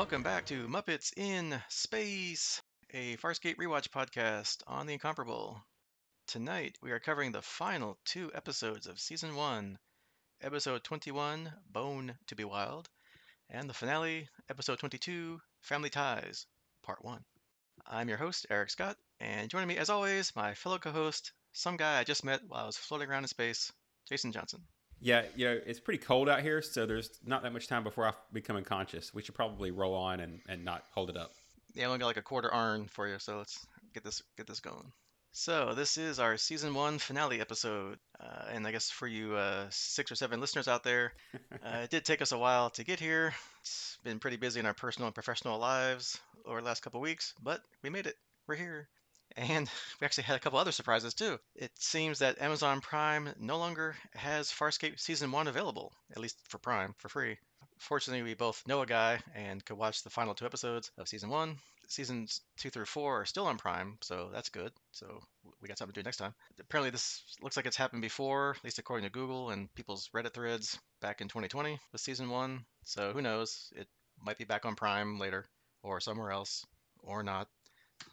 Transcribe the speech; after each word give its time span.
Welcome 0.00 0.22
back 0.22 0.46
to 0.46 0.66
Muppets 0.66 1.12
in 1.18 1.60
Space, 1.68 2.62
a 2.94 3.18
Farscape 3.18 3.56
rewatch 3.56 3.90
podcast 3.90 4.62
on 4.66 4.86
the 4.86 4.94
Incomparable. 4.94 5.62
Tonight 6.26 6.78
we 6.80 6.92
are 6.92 6.98
covering 6.98 7.32
the 7.32 7.42
final 7.42 7.98
two 8.06 8.30
episodes 8.34 8.86
of 8.86 8.98
season 8.98 9.36
one, 9.36 9.78
episode 10.40 10.84
21, 10.84 11.52
Bone 11.70 12.16
to 12.28 12.34
be 12.34 12.44
Wild, 12.44 12.88
and 13.50 13.68
the 13.68 13.74
finale, 13.74 14.26
episode 14.48 14.78
22, 14.78 15.38
Family 15.60 15.90
Ties, 15.90 16.46
part 16.82 17.04
one. 17.04 17.22
I'm 17.86 18.08
your 18.08 18.16
host, 18.16 18.46
Eric 18.48 18.70
Scott, 18.70 18.96
and 19.20 19.50
joining 19.50 19.68
me 19.68 19.76
as 19.76 19.90
always, 19.90 20.34
my 20.34 20.54
fellow 20.54 20.78
co 20.78 20.92
host, 20.92 21.32
some 21.52 21.76
guy 21.76 21.98
I 21.98 22.04
just 22.04 22.24
met 22.24 22.40
while 22.48 22.62
I 22.62 22.66
was 22.66 22.78
floating 22.78 23.10
around 23.10 23.24
in 23.24 23.28
space, 23.28 23.70
Jason 24.08 24.32
Johnson. 24.32 24.62
Yeah, 25.00 25.24
you 25.34 25.46
know, 25.46 25.58
it's 25.66 25.80
pretty 25.80 25.98
cold 25.98 26.28
out 26.28 26.42
here, 26.42 26.60
so 26.60 26.84
there's 26.84 27.10
not 27.24 27.42
that 27.42 27.52
much 27.52 27.68
time 27.68 27.84
before 27.84 28.06
I 28.06 28.12
become 28.32 28.56
unconscious. 28.56 29.14
We 29.14 29.22
should 29.22 29.34
probably 29.34 29.70
roll 29.70 29.94
on 29.94 30.20
and, 30.20 30.40
and 30.48 30.64
not 30.64 30.84
hold 30.92 31.08
it 31.08 31.16
up. 31.16 31.32
Yeah, 31.74 31.84
I'm 31.84 31.90
gonna 31.90 32.00
get 32.00 32.06
like 32.06 32.16
a 32.18 32.22
quarter 32.22 32.52
arn 32.52 32.86
for 32.86 33.08
you, 33.08 33.18
so 33.18 33.38
let's 33.38 33.66
get 33.94 34.04
this 34.04 34.22
get 34.36 34.46
this 34.46 34.60
going. 34.60 34.92
So 35.32 35.74
this 35.74 35.96
is 35.96 36.18
our 36.18 36.36
season 36.36 36.74
one 36.74 36.98
finale 36.98 37.40
episode, 37.40 37.98
uh, 38.18 38.46
and 38.52 38.66
I 38.66 38.72
guess 38.72 38.90
for 38.90 39.06
you 39.06 39.36
uh, 39.36 39.66
six 39.70 40.10
or 40.10 40.16
seven 40.16 40.40
listeners 40.40 40.66
out 40.66 40.82
there, 40.82 41.12
uh, 41.64 41.78
it 41.84 41.90
did 41.90 42.04
take 42.04 42.20
us 42.20 42.32
a 42.32 42.38
while 42.38 42.70
to 42.70 42.84
get 42.84 42.98
here. 42.98 43.32
It's 43.60 43.96
been 44.02 44.18
pretty 44.18 44.36
busy 44.36 44.58
in 44.58 44.66
our 44.66 44.74
personal 44.74 45.06
and 45.06 45.14
professional 45.14 45.58
lives 45.58 46.18
over 46.44 46.60
the 46.60 46.66
last 46.66 46.82
couple 46.82 47.00
weeks, 47.00 47.32
but 47.42 47.60
we 47.82 47.90
made 47.90 48.06
it. 48.06 48.16
We're 48.48 48.56
here. 48.56 48.88
And 49.36 49.68
we 50.00 50.04
actually 50.04 50.24
had 50.24 50.36
a 50.36 50.40
couple 50.40 50.58
other 50.58 50.72
surprises 50.72 51.14
too. 51.14 51.38
It 51.54 51.70
seems 51.78 52.18
that 52.20 52.40
Amazon 52.40 52.80
Prime 52.80 53.30
no 53.38 53.58
longer 53.58 53.96
has 54.14 54.50
Farscape 54.50 54.98
Season 54.98 55.30
1 55.30 55.48
available, 55.48 55.92
at 56.12 56.18
least 56.18 56.38
for 56.48 56.58
Prime, 56.58 56.94
for 56.98 57.08
free. 57.08 57.38
Fortunately, 57.78 58.22
we 58.22 58.34
both 58.34 58.66
know 58.66 58.82
a 58.82 58.86
guy 58.86 59.20
and 59.34 59.64
could 59.64 59.78
watch 59.78 60.02
the 60.02 60.10
final 60.10 60.34
two 60.34 60.44
episodes 60.44 60.90
of 60.98 61.08
Season 61.08 61.30
1. 61.30 61.56
Seasons 61.88 62.42
2 62.58 62.70
through 62.70 62.84
4 62.84 63.22
are 63.22 63.24
still 63.24 63.46
on 63.46 63.56
Prime, 63.56 63.96
so 64.02 64.28
that's 64.32 64.50
good. 64.50 64.72
So 64.92 65.20
we 65.60 65.66
got 65.66 65.78
something 65.78 65.94
to 65.94 66.00
do 66.00 66.04
next 66.04 66.18
time. 66.18 66.34
Apparently, 66.60 66.90
this 66.90 67.22
looks 67.42 67.56
like 67.56 67.66
it's 67.66 67.76
happened 67.76 68.02
before, 68.02 68.54
at 68.56 68.64
least 68.64 68.78
according 68.78 69.04
to 69.04 69.10
Google 69.10 69.50
and 69.50 69.72
people's 69.74 70.08
Reddit 70.14 70.34
threads 70.34 70.78
back 71.00 71.20
in 71.20 71.28
2020 71.28 71.80
with 71.90 72.00
Season 72.00 72.28
1. 72.28 72.64
So 72.84 73.12
who 73.12 73.22
knows? 73.22 73.72
It 73.74 73.88
might 74.22 74.38
be 74.38 74.44
back 74.44 74.66
on 74.66 74.76
Prime 74.76 75.18
later 75.18 75.46
or 75.82 76.00
somewhere 76.00 76.30
else 76.30 76.64
or 77.02 77.22
not. 77.22 77.48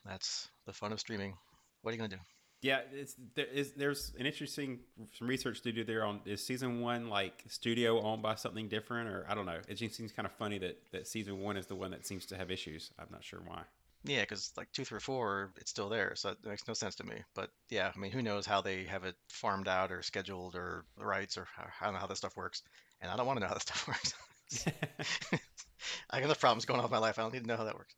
That's 0.05 0.47
the 0.65 0.73
fun 0.73 0.91
of 0.91 0.99
streaming. 0.99 1.35
What 1.81 1.91
are 1.91 1.93
you 1.93 1.97
gonna 1.97 2.15
do? 2.15 2.21
Yeah, 2.61 2.79
it's 2.91 3.15
there 3.35 3.45
is 3.45 3.73
there's 3.73 4.13
an 4.19 4.25
interesting 4.25 4.79
some 5.17 5.27
research 5.27 5.61
to 5.61 5.71
do 5.71 5.83
there 5.83 6.03
on 6.03 6.21
is 6.25 6.45
season 6.45 6.81
one 6.81 7.07
like 7.09 7.43
studio 7.47 8.01
owned 8.01 8.23
by 8.23 8.35
something 8.35 8.67
different 8.67 9.09
or 9.09 9.25
I 9.29 9.35
don't 9.35 9.45
know. 9.45 9.59
It 9.67 9.75
just 9.75 9.95
seems 9.95 10.11
kind 10.11 10.25
of 10.25 10.31
funny 10.33 10.57
that 10.59 10.77
that 10.91 11.07
season 11.07 11.39
one 11.39 11.57
is 11.57 11.67
the 11.67 11.75
one 11.75 11.91
that 11.91 12.07
seems 12.07 12.25
to 12.27 12.37
have 12.37 12.49
issues. 12.49 12.91
I'm 12.97 13.07
not 13.11 13.23
sure 13.23 13.41
why. 13.45 13.63
Yeah, 14.03 14.21
because 14.21 14.51
like 14.57 14.71
two 14.71 14.85
through 14.85 15.01
four, 15.01 15.51
it's 15.57 15.69
still 15.69 15.89
there, 15.89 16.13
so 16.15 16.29
it 16.29 16.37
makes 16.45 16.67
no 16.67 16.73
sense 16.73 16.95
to 16.95 17.03
me. 17.03 17.15
But 17.35 17.49
yeah, 17.69 17.91
I 17.93 17.99
mean, 17.99 18.11
who 18.11 18.21
knows 18.21 18.45
how 18.45 18.61
they 18.61 18.85
have 18.85 19.03
it 19.03 19.15
farmed 19.27 19.67
out 19.67 19.91
or 19.91 20.01
scheduled 20.01 20.55
or 20.55 20.85
rights 20.97 21.37
or 21.37 21.47
how, 21.55 21.65
I 21.81 21.85
don't 21.85 21.95
know 21.95 21.99
how 21.99 22.07
this 22.07 22.19
stuff 22.19 22.37
works, 22.37 22.63
and 23.01 23.11
I 23.11 23.17
don't 23.17 23.25
want 23.25 23.37
to 23.37 23.41
know 23.41 23.47
how 23.47 23.53
this 23.55 23.63
stuff 23.63 23.87
works. 23.87 24.13
I 26.09 26.19
got 26.19 26.25
enough 26.25 26.39
problems 26.39 26.65
going 26.65 26.79
on 26.79 26.85
in 26.85 26.91
my 26.91 26.99
life. 26.99 27.19
I 27.19 27.21
don't 27.21 27.33
need 27.33 27.41
to 27.41 27.47
know 27.47 27.57
how 27.57 27.65
that 27.65 27.75
works. 27.75 27.95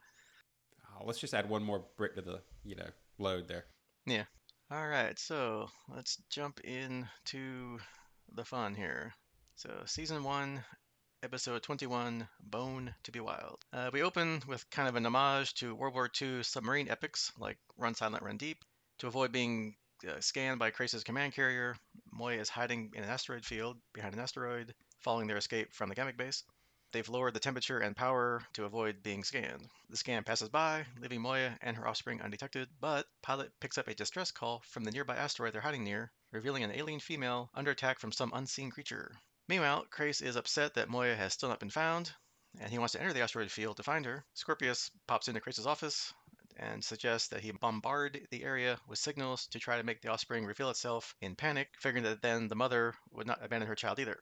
Oh, 0.99 1.05
let's 1.05 1.19
just 1.19 1.33
add 1.33 1.49
one 1.49 1.63
more 1.63 1.85
brick 1.97 2.15
to 2.15 2.21
the 2.21 2.41
you 2.63 2.75
know 2.75 2.89
load 3.17 3.47
there. 3.47 3.65
Yeah. 4.05 4.25
All 4.71 4.87
right. 4.87 5.17
So 5.17 5.69
let's 5.93 6.17
jump 6.29 6.59
into 6.61 7.79
the 8.35 8.45
fun 8.45 8.75
here. 8.75 9.13
So 9.55 9.69
season 9.85 10.23
one, 10.23 10.63
episode 11.23 11.63
21, 11.63 12.27
Bone 12.41 12.93
to 13.03 13.11
be 13.11 13.19
Wild. 13.19 13.59
Uh, 13.73 13.89
we 13.91 14.03
open 14.03 14.41
with 14.47 14.69
kind 14.69 14.87
of 14.87 14.95
an 14.95 15.05
homage 15.05 15.53
to 15.55 15.75
World 15.75 15.93
War 15.93 16.09
II 16.21 16.43
submarine 16.43 16.89
epics 16.89 17.31
like 17.37 17.57
Run 17.77 17.95
Silent, 17.95 18.23
Run 18.23 18.37
Deep. 18.37 18.63
To 18.99 19.07
avoid 19.07 19.31
being 19.31 19.75
uh, 20.07 20.19
scanned 20.19 20.59
by 20.59 20.71
Crais's 20.71 21.03
command 21.03 21.33
carrier, 21.33 21.75
Moya 22.11 22.39
is 22.39 22.49
hiding 22.49 22.91
in 22.93 23.03
an 23.03 23.09
asteroid 23.09 23.45
field 23.45 23.77
behind 23.93 24.13
an 24.13 24.19
asteroid, 24.19 24.73
following 24.99 25.27
their 25.27 25.37
escape 25.37 25.73
from 25.73 25.89
the 25.89 25.95
Gammak 25.95 26.17
base. 26.17 26.43
They've 26.91 27.07
lowered 27.07 27.35
the 27.35 27.39
temperature 27.39 27.77
and 27.79 27.95
power 27.95 28.43
to 28.53 28.65
avoid 28.65 29.03
being 29.03 29.23
scanned. 29.23 29.69
The 29.89 29.97
scan 29.97 30.23
passes 30.23 30.49
by, 30.49 30.87
leaving 30.99 31.21
Moya 31.21 31.55
and 31.61 31.77
her 31.77 31.87
offspring 31.87 32.19
undetected, 32.19 32.67
but 32.79 33.05
Pilot 33.21 33.51
picks 33.59 33.77
up 33.77 33.87
a 33.87 33.93
distress 33.93 34.31
call 34.31 34.61
from 34.61 34.83
the 34.83 34.91
nearby 34.91 35.15
asteroid 35.15 35.53
they're 35.53 35.61
hiding 35.61 35.83
near, 35.83 36.11
revealing 36.31 36.63
an 36.63 36.71
alien 36.71 36.99
female 36.99 37.51
under 37.53 37.69
attack 37.69 37.99
from 37.99 38.11
some 38.11 38.31
unseen 38.33 38.71
creature. 38.71 39.15
Meanwhile, 39.47 39.85
Crais 39.91 40.21
is 40.21 40.35
upset 40.35 40.73
that 40.73 40.89
Moya 40.89 41.15
has 41.15 41.33
still 41.33 41.49
not 41.49 41.59
been 41.59 41.69
found, 41.69 42.11
and 42.59 42.71
he 42.71 42.79
wants 42.79 42.93
to 42.93 42.99
enter 43.01 43.13
the 43.13 43.21
asteroid 43.21 43.51
field 43.51 43.77
to 43.77 43.83
find 43.83 44.05
her. 44.05 44.25
Scorpius 44.33 44.89
pops 45.05 45.27
into 45.27 45.41
Crais's 45.41 45.67
office 45.67 46.11
and 46.57 46.83
suggests 46.83 47.27
that 47.27 47.41
he 47.41 47.51
bombard 47.51 48.27
the 48.31 48.43
area 48.43 48.79
with 48.87 48.97
signals 48.97 49.45
to 49.47 49.59
try 49.59 49.77
to 49.77 49.83
make 49.83 50.01
the 50.01 50.09
offspring 50.09 50.43
reveal 50.43 50.71
itself 50.71 51.13
in 51.21 51.35
panic, 51.35 51.69
figuring 51.79 52.05
that 52.05 52.23
then 52.23 52.47
the 52.47 52.55
mother 52.55 52.95
would 53.11 53.27
not 53.27 53.43
abandon 53.43 53.67
her 53.67 53.75
child 53.75 53.99
either, 53.99 54.19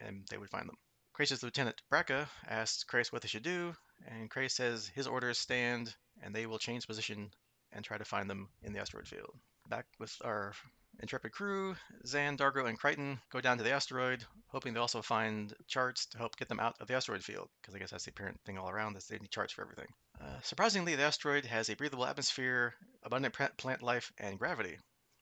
and 0.00 0.26
they 0.28 0.36
would 0.36 0.50
find 0.50 0.68
them. 0.68 0.76
Crais's 1.20 1.42
lieutenant 1.42 1.82
Braca 1.92 2.30
asks 2.48 2.82
Crais 2.82 3.12
what 3.12 3.20
they 3.20 3.28
should 3.28 3.42
do, 3.42 3.74
and 4.06 4.30
Crais 4.30 4.54
says 4.54 4.90
his 4.94 5.06
orders 5.06 5.38
stand 5.38 5.94
and 6.22 6.34
they 6.34 6.46
will 6.46 6.58
change 6.58 6.86
position 6.86 7.30
and 7.72 7.84
try 7.84 7.98
to 7.98 8.06
find 8.06 8.30
them 8.30 8.48
in 8.62 8.72
the 8.72 8.80
asteroid 8.80 9.06
field. 9.06 9.38
Back 9.68 9.84
with 9.98 10.16
our 10.24 10.54
intrepid 10.98 11.32
crew, 11.32 11.76
Zhaan, 12.06 12.38
Dargo, 12.38 12.66
and 12.66 12.78
Crichton 12.78 13.20
go 13.30 13.42
down 13.42 13.58
to 13.58 13.62
the 13.62 13.72
asteroid, 13.72 14.24
hoping 14.46 14.72
to 14.72 14.80
also 14.80 15.02
find 15.02 15.52
charts 15.68 16.06
to 16.06 16.16
help 16.16 16.38
get 16.38 16.48
them 16.48 16.58
out 16.58 16.76
of 16.80 16.88
the 16.88 16.94
asteroid 16.94 17.22
field, 17.22 17.50
because 17.60 17.74
I 17.74 17.80
guess 17.80 17.90
that's 17.90 18.04
the 18.04 18.12
apparent 18.12 18.40
thing 18.46 18.56
all 18.56 18.70
around, 18.70 18.96
is 18.96 19.06
they 19.06 19.18
need 19.18 19.30
charts 19.30 19.52
for 19.52 19.60
everything. 19.60 19.88
Uh, 20.18 20.40
surprisingly, 20.42 20.96
the 20.96 21.02
asteroid 21.02 21.44
has 21.44 21.68
a 21.68 21.76
breathable 21.76 22.06
atmosphere, 22.06 22.72
abundant 23.02 23.34
plant 23.58 23.82
life, 23.82 24.10
and 24.16 24.38
gravity. 24.38 24.78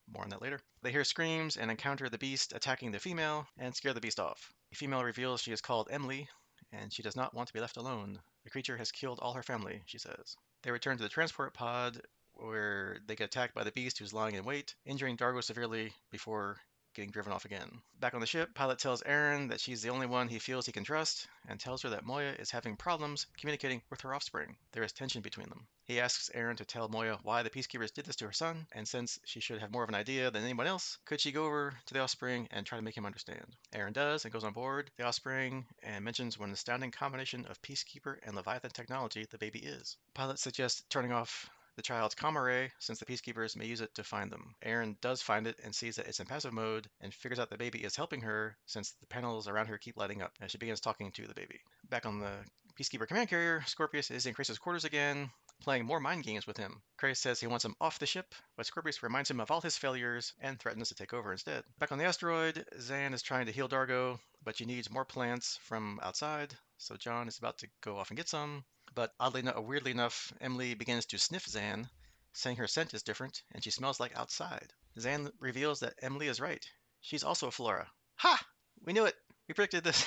More 0.06 0.22
on 0.22 0.30
that 0.30 0.42
later. 0.42 0.60
They 0.80 0.92
hear 0.92 1.03
screams 1.03 1.56
and 1.56 1.72
encounter 1.72 2.09
the 2.09 2.19
beast 2.19 2.53
attacking 2.54 2.92
the 2.92 3.00
female 3.00 3.48
and 3.59 3.75
scare 3.75 3.94
the 3.94 4.00
beast 4.00 4.20
off. 4.20 4.54
The 4.70 4.76
female 4.76 5.02
reveals 5.02 5.40
she 5.40 5.52
is 5.52 5.60
called 5.60 5.88
Emily, 5.90 6.28
and 6.72 6.92
she 6.92 7.02
does 7.02 7.16
not 7.16 7.34
want 7.34 7.48
to 7.48 7.54
be 7.54 7.60
left 7.60 7.76
alone. 7.76 8.20
The 8.44 8.50
creature 8.50 8.76
has 8.76 8.92
killed 8.92 9.18
all 9.20 9.32
her 9.32 9.42
family, 9.42 9.82
she 9.86 9.98
says. 9.98 10.36
They 10.62 10.70
return 10.70 10.96
to 10.96 11.02
the 11.02 11.08
transport 11.08 11.54
pod, 11.54 12.02
where 12.34 12.98
they 13.06 13.16
get 13.16 13.26
attacked 13.26 13.54
by 13.54 13.64
the 13.64 13.72
beast 13.72 13.98
who's 13.98 14.12
lying 14.12 14.34
in 14.34 14.44
wait, 14.44 14.74
injuring 14.84 15.16
Dargo 15.16 15.42
severely 15.42 15.92
before 16.10 16.60
getting 16.98 17.12
driven 17.12 17.32
off 17.32 17.44
again. 17.44 17.81
Back 18.00 18.14
on 18.14 18.20
the 18.20 18.26
ship, 18.26 18.53
Pilot 18.54 18.81
tells 18.81 19.04
Aeryn 19.04 19.50
that 19.50 19.60
she's 19.60 19.82
the 19.82 19.91
only 19.91 20.09
one 20.09 20.26
he 20.26 20.41
feels 20.41 20.66
he 20.66 20.72
can 20.72 20.82
trust, 20.82 21.28
and 21.48 21.60
tells 21.60 21.81
her 21.82 21.91
that 21.91 22.04
Moya 22.04 22.32
is 22.41 22.50
having 22.50 22.76
problems 22.76 23.26
communicating 23.38 23.81
with 23.88 24.00
her 24.00 24.12
offspring. 24.12 24.56
There 24.72 24.82
is 24.82 24.91
tension 24.91 25.22
between 25.22 25.48
them. 25.48 25.69
He 25.84 26.00
asks 26.00 26.28
Aeryn 26.34 26.56
to 26.56 26.64
tell 26.64 26.88
Moya 26.88 27.20
why 27.22 27.44
the 27.44 27.50
Peacekeepers 27.50 27.94
did 27.94 28.04
this 28.04 28.16
to 28.16 28.26
her 28.26 28.32
son, 28.32 28.66
and 28.72 28.86
since 28.86 29.20
she 29.25 29.38
should 29.38 29.60
have 29.60 29.70
more 29.70 29.84
of 29.84 29.88
an 29.88 29.94
idea 29.94 30.28
than 30.32 30.42
anyone 30.42 30.66
else, 30.66 30.98
could 31.04 31.20
she 31.20 31.31
go 31.31 31.47
over 31.47 31.72
to 31.86 31.94
the 31.94 32.00
offspring 32.00 32.48
and 32.50 32.66
try 32.66 32.76
to 32.76 32.84
make 32.84 32.97
him 32.97 33.06
understand? 33.06 33.56
Aeryn 33.72 33.92
does 33.92 34.25
and 34.25 34.32
goes 34.32 34.42
on 34.42 34.53
board 34.53 34.91
the 34.97 35.04
offspring 35.04 35.66
and 35.84 36.04
mentions 36.04 36.36
what 36.36 36.48
an 36.48 36.53
astounding 36.53 36.91
combination 36.91 37.47
of 37.47 37.62
Peacekeeper 37.62 38.16
and 38.25 38.34
Leviathan 38.34 38.72
technology 38.72 39.25
the 39.30 39.38
baby 39.38 39.60
is. 39.60 39.97
Pilot 40.15 40.41
suggests 40.41 40.82
turning 40.91 41.12
off 41.12 41.48
the 41.78 41.83
child's 41.83 42.16
ray, 42.21 42.72
since 42.81 42.99
the 42.99 43.06
peacekeepers 43.06 43.56
may 43.56 43.65
use 43.65 43.81
it 43.81 43.94
to 43.94 44.03
find 44.03 44.33
them. 44.33 44.56
Aeryn 44.66 45.00
does 45.00 45.22
find 45.22 45.47
it 45.47 45.61
and 45.62 45.72
sees 45.72 45.94
that 45.94 46.09
it's 46.09 46.19
in 46.19 46.27
passive 46.27 46.53
mode 46.53 46.89
and 47.00 47.15
figures 47.15 47.39
out 47.39 47.50
the 47.50 47.56
baby 47.56 47.84
is 47.84 47.94
helping 47.94 48.21
her 48.22 48.56
since 48.66 48.91
the 49.00 49.06
panels 49.06 49.47
around 49.47 49.69
her 49.69 49.78
keep 49.78 49.97
lighting 49.97 50.21
up 50.21 50.33
as 50.41 50.50
she 50.50 50.59
begins 50.59 50.81
talking 50.81 51.12
to 51.12 51.28
the 51.28 51.34
baby. 51.34 51.61
Back 51.89 52.05
on 52.05 52.19
the 52.19 52.33
Peacekeeper 52.78 53.06
command 53.06 53.28
carrier, 53.28 53.62
Scorpius 53.66 54.11
is 54.11 54.27
in 54.27 54.34
Crais's 54.34 54.59
quarters 54.59 54.84
again, 54.84 55.31
playing 55.61 55.84
more 55.84 56.00
mind 56.00 56.25
games 56.25 56.49
with 56.49 56.56
him. 56.56 56.83
Crais 56.97 57.19
says 57.19 57.39
he 57.39 57.47
wants 57.47 57.65
him 57.65 57.77
off 57.81 58.00
the 58.00 58.06
ship, 58.06 58.34
but 58.57 58.66
Scorpius 58.66 59.03
reminds 59.03 59.31
him 59.31 59.39
of 59.39 59.51
all 59.53 59.60
his 59.60 59.77
failures 59.77 60.33
and 60.41 60.59
threatens 60.59 60.89
to 60.89 60.95
take 60.97 61.13
over 61.13 61.31
instead. 61.31 61.63
Back 61.78 61.92
on 61.92 61.98
the 61.98 62.04
asteroid, 62.04 62.65
Zhaan 62.77 63.15
is 63.15 63.22
trying 63.22 63.47
to 63.47 63.53
heal 63.53 63.69
Dargo, 63.69 64.19
but 64.45 64.57
she 64.57 64.65
needs 64.65 64.91
more 64.91 65.04
plants 65.04 65.59
from 65.63 66.01
outside, 66.03 66.54
so 66.77 66.97
John 66.97 67.28
is 67.28 67.39
about 67.39 67.59
to 67.59 67.69
go 67.81 67.97
off 67.97 68.10
and 68.10 68.16
get 68.16 68.28
some. 68.28 68.65
But 68.98 69.15
oddly 69.21 69.42
enough, 69.42 69.60
weirdly 69.60 69.92
enough, 69.92 70.33
Emily 70.41 70.74
begins 70.74 71.06
to 71.06 71.18
sniff 71.18 71.47
Zhaan, 71.47 71.89
saying 72.33 72.56
her 72.56 72.66
scent 72.66 72.95
is 72.95 73.04
different 73.04 73.45
and 73.53 73.62
she 73.62 73.71
smells 73.71 74.00
like 74.00 74.16
outside. 74.16 74.72
Zhaan 74.98 75.30
reveals 75.39 75.78
that 75.80 75.95
Emily 76.03 76.27
is 76.27 76.41
right. 76.41 76.66
She's 77.00 77.22
also 77.22 77.47
a 77.47 77.53
flora. 77.53 77.89
Ha! 78.16 78.45
We 78.83 78.92
knew 78.92 79.04
it. 79.04 79.15
We 79.47 79.54
predicted 79.54 79.84
this. 79.84 80.04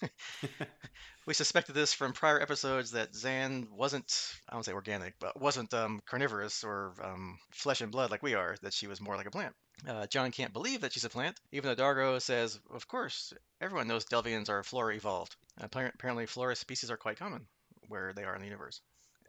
we 1.26 1.34
suspected 1.34 1.72
this 1.72 1.92
from 1.92 2.12
prior 2.12 2.40
episodes 2.40 2.92
that 2.92 3.12
Zhaan 3.12 3.68
wasn't, 3.70 4.38
I 4.48 4.52
don't 4.52 4.64
say 4.64 4.72
organic, 4.72 5.18
but 5.18 5.40
wasn't 5.40 5.74
um, 5.74 6.00
carnivorous 6.06 6.62
or 6.62 6.94
um, 7.02 7.40
flesh 7.50 7.80
and 7.80 7.90
blood 7.90 8.12
like 8.12 8.22
we 8.22 8.34
are, 8.34 8.56
that 8.62 8.72
she 8.72 8.86
was 8.86 9.00
more 9.00 9.16
like 9.16 9.26
a 9.26 9.32
plant. 9.32 9.56
Uh, 9.84 10.06
John 10.06 10.30
can't 10.30 10.52
believe 10.52 10.82
that 10.82 10.92
she's 10.92 11.04
a 11.04 11.10
plant, 11.10 11.40
even 11.50 11.68
though 11.70 11.82
Dargo 11.82 12.22
says, 12.22 12.60
of 12.72 12.86
course, 12.86 13.32
everyone 13.60 13.88
knows 13.88 14.04
Delvians 14.04 14.48
are 14.48 14.62
flora 14.62 14.94
evolved. 14.94 15.34
apparently, 15.60 16.26
flora 16.26 16.54
species 16.54 16.92
are 16.92 16.96
quite 16.96 17.18
common 17.18 17.48
where 17.88 18.12
they 18.12 18.24
are 18.24 18.34
in 18.34 18.40
the 18.40 18.46
universe. 18.46 18.80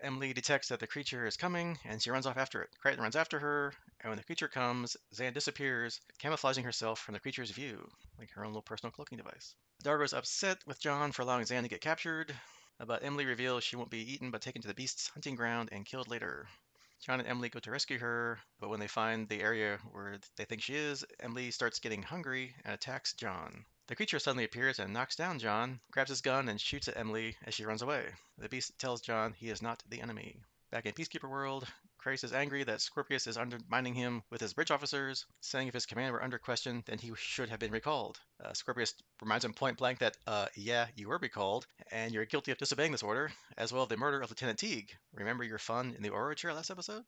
Emily 0.02 0.34
detects 0.34 0.70
that 0.70 0.80
the 0.80 0.88
creature 0.88 1.26
is 1.26 1.36
coming, 1.36 1.78
and 1.86 2.02
she 2.02 2.12
runs 2.12 2.26
off 2.26 2.38
after 2.38 2.62
it. 2.62 2.70
Crichton 2.80 3.04
runs 3.04 3.16
after 3.16 3.40
her, 3.40 3.74
and 4.02 4.10
when 4.10 4.18
the 4.18 4.24
creature 4.24 4.48
comes, 4.48 4.96
Zhaan 5.14 5.34
disappears, 5.34 6.00
camouflaging 6.20 6.64
herself 6.64 7.00
from 7.00 7.14
the 7.14 7.20
creature's 7.20 7.52
view, 7.52 7.90
like 8.18 8.32
her 8.32 8.46
own 8.46 8.52
little 8.52 8.62
personal 8.62 8.92
cloaking 8.92 9.18
device. 9.18 9.56
Dargo's 9.84 10.14
upset 10.14 10.60
with 10.66 10.80
John 10.80 11.12
for 11.12 11.24
allowing 11.24 11.46
Zhaan 11.46 11.64
to 11.64 11.70
get 11.70 11.82
captured. 11.82 12.34
But 12.86 13.04
Emily 13.04 13.26
reveals 13.26 13.66
she 13.66 13.76
won't 13.76 13.90
be 13.90 14.14
eaten 14.14 14.32
but 14.32 14.42
taken 14.42 14.62
to 14.62 14.68
the 14.70 14.74
beast's 14.74 15.10
hunting 15.10 15.36
ground 15.36 15.68
and 15.74 15.86
killed 15.86 16.08
later. 16.08 16.48
John 17.02 17.20
and 17.20 17.28
Emily 17.28 17.50
go 17.50 17.60
to 17.60 17.72
rescue 17.72 18.00
her, 18.00 18.40
but 18.62 18.70
when 18.70 18.80
they 18.80 18.88
find 18.88 19.28
the 19.28 19.42
area 19.42 19.80
where 19.92 20.18
they 20.38 20.46
think 20.46 20.62
she 20.62 20.76
is, 20.76 21.04
Emily 21.20 21.52
starts 21.52 21.80
getting 21.80 22.04
hungry 22.04 22.56
and 22.64 22.74
attacks 22.74 23.12
John. 23.12 23.66
The 23.90 23.96
creature 23.96 24.20
suddenly 24.20 24.44
appears 24.44 24.78
and 24.78 24.94
knocks 24.94 25.16
down 25.16 25.40
John, 25.40 25.80
grabs 25.90 26.12
his 26.12 26.22
gun, 26.22 26.48
and 26.48 26.62
shoots 26.62 26.88
at 26.88 26.96
Emily 26.96 27.36
as 27.44 27.56
she 27.56 27.66
runs 27.66 27.82
away. 27.82 28.14
The 28.38 28.48
beast 28.48 28.78
tells 28.78 29.02
John 29.02 29.34
he 29.34 29.50
is 29.50 29.64
not 29.64 29.82
the 29.90 30.00
enemy. 30.00 30.44
Back 30.70 30.86
in 30.86 30.94
Peacekeeper 30.94 31.28
World, 31.28 31.68
Crais 31.98 32.24
is 32.24 32.32
angry 32.32 32.64
that 32.66 32.82
Scorpius 32.82 33.26
is 33.26 33.36
undermining 33.36 33.96
him 33.96 34.22
with 34.30 34.42
his 34.42 34.54
bridge 34.54 34.70
officers, 34.70 35.26
saying 35.42 35.68
if 35.70 35.74
his 35.74 35.88
command 35.88 36.14
were 36.14 36.22
under 36.22 36.38
question, 36.38 36.84
then 36.86 37.00
he 37.00 37.12
should 37.16 37.50
have 37.50 37.58
been 37.58 37.72
recalled. 37.72 38.20
Uh, 38.40 38.54
Scorpius 38.54 38.94
reminds 39.24 39.44
him 39.44 39.56
point 39.56 39.80
blank 39.80 39.98
that, 39.98 40.16
uh, 40.28 40.46
yeah, 40.56 40.86
you 40.96 41.08
were 41.08 41.18
recalled, 41.18 41.66
and 41.92 42.14
you're 42.14 42.26
guilty 42.26 42.52
of 42.52 42.60
disobeying 42.60 42.92
this 42.92 43.02
order, 43.02 43.32
as 43.58 43.74
well 43.74 43.82
as 43.82 43.90
the 43.90 43.98
murder 43.98 44.22
of 44.22 44.30
Lieutenant 44.30 44.60
Teague. 44.60 44.96
Remember 45.14 45.44
your 45.44 45.58
fun 45.58 45.96
in 45.98 46.04
the 46.04 46.14
Aurora 46.14 46.36
chair 46.36 46.54
last 46.54 46.70
episode? 46.70 47.06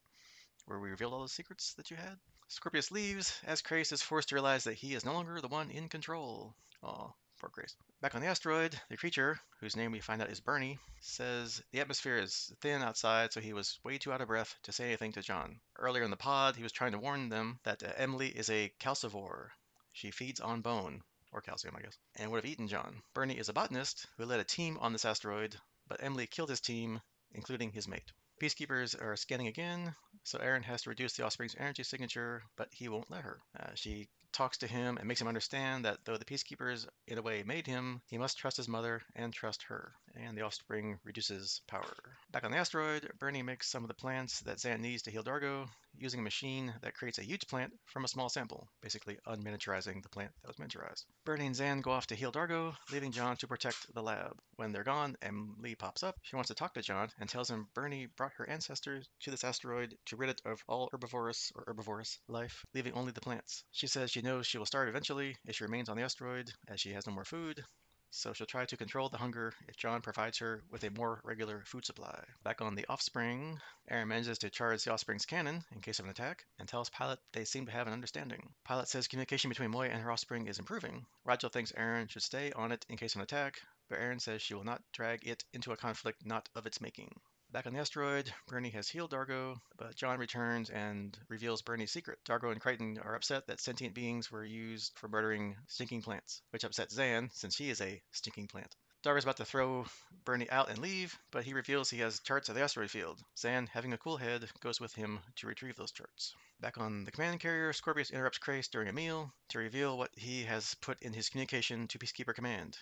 Where 0.65 0.79
we 0.79 0.89
revealed 0.89 1.13
all 1.13 1.21
the 1.21 1.29
secrets 1.29 1.75
that 1.75 1.91
you 1.91 1.97
had? 1.97 2.17
Scorpius 2.47 2.91
leaves 2.91 3.39
as 3.45 3.61
Crais 3.61 3.91
is 3.91 4.01
forced 4.01 4.29
to 4.29 4.35
realize 4.35 4.63
that 4.63 4.73
he 4.73 4.95
is 4.95 5.05
no 5.05 5.13
longer 5.13 5.39
the 5.39 5.47
one 5.47 5.69
in 5.69 5.87
control. 5.87 6.55
Aw, 6.83 7.13
poor 7.37 7.49
Crais. 7.49 7.75
Back 8.01 8.15
on 8.15 8.21
the 8.21 8.27
asteroid, 8.27 8.79
the 8.89 8.97
creature, 8.97 9.39
whose 9.59 9.75
name 9.75 9.91
we 9.91 9.99
find 9.99 10.19
out 10.19 10.31
is 10.31 10.39
Bernie, 10.39 10.79
says 11.01 11.61
the 11.71 11.79
atmosphere 11.79 12.17
is 12.17 12.51
thin 12.59 12.81
outside, 12.81 13.31
so 13.31 13.39
he 13.39 13.53
was 13.53 13.77
way 13.83 13.99
too 13.99 14.11
out 14.11 14.21
of 14.21 14.27
breath 14.27 14.55
to 14.63 14.71
say 14.71 14.85
anything 14.85 15.11
to 15.11 15.21
John. 15.21 15.59
Earlier 15.77 16.03
in 16.03 16.09
the 16.09 16.17
pod, 16.17 16.55
he 16.55 16.63
was 16.63 16.71
trying 16.71 16.93
to 16.93 16.97
warn 16.97 17.29
them 17.29 17.59
that 17.63 17.83
uh, 17.83 17.91
Emily 17.97 18.29
is 18.29 18.49
a 18.49 18.73
calcivore. 18.79 19.49
She 19.93 20.09
feeds 20.09 20.39
on 20.39 20.61
bone, 20.61 21.03
or 21.31 21.41
calcium, 21.41 21.75
I 21.77 21.81
guess, 21.81 21.99
and 22.15 22.31
would 22.31 22.43
have 22.43 22.51
eaten 22.51 22.67
John. 22.67 23.03
Bernie 23.13 23.37
is 23.37 23.49
a 23.49 23.53
botanist 23.53 24.07
who 24.17 24.25
led 24.25 24.39
a 24.39 24.43
team 24.43 24.79
on 24.79 24.91
this 24.91 25.05
asteroid, 25.05 25.55
but 25.87 26.01
Emily 26.01 26.25
killed 26.25 26.49
his 26.49 26.61
team, 26.61 26.99
including 27.33 27.71
his 27.71 27.87
mate. 27.87 28.11
Peacekeepers 28.41 28.99
are 28.99 29.15
scanning 29.15 29.45
again, 29.45 29.93
so 30.23 30.39
Aeryn 30.39 30.63
has 30.63 30.81
to 30.81 30.89
reduce 30.89 31.13
the 31.13 31.23
offspring's 31.23 31.55
energy 31.59 31.83
signature, 31.83 32.41
but 32.55 32.69
he 32.73 32.89
won't 32.89 33.11
let 33.11 33.21
her. 33.21 33.39
Uh, 33.59 33.75
she 33.75 34.09
talks 34.31 34.57
to 34.59 34.67
him 34.67 34.97
and 34.97 35.07
makes 35.07 35.21
him 35.21 35.27
understand 35.27 35.85
that 35.85 35.99
though 36.05 36.17
the 36.17 36.25
peacekeepers 36.25 36.87
in 37.07 37.17
a 37.17 37.21
way 37.21 37.43
made 37.43 37.67
him, 37.67 38.01
he 38.07 38.17
must 38.17 38.37
trust 38.37 38.57
his 38.57 38.67
mother 38.67 39.01
and 39.15 39.33
trust 39.33 39.63
her. 39.63 39.93
And 40.15 40.37
the 40.37 40.41
offspring 40.41 40.99
reduces 41.03 41.61
power. 41.67 41.93
Back 42.31 42.43
on 42.43 42.51
the 42.51 42.57
asteroid, 42.57 43.09
Bernie 43.19 43.43
makes 43.43 43.69
some 43.69 43.83
of 43.83 43.87
the 43.87 43.93
plants 43.93 44.41
that 44.41 44.57
Zhaan 44.57 44.79
needs 44.79 45.03
to 45.03 45.11
heal 45.11 45.23
Dargo 45.23 45.67
using 45.97 46.19
a 46.19 46.23
machine 46.23 46.73
that 46.81 46.93
creates 46.93 47.19
a 47.19 47.23
huge 47.23 47.47
plant 47.47 47.73
from 47.85 48.05
a 48.05 48.07
small 48.07 48.29
sample, 48.29 48.67
basically 48.81 49.17
unminiaturizing 49.27 50.01
the 50.01 50.09
plant 50.09 50.31
that 50.41 50.47
was 50.47 50.57
miniaturized. 50.57 51.05
Bernie 51.25 51.45
and 51.45 51.55
Zhaan 51.55 51.81
go 51.81 51.91
off 51.91 52.07
to 52.07 52.15
heal 52.15 52.31
Dargo, 52.31 52.75
leaving 52.91 53.11
John 53.11 53.37
to 53.37 53.47
protect 53.47 53.93
the 53.93 54.01
lab. 54.01 54.37
When 54.55 54.71
they're 54.71 54.83
gone, 54.83 55.17
Emily 55.21 55.75
pops 55.75 56.03
up. 56.03 56.15
She 56.21 56.35
wants 56.35 56.47
to 56.49 56.55
talk 56.55 56.73
to 56.75 56.81
John 56.81 57.09
and 57.19 57.29
tells 57.29 57.49
him 57.49 57.67
Bernie 57.73 58.07
brought 58.15 58.33
her 58.37 58.49
ancestors 58.49 59.07
to 59.21 59.31
this 59.31 59.43
asteroid 59.43 59.97
to 60.07 60.15
rid 60.15 60.29
it 60.29 60.41
of 60.45 60.63
all 60.67 60.89
herbivorous 60.91 61.51
or 61.55 61.63
herbivorous 61.67 62.19
life, 62.27 62.65
leaving 62.73 62.93
only 62.93 63.11
the 63.11 63.21
plants. 63.21 63.63
She 63.71 63.87
says 63.87 64.11
she 64.11 64.20
knows 64.21 64.47
she 64.47 64.57
will 64.57 64.65
starve 64.65 64.89
eventually 64.89 65.37
if 65.45 65.55
she 65.55 65.63
remains 65.63 65.89
on 65.89 65.97
the 65.97 66.03
asteroid, 66.03 66.53
as 66.67 66.79
she 66.79 66.93
has 66.93 67.07
no 67.07 67.13
more 67.13 67.25
food, 67.25 67.65
so 68.13 68.33
she'll 68.33 68.45
try 68.45 68.65
to 68.65 68.75
control 68.75 69.07
the 69.07 69.17
hunger 69.17 69.53
if 69.69 69.77
John 69.77 70.01
provides 70.01 70.37
her 70.39 70.63
with 70.69 70.83
a 70.83 70.91
more 70.91 71.21
regular 71.23 71.63
food 71.65 71.85
supply. 71.85 72.21
Back 72.43 72.61
on 72.61 72.75
the 72.75 72.85
offspring, 72.89 73.61
Aeryn 73.89 74.07
manages 74.07 74.37
to 74.39 74.49
charge 74.49 74.83
the 74.83 74.91
offspring's 74.91 75.25
cannon 75.25 75.63
in 75.71 75.79
case 75.79 75.99
of 75.99 76.05
an 76.05 76.11
attack 76.11 76.45
and 76.59 76.67
tells 76.67 76.89
Pilot 76.89 77.19
they 77.31 77.45
seem 77.45 77.65
to 77.67 77.71
have 77.71 77.87
an 77.87 77.93
understanding. 77.93 78.53
Pilot 78.65 78.89
says 78.89 79.07
communication 79.07 79.47
between 79.47 79.71
Moya 79.71 79.91
and 79.91 80.01
her 80.01 80.11
offspring 80.11 80.47
is 80.47 80.59
improving. 80.59 81.05
Rachel 81.23 81.49
thinks 81.49 81.71
Aeryn 81.71 82.09
should 82.09 82.23
stay 82.23 82.51
on 82.51 82.73
it 82.73 82.85
in 82.89 82.97
case 82.97 83.15
of 83.15 83.19
an 83.19 83.23
attack, 83.23 83.61
but 83.87 83.97
Aeryn 83.97 84.19
says 84.19 84.41
she 84.41 84.55
will 84.55 84.65
not 84.65 84.83
drag 84.91 85.25
it 85.25 85.45
into 85.53 85.71
a 85.71 85.77
conflict 85.77 86.25
not 86.25 86.49
of 86.53 86.65
its 86.65 86.81
making. 86.81 87.17
Back 87.53 87.67
on 87.67 87.73
the 87.73 87.79
asteroid, 87.79 88.33
Bernie 88.47 88.69
has 88.69 88.87
healed 88.87 89.11
Dargo, 89.11 89.59
but 89.75 89.93
John 89.93 90.19
returns 90.19 90.69
and 90.69 91.19
reveals 91.27 91.61
Bernie's 91.61 91.91
secret. 91.91 92.17
Dargo 92.23 92.49
and 92.49 92.61
Crichton 92.61 92.97
are 92.99 93.13
upset 93.13 93.45
that 93.47 93.59
sentient 93.59 93.93
beings 93.93 94.31
were 94.31 94.45
used 94.45 94.97
for 94.97 95.09
murdering 95.09 95.57
stinking 95.67 96.01
plants, 96.01 96.41
which 96.51 96.63
upsets 96.63 96.95
Zhaan 96.95 97.29
since 97.33 97.53
she 97.53 97.69
is 97.69 97.81
a 97.81 98.01
stinking 98.11 98.47
plant. 98.47 98.73
Dargo's 99.03 99.25
about 99.25 99.35
to 99.35 99.45
throw 99.45 99.85
Bernie 100.23 100.49
out 100.49 100.69
and 100.69 100.79
leave, 100.79 101.19
but 101.29 101.43
he 101.43 101.53
reveals 101.53 101.89
he 101.89 101.99
has 101.99 102.21
charts 102.21 102.47
of 102.47 102.55
the 102.55 102.61
asteroid 102.61 102.89
field. 102.89 103.21
Zhaan, 103.35 103.67
having 103.67 103.91
a 103.91 103.97
cool 103.97 104.15
head, 104.15 104.49
goes 104.61 104.79
with 104.79 104.93
him 104.93 105.19
to 105.35 105.47
retrieve 105.47 105.75
those 105.75 105.91
charts. 105.91 106.33
Back 106.61 106.77
on 106.77 107.03
the 107.03 107.11
command 107.11 107.41
carrier, 107.41 107.73
Scorpius 107.73 108.11
interrupts 108.11 108.37
Crais 108.37 108.69
during 108.69 108.87
a 108.87 108.93
meal 108.93 109.33
to 109.49 109.59
reveal 109.59 109.97
what 109.97 110.11
he 110.15 110.43
has 110.43 110.75
put 110.75 111.01
in 111.01 111.11
his 111.11 111.27
communication 111.27 111.89
to 111.89 111.99
Peacekeeper 111.99 112.33
Command. 112.33 112.77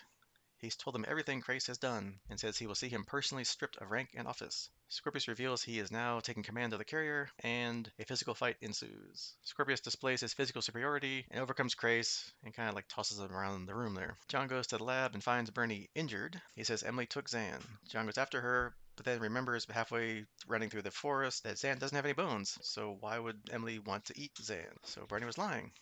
He's 0.60 0.76
told 0.76 0.94
them 0.94 1.06
everything 1.08 1.40
Crais 1.40 1.68
has 1.68 1.78
done 1.78 2.20
and 2.28 2.38
says 2.38 2.58
he 2.58 2.66
will 2.66 2.74
see 2.74 2.90
him 2.90 3.06
personally 3.06 3.44
stripped 3.44 3.78
of 3.78 3.90
rank 3.90 4.10
and 4.14 4.28
office. 4.28 4.68
Scorpius 4.88 5.26
reveals 5.26 5.62
he 5.62 5.78
is 5.78 5.90
now 5.90 6.20
taking 6.20 6.42
command 6.42 6.74
of 6.74 6.78
the 6.78 6.84
carrier, 6.84 7.30
and 7.38 7.90
a 7.98 8.04
physical 8.04 8.34
fight 8.34 8.56
ensues. 8.60 9.36
Scorpius 9.42 9.80
displays 9.80 10.20
his 10.20 10.34
physical 10.34 10.60
superiority 10.60 11.24
and 11.30 11.40
overcomes 11.40 11.74
Crais 11.74 12.30
and 12.44 12.52
kind 12.52 12.68
of 12.68 12.74
like 12.74 12.88
tosses 12.88 13.18
him 13.18 13.32
around 13.32 13.64
the 13.64 13.74
room 13.74 13.94
there. 13.94 14.18
John 14.28 14.48
goes 14.48 14.66
to 14.66 14.76
the 14.76 14.84
lab 14.84 15.14
and 15.14 15.24
finds 15.24 15.48
Bernie 15.50 15.88
injured. 15.94 16.38
He 16.54 16.64
says 16.64 16.82
Emily 16.82 17.06
took 17.06 17.30
Zhaan. 17.30 17.62
John 17.88 18.04
goes 18.04 18.18
after 18.18 18.42
her, 18.42 18.74
but 18.96 19.06
then 19.06 19.20
remembers 19.20 19.64
halfway 19.70 20.26
running 20.46 20.68
through 20.68 20.82
the 20.82 20.90
forest 20.90 21.44
that 21.44 21.56
Zhaan 21.56 21.78
doesn't 21.78 21.96
have 21.96 22.04
any 22.04 22.12
bones, 22.12 22.58
so 22.60 22.98
why 23.00 23.18
would 23.18 23.48
Emily 23.50 23.78
want 23.78 24.04
to 24.06 24.20
eat 24.20 24.34
Zhaan? 24.34 24.76
So 24.84 25.06
Bernie 25.06 25.24
was 25.24 25.38
lying 25.38 25.72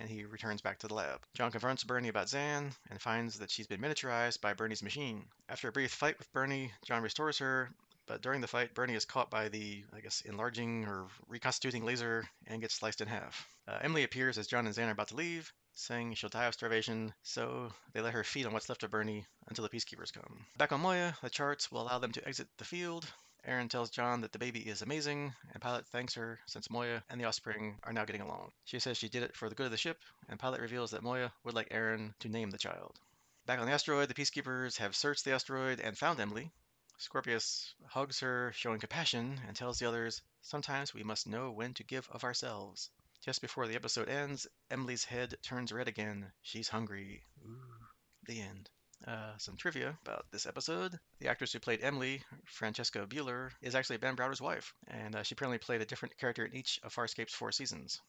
and 0.00 0.08
he 0.08 0.24
returns 0.24 0.60
back 0.60 0.78
to 0.78 0.88
the 0.88 0.94
lab. 0.94 1.20
John 1.34 1.50
confronts 1.50 1.84
Bernie 1.84 2.08
about 2.08 2.28
Zhaan 2.28 2.72
and 2.90 3.00
finds 3.00 3.38
that 3.38 3.50
she's 3.50 3.66
been 3.66 3.80
miniaturized 3.80 4.40
by 4.40 4.54
Bernie's 4.54 4.82
machine. 4.82 5.24
After 5.48 5.68
a 5.68 5.72
brief 5.72 5.92
fight 5.92 6.18
with 6.18 6.32
Bernie, 6.32 6.72
John 6.84 7.02
restores 7.02 7.38
her, 7.38 7.70
but 8.06 8.20
during 8.20 8.40
the 8.40 8.46
fight, 8.46 8.74
Bernie 8.74 8.94
is 8.94 9.04
caught 9.04 9.30
by 9.30 9.48
the, 9.48 9.82
I 9.96 10.00
guess, 10.00 10.22
enlarging 10.22 10.84
or 10.84 11.06
reconstituting 11.28 11.84
laser 11.84 12.28
and 12.46 12.60
gets 12.60 12.74
sliced 12.74 13.00
in 13.00 13.08
half. 13.08 13.48
Uh, 13.66 13.78
Emily 13.80 14.04
appears 14.04 14.36
as 14.36 14.46
John 14.46 14.66
and 14.66 14.74
Zhaan 14.74 14.88
are 14.88 14.92
about 14.92 15.08
to 15.08 15.16
leave, 15.16 15.52
saying 15.74 16.14
she'll 16.14 16.30
die 16.30 16.44
of 16.44 16.54
starvation, 16.54 17.14
so 17.22 17.72
they 17.92 18.00
let 18.00 18.12
her 18.12 18.22
feed 18.22 18.46
on 18.46 18.52
what's 18.52 18.68
left 18.68 18.82
of 18.82 18.90
Bernie 18.90 19.24
until 19.48 19.62
the 19.62 19.70
peacekeepers 19.70 20.12
come. 20.12 20.44
Back 20.58 20.72
on 20.72 20.80
Moya, 20.80 21.16
the 21.22 21.30
charts 21.30 21.72
will 21.72 21.82
allow 21.82 21.98
them 21.98 22.12
to 22.12 22.28
exit 22.28 22.46
the 22.58 22.64
field, 22.64 23.06
Aeryn 23.46 23.68
tells 23.68 23.90
John 23.90 24.22
that 24.22 24.32
the 24.32 24.38
baby 24.38 24.60
is 24.60 24.80
amazing, 24.80 25.34
and 25.52 25.60
Pilot 25.60 25.86
thanks 25.88 26.14
her 26.14 26.40
since 26.46 26.70
Moya 26.70 27.04
and 27.10 27.20
the 27.20 27.26
offspring 27.26 27.78
are 27.82 27.92
now 27.92 28.04
getting 28.04 28.22
along. 28.22 28.52
She 28.64 28.78
says 28.78 28.96
she 28.96 29.08
did 29.08 29.22
it 29.22 29.36
for 29.36 29.48
the 29.48 29.54
good 29.54 29.66
of 29.66 29.70
the 29.70 29.76
ship, 29.76 30.00
and 30.28 30.40
Pilot 30.40 30.60
reveals 30.60 30.92
that 30.92 31.02
Moya 31.02 31.32
would 31.44 31.54
like 31.54 31.68
Aeryn 31.68 32.14
to 32.20 32.28
name 32.28 32.50
the 32.50 32.58
child. 32.58 32.98
Back 33.46 33.58
on 33.58 33.66
the 33.66 33.72
asteroid, 33.72 34.08
the 34.08 34.14
peacekeepers 34.14 34.78
have 34.78 34.96
searched 34.96 35.24
the 35.24 35.32
asteroid 35.32 35.78
and 35.78 35.98
found 35.98 36.20
Emily. 36.20 36.50
Scorpius 36.96 37.74
hugs 37.88 38.20
her, 38.20 38.52
showing 38.54 38.80
compassion, 38.80 39.38
and 39.46 39.54
tells 39.54 39.78
the 39.78 39.86
others, 39.86 40.22
Sometimes 40.40 40.94
we 40.94 41.02
must 41.02 41.26
know 41.26 41.50
when 41.50 41.74
to 41.74 41.84
give 41.84 42.08
of 42.10 42.24
ourselves. 42.24 42.90
Just 43.20 43.42
before 43.42 43.66
the 43.66 43.74
episode 43.74 44.08
ends, 44.08 44.46
Emily's 44.70 45.04
head 45.04 45.36
turns 45.42 45.72
red 45.72 45.88
again. 45.88 46.32
She's 46.40 46.68
hungry. 46.68 47.26
Ooh. 47.44 47.86
The 48.26 48.40
end. 48.40 48.70
Uh, 49.06 49.36
some 49.36 49.56
trivia 49.56 49.98
about 50.02 50.24
this 50.32 50.46
episode. 50.46 50.98
The 51.20 51.28
actress 51.28 51.52
who 51.52 51.58
played 51.58 51.80
Emily, 51.82 52.22
Francesca 52.46 53.06
Buller, 53.06 53.52
is 53.60 53.74
actually 53.74 53.98
Ben 53.98 54.14
Browder's 54.14 54.40
wife, 54.40 54.72
and 54.88 55.14
uh, 55.14 55.22
she 55.22 55.34
apparently 55.34 55.58
played 55.58 55.82
a 55.82 55.86
different 55.86 56.16
character 56.16 56.46
in 56.46 56.56
each 56.56 56.80
of 56.82 56.94
Farscape's 56.94 57.34
four 57.34 57.52
seasons. 57.52 58.00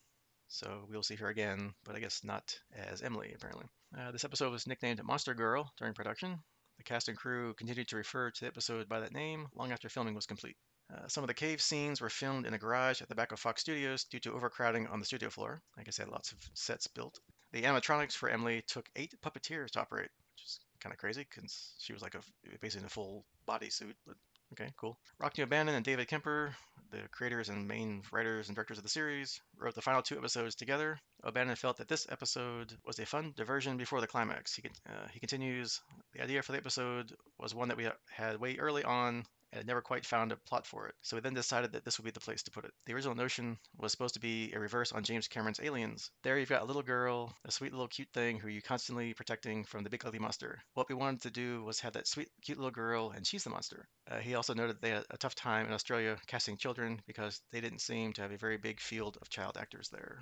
So 0.48 0.86
we'll 0.90 1.04
see 1.04 1.16
her 1.16 1.28
again, 1.28 1.74
but 1.84 1.96
I 1.96 2.00
guess 2.00 2.24
not 2.24 2.58
as 2.74 3.02
Emily, 3.02 3.34
apparently. 3.36 3.66
Uh, 3.98 4.12
this 4.12 4.24
episode 4.24 4.52
was 4.52 4.68
nicknamed 4.68 5.04
Monster 5.04 5.34
Girl 5.34 5.70
during 5.78 5.94
production. 5.94 6.40
The 6.78 6.84
cast 6.84 7.10
and 7.10 7.18
crew 7.18 7.54
continued 7.56 7.88
to 7.90 7.98
refer 7.98 8.32
to 8.32 8.42
the 8.42 8.48
episode 8.48 8.88
by 8.88 9.00
that 9.00 9.14
name 9.14 9.48
long 9.56 9.72
after 9.72 9.90
filming 9.90 10.14
was 10.14 10.25
complete. 10.25 10.56
Uh, 10.94 11.08
some 11.08 11.24
of 11.24 11.28
the 11.28 11.34
cave 11.34 11.62
scenes 11.62 12.00
were 12.00 12.10
filmed 12.10 12.46
in 12.46 12.54
a 12.54 12.60
garage 12.60 13.02
at 13.02 13.10
the 13.10 13.16
back 13.16 13.32
of 13.32 13.40
Fox 13.40 13.62
Studios 13.62 14.04
due 14.04 14.20
to 14.20 14.34
overcrowding 14.34 14.88
on 14.88 15.00
the 15.00 15.06
studio 15.06 15.30
floor. 15.30 15.62
Like 15.75 15.88
I 15.88 15.92
said, 15.92 16.10
lots 16.10 16.32
of 16.32 16.38
sets 16.54 16.88
built. 16.88 17.20
The 17.52 17.64
animatronics 17.64 18.14
for 18.14 18.30
Emily 18.30 18.62
took 18.68 18.88
eight 18.96 19.14
puppeteers 19.22 19.72
to 19.72 19.82
operate, 19.82 20.12
which 20.34 20.44
is 20.46 20.60
kind 20.86 20.94
of 20.94 21.00
crazy 21.00 21.25
because 21.27 21.74
she 21.80 21.94
was 21.94 22.04
like 22.04 22.13
a 22.13 22.20
basically 22.62 22.84
in 22.84 22.86
a 22.86 22.89
full 22.89 23.25
bodysuit. 23.50 23.96
But 24.06 24.15
okay, 24.54 24.72
cool. 24.77 25.00
Rockne 25.20 25.42
O'Bannon 25.42 25.74
and 25.74 25.84
David 25.84 26.08
Kemper, 26.08 26.56
the 26.92 27.00
creators 27.12 27.50
and 27.50 27.68
main 27.68 28.04
writers 28.12 28.50
and 28.50 28.56
directors 28.56 28.77
of 28.77 28.84
the 28.84 28.89
series, 28.89 29.42
wrote 29.58 29.74
the 29.74 29.82
final 29.82 30.04
two 30.04 30.15
episodes 30.15 30.54
together. 30.54 31.00
O'Bannon 31.24 31.56
felt 31.56 31.77
that 31.77 31.88
this 31.88 32.06
episode 32.12 32.72
was 32.86 33.00
a 33.00 33.06
fun 33.08 33.34
diversion 33.36 33.77
before 33.77 34.00
the 34.00 34.06
climax. 34.06 34.54
He, 34.54 34.62
uh, 34.88 35.08
he 35.12 35.20
continues, 35.20 35.82
the 36.13 36.22
idea 36.22 36.44
for 36.44 36.51
the 36.51 36.60
episode 36.60 37.12
was 37.39 37.56
one 37.56 37.70
that 37.70 37.77
we 37.77 37.88
had 38.12 38.39
way 38.39 38.58
early 38.58 38.84
on 38.84 39.25
and 39.54 39.66
never 39.66 39.82
quite 39.82 40.06
found 40.06 40.32
a 40.32 40.38
plot 40.48 40.66
for 40.66 40.88
it. 40.88 40.96
So 41.02 41.16
we 41.16 41.22
then 41.22 41.34
decided 41.34 41.72
that 41.72 41.86
this 41.86 41.98
would 41.98 42.06
be 42.06 42.12
the 42.12 42.20
place 42.20 42.44
to 42.44 42.52
put 42.52 42.66
it. 42.66 42.72
The 42.86 42.94
original 42.94 43.16
notion 43.16 43.58
was 43.78 43.92
supposed 43.92 44.16
to 44.16 44.20
be 44.20 44.52
a 44.54 44.60
reverse 44.60 44.92
on 44.92 45.04
James 45.04 45.28
Cameron's 45.28 45.60
Aliens. 45.62 46.12
There 46.24 46.38
you've 46.38 46.50
got 46.50 46.62
a 46.62 46.66
little 46.66 46.84
girl, 46.84 47.34
a 47.46 47.52
sweet 47.52 47.72
little 47.72 47.88
cute 47.88 48.10
thing 48.14 48.40
who 48.40 48.48
you're 48.48 48.62
constantly 48.62 49.14
protecting 49.14 49.64
from 49.64 49.84
the 49.84 49.90
big 49.90 50.06
ugly 50.06 50.20
monster. 50.20 50.60
What 50.74 50.90
we 50.90 50.96
wanted 50.96 51.22
to 51.22 51.32
do 51.32 51.64
was 51.64 51.80
have 51.80 51.94
that 51.94 52.08
sweet 52.08 52.30
cute 52.42 52.58
little 52.58 52.72
girl 52.72 53.12
and 53.12 53.25
she's 53.25 53.44
the 53.44 53.50
monster. 53.50 53.88
Uh, 54.10 54.20
he 54.20 54.36
also 54.36 54.54
noted 54.54 54.82
they 54.82 54.92
had 54.92 55.06
a 55.10 55.18
tough 55.18 55.36
time 55.36 55.66
in 55.66 55.74
Australia 55.74 56.18
casting 56.28 56.58
children 56.58 57.02
because 57.08 57.42
they 57.52 57.62
didn't 57.62 57.82
seem 57.82 58.14
to 58.14 58.22
have 58.22 58.32
a 58.32 58.38
very 58.38 58.58
big 58.58 58.80
field 58.80 59.18
of 59.22 59.30
child 59.30 59.58
actors 59.58 59.90
there. 59.90 60.22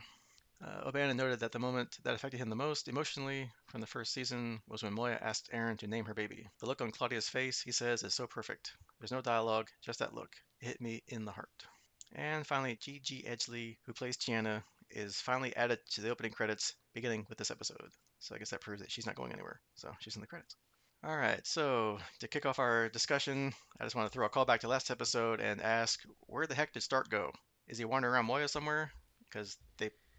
Uh, 0.63 0.87
O'Bannon 0.87 1.17
noted 1.17 1.41
that 1.41 1.51
the 1.51 1.59
moment 1.59 1.97
that 2.03 2.13
affected 2.13 2.37
him 2.37 2.49
the 2.49 2.55
most 2.55 2.87
emotionally 2.87 3.51
from 3.67 3.81
the 3.81 3.87
first 3.87 4.13
season 4.13 4.61
was 4.67 4.81
when 4.81 4.93
Moya 4.93 5.17
asked 5.19 5.49
Aeryn 5.53 5.77
to 5.79 5.87
name 5.87 6.05
her 6.05 6.13
baby. 6.13 6.47
The 6.61 6.67
look 6.67 6.79
on 6.79 6.91
Claudia's 6.91 7.27
face, 7.27 7.61
he 7.61 7.73
says, 7.73 8.03
is 8.03 8.13
so 8.13 8.27
perfect. 8.27 8.71
There's 8.99 9.11
no 9.11 9.21
dialogue, 9.21 9.67
just 9.83 9.99
that 9.99 10.13
look. 10.13 10.29
It 10.61 10.67
hit 10.67 10.81
me 10.81 11.03
in 11.07 11.25
the 11.25 11.33
heart. 11.33 11.49
And 12.15 12.47
finally, 12.47 12.77
Gigi 12.79 13.23
Edgley, 13.27 13.77
who 13.85 13.93
plays 13.93 14.15
Chiana, 14.15 14.63
is 14.89 15.15
finally 15.17 15.53
added 15.55 15.79
to 15.91 16.01
the 16.01 16.11
opening 16.11 16.31
credits, 16.31 16.73
beginning 16.93 17.25
with 17.27 17.37
this 17.37 17.51
episode. 17.51 17.89
So 18.19 18.33
I 18.33 18.37
guess 18.37 18.51
that 18.51 18.61
proves 18.61 18.81
that 18.81 18.91
she's 18.91 19.05
not 19.05 19.15
going 19.15 19.33
anywhere. 19.33 19.59
So 19.75 19.91
she's 19.99 20.15
in 20.15 20.21
the 20.21 20.27
credits. 20.27 20.55
All 21.03 21.17
right, 21.17 21.45
so 21.45 21.99
to 22.19 22.29
kick 22.29 22.45
off 22.45 22.59
our 22.59 22.87
discussion, 22.87 23.51
I 23.77 23.83
just 23.83 23.95
want 23.95 24.09
to 24.09 24.13
throw 24.13 24.25
a 24.25 24.29
call 24.29 24.45
back 24.45 24.61
to 24.61 24.69
last 24.69 24.89
episode 24.89 25.41
and 25.41 25.61
ask 25.61 25.99
where 26.27 26.47
the 26.47 26.55
heck 26.55 26.71
did 26.71 26.83
Stark 26.83 27.09
go? 27.09 27.31
Is 27.67 27.77
he 27.77 27.83
wandering 27.83 28.13
around 28.13 28.27
Moya 28.27 28.47
somewhere? 28.47 28.93
Because 29.25 29.57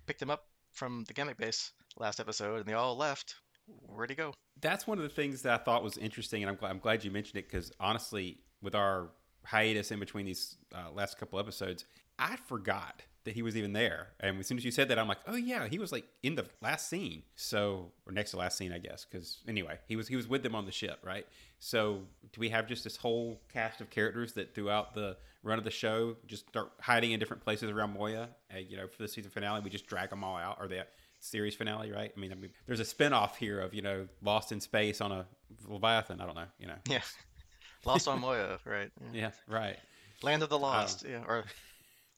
picked 0.06 0.22
him 0.22 0.30
up 0.30 0.46
from 0.72 1.04
the 1.06 1.14
Gammak 1.14 1.36
base 1.36 1.72
last 1.96 2.20
episode 2.20 2.56
and 2.56 2.66
they 2.66 2.72
all 2.72 2.96
left. 2.96 3.36
Where'd 3.66 4.10
he 4.10 4.16
go? 4.16 4.32
That's 4.60 4.86
one 4.86 4.98
of 4.98 5.04
the 5.04 5.10
things 5.10 5.42
that 5.42 5.60
I 5.60 5.64
thought 5.64 5.82
was 5.82 5.96
interesting, 5.96 6.42
and 6.42 6.50
I'm 6.50 6.56
glad, 6.56 6.70
I'm 6.70 6.78
glad 6.78 7.04
you 7.04 7.10
mentioned 7.10 7.38
it 7.38 7.48
because 7.48 7.72
honestly, 7.80 8.38
with 8.62 8.74
our 8.74 9.10
hiatus 9.44 9.90
in 9.90 10.00
between 10.00 10.26
these 10.26 10.56
uh, 10.74 10.90
last 10.92 11.18
couple 11.18 11.38
episodes, 11.38 11.84
I 12.18 12.36
forgot 12.36 13.02
that 13.24 13.34
he 13.34 13.42
was 13.42 13.56
even 13.56 13.72
there. 13.72 14.08
And 14.20 14.38
as 14.38 14.46
soon 14.46 14.58
as 14.58 14.64
you 14.64 14.70
said 14.70 14.88
that, 14.88 14.98
I'm 14.98 15.08
like, 15.08 15.18
oh 15.26 15.34
yeah, 15.34 15.66
he 15.66 15.78
was 15.78 15.92
like 15.92 16.04
in 16.22 16.34
the 16.34 16.46
last 16.60 16.88
scene. 16.88 17.22
So 17.36 17.92
or 18.06 18.12
next 18.12 18.32
to 18.32 18.36
last 18.36 18.56
scene, 18.58 18.72
I 18.72 18.78
guess. 18.78 19.06
Because 19.10 19.38
anyway, 19.48 19.78
he 19.88 19.96
was 19.96 20.08
he 20.08 20.16
was 20.16 20.28
with 20.28 20.42
them 20.42 20.54
on 20.54 20.66
the 20.66 20.72
ship, 20.72 20.98
right? 21.02 21.26
So 21.58 22.02
do 22.32 22.40
we 22.40 22.50
have 22.50 22.66
just 22.66 22.84
this 22.84 22.96
whole 22.96 23.40
cast 23.52 23.80
of 23.80 23.90
characters 23.90 24.34
that 24.34 24.54
throughout 24.54 24.94
the 24.94 25.16
run 25.42 25.58
of 25.58 25.64
the 25.64 25.70
show 25.70 26.16
just 26.26 26.48
start 26.48 26.72
hiding 26.80 27.12
in 27.12 27.20
different 27.20 27.42
places 27.42 27.70
around 27.70 27.94
Moya? 27.94 28.28
And, 28.50 28.66
you 28.68 28.76
know, 28.76 28.86
for 28.86 29.02
the 29.02 29.08
season 29.08 29.30
finale, 29.30 29.60
we 29.62 29.70
just 29.70 29.86
drag 29.86 30.10
them 30.10 30.22
all 30.22 30.36
out, 30.36 30.58
or 30.60 30.68
the 30.68 30.86
series 31.20 31.54
finale, 31.54 31.90
right? 31.90 32.12
I 32.14 32.20
mean, 32.20 32.32
I 32.32 32.34
mean, 32.34 32.50
there's 32.66 32.80
a 32.80 32.84
spinoff 32.84 33.36
here 33.36 33.60
of 33.60 33.72
you 33.72 33.82
know 33.82 34.06
Lost 34.22 34.52
in 34.52 34.60
Space 34.60 35.00
on 35.00 35.12
a 35.12 35.26
Leviathan. 35.66 36.20
I 36.20 36.26
don't 36.26 36.36
know, 36.36 36.46
you 36.58 36.66
know. 36.66 36.76
Yeah, 36.88 37.00
Lost 37.86 38.06
on 38.06 38.20
Moya, 38.20 38.58
right? 38.66 38.90
Yeah, 39.12 39.20
yeah 39.20 39.30
right. 39.48 39.76
Land 40.22 40.42
of 40.42 40.48
the 40.48 40.56
um, 40.56 40.62
Lost, 40.62 41.04
yeah, 41.08 41.22
or 41.26 41.44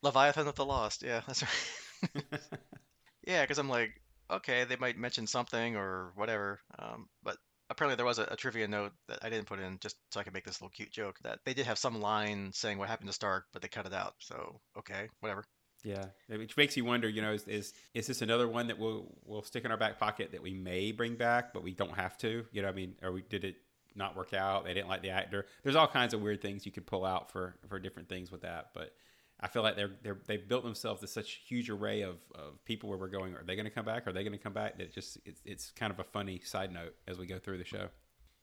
Leviathan 0.02 0.46
of 0.46 0.54
the 0.54 0.64
Lost. 0.64 1.02
Yeah, 1.02 1.22
that's 1.26 1.42
right. 1.42 2.24
yeah, 3.26 3.42
because 3.42 3.58
I'm 3.58 3.68
like, 3.68 4.00
okay, 4.30 4.64
they 4.64 4.76
might 4.76 4.98
mention 4.98 5.26
something 5.26 5.76
or 5.76 6.12
whatever, 6.14 6.60
um, 6.78 7.08
but 7.22 7.36
apparently 7.70 7.96
there 7.96 8.06
was 8.06 8.18
a, 8.18 8.28
a, 8.30 8.36
trivia 8.36 8.68
note 8.68 8.92
that 9.08 9.18
I 9.22 9.30
didn't 9.30 9.46
put 9.46 9.60
in 9.60 9.78
just 9.80 9.96
so 10.10 10.20
I 10.20 10.22
could 10.22 10.34
make 10.34 10.44
this 10.44 10.60
little 10.60 10.70
cute 10.70 10.90
joke 10.90 11.18
that 11.22 11.40
they 11.44 11.54
did 11.54 11.66
have 11.66 11.78
some 11.78 12.00
line 12.00 12.50
saying 12.52 12.78
what 12.78 12.88
happened 12.88 13.08
to 13.08 13.12
Stark, 13.12 13.46
but 13.52 13.62
they 13.62 13.68
cut 13.68 13.86
it 13.86 13.94
out. 13.94 14.14
So 14.18 14.60
okay, 14.78 15.08
whatever. 15.20 15.44
Yeah, 15.84 16.06
which 16.28 16.56
makes 16.56 16.76
you 16.76 16.84
wonder. 16.84 17.08
You 17.08 17.22
know, 17.22 17.32
is, 17.32 17.46
is 17.46 17.72
is 17.94 18.06
this 18.06 18.22
another 18.22 18.48
one 18.48 18.66
that 18.68 18.78
we'll 18.78 19.14
we'll 19.24 19.42
stick 19.42 19.64
in 19.64 19.70
our 19.70 19.76
back 19.76 19.98
pocket 19.98 20.32
that 20.32 20.42
we 20.42 20.52
may 20.52 20.90
bring 20.90 21.14
back, 21.14 21.52
but 21.52 21.62
we 21.62 21.74
don't 21.74 21.94
have 21.94 22.18
to? 22.18 22.44
You 22.50 22.62
know, 22.62 22.68
I 22.68 22.72
mean, 22.72 22.94
or 23.02 23.12
we 23.12 23.22
did 23.22 23.44
it 23.44 23.56
not 23.94 24.16
work 24.16 24.34
out? 24.34 24.64
They 24.64 24.74
didn't 24.74 24.88
like 24.88 25.02
the 25.02 25.10
actor. 25.10 25.46
There's 25.62 25.76
all 25.76 25.86
kinds 25.86 26.12
of 26.12 26.20
weird 26.20 26.42
things 26.42 26.66
you 26.66 26.72
could 26.72 26.86
pull 26.86 27.04
out 27.04 27.30
for 27.30 27.56
for 27.68 27.78
different 27.78 28.08
things 28.08 28.32
with 28.32 28.42
that, 28.42 28.70
but 28.74 28.92
I 29.38 29.48
feel 29.48 29.62
like 29.62 29.76
they're 29.76 29.90
they're 30.02 30.18
they've 30.26 30.48
built 30.48 30.64
themselves 30.64 31.02
to 31.02 31.06
such 31.06 31.40
huge 31.46 31.68
array 31.68 32.02
of, 32.02 32.16
of 32.34 32.64
people 32.64 32.88
where 32.88 32.98
we're 32.98 33.08
going. 33.08 33.34
Are 33.34 33.44
they 33.44 33.54
going 33.54 33.66
to 33.66 33.70
come 33.70 33.84
back? 33.84 34.06
Are 34.06 34.12
they 34.12 34.22
going 34.22 34.32
to 34.32 34.38
come 34.38 34.54
back? 34.54 34.78
That 34.78 34.92
just 34.92 35.18
it's, 35.26 35.40
it's 35.44 35.70
kind 35.72 35.92
of 35.92 36.00
a 36.00 36.04
funny 36.04 36.40
side 36.40 36.72
note 36.72 36.94
as 37.06 37.18
we 37.18 37.26
go 37.26 37.38
through 37.38 37.58
the 37.58 37.64
show. 37.64 37.88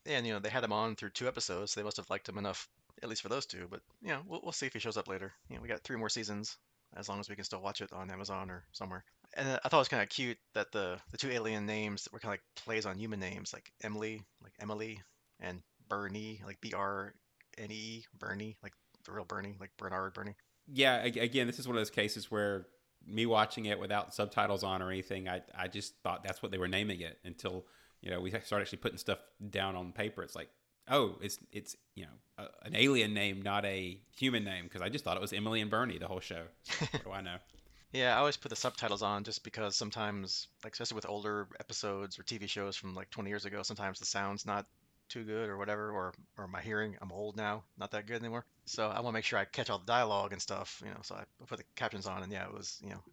And 0.05 0.27
you 0.27 0.33
know 0.33 0.39
they 0.39 0.49
had 0.49 0.63
him 0.63 0.73
on 0.73 0.95
through 0.95 1.09
two 1.11 1.27
episodes. 1.27 1.71
So 1.71 1.79
they 1.79 1.83
must 1.85 1.97
have 1.97 2.09
liked 2.09 2.29
him 2.29 2.37
enough, 2.37 2.69
at 3.01 3.09
least 3.09 3.23
for 3.23 3.29
those 3.29 3.47
two. 3.47 3.67
But 3.69 3.81
you 4.01 4.09
know 4.09 4.21
we'll, 4.27 4.41
we'll 4.43 4.51
see 4.51 4.67
if 4.67 4.73
he 4.73 4.79
shows 4.79 4.97
up 4.97 5.07
later. 5.07 5.33
You 5.49 5.55
know 5.55 5.61
we 5.63 5.67
got 5.67 5.81
three 5.81 5.97
more 5.97 6.09
seasons, 6.09 6.57
as 6.95 7.09
long 7.09 7.19
as 7.19 7.27
we 7.27 7.35
can 7.35 7.45
still 7.45 7.61
watch 7.61 7.81
it 7.81 7.91
on 7.91 8.11
Amazon 8.11 8.51
or 8.51 8.63
somewhere. 8.71 9.03
And 9.35 9.47
uh, 9.47 9.59
I 9.65 9.69
thought 9.69 9.77
it 9.77 9.81
was 9.81 9.87
kind 9.89 10.03
of 10.03 10.09
cute 10.09 10.37
that 10.53 10.71
the 10.71 10.99
the 11.09 11.17
two 11.17 11.31
alien 11.31 11.65
names 11.65 12.07
were 12.11 12.19
kind 12.19 12.33
of 12.33 12.33
like 12.33 12.63
plays 12.63 12.85
on 12.85 12.99
human 12.99 13.19
names, 13.19 13.51
like 13.51 13.71
Emily, 13.83 14.21
like 14.43 14.53
Emily, 14.59 15.01
and 15.39 15.63
Bernie, 15.89 16.43
like 16.45 16.61
B 16.61 16.73
R 16.75 17.15
N 17.57 17.71
E, 17.71 18.05
Bernie, 18.19 18.57
like 18.61 18.73
the 19.05 19.11
real 19.11 19.25
Bernie, 19.25 19.55
like 19.59 19.71
Bernard 19.77 20.13
Bernie 20.13 20.35
yeah, 20.71 21.03
again, 21.03 21.47
this 21.47 21.59
is 21.59 21.67
one 21.67 21.75
of 21.75 21.79
those 21.79 21.89
cases 21.89 22.31
where 22.31 22.67
me 23.05 23.25
watching 23.25 23.65
it 23.65 23.79
without 23.79 24.13
subtitles 24.13 24.63
on 24.63 24.81
or 24.81 24.89
anything, 24.91 25.27
I 25.27 25.41
I 25.57 25.67
just 25.67 25.95
thought 26.03 26.23
that's 26.23 26.41
what 26.41 26.51
they 26.51 26.57
were 26.57 26.67
naming 26.67 27.01
it 27.01 27.19
until 27.25 27.65
you 28.01 28.09
know 28.09 28.19
we 28.19 28.29
started 28.31 28.61
actually 28.61 28.77
putting 28.79 28.97
stuff 28.97 29.19
down 29.49 29.75
on 29.75 29.91
paper. 29.91 30.23
It's 30.23 30.35
like, 30.35 30.49
oh, 30.89 31.17
it's 31.21 31.39
it's 31.51 31.75
you 31.95 32.05
know 32.05 32.45
a, 32.45 32.65
an 32.65 32.75
alien 32.75 33.13
name, 33.13 33.41
not 33.41 33.65
a 33.65 33.99
human 34.17 34.43
name, 34.43 34.65
because 34.65 34.81
I 34.81 34.89
just 34.89 35.03
thought 35.03 35.17
it 35.17 35.21
was 35.21 35.33
Emily 35.33 35.61
and 35.61 35.69
Bernie 35.69 35.97
the 35.97 36.07
whole 36.07 36.21
show. 36.21 36.43
What 36.79 37.03
do 37.03 37.11
I 37.11 37.21
know? 37.21 37.35
Yeah, 37.93 38.15
I 38.15 38.17
always 38.17 38.37
put 38.37 38.49
the 38.49 38.55
subtitles 38.55 39.03
on 39.03 39.23
just 39.23 39.43
because 39.43 39.75
sometimes, 39.75 40.47
like 40.63 40.73
especially 40.73 40.95
with 40.95 41.07
older 41.07 41.47
episodes 41.59 42.17
or 42.17 42.23
TV 42.23 42.49
shows 42.49 42.75
from 42.75 42.95
like 42.95 43.11
20 43.11 43.29
years 43.29 43.45
ago, 43.45 43.61
sometimes 43.61 43.99
the 43.99 44.05
sound's 44.07 44.47
not 44.47 44.65
too 45.13 45.23
good 45.23 45.49
or 45.49 45.57
whatever, 45.57 45.91
or 45.91 46.13
or 46.37 46.47
my 46.47 46.61
hearing, 46.61 46.97
I'm 47.01 47.11
old 47.11 47.37
now, 47.37 47.63
not 47.77 47.91
that 47.91 48.07
good 48.07 48.19
anymore. 48.19 48.45
So 48.65 48.87
I 48.87 49.01
want 49.01 49.07
to 49.07 49.11
make 49.13 49.25
sure 49.25 49.37
I 49.37 49.45
catch 49.45 49.69
all 49.69 49.77
the 49.77 49.85
dialogue 49.85 50.31
and 50.31 50.41
stuff, 50.41 50.81
you 50.83 50.89
know. 50.89 50.99
So 51.03 51.15
I 51.15 51.23
put 51.45 51.59
the 51.59 51.65
captions 51.75 52.07
on, 52.07 52.23
and 52.23 52.31
yeah, 52.31 52.45
it 52.45 52.53
was 52.53 52.79
you 52.83 52.89
know, 52.89 53.03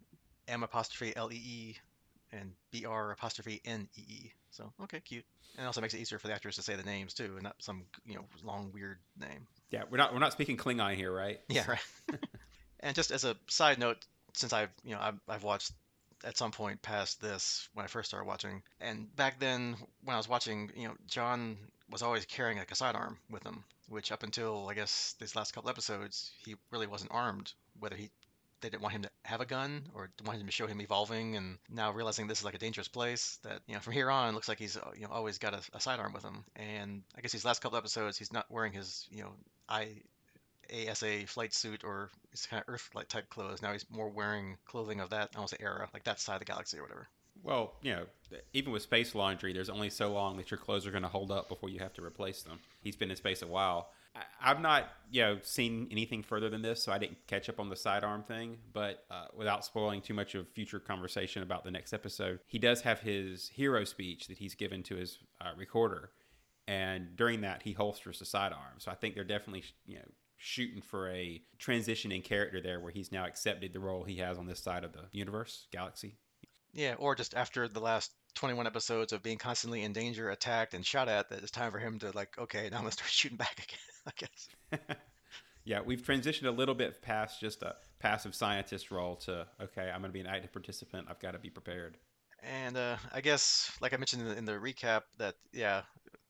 M 0.49 0.63
apostrophe 0.63 1.13
L 1.15 1.31
E 1.31 1.37
E 1.37 1.77
and 2.33 2.53
B 2.71 2.87
R 2.87 3.13
apostrophe 3.13 3.61
N 3.65 3.89
E 3.97 4.01
E. 4.01 4.33
So 4.51 4.73
okay, 4.85 5.01
cute. 5.01 5.25
And 5.57 5.65
it 5.65 5.67
also 5.67 5.81
makes 5.81 5.95
it 5.95 6.01
easier 6.01 6.19
for 6.19 6.29
the 6.29 6.35
actors 6.35 6.57
to 6.57 6.63
say 6.63 6.77
the 6.77 6.83
names 6.83 7.13
too, 7.13 7.33
and 7.35 7.43
not 7.43 7.57
some 7.59 7.85
you 8.07 8.15
know 8.15 8.25
long 8.43 8.71
weird 8.73 8.99
name. 9.19 9.47
Yeah, 9.71 9.83
we're 9.91 9.99
not 9.99 10.13
we're 10.13 10.21
not 10.21 10.33
speaking 10.33 10.57
Klingon 10.57 10.95
here, 10.95 11.13
right? 11.13 11.39
Yeah, 11.49 11.67
right. 11.69 12.19
and 12.81 12.95
just 12.95 13.11
as 13.11 13.25
a 13.25 13.37
side 13.49 13.79
note, 13.79 13.99
since 14.35 14.53
I've 14.53 14.71
you 14.85 14.95
know 14.95 15.01
I've, 15.01 15.21
I've 15.29 15.43
watched 15.43 15.73
at 16.25 16.37
some 16.37 16.51
point 16.51 16.83
past 16.83 17.21
this 17.21 17.69
when 17.75 17.85
I 17.85 17.89
first 17.89 18.09
started 18.09 18.27
watching, 18.27 18.63
and 18.81 19.15
back 19.17 19.39
then 19.41 19.77
when 20.05 20.15
I 20.15 20.19
was 20.19 20.29
watching, 20.29 20.71
you 20.75 20.89
know, 20.89 20.95
John 21.07 21.59
was 21.91 22.03
always 22.03 22.25
carrying 22.27 22.59
like 22.59 22.71
a 22.71 22.77
sidearm 22.77 23.19
with 23.31 23.43
him, 23.45 23.65
which 23.89 24.13
up 24.13 24.23
until 24.23 24.69
I 24.69 24.75
guess 24.75 25.15
these 25.19 25.37
last 25.37 25.53
couple 25.53 25.71
episodes, 25.71 26.31
he 26.45 26.57
really 26.71 26.87
wasn't 26.87 27.13
armed. 27.13 27.53
Whether 27.79 27.97
he 27.97 28.11
they 28.61 28.69
didn't 28.69 28.83
want 28.83 28.93
him 28.93 29.03
to 29.03 29.11
have 29.25 29.41
a 29.41 29.47
gun 29.47 29.89
or 29.95 30.11
wanted 30.25 30.41
him 30.41 30.47
to 30.47 30.53
show 30.53 30.67
him 30.67 30.81
evolving 30.81 31.37
and 31.37 31.59
now 31.71 31.93
realizing 31.93 32.27
this 32.27 32.41
is 32.41 32.45
like 32.45 32.55
a 32.55 32.59
dangerous 32.59 32.89
place 32.89 33.39
that 33.43 33.61
you 33.67 33.75
know 33.75 33.81
from 33.81 33.95
here 33.95 34.11
on 34.11 34.35
looks 34.35 34.49
like 34.49 34.59
he's 34.59 34.77
uh, 34.77 34.91
you 34.95 35.03
know 35.03 35.09
always 35.11 35.39
got 35.39 35.55
a, 35.55 35.61
a 35.73 35.81
sidearm 35.81 36.13
with 36.13 36.23
him 36.23 36.45
and 36.57 37.03
i 37.17 37.23
guess 37.23 37.33
these 37.33 37.45
last 37.45 37.63
couple 37.63 37.79
episodes 37.79 38.19
he's 38.19 38.35
not 38.35 38.45
wearing 38.51 38.73
his 38.73 39.07
you 39.11 39.23
know 39.23 39.33
i 39.67 39.89
ASA 40.89 41.27
flight 41.27 41.53
suit 41.53 41.85
or 41.85 42.11
his 42.31 42.47
kind 42.47 42.63
of 42.63 42.73
Earth-like 42.73 43.09
type 43.09 43.29
clothes. 43.29 43.61
Now 43.61 43.73
he's 43.73 43.87
more 43.91 44.09
wearing 44.09 44.57
clothing 44.67 45.01
of 45.01 45.11
that, 45.11 45.31
almost 45.35 45.57
era, 45.59 45.89
like 45.93 46.05
that 46.05 46.21
side 46.21 46.35
of 46.35 46.39
the 46.39 46.45
galaxy 46.45 46.79
or 46.79 46.83
whatever. 46.83 47.09
Well, 47.43 47.75
you 47.83 47.93
know, 47.93 48.07
even 48.53 48.73
with 48.73 48.83
space 48.83 49.15
laundry, 49.15 49.53
there's 49.53 49.71
only 49.71 49.91
so 49.91 50.13
long 50.13 50.37
that 50.37 50.51
your 50.51 50.59
clothes 50.59 50.87
are 50.87 50.91
going 50.91 51.03
to 51.03 51.09
hold 51.09 51.31
up 51.31 51.49
before 51.49 51.69
you 51.69 51.79
have 51.81 51.93
to 51.95 52.05
replace 52.05 52.43
them. 52.43 52.61
He's 52.83 52.97
been 52.97 53.11
in 53.11 53.17
space 53.17 53.43
a 53.43 53.47
while. 53.47 53.91
I, 54.15 54.49
have 54.49 54.61
not, 54.61 54.89
you 55.11 55.23
know, 55.23 55.39
seen 55.43 55.89
anything 55.91 56.23
further 56.23 56.51
than 56.51 56.63
this, 56.63 56.83
so 56.83 56.91
I 56.91 56.99
didn't 56.99 57.19
catch 57.29 57.49
up 57.49 57.61
on 57.61 57.69
the 57.69 57.77
sidearm 57.77 58.23
thing. 58.25 58.59
But 58.73 59.05
uh, 59.11 59.27
without 59.37 59.65
spoiling 59.65 60.01
too 60.01 60.15
much 60.15 60.35
of 60.35 60.49
future 60.49 60.81
conversation 60.81 61.43
about 61.43 61.65
the 61.65 61.71
next 61.71 61.93
episode, 61.93 62.41
he 62.47 62.59
does 62.59 62.83
have 62.83 63.01
his 63.01 63.49
hero 63.49 63.85
speech 63.85 64.27
that 64.27 64.39
he's 64.39 64.55
given 64.55 64.83
to 64.85 64.97
his 64.97 65.19
uh, 65.41 65.51
recorder, 65.57 66.11
and 66.67 67.17
during 67.17 67.41
that, 67.43 67.63
he 67.63 67.73
holsters 67.73 68.19
the 68.19 68.25
sidearm. 68.25 68.79
So 68.79 68.91
I 68.91 68.95
think 68.95 69.15
they're 69.15 69.25
definitely, 69.25 69.65
you 69.87 69.97
know, 69.97 70.09
shooting 70.37 70.83
for 70.83 71.11
a 71.11 71.43
transition 71.59 72.11
in 72.11 72.23
character 72.23 72.61
there, 72.61 72.81
where 72.81 72.93
he's 72.93 73.13
now 73.13 73.27
accepted 73.27 73.73
the 73.73 73.81
role 73.81 74.05
he 74.05 74.17
has 74.17 74.39
on 74.39 74.47
this 74.47 74.61
side 74.61 74.83
of 74.83 74.93
the 74.93 75.05
universe, 75.13 75.69
galaxy. 75.71 76.17
Yeah, 76.73 76.95
or 76.99 77.15
just 77.15 77.35
after 77.35 77.69
the 77.69 77.81
last 77.81 78.13
21 78.35 78.67
episodes 78.67 79.13
of 79.13 79.23
being 79.23 79.39
constantly 79.39 79.83
in 79.83 79.93
danger, 79.93 80.31
attacked, 80.31 80.75
and 80.75 80.87
shot 80.87 81.09
at, 81.09 81.31
that 81.31 81.43
it's 81.43 81.51
time 81.51 81.73
for 81.73 81.79
him 81.79 81.99
to, 82.01 82.13
like, 82.13 82.39
okay, 82.39 82.69
now 82.71 82.77
I'm 82.77 82.83
going 82.83 82.91
to 82.91 82.93
start 82.93 83.11
shooting 83.11 83.37
back 83.37 83.55
again, 83.55 83.79
I 84.07 84.13
guess. 84.17 84.97
yeah, 85.65 85.81
we've 85.85 86.03
transitioned 86.03 86.47
a 86.47 86.53
little 86.53 86.75
bit 86.75 87.03
past 87.03 87.41
just 87.41 87.63
a 87.63 87.77
passive 87.99 88.35
scientist 88.35 88.91
role 88.91 89.17
to, 89.17 89.47
okay, 89.61 89.91
I'm 89.91 90.01
going 90.01 90.11
to 90.11 90.13
be 90.13 90.21
an 90.21 90.27
active 90.27 90.53
participant. 90.53 91.09
I've 91.11 91.21
got 91.21 91.33
to 91.33 91.39
be 91.39 91.51
prepared. 91.51 91.97
And 92.43 92.77
uh, 92.77 92.97
I 93.13 93.21
guess, 93.21 93.71
like 93.81 93.93
I 93.93 93.97
mentioned 93.97 94.23
in 94.23 94.29
the, 94.29 94.39
in 94.39 94.45
the 94.47 94.53
recap, 94.53 95.03
that, 95.19 95.35
yeah, 95.53 95.83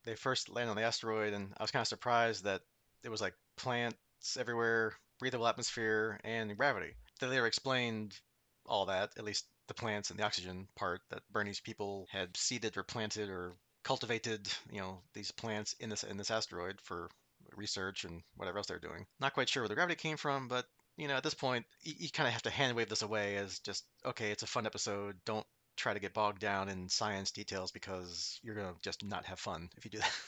they 0.05 0.17
first 0.17 0.49
land 0.49 0.71
on 0.71 0.77
the 0.77 0.83
asteroid, 0.83 1.35
and 1.35 1.53
I 1.57 1.63
was 1.63 1.71
kind 1.71 1.83
of 1.83 1.89
surprised 1.89 2.45
that 2.45 2.63
it 3.05 3.11
was 3.11 3.21
like 3.21 3.35
plants 3.57 3.97
everywhere, 4.39 4.95
breathable 5.19 5.47
atmosphere, 5.47 6.19
and 6.25 6.57
gravity. 6.57 6.95
They 7.21 7.27
later 7.29 7.47
explained 7.47 8.19
all 8.67 8.87
that, 8.87 9.11
at 9.17 9.25
least 9.25 9.47
the 9.71 9.75
plants 9.75 10.11
and 10.11 10.19
the 10.19 10.25
oxygen 10.25 10.67
part 10.75 11.01
that 11.11 11.23
Bernie's 11.31 11.61
people 11.61 12.09
had 12.11 12.37
seeded 12.37 12.77
or 12.77 12.83
planted 12.83 13.31
or 13.31 13.55
cultivated, 13.85 14.49
you 14.73 14.81
know, 14.81 14.99
these 15.15 15.31
plants 15.31 15.77
in 15.79 15.89
this 15.89 16.03
in 16.03 16.17
this 16.17 16.33
asteroid 16.33 16.81
for 16.83 17.09
research 17.57 18.05
and 18.05 18.21
whatever 18.37 18.59
else 18.59 18.67
they're 18.67 18.81
doing. 18.81 19.07
Not 19.21 19.33
quite 19.33 19.49
sure 19.49 19.63
where 19.63 19.69
the 19.69 19.77
gravity 19.77 19.95
came 19.95 20.17
from, 20.17 20.49
but 20.49 20.67
you 20.97 21.07
know, 21.07 21.15
at 21.15 21.23
this 21.23 21.35
point, 21.35 21.65
you, 21.83 21.95
you 21.99 22.11
kind 22.11 22.27
of 22.27 22.33
have 22.33 22.43
to 22.43 22.51
hand 22.51 22.77
wave 22.77 22.89
this 22.89 23.03
away 23.03 23.37
as 23.37 23.61
just 23.61 23.85
okay, 24.05 24.33
it's 24.33 24.43
a 24.43 24.49
fun 24.49 24.67
episode. 24.67 25.15
Don't 25.25 25.47
try 25.77 25.95
to 25.95 26.01
get 26.01 26.15
bogged 26.15 26.41
down 26.41 26.69
in 26.69 26.89
science 26.89 27.31
details 27.31 27.71
because 27.71 28.41
you're 28.43 28.57
gonna 28.57 28.75
just 28.83 29.05
not 29.05 29.25
have 29.27 29.39
fun 29.39 29.71
if 29.77 29.85
you 29.85 29.93
do 29.93 29.99
that. 29.99 30.13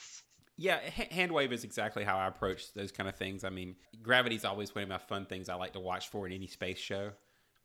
Yeah, 0.59 0.79
hand 1.11 1.33
wave 1.33 1.51
is 1.51 1.65
exactly 1.65 2.05
how 2.05 2.19
I 2.19 2.29
approach 2.29 2.75
those 2.75 2.93
kind 2.93 3.09
of 3.09 3.17
things. 3.17 3.43
I 3.43 3.49
mean, 3.49 3.75
gravity's 4.03 4.45
always 4.45 4.73
one 4.75 4.85
of 4.85 4.91
my 4.91 4.99
fun 4.99 5.25
things 5.25 5.49
I 5.49 5.55
like 5.55 5.73
to 5.73 5.81
watch 5.81 6.09
for 6.11 6.27
in 6.27 6.33
any 6.35 6.47
space 6.47 6.79
show 6.79 7.13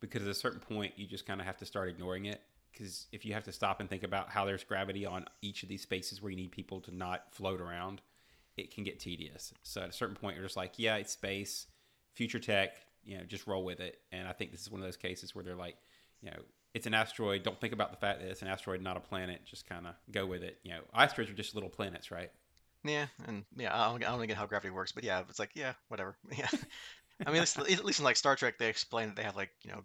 because 0.00 0.22
at 0.22 0.28
a 0.28 0.34
certain 0.34 0.60
point 0.60 0.94
you 0.96 1.06
just 1.06 1.26
kind 1.26 1.40
of 1.40 1.46
have 1.46 1.56
to 1.58 1.66
start 1.66 1.88
ignoring 1.88 2.26
it 2.26 2.40
because 2.72 3.06
if 3.12 3.24
you 3.24 3.32
have 3.34 3.44
to 3.44 3.52
stop 3.52 3.80
and 3.80 3.88
think 3.88 4.02
about 4.02 4.30
how 4.30 4.44
there's 4.44 4.64
gravity 4.64 5.04
on 5.04 5.24
each 5.42 5.62
of 5.62 5.68
these 5.68 5.82
spaces 5.82 6.22
where 6.22 6.30
you 6.30 6.36
need 6.36 6.52
people 6.52 6.80
to 6.82 6.94
not 6.94 7.24
float 7.32 7.60
around, 7.60 8.00
it 8.56 8.72
can 8.72 8.84
get 8.84 9.00
tedious. 9.00 9.52
So 9.62 9.82
at 9.82 9.88
a 9.88 9.92
certain 9.92 10.16
point, 10.16 10.36
you're 10.36 10.44
just 10.44 10.56
like, 10.56 10.74
yeah, 10.76 10.96
it's 10.96 11.12
space, 11.12 11.66
future 12.14 12.38
tech, 12.38 12.76
you 13.04 13.16
know, 13.16 13.24
just 13.24 13.46
roll 13.46 13.64
with 13.64 13.80
it. 13.80 14.00
And 14.12 14.28
I 14.28 14.32
think 14.32 14.50
this 14.50 14.60
is 14.60 14.70
one 14.70 14.80
of 14.80 14.86
those 14.86 14.96
cases 14.96 15.34
where 15.34 15.44
they're 15.44 15.56
like, 15.56 15.76
you 16.20 16.30
know, 16.30 16.36
it's 16.74 16.86
an 16.86 16.94
asteroid. 16.94 17.42
Don't 17.42 17.60
think 17.60 17.72
about 17.72 17.90
the 17.90 17.96
fact 17.96 18.20
that 18.20 18.28
it's 18.28 18.42
an 18.42 18.48
asteroid, 18.48 18.82
not 18.82 18.96
a 18.96 19.00
planet. 19.00 19.40
Just 19.44 19.68
kind 19.68 19.86
of 19.86 19.94
go 20.12 20.26
with 20.26 20.42
it. 20.42 20.58
You 20.62 20.72
know, 20.72 20.80
asteroids 20.94 21.30
are 21.30 21.34
just 21.34 21.54
little 21.54 21.70
planets, 21.70 22.10
right? 22.10 22.30
Yeah, 22.84 23.06
and 23.26 23.44
yeah, 23.56 23.74
I 23.74 23.90
don't, 23.90 24.04
I 24.04 24.16
don't 24.16 24.26
get 24.26 24.36
how 24.36 24.46
gravity 24.46 24.70
works, 24.70 24.92
but 24.92 25.02
yeah, 25.02 25.22
it's 25.28 25.38
like 25.38 25.50
yeah, 25.54 25.72
whatever. 25.88 26.16
Yeah, 26.36 26.46
I 27.26 27.32
mean, 27.32 27.42
at 27.42 27.84
least 27.84 27.98
in 27.98 28.04
like 28.04 28.16
Star 28.16 28.36
Trek, 28.36 28.58
they 28.58 28.68
explain 28.68 29.08
that 29.08 29.16
they 29.16 29.22
have 29.22 29.36
like 29.36 29.50
you 29.62 29.72
know 29.72 29.82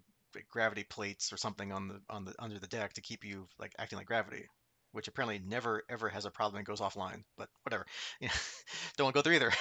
gravity 0.50 0.84
plates 0.84 1.32
or 1.32 1.36
something 1.36 1.72
on 1.72 1.88
the 1.88 2.00
on 2.10 2.24
the 2.24 2.34
under 2.38 2.58
the 2.58 2.66
deck 2.66 2.92
to 2.94 3.00
keep 3.00 3.24
you 3.24 3.46
like 3.58 3.72
acting 3.78 3.98
like 3.98 4.06
gravity, 4.06 4.46
which 4.92 5.08
apparently 5.08 5.40
never 5.46 5.82
ever 5.88 6.08
has 6.08 6.24
a 6.24 6.30
problem 6.30 6.58
and 6.58 6.66
goes 6.66 6.80
offline. 6.80 7.24
But 7.36 7.48
whatever, 7.62 7.86
yeah, 8.20 8.30
don't 8.96 9.06
want 9.06 9.14
to 9.14 9.18
go 9.18 9.22
through 9.22 9.36
either. 9.36 9.52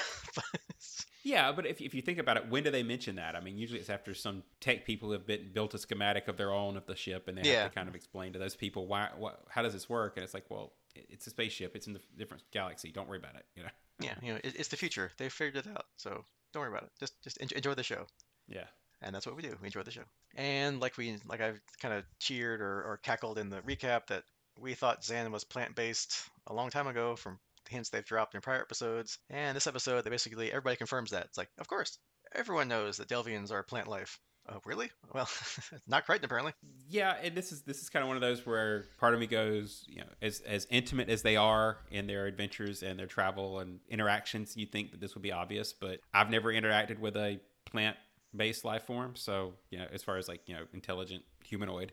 yeah, 1.24 1.52
but 1.52 1.66
if 1.66 1.82
if 1.82 1.94
you 1.94 2.02
think 2.02 2.20
about 2.20 2.38
it, 2.38 2.50
when 2.50 2.64
do 2.64 2.72
they 2.72 2.84
mention 2.84 3.16
that? 3.16 3.36
I 3.36 3.40
mean, 3.40 3.58
usually 3.58 3.80
it's 3.80 3.90
after 3.90 4.14
some 4.14 4.44
tech 4.60 4.86
people 4.86 5.12
have 5.12 5.26
been, 5.26 5.52
built 5.54 5.74
a 5.74 5.78
schematic 5.78 6.28
of 6.28 6.38
their 6.38 6.52
own 6.52 6.78
of 6.78 6.86
the 6.86 6.96
ship, 6.96 7.28
and 7.28 7.38
they 7.38 7.48
have 7.50 7.72
to 7.72 7.76
kind 7.76 7.90
of 7.90 7.96
explain 7.96 8.34
to 8.34 8.40
those 8.40 8.56
people 8.56 8.88
why 8.88 9.10
what 9.18 9.42
how 9.50 9.62
does 9.62 9.74
this 9.74 9.90
work, 9.90 10.18
and 10.18 10.24
it's 10.24 10.34
like, 10.34 10.46
well, 10.50 10.74
it's 10.96 11.28
a 11.28 11.32
spaceship, 11.32 11.76
it's 11.76 11.88
in 11.88 11.94
the 11.94 12.02
different 12.18 12.44
galaxy. 12.52 12.92
Don't 12.92 13.08
worry 13.08 13.20
about 13.20 13.36
it, 13.36 13.46
you 13.56 13.64
know. 13.64 13.70
yeah, 14.00 14.16
you 14.22 14.34
know, 14.34 14.40
it, 14.44 14.56
it's 14.58 14.70
the 14.70 14.78
future. 14.78 15.12
They 15.18 15.30
figured 15.30 15.66
it 15.66 15.70
out, 15.70 15.86
so 15.98 16.24
don't 16.54 16.62
worry 16.62 16.72
about 16.72 16.84
it. 16.84 16.92
Just 17.00 17.22
just 17.24 17.38
enjoy 17.38 17.74
the 17.74 17.84
show. 17.84 18.06
Yeah 18.48 18.66
and 19.04 19.14
that's 19.14 19.26
what 19.26 19.36
we 19.36 19.42
do. 19.42 19.56
We 19.62 19.68
enjoy 19.68 19.84
the 19.84 19.92
show. 19.92 20.04
And 20.36 20.80
like 20.80 20.98
we 20.98 21.18
like 21.28 21.42
I've 21.42 21.60
kind 21.82 21.94
of 21.94 22.06
cheered 22.20 22.62
or, 22.62 22.84
or 22.84 23.00
cackled 23.04 23.38
in 23.38 23.50
the 23.50 23.62
recap 23.62 24.08
that 24.08 24.24
we 24.60 24.74
thought 24.74 25.04
Zhaan 25.04 25.32
was 25.32 25.44
plant 25.44 25.76
based 25.76 26.30
a 26.48 26.54
long 26.54 26.70
time 26.70 26.88
ago 26.88 27.16
from 27.16 27.40
hints 27.70 27.90
they've 27.90 28.06
dropped 28.06 28.36
in 28.36 28.42
prior 28.42 28.62
episodes. 28.62 29.20
And 29.30 29.56
this 29.56 29.68
episode, 29.68 30.04
they 30.04 30.10
basically 30.10 30.50
everybody 30.50 30.78
confirms 30.78 31.12
that. 31.12 31.26
It's 31.26 31.38
like, 31.38 31.50
of 31.60 31.68
course, 31.68 31.98
everyone 32.34 32.68
knows 32.68 32.98
that 32.98 33.10
Delvians 33.10 33.52
are 33.52 33.64
plant 33.64 33.88
life. 33.88 34.20
Oh, 34.50 34.60
really? 34.66 34.92
Well, 35.14 35.30
not 35.88 36.06
quite 36.06 36.24
apparently. 36.24 36.54
Yeah, 36.90 37.16
and 37.24 37.34
this 37.36 37.52
is 37.52 37.62
this 37.62 37.82
is 37.82 37.90
kind 37.90 38.04
of 38.04 38.08
one 38.08 38.18
of 38.18 38.22
those 38.22 38.46
where 38.46 38.86
part 39.00 39.14
of 39.14 39.20
me 39.20 39.28
goes, 39.28 39.86
you 39.88 40.02
know, 40.02 40.08
as 40.22 40.42
as 40.42 40.68
intimate 40.70 41.10
as 41.10 41.22
they 41.22 41.38
are 41.38 41.78
in 41.92 42.08
their 42.08 42.26
adventures 42.26 42.84
and 42.84 43.00
their 43.00 43.08
travel 43.08 43.60
and 43.60 43.80
interactions, 43.88 44.58
you 44.58 44.66
think 44.66 44.92
that 44.92 45.00
this 45.00 45.16
would 45.16 45.24
be 45.24 45.32
obvious, 45.32 45.72
but 45.72 46.02
I've 46.14 46.30
never 46.30 46.52
interacted 46.52 47.00
with 47.00 47.16
a 47.16 47.40
plant 47.66 47.96
based 48.36 48.66
life 48.66 48.84
form. 48.84 49.16
So, 49.16 49.54
you 49.70 49.78
know, 49.80 49.88
as 49.94 50.04
far 50.04 50.18
as 50.18 50.28
like, 50.28 50.42
you 50.48 50.56
know, 50.56 50.64
intelligent 50.74 51.24
humanoid. 51.44 51.92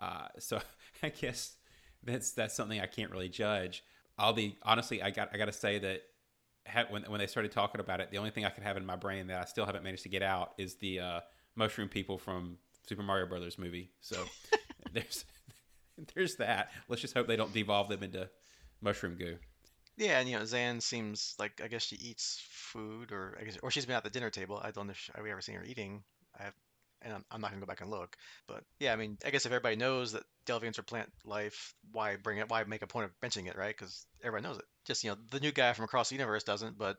Uh, 0.00 0.28
so 0.38 0.60
I 1.02 1.10
guess 1.10 1.56
that's, 2.02 2.32
that's 2.32 2.54
something 2.54 2.80
I 2.80 2.86
can't 2.86 3.10
really 3.10 3.28
judge. 3.28 3.84
I'll 4.18 4.32
be 4.32 4.58
honestly, 4.62 5.02
I 5.02 5.10
got, 5.10 5.30
I 5.32 5.38
got 5.38 5.46
to 5.46 5.52
say 5.52 5.78
that 5.78 6.02
when, 6.90 7.02
when 7.04 7.18
they 7.18 7.26
started 7.26 7.50
talking 7.52 7.80
about 7.80 8.00
it, 8.00 8.10
the 8.10 8.18
only 8.18 8.30
thing 8.30 8.44
I 8.44 8.50
could 8.50 8.62
have 8.64 8.76
in 8.76 8.86
my 8.86 8.96
brain 8.96 9.26
that 9.28 9.40
I 9.40 9.44
still 9.44 9.66
haven't 9.66 9.82
managed 9.82 10.02
to 10.04 10.08
get 10.08 10.22
out 10.22 10.52
is 10.58 10.76
the 10.76 11.00
uh, 11.00 11.20
mushroom 11.56 11.88
people 11.88 12.18
from 12.18 12.58
Super 12.88 13.02
Mario 13.02 13.26
Brothers 13.26 13.58
movie. 13.58 13.90
So 14.00 14.16
there's, 14.92 15.24
there's 16.14 16.36
that. 16.36 16.70
Let's 16.88 17.02
just 17.02 17.14
hope 17.14 17.26
they 17.26 17.36
don't 17.36 17.52
devolve 17.52 17.88
them 17.88 18.02
into 18.02 18.28
mushroom 18.80 19.16
goo. 19.16 19.36
Yeah, 19.96 20.18
and 20.18 20.28
you 20.28 20.38
know, 20.38 20.44
Zhaan 20.44 20.80
seems 20.80 21.34
like 21.38 21.60
I 21.62 21.68
guess 21.68 21.84
she 21.84 21.96
eats 21.96 22.42
food, 22.48 23.12
or 23.12 23.36
I 23.40 23.44
guess, 23.44 23.58
or 23.62 23.70
she's 23.70 23.84
been 23.84 23.96
at 23.96 24.04
the 24.04 24.10
dinner 24.10 24.30
table. 24.30 24.60
I 24.62 24.70
don't 24.70 24.86
know 24.86 24.92
if 24.92 25.10
have 25.14 25.22
we 25.22 25.30
ever 25.30 25.42
seen 25.42 25.56
her 25.56 25.64
eating. 25.64 26.02
I 26.38 26.44
have, 26.44 26.54
and 27.02 27.12
I'm, 27.12 27.24
I'm 27.30 27.40
not 27.42 27.50
gonna 27.50 27.60
go 27.60 27.66
back 27.66 27.82
and 27.82 27.90
look. 27.90 28.16
But 28.48 28.64
yeah, 28.80 28.94
I 28.94 28.96
mean, 28.96 29.18
I 29.24 29.30
guess 29.30 29.44
if 29.44 29.52
everybody 29.52 29.76
knows 29.76 30.12
that 30.12 30.22
Delvians 30.46 30.78
are 30.78 30.82
plant 30.82 31.12
life, 31.26 31.74
why 31.92 32.16
bring 32.16 32.38
it? 32.38 32.48
Why 32.48 32.64
make 32.64 32.80
a 32.80 32.86
point 32.86 33.04
of 33.04 33.10
mentioning 33.20 33.48
it, 33.48 33.56
right? 33.56 33.76
Because 33.76 34.06
everybody 34.24 34.48
knows 34.48 34.58
it. 34.58 34.64
Just 34.86 35.04
you 35.04 35.10
know, 35.10 35.16
the 35.30 35.40
new 35.40 35.52
guy 35.52 35.74
from 35.74 35.84
across 35.84 36.08
the 36.08 36.14
universe 36.14 36.42
doesn't, 36.42 36.78
but 36.78 36.96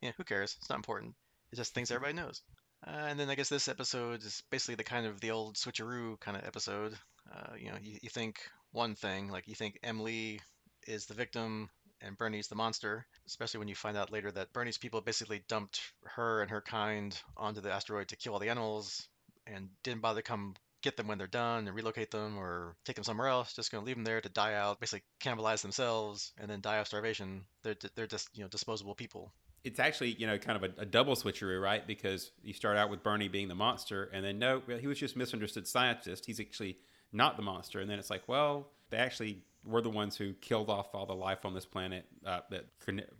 yeah, 0.00 0.12
who 0.16 0.24
cares? 0.24 0.56
It's 0.58 0.70
not 0.70 0.76
important. 0.76 1.14
It's 1.50 1.58
just 1.58 1.74
things 1.74 1.88
mm-hmm. 1.88 1.96
everybody 1.96 2.26
knows. 2.26 2.40
Uh, 2.86 3.06
and 3.08 3.18
then 3.18 3.30
I 3.30 3.34
guess 3.34 3.48
this 3.48 3.68
episode 3.68 4.24
is 4.24 4.42
basically 4.50 4.74
the 4.74 4.84
kind 4.84 5.06
of 5.06 5.20
the 5.20 5.30
old 5.30 5.56
switcheroo 5.56 6.18
kind 6.20 6.36
of 6.36 6.44
episode. 6.44 6.94
Uh, 7.32 7.54
you 7.56 7.68
know, 7.68 7.76
you, 7.80 7.98
you 8.02 8.08
think 8.08 8.40
one 8.72 8.94
thing, 8.94 9.30
like 9.30 9.46
you 9.46 9.54
think 9.54 9.78
Emily 9.82 10.40
is 10.86 11.06
the 11.06 11.14
victim 11.14 11.70
and 12.00 12.18
Bernie's 12.18 12.48
the 12.48 12.56
monster, 12.56 13.06
especially 13.26 13.58
when 13.58 13.68
you 13.68 13.76
find 13.76 13.96
out 13.96 14.10
later 14.10 14.32
that 14.32 14.52
Bernie's 14.52 14.78
people 14.78 15.00
basically 15.00 15.44
dumped 15.48 15.80
her 16.04 16.42
and 16.42 16.50
her 16.50 16.60
kind 16.60 17.16
onto 17.36 17.60
the 17.60 17.70
asteroid 17.70 18.08
to 18.08 18.16
kill 18.16 18.32
all 18.32 18.40
the 18.40 18.48
animals 18.48 19.06
and 19.46 19.68
didn't 19.84 20.02
bother 20.02 20.20
to 20.20 20.26
come 20.26 20.54
get 20.82 20.96
them 20.96 21.06
when 21.06 21.16
they're 21.16 21.28
done 21.28 21.68
and 21.68 21.76
relocate 21.76 22.10
them 22.10 22.36
or 22.36 22.74
take 22.84 22.96
them 22.96 23.04
somewhere 23.04 23.28
else. 23.28 23.54
Just 23.54 23.70
going 23.70 23.82
to 23.82 23.86
leave 23.86 23.96
them 23.96 24.04
there 24.04 24.20
to 24.20 24.28
die 24.28 24.54
out, 24.54 24.80
basically 24.80 25.04
cannibalize 25.20 25.62
themselves 25.62 26.32
and 26.38 26.50
then 26.50 26.60
die 26.60 26.78
of 26.78 26.88
starvation. 26.88 27.44
They're, 27.62 27.76
they're 27.94 28.08
just, 28.08 28.28
you 28.34 28.42
know, 28.42 28.48
disposable 28.48 28.96
people. 28.96 29.32
It's 29.64 29.78
actually, 29.78 30.12
you 30.12 30.26
know, 30.26 30.38
kind 30.38 30.62
of 30.62 30.70
a, 30.78 30.82
a 30.82 30.86
double 30.86 31.14
switcheroo, 31.14 31.62
right? 31.62 31.86
Because 31.86 32.32
you 32.42 32.52
start 32.52 32.76
out 32.76 32.90
with 32.90 33.02
Bernie 33.02 33.28
being 33.28 33.48
the 33.48 33.54
monster 33.54 34.10
and 34.12 34.24
then 34.24 34.38
no, 34.38 34.62
he 34.80 34.86
was 34.86 34.98
just 34.98 35.16
misunderstood 35.16 35.66
scientist. 35.68 36.26
He's 36.26 36.40
actually 36.40 36.78
not 37.12 37.36
the 37.36 37.42
monster. 37.42 37.80
And 37.80 37.88
then 37.90 37.98
it's 37.98 38.10
like, 38.10 38.22
well, 38.26 38.68
they 38.90 38.96
actually 38.96 39.42
were 39.64 39.80
the 39.80 39.90
ones 39.90 40.16
who 40.16 40.32
killed 40.34 40.68
off 40.68 40.94
all 40.94 41.06
the 41.06 41.14
life 41.14 41.44
on 41.44 41.54
this 41.54 41.64
planet. 41.64 42.04
Uh, 42.24 42.40
that 42.50 42.66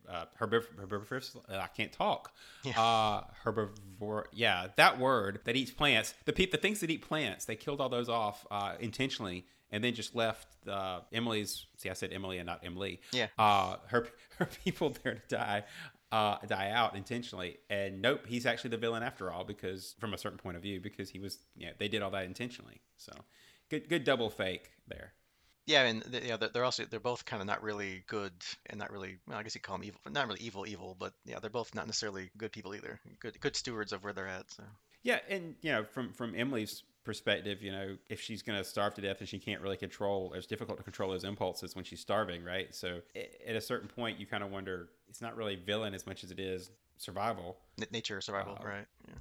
uh, 0.08 0.24
herbivorous. 0.34 1.36
Uh, 1.48 1.56
I 1.56 1.68
can't 1.68 1.92
talk. 1.92 2.32
Yeah. 2.64 2.80
Uh, 2.80 3.24
herbivore. 3.44 4.24
Yeah, 4.32 4.68
that 4.76 4.98
word 4.98 5.40
that 5.44 5.56
eats 5.56 5.70
plants. 5.70 6.14
The 6.24 6.32
pe- 6.32 6.46
the 6.46 6.56
things 6.56 6.80
that 6.80 6.90
eat 6.90 7.02
plants. 7.02 7.44
They 7.44 7.56
killed 7.56 7.80
all 7.80 7.88
those 7.88 8.08
off 8.08 8.46
uh, 8.50 8.74
intentionally, 8.80 9.46
and 9.70 9.82
then 9.82 9.94
just 9.94 10.14
left 10.14 10.48
uh, 10.68 11.00
Emily's. 11.12 11.66
See, 11.76 11.90
I 11.90 11.94
said 11.94 12.12
Emily 12.12 12.38
and 12.38 12.46
not 12.46 12.60
Emily. 12.64 13.00
Yeah. 13.12 13.28
Uh, 13.38 13.76
her 13.86 14.08
her 14.38 14.48
people 14.64 14.94
there 15.02 15.14
to 15.28 15.36
die. 15.36 15.64
Uh, 16.12 16.36
die 16.46 16.70
out 16.70 16.94
intentionally. 16.94 17.56
And 17.70 18.02
nope, 18.02 18.26
he's 18.26 18.44
actually 18.44 18.68
the 18.68 18.76
villain 18.76 19.02
after 19.02 19.32
all 19.32 19.44
because 19.44 19.94
from 19.98 20.12
a 20.12 20.18
certain 20.18 20.36
point 20.36 20.58
of 20.58 20.62
view, 20.62 20.78
because 20.78 21.08
he 21.08 21.18
was, 21.18 21.38
yeah, 21.56 21.70
they 21.78 21.88
did 21.88 22.02
all 22.02 22.10
that 22.10 22.26
intentionally. 22.26 22.82
So 22.98 23.12
good, 23.70 23.88
good 23.88 24.04
double 24.04 24.28
fake 24.28 24.70
there. 24.86 25.14
Yeah, 25.64 25.84
and 25.84 26.02
they, 26.02 26.28
yeah, 26.28 26.36
they're 26.36 26.64
also 26.64 26.84
they're 26.84 27.00
both 27.00 27.24
kind 27.24 27.40
of 27.40 27.46
not 27.46 27.62
really 27.62 28.02
good 28.08 28.32
and 28.66 28.78
not 28.78 28.90
really 28.90 29.18
well, 29.26 29.38
I 29.38 29.42
guess 29.42 29.54
you 29.54 29.60
call 29.60 29.78
them 29.78 29.84
evil, 29.84 30.00
but 30.02 30.12
not 30.12 30.26
really 30.26 30.40
evil 30.40 30.66
evil, 30.66 30.96
but 30.98 31.14
yeah, 31.24 31.38
they're 31.38 31.50
both 31.50 31.74
not 31.74 31.86
necessarily 31.86 32.30
good 32.36 32.52
people 32.52 32.74
either. 32.74 33.00
Good 33.20 33.40
good 33.40 33.56
stewards 33.56 33.92
of 33.92 34.02
where 34.02 34.12
they're 34.12 34.26
at. 34.26 34.50
So 34.50 34.64
yeah, 35.02 35.20
and 35.28 35.54
you 35.62 35.72
know 35.72 35.84
from 35.84 36.12
from 36.12 36.34
Emily's 36.34 36.82
perspective, 37.04 37.62
you 37.62 37.72
know 37.72 37.96
if 38.08 38.20
she's 38.20 38.42
going 38.42 38.58
to 38.58 38.64
starve 38.64 38.94
to 38.94 39.00
death 39.00 39.20
and 39.20 39.28
she 39.28 39.38
can't 39.38 39.60
really 39.60 39.76
control, 39.76 40.32
it's 40.34 40.46
difficult 40.46 40.78
to 40.78 40.84
control 40.84 41.10
those 41.10 41.24
impulses 41.24 41.74
when 41.74 41.84
she's 41.84 42.00
starving, 42.00 42.44
right? 42.44 42.74
So 42.74 43.00
at 43.46 43.56
a 43.56 43.60
certain 43.60 43.88
point, 43.88 44.18
you 44.18 44.26
kind 44.26 44.42
of 44.42 44.50
wonder 44.50 44.88
it's 45.08 45.20
not 45.20 45.36
really 45.36 45.56
villain 45.56 45.94
as 45.94 46.06
much 46.06 46.24
as 46.24 46.30
it 46.30 46.40
is 46.40 46.70
survival, 46.96 47.58
nature 47.90 48.20
survival, 48.20 48.58
uh, 48.60 48.66
right? 48.66 48.86
Yeah. 49.08 49.14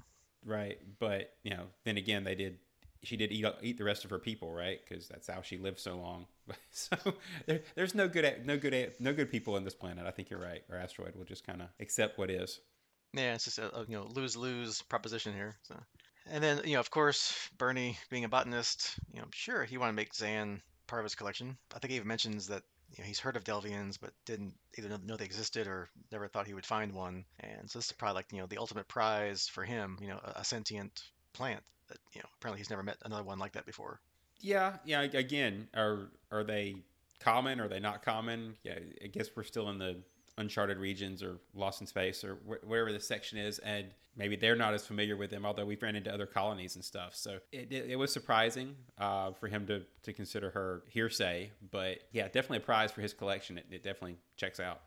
Right, 0.43 0.79
but 0.99 1.33
you 1.43 1.51
know, 1.51 1.65
then 1.83 1.97
again, 1.97 2.23
they 2.23 2.35
did 2.35 2.57
she 3.03 3.17
did 3.17 3.31
eat 3.31 3.45
eat 3.61 3.77
the 3.77 3.83
rest 3.83 4.03
of 4.03 4.11
her 4.11 4.19
people, 4.19 4.51
right? 4.51 4.79
Because 4.87 5.07
that's 5.07 5.27
how 5.27 5.41
she 5.41 5.57
lived 5.57 5.79
so 5.79 5.97
long. 5.97 6.25
so 6.71 6.95
there, 7.45 7.61
there's 7.75 7.95
no 7.95 8.07
good 8.07 8.45
no 8.45 8.57
good 8.57 8.93
no 8.99 9.13
good 9.13 9.31
people 9.31 9.57
in 9.57 9.63
this 9.63 9.73
planet. 9.73 10.05
I 10.05 10.11
think 10.11 10.29
you're 10.29 10.39
right. 10.39 10.63
Our 10.71 10.77
asteroid 10.77 11.15
will 11.15 11.25
just 11.25 11.45
kind 11.45 11.61
of 11.61 11.69
accept 11.79 12.17
what 12.17 12.29
is. 12.29 12.59
Yeah, 13.13 13.33
it's 13.33 13.45
just 13.45 13.59
a, 13.59 13.75
a 13.75 13.85
you 13.87 13.97
know 13.97 14.07
lose 14.13 14.37
lose 14.37 14.81
proposition 14.83 15.33
here. 15.33 15.55
So, 15.63 15.75
and 16.29 16.43
then 16.43 16.61
you 16.65 16.73
know 16.73 16.79
of 16.79 16.91
course 16.91 17.49
Bernie 17.57 17.97
being 18.09 18.25
a 18.25 18.29
botanist, 18.29 18.95
you 19.13 19.19
know 19.19 19.27
sure 19.31 19.63
he 19.63 19.77
wanted 19.77 19.93
to 19.93 19.95
make 19.95 20.13
Zhaan 20.13 20.61
part 20.87 20.99
of 20.99 21.05
his 21.05 21.15
collection. 21.15 21.57
I 21.75 21.79
think 21.79 21.91
he 21.91 21.97
even 21.97 22.07
mentions 22.07 22.47
that 22.47 22.63
you 22.95 23.03
know, 23.03 23.07
he's 23.07 23.19
heard 23.19 23.37
of 23.37 23.43
Delvians, 23.43 23.97
but 23.99 24.11
didn't 24.25 24.53
either 24.77 24.89
know 25.05 25.15
they 25.15 25.25
existed 25.25 25.67
or 25.67 25.89
never 26.11 26.27
thought 26.27 26.47
he 26.47 26.53
would 26.53 26.65
find 26.65 26.93
one. 26.93 27.23
And 27.39 27.69
so 27.69 27.79
this 27.79 27.85
is 27.85 27.91
probably 27.93 28.15
like 28.15 28.31
you 28.31 28.39
know 28.39 28.47
the 28.47 28.57
ultimate 28.57 28.87
prize 28.87 29.47
for 29.47 29.63
him, 29.63 29.97
you 30.01 30.07
know, 30.07 30.19
a, 30.23 30.41
a 30.41 30.43
sentient 30.43 31.03
plant 31.33 31.63
that 31.87 31.97
you 32.13 32.21
know 32.21 32.29
apparently 32.37 32.59
he's 32.59 32.69
never 32.69 32.83
met 32.83 32.97
another 33.05 33.23
one 33.23 33.39
like 33.39 33.53
that 33.53 33.65
before. 33.65 33.99
Yeah, 34.41 34.77
yeah. 34.85 35.01
Again, 35.01 35.67
are 35.75 36.09
are 36.31 36.43
they 36.43 36.75
common? 37.19 37.59
Are 37.59 37.67
they 37.67 37.79
not 37.79 38.03
common? 38.03 38.55
Yeah, 38.63 38.79
I 39.03 39.07
guess 39.07 39.29
we're 39.35 39.43
still 39.43 39.69
in 39.69 39.77
the 39.77 40.01
uncharted 40.37 40.77
regions 40.77 41.21
or 41.23 41.37
lost 41.53 41.81
in 41.81 41.87
space 41.87 42.23
or 42.23 42.35
wh- 42.47 42.67
wherever 42.67 42.91
the 42.91 42.99
section 42.99 43.37
is, 43.37 43.59
and 43.59 43.87
maybe 44.15 44.35
they're 44.35 44.55
not 44.55 44.73
as 44.73 44.85
familiar 44.85 45.17
with 45.17 45.29
them. 45.29 45.45
Although 45.45 45.65
we've 45.65 45.81
ran 45.81 45.95
into 45.95 46.13
other 46.13 46.25
colonies 46.25 46.75
and 46.75 46.83
stuff, 46.83 47.15
so 47.15 47.39
it, 47.51 47.71
it, 47.71 47.91
it 47.91 47.95
was 47.95 48.11
surprising 48.11 48.75
uh, 48.97 49.31
for 49.33 49.47
him 49.47 49.65
to 49.67 49.83
to 50.03 50.13
consider 50.13 50.49
her 50.51 50.83
hearsay. 50.87 51.51
But 51.71 51.99
yeah, 52.11 52.25
definitely 52.25 52.57
a 52.57 52.61
prize 52.61 52.91
for 52.91 53.01
his 53.01 53.13
collection. 53.13 53.57
It, 53.57 53.65
it 53.71 53.83
definitely 53.83 54.17
checks 54.37 54.59
out. 54.59 54.81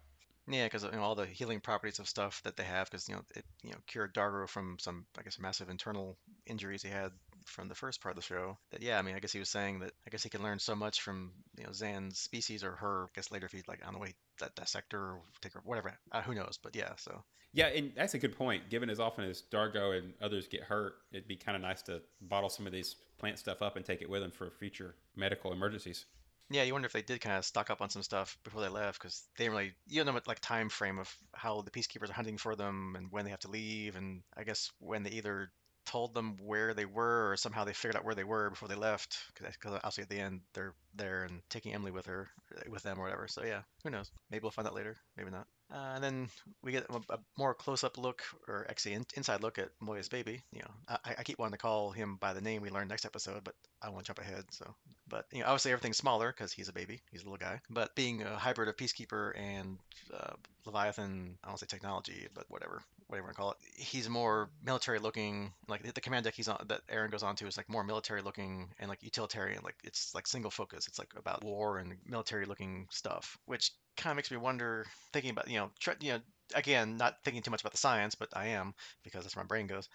Yeah, 0.46 0.66
because 0.66 0.84
you 0.84 0.90
know, 0.92 1.02
all 1.02 1.14
the 1.14 1.26
healing 1.26 1.60
properties 1.60 1.98
of 1.98 2.08
stuff 2.08 2.42
that 2.42 2.56
they 2.56 2.64
have, 2.64 2.90
because 2.90 3.08
you 3.08 3.14
know 3.14 3.22
it 3.34 3.44
you 3.62 3.70
know 3.70 3.78
cured 3.86 4.14
Dargo 4.14 4.48
from 4.48 4.76
some 4.78 5.06
I 5.18 5.22
guess 5.22 5.38
massive 5.38 5.70
internal 5.70 6.18
injuries 6.46 6.82
he 6.82 6.90
had 6.90 7.12
from 7.44 7.68
the 7.68 7.74
first 7.74 8.00
part 8.00 8.12
of 8.12 8.16
the 8.16 8.26
show. 8.26 8.58
That 8.70 8.82
yeah, 8.82 8.98
I 8.98 9.02
mean, 9.02 9.14
I 9.14 9.20
guess 9.20 9.32
he 9.32 9.38
was 9.38 9.48
saying 9.48 9.80
that 9.80 9.92
I 10.06 10.10
guess 10.10 10.22
he 10.22 10.28
can 10.28 10.42
learn 10.42 10.58
so 10.58 10.74
much 10.74 11.00
from 11.02 11.32
you 11.58 11.64
know 11.64 11.70
Zhaan's 11.70 12.18
species 12.18 12.64
or 12.64 12.72
her. 12.72 13.04
I 13.04 13.08
guess 13.14 13.30
later 13.30 13.46
if 13.46 13.52
he 13.52 13.62
like 13.68 13.86
on 13.86 13.92
the 13.92 13.98
way 14.00 14.14
that 14.40 14.54
dissect 14.54 14.92
her 14.92 14.98
or 14.98 15.22
take 15.40 15.52
her 15.54 15.60
whatever, 15.64 15.92
uh, 16.12 16.22
who 16.22 16.34
knows? 16.34 16.58
But 16.62 16.74
yeah, 16.76 16.92
so 16.96 17.22
Yeah, 17.52 17.66
and 17.66 17.92
that's 17.96 18.14
a 18.14 18.18
good 18.18 18.36
point. 18.36 18.68
Given 18.70 18.90
as 18.90 19.00
often 19.00 19.24
as 19.24 19.42
Dargo 19.50 19.96
and 19.96 20.12
others 20.20 20.48
get 20.48 20.62
hurt, 20.62 20.94
it'd 21.12 21.28
be 21.28 21.36
kind 21.36 21.56
of 21.56 21.62
nice 21.62 21.82
to 21.82 22.02
bottle 22.20 22.50
some 22.50 22.66
of 22.66 22.72
these 22.72 22.96
plant 23.18 23.38
stuff 23.38 23.62
up 23.62 23.76
and 23.76 23.84
take 23.84 24.02
it 24.02 24.10
with 24.10 24.22
them 24.22 24.30
for 24.30 24.50
future 24.50 24.96
medical 25.16 25.52
emergencies. 25.52 26.04
yeah, 26.50 26.62
you 26.62 26.72
wonder 26.72 26.86
if 26.86 26.92
they 26.92 27.02
did 27.02 27.20
kind 27.20 27.36
of 27.36 27.44
stock 27.44 27.70
up 27.70 27.80
on 27.80 27.90
some 27.90 28.02
stuff 28.02 28.36
before 28.44 28.60
they 28.60 28.68
left 28.68 28.98
because 28.98 29.22
they 29.38 29.44
didn't 29.44 29.56
really 29.56 29.72
you 29.86 29.96
don't 29.96 30.06
know 30.06 30.12
what 30.12 30.26
like 30.28 30.40
time 30.40 30.68
frame 30.68 30.98
of 30.98 31.14
how 31.32 31.62
the 31.62 31.70
peacekeepers 31.70 32.10
are 32.10 32.14
hunting 32.14 32.36
for 32.38 32.54
them 32.54 32.94
and 32.96 33.10
when 33.10 33.24
they 33.24 33.30
have 33.30 33.40
to 33.40 33.50
leave 33.50 33.96
and 33.96 34.22
I 34.36 34.44
guess 34.44 34.70
when 34.78 35.04
they 35.04 35.10
either 35.10 35.50
told 35.94 36.12
them 36.12 36.36
where 36.42 36.74
they 36.74 36.86
were 36.86 37.30
or 37.30 37.36
somehow 37.36 37.62
they 37.62 37.72
figured 37.72 37.94
out 37.94 38.04
where 38.04 38.16
they 38.16 38.24
were 38.24 38.50
before 38.50 38.66
they 38.66 38.74
left 38.74 39.16
because 39.32 39.54
obviously 39.76 40.02
at 40.02 40.08
the 40.08 40.18
end 40.18 40.40
they're 40.52 40.74
there 40.96 41.22
and 41.22 41.40
taking 41.50 41.72
Emily 41.72 41.92
with 41.92 42.06
her 42.06 42.28
with 42.68 42.82
them 42.82 42.98
or 42.98 43.04
whatever. 43.04 43.28
So 43.28 43.44
yeah 43.44 43.60
who 43.84 43.90
knows? 43.90 44.10
Maybe 44.28 44.42
we'll 44.42 44.50
find 44.50 44.66
out 44.66 44.74
later 44.74 44.96
maybe 45.16 45.30
not. 45.30 45.46
Uh, 45.72 45.92
and 45.94 46.02
then 46.02 46.28
we 46.64 46.72
get 46.72 46.84
a, 46.90 47.18
more 47.38 47.54
close-up 47.54 47.96
look 47.96 48.22
or 48.48 48.66
actually 48.68 48.94
in, 48.94 49.06
inside 49.16 49.40
look 49.40 49.56
at 49.56 49.68
Moya's 49.80 50.08
baby 50.08 50.42
you 50.52 50.62
know. 50.62 50.98
I, 51.04 51.14
I 51.18 51.22
keep 51.22 51.38
wanting 51.38 51.52
to 51.52 51.58
call 51.58 51.92
him 51.92 52.16
by 52.20 52.32
the 52.32 52.40
name 52.40 52.60
we 52.60 52.70
learned 52.70 52.90
next 52.90 53.04
episode 53.04 53.44
but 53.44 53.54
I 53.80 53.90
want 53.90 54.04
to 54.04 54.08
jump 54.08 54.18
ahead 54.18 54.46
so. 54.50 54.74
But 55.06 55.26
you 55.32 55.40
know 55.40 55.46
obviously 55.46 55.70
everything's 55.70 55.98
smaller 55.98 56.34
because 56.36 56.52
he's 56.52 56.68
a 56.68 56.72
baby 56.72 57.02
he's 57.12 57.22
a 57.22 57.24
little 57.24 57.38
guy. 57.38 57.60
But 57.70 57.94
being 57.94 58.20
a 58.22 58.36
hybrid 58.36 58.68
of 58.68 58.76
peacekeeper 58.76 59.38
and 59.38 59.78
uh, 60.12 60.32
Leviathan 60.66 61.38
I 61.44 61.48
don't 61.48 61.60
say 61.60 61.66
technology 61.68 62.26
but 62.34 62.46
whatever 62.48 62.82
whatever 63.06 63.22
you 63.22 63.26
want 63.26 63.36
to 63.36 63.40
call 63.40 63.50
it. 63.52 63.56
He's 63.76 64.08
more 64.08 64.50
military 64.62 64.98
looking. 64.98 65.52
Like 65.68 65.82
the 65.94 66.00
command 66.00 66.24
deck 66.24 66.34
he's 66.34 66.48
on 66.48 66.64
that 66.68 66.86
Aeryn 66.88 67.10
goes 67.10 67.22
on 67.22 67.36
to 67.36 67.46
is 67.46 67.56
like 67.56 67.68
more 67.68 67.84
military 67.84 68.22
looking 68.22 68.68
and 68.78 68.88
like 68.88 69.02
utilitarian. 69.02 69.62
Like 69.62 69.76
it's 69.84 70.14
like 70.14 70.26
single 70.26 70.50
focus. 70.50 70.86
It's 70.88 70.98
like 70.98 71.12
about 71.16 71.44
war 71.44 71.78
and 71.78 71.94
military 72.06 72.46
looking 72.46 72.86
stuff, 72.90 73.38
which 73.46 73.72
kind 73.96 74.12
of 74.12 74.16
makes 74.16 74.30
me 74.30 74.36
wonder. 74.36 74.86
Thinking 75.12 75.30
about 75.30 75.48
you 75.48 75.58
know 75.58 75.70
you 76.00 76.12
know 76.12 76.20
again 76.54 76.96
not 76.96 77.16
thinking 77.24 77.42
too 77.42 77.50
much 77.50 77.60
about 77.60 77.72
the 77.72 77.78
science, 77.78 78.14
but 78.14 78.28
I 78.34 78.48
am 78.48 78.74
because 79.02 79.22
that's 79.22 79.36
where 79.36 79.44
my 79.44 79.48
brain 79.48 79.66
goes. 79.66 79.88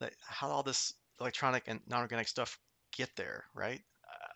That 0.00 0.12
how 0.20 0.48
all 0.48 0.62
this 0.62 0.94
electronic 1.20 1.64
and 1.66 1.80
non-organic 1.86 2.28
stuff 2.28 2.58
get 2.96 3.10
there, 3.16 3.44
right? 3.54 3.80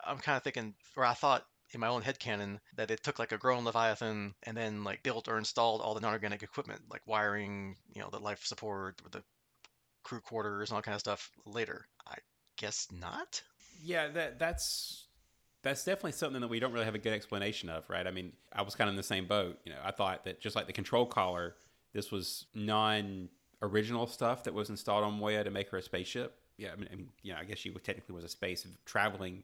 I'm 0.05 0.19
kind 0.19 0.37
of 0.37 0.43
thinking, 0.43 0.75
or 0.97 1.05
I 1.05 1.15
thought 1.15 1.45
in 1.73 1.81
my 1.81 1.89
own 1.89 2.03
head 2.03 2.19
canon 2.19 2.61
that 2.77 2.91
it 2.91 3.03
took 3.03 3.19
like 3.19 3.33
a 3.33 3.39
grown 3.39 3.65
leviathan 3.65 4.35
and 4.45 4.57
then 4.57 4.85
like 4.85 5.03
built 5.03 5.29
or 5.29 5.39
installed 5.39 5.81
all 5.81 5.95
the 5.95 6.01
non-organic 6.01 6.43
equipment 6.43 6.81
like 6.91 7.03
wiring 7.07 7.77
you 7.95 8.01
know 8.01 8.09
the 8.11 8.19
life 8.19 8.45
support 8.45 9.01
the 9.11 9.23
crew 10.03 10.21
quarters 10.21 10.71
and 10.71 10.77
all 10.77 10.83
kind 10.83 10.95
of 10.95 11.01
stuff 11.01 11.31
later 11.45 11.87
i 12.07 12.15
guess 12.57 12.89
not 12.93 13.43
Yeah, 13.83 14.09
that 14.09 14.39
that's 14.39 15.07
that's 15.63 15.85
definitely 15.85 16.13
something 16.13 16.41
that 16.41 16.49
we 16.49 16.61
don't 16.61 16.73
really 16.73 16.85
have 16.85 16.95
a 16.95 16.99
good 16.99 17.13
explanation 17.13 17.69
of, 17.69 17.89
right? 17.91 18.07
I 18.07 18.11
mean, 18.11 18.33
I 18.53 18.63
was 18.63 18.75
kind 18.75 18.89
of 18.89 18.93
in 18.93 18.97
the 18.97 19.03
same 19.03 19.27
boat. 19.27 19.59
You 19.65 19.73
know, 19.73 19.79
I 19.85 19.91
thought 19.91 20.25
that 20.25 20.41
just 20.41 20.57
like 20.57 20.67
the 20.67 20.73
control 20.73 21.07
collar, 21.07 21.57
this 21.93 22.11
was 22.11 22.47
non-original 22.55 24.07
stuff 24.07 24.45
that 24.45 24.55
was 24.55 24.71
installed 24.71 25.05
on 25.05 25.15
Moya 25.15 25.45
to 25.45 25.51
make 25.51 25.71
her 25.71 25.79
a 25.79 25.83
spaceship. 25.83 26.37
Yeah, 26.57 26.71
I 26.73 26.77
mean, 26.77 26.89
I 26.93 26.97
mean 26.97 27.09
you 27.23 27.33
know, 27.33 27.39
I 27.41 27.45
guess 27.45 27.59
she 27.59 27.71
technically 27.71 28.15
was 28.15 28.25
a 28.25 28.29
space 28.29 28.67
traveling 28.85 29.43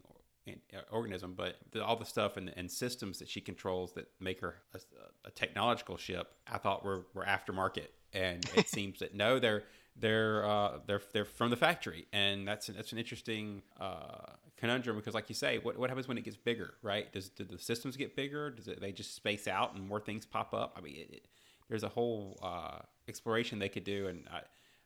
organism, 0.90 1.34
but 1.36 1.56
the, 1.72 1.84
all 1.84 1.96
the 1.96 2.04
stuff 2.04 2.36
and, 2.36 2.52
and, 2.56 2.70
systems 2.70 3.18
that 3.18 3.28
she 3.28 3.40
controls 3.40 3.92
that 3.94 4.08
make 4.20 4.40
her 4.40 4.56
a, 4.74 4.78
a, 5.26 5.30
technological 5.30 5.96
ship, 5.96 6.32
I 6.46 6.58
thought 6.58 6.84
were, 6.84 7.06
were 7.14 7.24
aftermarket, 7.24 7.88
and 8.12 8.44
it 8.56 8.68
seems 8.68 8.98
that 9.00 9.14
no, 9.14 9.38
they're 9.38 9.64
they're 9.96 10.44
uh, 10.44 10.78
they're 10.86 11.02
they're 11.12 11.24
from 11.24 11.50
the 11.50 11.56
factory, 11.56 12.06
and 12.12 12.46
that's 12.46 12.66
that's 12.66 12.92
an 12.92 12.98
interesting 12.98 13.62
uh, 13.80 14.32
conundrum 14.56 14.96
because, 14.96 15.14
like 15.14 15.28
you 15.28 15.34
say, 15.34 15.58
what 15.58 15.78
what 15.78 15.88
happens 15.88 16.08
when 16.08 16.18
it 16.18 16.24
gets 16.24 16.36
bigger, 16.36 16.74
right? 16.82 17.12
Does 17.12 17.28
do 17.28 17.44
the 17.44 17.58
systems 17.58 17.96
get 17.96 18.16
bigger? 18.16 18.50
Does 18.50 18.68
it, 18.68 18.80
they 18.80 18.92
just 18.92 19.14
space 19.14 19.46
out 19.46 19.74
and 19.74 19.86
more 19.86 20.00
things 20.00 20.26
pop 20.26 20.52
up? 20.52 20.74
I 20.76 20.80
mean, 20.80 20.96
it, 20.96 21.10
it, 21.10 21.26
there's 21.68 21.84
a 21.84 21.88
whole 21.88 22.38
uh, 22.42 22.78
exploration 23.08 23.58
they 23.58 23.68
could 23.68 23.84
do, 23.84 24.08
and 24.08 24.28
I, 24.30 24.40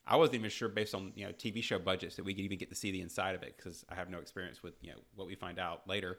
I 0.08 0.16
wasn't 0.16 0.36
even 0.36 0.50
sure 0.50 0.68
based 0.68 0.94
on 0.94 1.12
you 1.14 1.26
know 1.26 1.32
TV 1.32 1.62
show 1.62 1.78
budgets 1.78 2.16
that 2.16 2.24
we 2.24 2.34
could 2.34 2.44
even 2.44 2.58
get 2.58 2.70
to 2.70 2.74
see 2.74 2.90
the 2.90 3.00
inside 3.00 3.34
of 3.34 3.42
it 3.42 3.56
because 3.56 3.84
I 3.88 3.94
have 3.94 4.08
no 4.08 4.18
experience 4.18 4.62
with 4.62 4.74
you 4.80 4.90
know 4.90 4.98
what 5.14 5.26
we 5.26 5.34
find 5.34 5.58
out 5.58 5.86
later. 5.86 6.18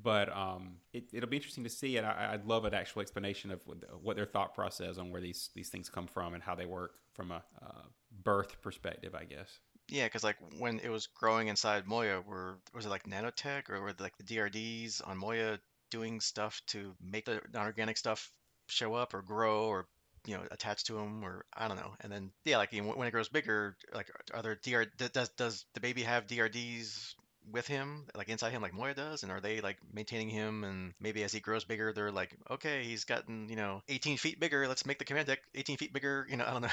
But 0.00 0.34
um, 0.36 0.76
it, 0.92 1.08
will 1.12 1.26
be 1.26 1.36
interesting 1.36 1.64
to 1.64 1.70
see, 1.70 1.96
and 1.96 2.06
I, 2.06 2.32
would 2.32 2.46
love 2.46 2.64
an 2.64 2.74
actual 2.74 3.00
explanation 3.02 3.50
of 3.50 3.60
what 4.02 4.16
their 4.16 4.26
thought 4.26 4.54
process 4.54 4.98
on 4.98 5.10
where 5.10 5.20
these 5.20 5.50
these 5.54 5.70
things 5.70 5.88
come 5.88 6.06
from 6.06 6.34
and 6.34 6.42
how 6.42 6.54
they 6.54 6.66
work 6.66 6.96
from 7.14 7.30
a 7.30 7.42
uh, 7.62 7.82
birth 8.22 8.60
perspective, 8.60 9.14
I 9.14 9.24
guess. 9.24 9.58
Yeah, 9.88 10.04
because 10.04 10.22
like 10.22 10.36
when 10.58 10.80
it 10.80 10.90
was 10.90 11.06
growing 11.06 11.48
inside 11.48 11.86
Moya, 11.86 12.20
were 12.20 12.58
was 12.74 12.86
it 12.86 12.90
like 12.90 13.04
nanotech 13.04 13.70
or 13.70 13.80
were 13.80 13.94
like 13.98 14.16
the 14.18 14.24
DRDs 14.24 15.00
on 15.06 15.16
Moya 15.16 15.58
doing 15.90 16.20
stuff 16.20 16.60
to 16.66 16.94
make 17.00 17.24
the 17.24 17.40
non-organic 17.52 17.96
stuff 17.96 18.30
show 18.68 18.94
up 18.94 19.14
or 19.14 19.22
grow 19.22 19.64
or 19.64 19.86
you 20.26 20.36
know 20.36 20.42
attached 20.50 20.86
to 20.86 20.98
him 20.98 21.24
or 21.24 21.44
I 21.56 21.68
don't 21.68 21.76
know. 21.76 21.94
And 22.00 22.12
then 22.12 22.30
yeah, 22.44 22.58
like 22.58 22.72
when 22.72 23.08
it 23.08 23.10
grows 23.10 23.28
bigger, 23.28 23.76
like 23.94 24.10
are 24.34 24.42
there 24.42 24.56
DR 24.62 24.86
does 25.12 25.28
does 25.30 25.64
the 25.74 25.80
baby 25.80 26.02
have 26.02 26.26
DRDs 26.26 27.14
with 27.50 27.66
him, 27.66 28.06
like 28.14 28.28
inside 28.28 28.52
him, 28.52 28.62
like 28.62 28.74
Moya 28.74 28.94
does, 28.94 29.22
and 29.22 29.32
are 29.32 29.40
they 29.40 29.60
like 29.60 29.78
maintaining 29.92 30.28
him? 30.28 30.64
And 30.64 30.92
maybe 31.00 31.22
as 31.24 31.32
he 31.32 31.40
grows 31.40 31.64
bigger, 31.64 31.92
they're 31.92 32.12
like, 32.12 32.36
okay, 32.50 32.84
he's 32.84 33.04
gotten 33.04 33.48
you 33.48 33.56
know 33.56 33.82
18 33.88 34.16
feet 34.16 34.40
bigger. 34.40 34.68
Let's 34.68 34.86
make 34.86 34.98
the 34.98 35.04
command 35.04 35.26
deck 35.26 35.40
18 35.54 35.76
feet 35.76 35.92
bigger. 35.92 36.26
You 36.28 36.36
know, 36.36 36.44
I 36.46 36.52
don't 36.52 36.62
know. 36.62 36.68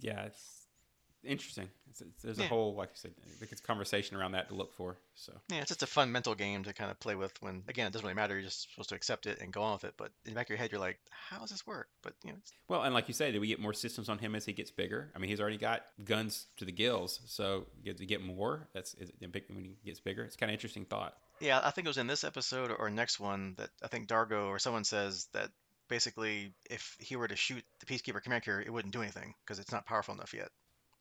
yeah, 0.00 0.22
it's 0.26 0.59
interesting. 1.24 1.68
It's, 1.90 2.00
it's, 2.00 2.22
there's 2.22 2.38
yeah. 2.38 2.44
a 2.44 2.48
whole, 2.48 2.74
like 2.74 2.90
I 2.90 2.94
said, 2.94 3.12
I 3.24 3.38
think 3.38 3.52
it's 3.52 3.60
conversation 3.60 4.16
around 4.16 4.32
that 4.32 4.48
to 4.48 4.54
look 4.54 4.72
for. 4.74 4.96
So 5.14 5.32
yeah, 5.48 5.58
it's 5.58 5.68
just 5.68 5.82
a 5.82 5.86
fun 5.86 6.12
mental 6.12 6.34
game 6.34 6.62
to 6.64 6.72
kind 6.72 6.90
of 6.90 7.00
play 7.00 7.14
with. 7.14 7.32
When 7.42 7.62
again, 7.68 7.86
it 7.86 7.92
doesn't 7.92 8.04
really 8.06 8.14
matter. 8.14 8.34
You're 8.34 8.44
just 8.44 8.70
supposed 8.70 8.90
to 8.90 8.94
accept 8.94 9.26
it 9.26 9.40
and 9.40 9.52
go 9.52 9.62
on 9.62 9.72
with 9.74 9.84
it. 9.84 9.94
But 9.96 10.10
in 10.24 10.32
the 10.32 10.36
back 10.36 10.46
of 10.46 10.50
your 10.50 10.58
head, 10.58 10.70
you're 10.70 10.80
like, 10.80 10.98
how 11.10 11.40
does 11.40 11.50
this 11.50 11.66
work? 11.66 11.88
But 12.02 12.14
you 12.24 12.30
know, 12.30 12.38
it's... 12.38 12.52
well, 12.68 12.82
and 12.82 12.94
like 12.94 13.08
you 13.08 13.14
say, 13.14 13.32
do 13.32 13.40
we 13.40 13.48
get 13.48 13.60
more 13.60 13.72
systems 13.72 14.08
on 14.08 14.18
him 14.18 14.34
as 14.34 14.44
he 14.44 14.52
gets 14.52 14.70
bigger? 14.70 15.10
I 15.14 15.18
mean, 15.18 15.30
he's 15.30 15.40
already 15.40 15.58
got 15.58 15.82
guns 16.04 16.46
to 16.58 16.64
the 16.64 16.72
gills, 16.72 17.20
so 17.26 17.66
get 17.84 17.98
to 17.98 18.06
get 18.06 18.22
more. 18.22 18.68
That's 18.72 18.94
is 18.94 19.10
it, 19.20 19.44
when 19.48 19.64
he 19.64 19.76
gets 19.84 20.00
bigger. 20.00 20.22
It's 20.22 20.36
kind 20.36 20.50
of 20.50 20.54
interesting 20.54 20.84
thought. 20.84 21.14
Yeah, 21.40 21.60
I 21.62 21.70
think 21.70 21.86
it 21.86 21.88
was 21.88 21.98
in 21.98 22.06
this 22.06 22.22
episode 22.22 22.70
or 22.78 22.90
next 22.90 23.18
one 23.18 23.54
that 23.56 23.70
I 23.82 23.88
think 23.88 24.08
Dargo 24.08 24.48
or 24.48 24.58
someone 24.58 24.84
says 24.84 25.26
that 25.32 25.50
basically 25.88 26.52
if 26.70 26.96
he 27.00 27.16
were 27.16 27.28
to 27.28 27.36
shoot 27.36 27.64
the 27.80 27.86
peacekeeper 27.86 28.22
commander 28.22 28.60
it 28.60 28.72
wouldn't 28.72 28.94
do 28.94 29.02
anything 29.02 29.34
because 29.44 29.58
it's 29.58 29.72
not 29.72 29.84
powerful 29.84 30.14
enough 30.14 30.32
yet. 30.32 30.48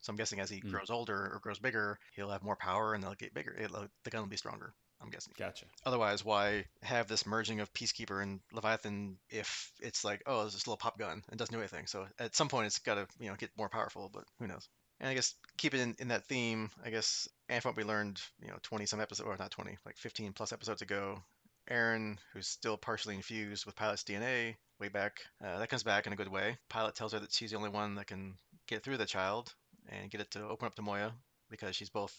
So 0.02 0.12
I'm 0.12 0.18
guessing 0.18 0.40
as 0.40 0.50
he 0.50 0.62
mm. 0.62 0.72
grows 0.72 0.90
older 0.90 1.16
or 1.16 1.40
grows 1.42 1.60
bigger, 1.60 2.00
he'll 2.16 2.30
have 2.30 2.44
more 2.44 2.56
power 2.56 2.94
and 2.94 3.04
they'll 3.04 3.16
get 3.16 3.34
bigger. 3.34 3.56
It'll, 3.60 3.88
the 4.04 4.10
gun 4.10 4.22
will 4.22 4.30
be 4.30 4.38
stronger. 4.38 4.74
I'm 5.02 5.10
guessing. 5.10 5.34
Gotcha. 5.38 5.66
Otherwise, 5.86 6.26
why 6.26 6.66
have 6.82 7.08
this 7.08 7.26
merging 7.26 7.62
of 7.62 7.74
Peacekeeper 7.74 8.22
and 8.22 8.42
Leviathan 8.52 9.18
if 9.30 9.72
it's 9.80 10.04
like, 10.04 10.22
oh, 10.26 10.46
it's 10.46 10.54
just 10.54 10.68
a 10.68 10.70
little 10.70 10.78
pop 10.78 11.00
gun 11.00 11.24
and 11.30 11.40
doesn't 11.40 11.54
do 11.54 11.60
anything? 11.60 11.88
So 11.88 12.06
at 12.20 12.36
some 12.36 12.50
point, 12.50 12.68
it's 12.68 12.80
got 12.80 12.96
to 12.96 13.08
you 13.20 13.30
know 13.30 13.36
get 13.36 13.52
more 13.58 13.70
powerful, 13.70 14.10
but 14.14 14.26
who 14.40 14.48
knows? 14.48 14.68
And 15.00 15.10
I 15.10 15.14
guess 15.14 15.36
keep 15.58 15.74
it 15.74 15.80
in, 15.80 15.96
in 16.00 16.10
that 16.10 16.26
theme. 16.26 16.70
I 16.84 16.90
guess 16.90 17.30
and 17.48 17.64
what 17.64 17.78
we 17.78 17.84
learned, 17.84 18.22
you 18.42 18.50
know, 18.50 18.58
20 18.64 18.86
some 18.86 19.00
episodes, 19.00 19.28
or 19.28 19.38
not 19.38 19.52
20, 19.52 19.78
like 19.86 19.98
15 19.98 20.34
plus 20.34 20.52
episodes 20.52 20.82
ago. 20.82 21.24
Aeryn, 21.72 22.18
who's 22.34 22.48
still 22.48 22.78
partially 22.78 23.16
infused 23.16 23.66
with 23.66 23.76
Pilot's 23.76 24.04
DNA 24.04 24.56
way 24.80 24.90
back, 24.90 25.20
uh, 25.44 25.60
that 25.60 25.70
comes 25.70 25.84
back 25.84 26.08
in 26.08 26.14
a 26.14 26.16
good 26.16 26.28
way. 26.28 26.58
Pilot 26.68 26.96
tells 26.96 27.14
her 27.14 27.20
that 27.20 27.32
she's 27.32 27.52
the 27.52 27.58
only 27.58 27.70
one 27.70 27.96
that 27.96 28.08
can 28.08 28.38
get 28.68 28.84
through 28.84 28.98
the 28.98 29.06
child, 29.06 29.54
and 29.89 30.10
get 30.10 30.21
it 30.21 30.32
to 30.32 30.47
open 30.47 30.67
up 30.67 30.75
to 30.75 30.82
Moya 30.82 31.13
because 31.49 31.75
she's 31.75 31.89
both 31.89 32.15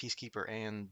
Peacekeeper 0.00 0.48
and 0.48 0.88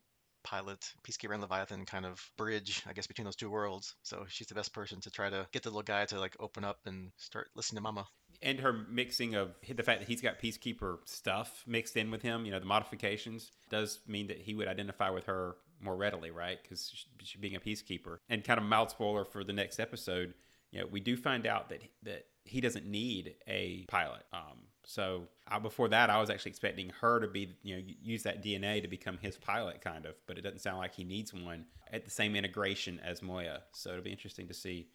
pilot, 0.46 0.92
Peacekeeper 1.06 1.32
and 1.32 1.42
Leviathan 1.42 1.85
kind 1.85 2.06
of 2.06 2.20
bridge, 2.38 2.82
I 2.87 2.92
guess, 2.92 3.06
between 3.06 3.24
those 3.24 3.37
two 3.37 3.50
worlds. 3.50 3.94
So 4.02 4.24
she's 4.28 4.46
the 4.46 4.54
best 4.54 4.72
person 4.72 5.00
to 5.00 5.11
try 5.11 5.28
to 5.28 5.46
get 5.52 5.64
the 5.64 5.70
little 5.70 5.82
guy 5.82 6.04
to 6.06 6.20
like 6.20 6.37
open 6.38 6.64
up 6.64 6.78
and 6.87 7.11
start 7.16 7.48
listening 7.56 7.78
to 7.78 7.82
Mama. 7.82 8.06
And 8.42 8.61
her 8.61 8.72
mixing 8.72 9.35
of 9.35 9.54
the 9.66 9.82
fact 9.82 10.00
that 10.00 10.09
he's 10.09 10.20
got 10.20 10.40
Peacekeeper 10.40 10.98
stuff 11.04 11.64
mixed 11.66 11.96
in 11.96 12.11
with 12.11 12.22
him, 12.22 12.46
you 12.46 12.52
know, 12.52 12.61
the 12.61 12.66
modifications 12.66 13.50
does 13.70 13.98
mean 14.06 14.28
that 14.28 14.38
he 14.38 14.54
would 14.54 14.68
identify 14.68 15.11
with 15.11 15.24
her 15.26 15.56
more 15.80 15.96
readily, 15.96 16.30
right? 16.30 16.59
Because 16.62 16.92
she 17.22 17.38
being 17.38 17.56
a 17.56 17.61
Peacekeeper. 17.61 18.18
And 18.28 18.44
kind 18.44 18.59
of 18.59 18.64
mild 18.64 18.90
spoiler 18.90 19.24
for 19.24 19.42
the 19.42 19.52
next 19.52 19.80
episode, 19.80 20.35
you 20.70 20.80
know, 20.80 20.87
we 20.87 21.00
do 21.00 21.16
find 21.16 21.46
out 21.46 21.70
that 21.70 21.82
that 22.04 22.26
he 22.44 22.61
doesn't 22.61 22.87
need 22.87 23.35
a 23.48 23.85
pilot. 23.88 24.22
Um, 24.32 24.68
so 24.88 25.25
uh, 25.51 25.59
before 25.59 25.88
that, 25.88 26.11
I 26.11 26.20
was 26.20 26.31
actually 26.31 26.51
expecting 26.51 26.90
her 27.01 27.18
to 27.18 27.27
be, 27.27 27.57
you 27.64 27.77
know, 27.77 27.83
use 28.01 28.22
that 28.22 28.42
DNA 28.42 28.81
to 28.83 28.88
become 28.88 29.18
his 29.20 29.37
pilot, 29.37 29.81
kind 29.81 30.07
of. 30.07 30.14
But 30.29 30.38
it 30.38 30.42
doesn't 30.42 30.61
sound 30.61 30.79
like 30.79 30.94
he 30.94 31.03
needs 31.03 31.35
one 31.35 31.64
at 31.92 32.05
the 32.05 32.11
same 32.11 32.37
integration 32.37 33.01
as 33.05 33.20
Moya. 33.20 33.62
So 33.72 33.90
it'll 33.90 34.05
be 34.05 34.12
interesting 34.12 34.46
to 34.46 34.55
see 34.55 34.87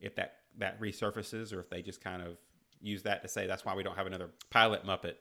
if 0.00 0.16
that 0.16 0.38
that 0.58 0.80
resurfaces 0.80 1.52
or 1.52 1.60
if 1.60 1.70
they 1.70 1.80
just 1.80 2.02
kind 2.02 2.22
of 2.22 2.38
use 2.80 3.04
that 3.04 3.22
to 3.22 3.28
say 3.28 3.46
that's 3.46 3.64
why 3.64 3.74
we 3.74 3.84
don't 3.84 3.96
have 3.96 4.06
another 4.06 4.30
pilot 4.50 4.84
Muppet 4.84 5.14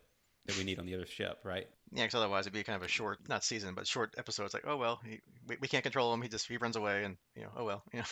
that 0.47 0.57
we 0.57 0.63
need 0.63 0.79
on 0.79 0.87
the 0.87 0.95
other 0.95 1.05
ship, 1.05 1.39
right? 1.43 1.67
Yeah, 1.91 2.03
because 2.03 2.15
otherwise 2.15 2.43
it'd 2.43 2.53
be 2.53 2.63
kind 2.63 2.77
of 2.77 2.83
a 2.83 2.89
short, 2.89 3.19
not 3.29 3.43
season, 3.43 3.75
but 3.75 3.85
short 3.85 4.15
episode. 4.17 4.45
It's 4.45 4.55
like, 4.55 4.65
oh 4.65 4.77
well, 4.77 4.99
he, 5.05 5.19
we, 5.47 5.57
we 5.61 5.67
can't 5.67 5.83
control 5.83 6.11
him. 6.11 6.23
He 6.23 6.29
just 6.29 6.47
he 6.47 6.57
runs 6.57 6.75
away, 6.77 7.03
and 7.03 7.15
you 7.35 7.43
know, 7.43 7.51
oh 7.55 7.63
well, 7.63 7.83
you 7.93 7.99
know. 7.99 8.05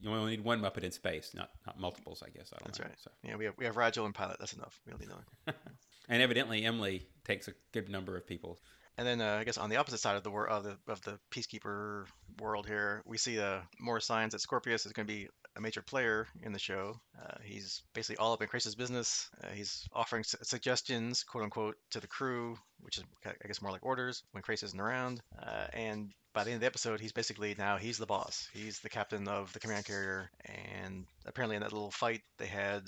You 0.00 0.10
only 0.10 0.36
need 0.36 0.44
one 0.44 0.60
Muppet 0.60 0.84
in 0.84 0.92
space, 0.92 1.32
not 1.34 1.50
not 1.66 1.78
multiples, 1.80 2.22
I 2.24 2.30
guess. 2.30 2.50
I 2.52 2.58
don't 2.58 2.66
That's 2.66 2.78
know, 2.78 2.86
right. 2.86 2.94
So. 2.98 3.10
Yeah, 3.22 3.36
we 3.36 3.44
have 3.46 3.54
we 3.56 3.64
have 3.64 3.76
Rygel 3.76 4.04
and 4.04 4.14
Pilot. 4.14 4.36
That's 4.38 4.52
enough. 4.52 4.80
We 4.86 4.90
don't 4.90 5.00
need 5.00 5.08
another. 5.08 5.58
and 6.08 6.22
evidently, 6.22 6.64
Emily 6.64 7.06
takes 7.24 7.48
a 7.48 7.52
good 7.72 7.88
number 7.88 8.16
of 8.16 8.26
people. 8.26 8.58
And 8.96 9.06
then 9.06 9.20
uh, 9.20 9.38
I 9.40 9.44
guess 9.44 9.58
on 9.58 9.70
the 9.70 9.76
opposite 9.76 9.98
side 9.98 10.16
of 10.16 10.24
the 10.24 10.30
wor- 10.30 10.48
of 10.48 10.64
the 10.64 10.76
of 10.88 11.00
the 11.02 11.18
peacekeeper 11.30 12.06
world 12.40 12.66
here, 12.66 13.02
we 13.06 13.16
see 13.16 13.38
uh, 13.38 13.60
more 13.80 14.00
signs 14.00 14.32
that 14.32 14.40
Scorpius 14.40 14.86
is 14.86 14.92
going 14.92 15.06
to 15.06 15.12
be 15.12 15.28
a 15.58 15.60
major 15.60 15.82
player 15.82 16.26
in 16.42 16.52
the 16.52 16.58
show. 16.58 16.98
Uh, 17.20 17.36
he's 17.42 17.82
basically 17.92 18.16
all 18.16 18.32
up 18.32 18.40
in 18.40 18.48
Crais's 18.48 18.76
business. 18.76 19.28
Uh, 19.42 19.48
he's 19.52 19.86
offering 19.92 20.24
su- 20.24 20.38
suggestions, 20.42 21.24
quote 21.24 21.44
unquote, 21.44 21.76
to 21.90 22.00
the 22.00 22.06
crew, 22.06 22.56
which 22.80 22.98
is 22.98 23.04
I 23.26 23.46
guess 23.46 23.60
more 23.60 23.72
like 23.72 23.84
orders 23.84 24.22
when 24.30 24.42
Crais 24.42 24.62
isn't 24.62 24.80
around. 24.80 25.20
Uh, 25.38 25.66
and 25.72 26.12
by 26.32 26.44
the 26.44 26.50
end 26.50 26.58
of 26.58 26.60
the 26.60 26.66
episode, 26.66 27.00
he's 27.00 27.12
basically 27.12 27.56
now 27.58 27.76
he's 27.76 27.98
the 27.98 28.06
boss. 28.06 28.48
He's 28.54 28.78
the 28.78 28.88
captain 28.88 29.26
of 29.26 29.52
the 29.52 29.58
command 29.58 29.84
carrier. 29.84 30.30
And 30.44 31.06
apparently, 31.26 31.56
in 31.56 31.62
that 31.62 31.72
little 31.72 31.90
fight 31.90 32.22
they 32.38 32.46
had 32.46 32.82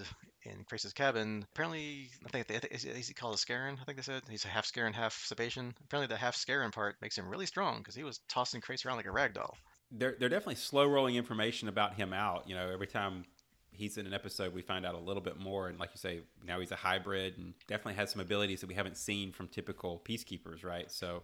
in 0.44 0.64
Crais's 0.64 0.92
cabin, 0.92 1.44
apparently 1.52 2.08
I 2.24 2.28
think 2.28 2.46
they, 2.46 2.68
is, 2.70 2.84
is 2.84 3.08
he 3.08 3.14
called 3.14 3.34
a 3.34 3.38
Scaran? 3.38 3.78
I 3.80 3.84
think 3.84 3.96
they 3.96 4.02
said 4.02 4.22
he's 4.30 4.44
a 4.44 4.48
half 4.48 4.66
Scaran, 4.66 4.94
half 4.94 5.26
Sebacean. 5.28 5.72
Apparently, 5.84 6.06
the 6.06 6.20
half 6.20 6.36
Scaran 6.36 6.72
part 6.72 6.96
makes 7.02 7.18
him 7.18 7.28
really 7.28 7.46
strong 7.46 7.78
because 7.78 7.96
he 7.96 8.04
was 8.04 8.20
tossing 8.28 8.60
Crais 8.60 8.84
around 8.84 8.98
like 8.98 9.06
a 9.06 9.12
rag 9.12 9.34
doll. 9.34 9.56
They're 9.90 10.16
they're 10.18 10.28
definitely 10.28 10.56
slow 10.56 10.86
rolling 10.86 11.16
information 11.16 11.68
about 11.68 11.94
him 11.94 12.12
out. 12.12 12.48
You 12.48 12.54
know, 12.54 12.70
every 12.70 12.86
time 12.86 13.24
he's 13.72 13.96
in 13.96 14.06
an 14.06 14.14
episode, 14.14 14.54
we 14.54 14.62
find 14.62 14.84
out 14.84 14.94
a 14.94 14.98
little 14.98 15.22
bit 15.22 15.38
more. 15.38 15.68
And 15.68 15.78
like 15.78 15.90
you 15.92 15.98
say, 15.98 16.20
now 16.46 16.60
he's 16.60 16.70
a 16.70 16.76
hybrid 16.76 17.38
and 17.38 17.54
definitely 17.66 17.94
has 17.94 18.10
some 18.10 18.20
abilities 18.20 18.60
that 18.60 18.66
we 18.68 18.74
haven't 18.74 18.96
seen 18.96 19.32
from 19.32 19.48
typical 19.48 20.02
peacekeepers, 20.04 20.64
right? 20.64 20.90
So. 20.90 21.22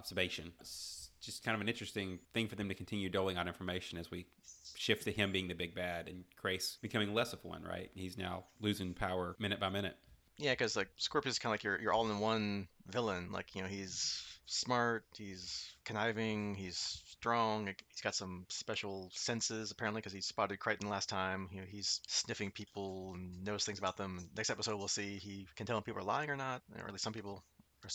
It's 0.61 1.11
just 1.21 1.45
kind 1.45 1.55
of 1.55 1.61
an 1.61 1.69
interesting 1.69 2.19
thing 2.35 2.49
for 2.49 2.57
them 2.57 2.69
to 2.69 2.75
continue 2.75 3.09
doling 3.09 3.37
out 3.37 3.47
information 3.47 3.99
as 3.99 4.11
we 4.11 4.27
shift 4.75 5.05
to 5.05 5.13
him 5.13 5.33
being 5.33 5.49
the 5.49 5.55
big 5.55 5.75
bad 5.75 6.09
and 6.09 6.25
Crais 6.37 6.79
becoming 6.81 7.15
less 7.15 7.33
of 7.33 7.45
one, 7.45 7.63
right? 7.63 7.91
He's 7.95 8.17
now 8.17 8.45
losing 8.61 8.95
power 8.95 9.35
minute 9.39 9.61
by 9.61 9.69
minute. 9.69 9.97
Yeah, 10.39 10.53
because 10.53 10.77
like 10.77 10.89
Scorpius 10.97 11.35
is 11.35 11.39
kind 11.39 11.51
of 11.51 11.55
like 11.55 11.65
your 11.65 11.81
your 11.81 11.93
all-in-one 11.93 12.69
villain. 12.89 13.33
Like 13.33 13.55
you 13.55 13.63
know, 13.63 13.69
he's 13.69 14.23
smart, 14.45 15.05
he's 15.17 15.73
conniving, 15.85 16.55
he's 16.55 17.03
strong. 17.27 17.67
He's 17.67 18.01
got 18.03 18.15
some 18.15 18.47
special 18.49 19.11
senses 19.13 19.73
apparently 19.73 20.01
because 20.01 20.13
he 20.13 20.21
spotted 20.21 20.61
Crichton 20.61 20.89
last 20.89 21.09
time. 21.09 21.49
You 21.51 21.61
know, 21.61 21.67
he's 21.69 22.01
sniffing 22.07 22.53
people 22.53 23.15
and 23.15 23.45
knows 23.45 23.65
things 23.65 23.81
about 23.81 23.97
them. 23.97 24.29
Next 24.37 24.49
episode, 24.49 24.77
we'll 24.77 24.87
see 24.87 25.19
he 25.19 25.49
can 25.57 25.67
tell 25.67 25.75
when 25.75 25.83
people 25.83 26.01
are 26.01 26.05
lying 26.05 26.31
or 26.31 26.37
not, 26.37 26.63
or 26.79 26.87
at 26.87 26.93
least 26.93 27.03
some 27.03 27.13
people. 27.13 27.43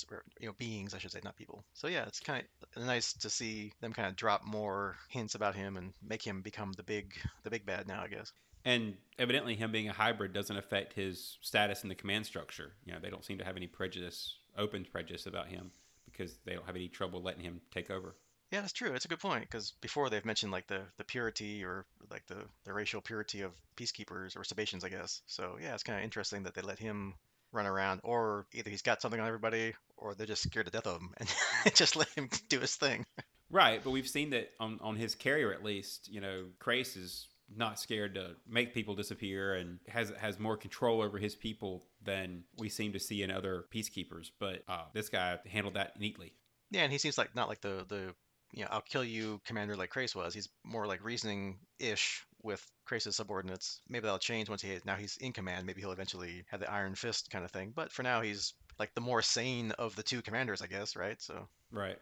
Or, 0.10 0.24
you 0.40 0.48
know, 0.48 0.54
beings, 0.58 0.94
I 0.94 0.98
should 1.00 1.12
say, 1.12 1.22
not 1.24 1.38
people. 1.38 1.64
So 1.74 1.88
yeah, 1.88 2.04
it's 2.08 2.20
kind 2.20 2.44
of 2.76 2.84
nice 2.84 3.14
to 3.14 3.30
see 3.30 3.74
them 3.82 3.94
kind 3.94 4.10
of 4.10 4.16
drop 4.16 4.46
more 4.46 4.96
hints 5.10 5.36
about 5.36 5.56
him 5.56 5.76
and 5.78 5.94
make 6.06 6.22
him 6.22 6.42
become 6.42 6.74
the 6.74 6.84
big, 6.84 7.14
the 7.44 7.50
big 7.50 7.66
bad 7.66 7.88
now, 7.88 8.02
I 8.02 8.08
guess. 8.08 8.32
And 8.66 8.96
evidently, 9.18 9.56
him 9.56 9.72
being 9.72 9.90
a 9.90 9.94
hybrid 9.94 10.34
doesn't 10.34 10.56
affect 10.58 10.94
his 10.94 11.38
status 11.42 11.84
in 11.84 11.90
the 11.90 11.96
command 11.96 12.26
structure. 12.26 12.72
You 12.86 12.94
know, 12.94 13.00
they 13.02 13.10
don't 13.10 13.26
seem 13.26 13.38
to 13.40 13.46
have 13.46 13.58
any 13.58 13.68
prejudice, 13.68 14.36
open 14.58 14.86
prejudice 14.90 15.26
about 15.26 15.48
him 15.48 15.72
because 16.06 16.36
they 16.46 16.54
don't 16.54 16.66
have 16.66 16.76
any 16.76 16.90
trouble 16.90 17.22
letting 17.22 17.44
him 17.44 17.62
take 17.74 17.90
over. 17.90 18.16
Yeah, 18.52 18.62
that's 18.62 18.74
true. 18.74 18.94
It's 18.94 19.06
a 19.06 19.08
good 19.08 19.20
point 19.20 19.44
because 19.44 19.74
before 19.82 20.10
they've 20.10 20.26
mentioned 20.26 20.52
like 20.52 20.68
the 20.68 20.82
the 20.98 21.06
purity 21.06 21.64
or 21.64 21.86
like 22.10 22.26
the 22.28 22.44
the 22.66 22.74
racial 22.74 23.02
purity 23.02 23.42
of 23.42 23.52
peacekeepers 23.78 24.36
or 24.36 24.44
Sebaceans, 24.44 24.84
I 24.84 24.90
guess. 24.90 25.22
So 25.26 25.58
yeah, 25.62 25.74
it's 25.74 25.84
kind 25.84 25.98
of 25.98 26.04
interesting 26.04 26.44
that 26.44 26.54
they 26.54 26.62
let 26.62 26.78
him 26.78 27.14
run 27.54 27.66
around, 27.66 28.02
or 28.04 28.46
either 28.54 28.70
he's 28.70 28.82
got 28.82 29.02
something 29.02 29.20
on 29.20 29.28
everybody, 29.28 29.74
or 29.98 30.16
they're 30.16 30.28
just 30.28 30.44
scared 30.44 30.66
to 30.66 30.72
death 30.72 30.88
of 30.88 31.02
him 31.02 31.14
and 31.18 31.30
just 31.76 31.96
let 31.96 32.10
him 32.10 32.30
do 32.50 32.60
his 32.60 32.76
thing. 32.76 33.06
Right, 33.50 33.84
but 33.84 33.92
we've 33.92 34.08
seen 34.08 34.30
that 34.32 34.52
on, 34.60 34.80
on 34.82 34.96
his 34.96 35.14
carrier 35.14 35.52
at 35.54 35.64
least, 35.64 36.10
you 36.10 36.22
know, 36.22 36.46
Crais 36.60 36.96
is 36.96 37.28
not 37.54 37.80
scared 37.80 38.16
to 38.16 38.36
make 38.48 38.74
people 38.74 38.96
disappear 38.96 39.56
and 39.56 39.80
has 39.90 40.10
has 40.18 40.40
more 40.40 40.56
control 40.56 41.02
over 41.02 41.18
his 41.18 41.36
people 41.36 41.84
than 42.02 42.44
we 42.58 42.70
seem 42.70 42.94
to 42.94 43.00
see 43.00 43.24
in 43.24 43.32
other 43.32 43.66
peacekeepers. 43.74 44.32
But 44.40 44.64
uh, 44.68 44.86
this 44.94 45.10
guy 45.10 45.38
handled 45.50 45.76
that 45.76 46.00
neatly. 46.00 46.34
Yeah, 46.70 46.84
and 46.84 46.92
he 46.92 46.98
seems 46.98 47.18
like 47.18 47.36
not 47.36 47.50
like 47.50 47.60
the 47.60 47.86
the 47.88 48.14
you 48.54 48.64
know 48.64 48.70
I'll 48.72 48.82
kill 48.82 49.04
you 49.04 49.42
commander 49.46 49.76
like 49.76 49.90
Crais 49.90 50.16
was. 50.16 50.34
He's 50.34 50.50
more 50.64 50.88
like 50.88 51.04
reasoning 51.04 51.60
ish 51.80 52.26
with 52.44 52.66
Crais's 52.86 53.16
subordinates. 53.16 53.82
Maybe 53.88 54.04
that'll 54.04 54.20
change 54.20 54.50
once 54.50 54.62
he 54.62 54.78
now 54.86 54.96
he's 54.96 55.18
in 55.18 55.34
command. 55.34 55.66
Maybe 55.66 55.82
he'll 55.82 55.92
eventually 55.92 56.44
have 56.50 56.60
the 56.60 56.72
iron 56.72 56.96
fist 56.96 57.30
kind 57.30 57.46
of 57.46 57.52
thing. 57.52 57.72
But 57.76 57.92
for 57.92 58.04
now, 58.04 58.22
he's 58.22 58.54
like 58.80 58.94
the 58.94 59.02
more 59.02 59.22
sane 59.22 59.72
of 59.72 59.96
the 59.96 60.04
two 60.04 60.22
commanders, 60.22 60.62
I 60.62 60.68
guess. 60.68 60.96
Right. 60.96 61.22
So. 61.22 61.48
Right. 61.72 61.98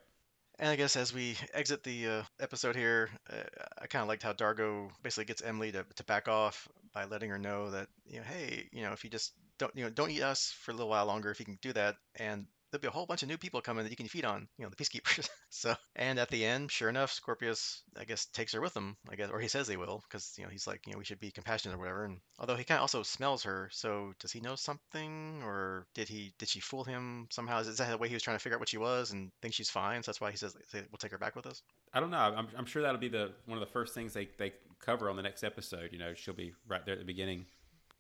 And 0.60 0.70
I 0.70 0.76
guess 0.76 0.98
as 0.98 1.14
we 1.14 1.38
exit 1.54 1.84
the 1.84 2.08
uh, 2.08 2.24
episode 2.42 2.76
here, 2.76 3.10
uh, 3.32 3.44
I 3.82 3.88
kind 3.88 4.02
of 4.02 4.10
liked 4.10 4.24
how 4.24 4.34
Dargo 4.34 4.90
basically 5.02 5.26
gets 5.26 5.42
Emily 5.42 5.72
to, 5.72 5.86
to 5.96 6.04
back 6.04 6.28
off 6.28 6.68
by 6.94 7.06
letting 7.06 7.30
her 7.30 7.38
know 7.38 7.72
that 7.72 7.88
you 8.06 8.18
know, 8.18 8.26
hey, 8.26 8.68
you 8.74 8.84
know, 8.84 8.92
if 8.92 9.04
you 9.06 9.10
just 9.10 9.34
don't, 9.58 9.74
you 9.76 9.84
know, 9.86 9.90
don't 9.90 10.12
eat 10.12 10.22
us 10.22 10.54
for 10.62 10.72
a 10.72 10.74
little 10.74 10.90
while 10.90 11.06
longer, 11.06 11.32
if 11.32 11.40
you 11.40 11.46
can 11.46 11.60
do 11.62 11.72
that, 11.74 11.96
and 12.16 12.46
there'll 12.72 12.82
be 12.82 12.88
a 12.88 12.92
whole 12.92 13.06
bunch 13.06 13.24
of 13.24 13.30
new 13.30 13.38
people 13.38 13.62
coming 13.62 13.84
that 13.84 13.90
you 13.90 13.98
can 13.98 14.08
feed 14.08 14.26
on, 14.26 14.48
you 14.58 14.64
know, 14.64 14.70
the 14.70 14.76
peacekeepers. 14.76 15.30
so, 15.50 15.76
and 15.96 16.20
at 16.20 16.30
the 16.30 16.46
end, 16.46 16.72
sure 16.72 16.90
enough, 16.90 17.12
Scorpius, 17.12 17.82
I 17.98 18.06
guess, 18.06 18.26
takes 18.26 18.54
her 18.54 18.62
with 18.62 18.76
him, 18.76 18.98
I 19.10 19.16
guess, 19.16 19.30
or 19.32 19.40
he 19.40 19.48
says 19.48 19.68
they 19.68 19.78
will, 19.78 20.04
because 20.08 20.34
you 20.38 20.44
know 20.44 20.50
he's 20.50 20.68
like, 20.68 20.82
you 20.86 20.94
know, 20.94 21.00
we 21.00 21.06
should 21.06 21.20
be 21.20 21.32
compassionate 21.32 21.76
or 21.76 21.80
whatever. 21.80 22.06
And 22.06 22.20
although 22.38 22.56
he 22.56 22.64
kind 22.64 22.78
of 22.78 22.84
also 22.84 23.04
smells 23.04 23.44
her, 23.44 23.70
so 23.72 24.14
does 24.20 24.32
he 24.32 24.42
know 24.42 24.56
something, 24.56 25.42
or 25.44 25.88
did 25.96 26.08
he 26.08 26.34
did 26.38 26.50
she 26.50 26.60
fool 26.60 26.84
him 26.84 27.28
somehow? 27.32 27.60
Is 27.60 27.78
that 27.78 27.90
the 27.90 27.98
way 27.98 28.08
he 28.08 28.16
was 28.16 28.24
trying 28.24 28.38
to 28.38 28.44
figure 28.44 28.56
out 28.56 28.62
what 28.62 28.70
she 28.70 28.78
was 28.78 29.12
and 29.12 29.32
think 29.42 29.54
she's 29.54 29.70
fine? 29.70 30.04
So 30.04 30.12
that's 30.12 30.22
why 30.22 30.32
he 30.32 30.38
says 30.38 30.56
we'll 30.74 30.98
take 31.00 31.12
her 31.12 31.18
back 31.18 31.36
with 31.36 31.48
us. 31.48 31.62
I 31.94 32.00
don't 32.00 32.12
know. 32.12 32.18
I'm, 32.18 32.48
I'm 32.58 32.66
sure 32.66 32.82
that'll 32.82 33.00
be 33.00 33.10
the 33.10 33.32
one 33.46 33.58
of 33.58 33.66
the 33.66 33.72
first 33.72 33.94
things 33.94 34.14
they, 34.14 34.30
they 34.38 34.54
cover 34.80 35.10
on 35.10 35.16
the 35.16 35.24
next 35.24 35.44
episode. 35.44 35.90
You 35.92 36.00
know, 36.00 36.14
she'll 36.14 36.34
be 36.34 36.54
right 36.68 36.86
there 36.86 36.94
at 36.94 37.00
the 37.00 37.06
beginning. 37.06 37.46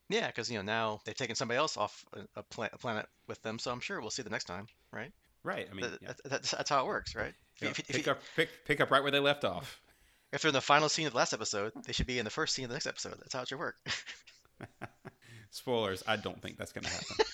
Yeah, 0.09 0.27
because 0.27 0.49
you 0.51 0.57
know 0.57 0.63
now 0.63 0.99
they've 1.05 1.15
taken 1.15 1.35
somebody 1.35 1.57
else 1.59 1.77
off 1.77 2.03
a, 2.13 2.39
a, 2.39 2.43
pla- 2.43 2.69
a 2.73 2.77
planet 2.77 3.05
with 3.27 3.41
them, 3.43 3.59
so 3.59 3.71
I'm 3.71 3.79
sure 3.79 4.01
we'll 4.01 4.09
see 4.09 4.23
the 4.23 4.29
next 4.31 4.45
time, 4.45 4.65
right? 4.91 5.11
Right. 5.43 5.67
I 5.69 5.73
mean, 5.73 5.85
Th- 5.85 5.99
yeah. 6.01 6.07
that- 6.09 6.29
that's, 6.29 6.51
that's 6.51 6.69
how 6.69 6.81
it 6.83 6.87
works, 6.87 7.15
right? 7.15 7.33
If, 7.57 7.61
Yeah, 7.61 7.69
if, 7.69 7.79
if, 7.79 7.87
pick 7.87 8.05
you- 8.05 8.11
up 8.11 8.19
pick 8.35 8.49
pick 8.65 8.81
up 8.81 8.91
right 8.91 9.01
where 9.03 9.11
they 9.11 9.19
left 9.19 9.45
off. 9.45 9.79
if 10.33 10.41
they're 10.41 10.49
in 10.49 10.53
the 10.53 10.61
final 10.61 10.89
scene 10.89 11.05
of 11.07 11.13
the 11.13 11.17
last 11.17 11.33
episode, 11.33 11.71
they 11.85 11.93
should 11.93 12.07
be 12.07 12.17
in 12.19 12.25
the 12.25 12.31
first 12.31 12.53
scene 12.55 12.65
of 12.65 12.69
the 12.69 12.75
next 12.75 12.87
episode. 12.87 13.15
That's 13.19 13.33
how 13.33 13.41
it 13.43 13.47
should 13.47 13.59
work. 13.59 13.75
Spoilers. 15.51 16.03
I 16.07 16.15
don't 16.15 16.41
think 16.41 16.57
that's 16.57 16.71
going 16.71 16.83
to 16.85 16.89
happen. 16.91 17.15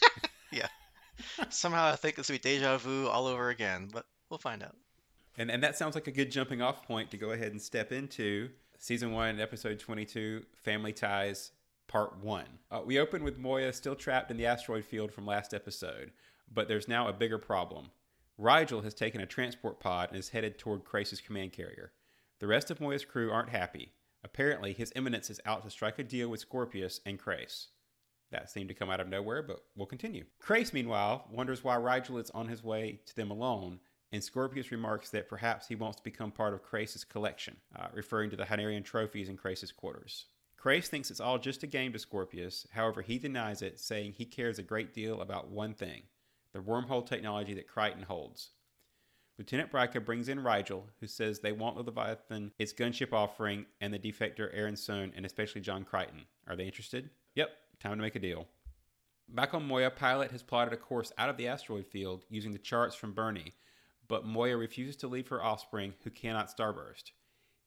Yeah. 0.51 0.67
Somehow 1.49 1.88
I 1.91 1.97
think 1.97 2.15
this 2.15 2.29
will 2.29 2.35
be 2.35 2.39
deja 2.39 2.77
vu 2.77 3.07
all 3.07 3.27
over 3.27 3.49
again, 3.49 3.89
but 3.91 4.05
we'll 4.29 4.38
find 4.38 4.63
out. 4.63 4.75
And 5.38 5.51
and 5.51 5.61
that 5.63 5.75
sounds 5.77 5.95
like 5.95 6.07
a 6.07 6.11
good 6.11 6.31
jumping 6.31 6.61
off 6.61 6.83
point 6.88 7.11
to 7.11 7.17
go 7.17 7.31
ahead 7.31 7.51
and 7.51 7.61
step 7.61 7.91
into 7.91 8.49
season 8.77 9.11
one, 9.11 9.41
episode 9.41 9.79
twenty-two, 9.79 10.43
Family 10.63 10.93
Ties, 10.93 11.51
part 11.95 12.21
one. 12.21 12.60
Uh, 12.69 12.81
we 12.86 12.99
open 12.99 13.23
with 13.23 13.38
Moya 13.38 13.71
still 13.71 13.95
trapped 13.95 14.29
in 14.29 14.36
the 14.36 14.45
asteroid 14.45 14.84
field 14.84 15.13
from 15.13 15.25
last 15.25 15.53
episode, 15.53 16.12
but 16.53 16.67
there's 16.67 16.89
now 16.89 17.08
a 17.08 17.13
bigger 17.13 17.38
problem. 17.38 17.86
Rygel 18.38 18.84
has 18.84 18.93
taken 18.93 19.21
a 19.21 19.25
transport 19.25 19.79
pod 19.79 20.10
and 20.10 20.19
is 20.19 20.27
headed 20.27 20.58
toward 20.58 20.84
Crais's 20.84 21.21
command 21.21 21.53
carrier. 21.53 21.93
The 22.41 22.47
rest 22.47 22.69
of 22.69 22.81
Moya's 22.81 23.05
crew 23.05 23.31
aren't 23.31 23.47
happy. 23.47 23.93
Apparently, 24.25 24.73
His 24.73 24.91
Eminence 24.93 25.29
is 25.29 25.39
out 25.45 25.63
to 25.63 25.69
strike 25.69 25.97
a 25.97 26.03
deal 26.03 26.27
with 26.27 26.41
Scorpius 26.41 26.99
and 27.05 27.17
Crais. 27.17 27.67
That 28.29 28.49
seemed 28.49 28.67
to 28.67 28.75
come 28.75 28.89
out 28.89 28.99
of 28.99 29.08
nowhere, 29.08 29.41
but 29.41 29.63
we'll 29.77 29.86
continue. 29.86 30.25
Crais, 30.38 30.73
meanwhile, 30.73 31.29
wonders 31.31 31.63
why 31.63 31.77
Rygel 31.77 32.19
is 32.21 32.29
on 32.31 32.49
his 32.49 32.62
way 32.62 32.99
to 33.05 33.15
them 33.15 33.31
alone, 33.31 33.79
and 34.12 34.21
Scorpius 34.21 34.69
remarks 34.69 35.12
that 35.12 35.29
perhaps 35.29 35.69
he 35.69 35.75
wants 35.75 35.95
to 35.95 36.03
become 36.03 36.31
part 36.31 36.53
of 36.53 36.62
Crais's 36.62 37.05
collection, 37.05 37.55
uh, 37.73 37.88
referring 37.93 38.31
to 38.31 38.36
the 38.36 38.43
Hynerian 38.43 38.84
trophies 38.84 39.29
in 39.29 39.38
Crais's 39.38 39.71
quarters. 39.71 40.25
Crais 40.65 40.88
thinks 40.88 41.12
it's 41.12 41.19
all 41.19 41.38
just 41.38 41.62
a 41.62 41.67
game 41.67 41.93
to 41.93 41.99
Scorpius, 41.99 42.65
however, 42.71 43.04
he 43.04 43.19
denies 43.19 43.62
it, 43.62 43.80
saying 43.80 44.13
he 44.13 44.25
cares 44.25 44.58
a 44.58 44.63
great 44.63 44.95
deal 44.95 45.21
about 45.21 45.51
one 45.51 45.75
thing 45.75 46.01
the 46.54 46.60
wormhole 46.60 47.06
technology 47.06 47.54
that 47.54 47.67
Crichton 47.67 48.01
holds. 48.01 48.49
Lieutenant 49.38 49.71
Braca 49.71 50.04
brings 50.04 50.28
in 50.28 50.39
Rygel, 50.39 50.86
who 50.99 51.06
says 51.06 51.38
they 51.38 51.51
want 51.51 51.75
the 51.75 51.84
Leviathan, 51.84 52.51
its 52.58 52.73
gunship 52.73 53.13
offering, 53.13 53.67
and 53.80 53.93
the 53.93 53.99
defector 53.99 54.58
Aeryn 54.58 54.75
Sun, 54.75 55.13
and 55.15 55.23
especially 55.23 55.62
John 55.62 55.84
Crichton. 55.84 56.25
Are 56.47 56.56
they 56.56 56.65
interested? 56.65 57.12
Yep, 57.36 57.49
time 57.80 57.97
to 57.97 58.01
make 58.01 58.15
a 58.15 58.19
deal. 58.19 58.47
Back 59.30 59.54
on 59.54 59.67
Moya, 59.67 59.91
Pilot 59.91 60.32
has 60.32 60.41
plotted 60.41 60.73
a 60.73 60.78
course 60.78 61.12
out 61.19 61.30
of 61.30 61.38
the 61.38 61.47
asteroid 61.47 61.86
field 61.86 62.25
using 62.28 62.54
the 62.54 62.58
charts 62.58 62.95
from 62.95 63.13
Bernie, 63.13 63.54
but 64.08 64.25
Moya 64.25 64.58
refuses 64.58 64.95
to 64.95 65.08
leave 65.08 65.28
her 65.28 65.43
offspring, 65.43 65.93
who 66.04 66.10
cannot 66.10 66.49
starburst. 66.49 67.12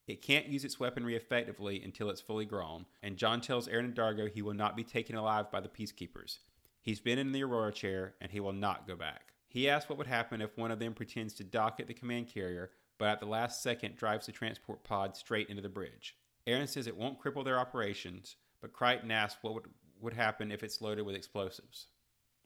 It 0.09 0.23
can't 0.23 0.47
use 0.47 0.65
its 0.65 0.81
weaponry 0.81 1.17
effectively 1.17 1.83
until 1.85 2.09
it's 2.09 2.23
fully 2.23 2.47
grown, 2.47 2.87
and 3.03 3.19
John 3.19 3.43
tells 3.43 3.69
Aeryn 3.69 3.85
and 3.85 3.95
Dargo 3.95 4.29
he 4.29 4.41
will 4.41 4.55
not 4.55 4.75
be 4.75 4.83
taken 4.83 5.17
alive 5.17 5.53
by 5.53 5.61
the 5.61 5.69
Peacekeepers. 5.69 6.39
He's 6.81 6.99
been 6.99 7.19
in 7.19 7.33
the 7.33 7.45
Aurora 7.45 7.73
chair, 7.73 8.15
and 8.19 8.33
he 8.33 8.41
will 8.41 8.55
not 8.55 8.89
go 8.89 8.97
back. 8.97 9.35
He 9.49 9.69
asks 9.69 9.91
what 9.91 9.99
would 9.99 10.07
happen 10.07 10.41
if 10.41 10.57
one 10.57 10.71
of 10.71 10.79
them 10.79 10.95
pretends 10.95 11.35
to 11.35 11.45
dock 11.45 11.79
at 11.79 11.89
the 11.89 11.95
command 11.95 12.29
carrier, 12.29 12.71
but 12.97 13.09
at 13.09 13.21
the 13.21 13.27
last 13.27 13.63
second 13.63 13.97
drives 13.97 14.25
the 14.25 14.33
transport 14.33 14.83
pod 14.83 15.15
straight 15.15 15.51
into 15.51 15.61
the 15.61 15.69
bridge. 15.69 16.17
Aeryn 16.47 16.69
says 16.69 16.87
it 16.87 16.97
won't 16.97 17.21
cripple 17.21 17.45
their 17.45 17.59
operations, 17.59 18.37
but 18.63 18.73
Crichton 18.73 19.11
asks 19.11 19.43
what 19.43 19.53
would, 19.53 19.65
would 20.01 20.15
happen 20.15 20.51
if 20.51 20.63
it's 20.63 20.81
loaded 20.81 21.05
with 21.05 21.17
explosives. 21.17 21.89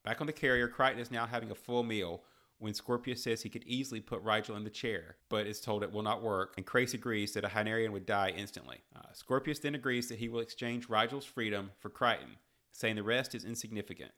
Back 0.04 0.20
on 0.20 0.26
the 0.26 0.32
carrier, 0.32 0.66
Crichton 0.66 0.98
is 0.98 1.12
now 1.12 1.26
having 1.26 1.52
a 1.52 1.54
full 1.54 1.84
meal 1.84 2.24
when 2.62 2.74
Scorpius 2.74 3.24
says 3.24 3.42
he 3.42 3.48
could 3.48 3.64
easily 3.64 4.00
put 4.00 4.24
Rygel 4.24 4.56
in 4.56 4.62
the 4.62 4.70
chair, 4.70 5.16
but 5.28 5.48
is 5.48 5.60
told 5.60 5.82
it 5.82 5.90
will 5.90 6.02
not 6.02 6.22
work, 6.22 6.54
and 6.56 6.64
Crais 6.64 6.94
agrees 6.94 7.32
that 7.32 7.44
a 7.44 7.48
Hynerian 7.48 7.90
would 7.90 8.06
die 8.06 8.32
instantly. 8.36 8.78
Uh, 8.94 9.00
Scorpius 9.12 9.58
then 9.58 9.74
agrees 9.74 10.08
that 10.08 10.20
he 10.20 10.28
will 10.28 10.38
exchange 10.38 10.86
Rygel's 10.86 11.24
freedom 11.24 11.72
for 11.80 11.90
Crichton, 11.90 12.36
saying 12.70 12.94
the 12.94 13.02
rest 13.02 13.34
is 13.34 13.44
insignificant. 13.44 14.12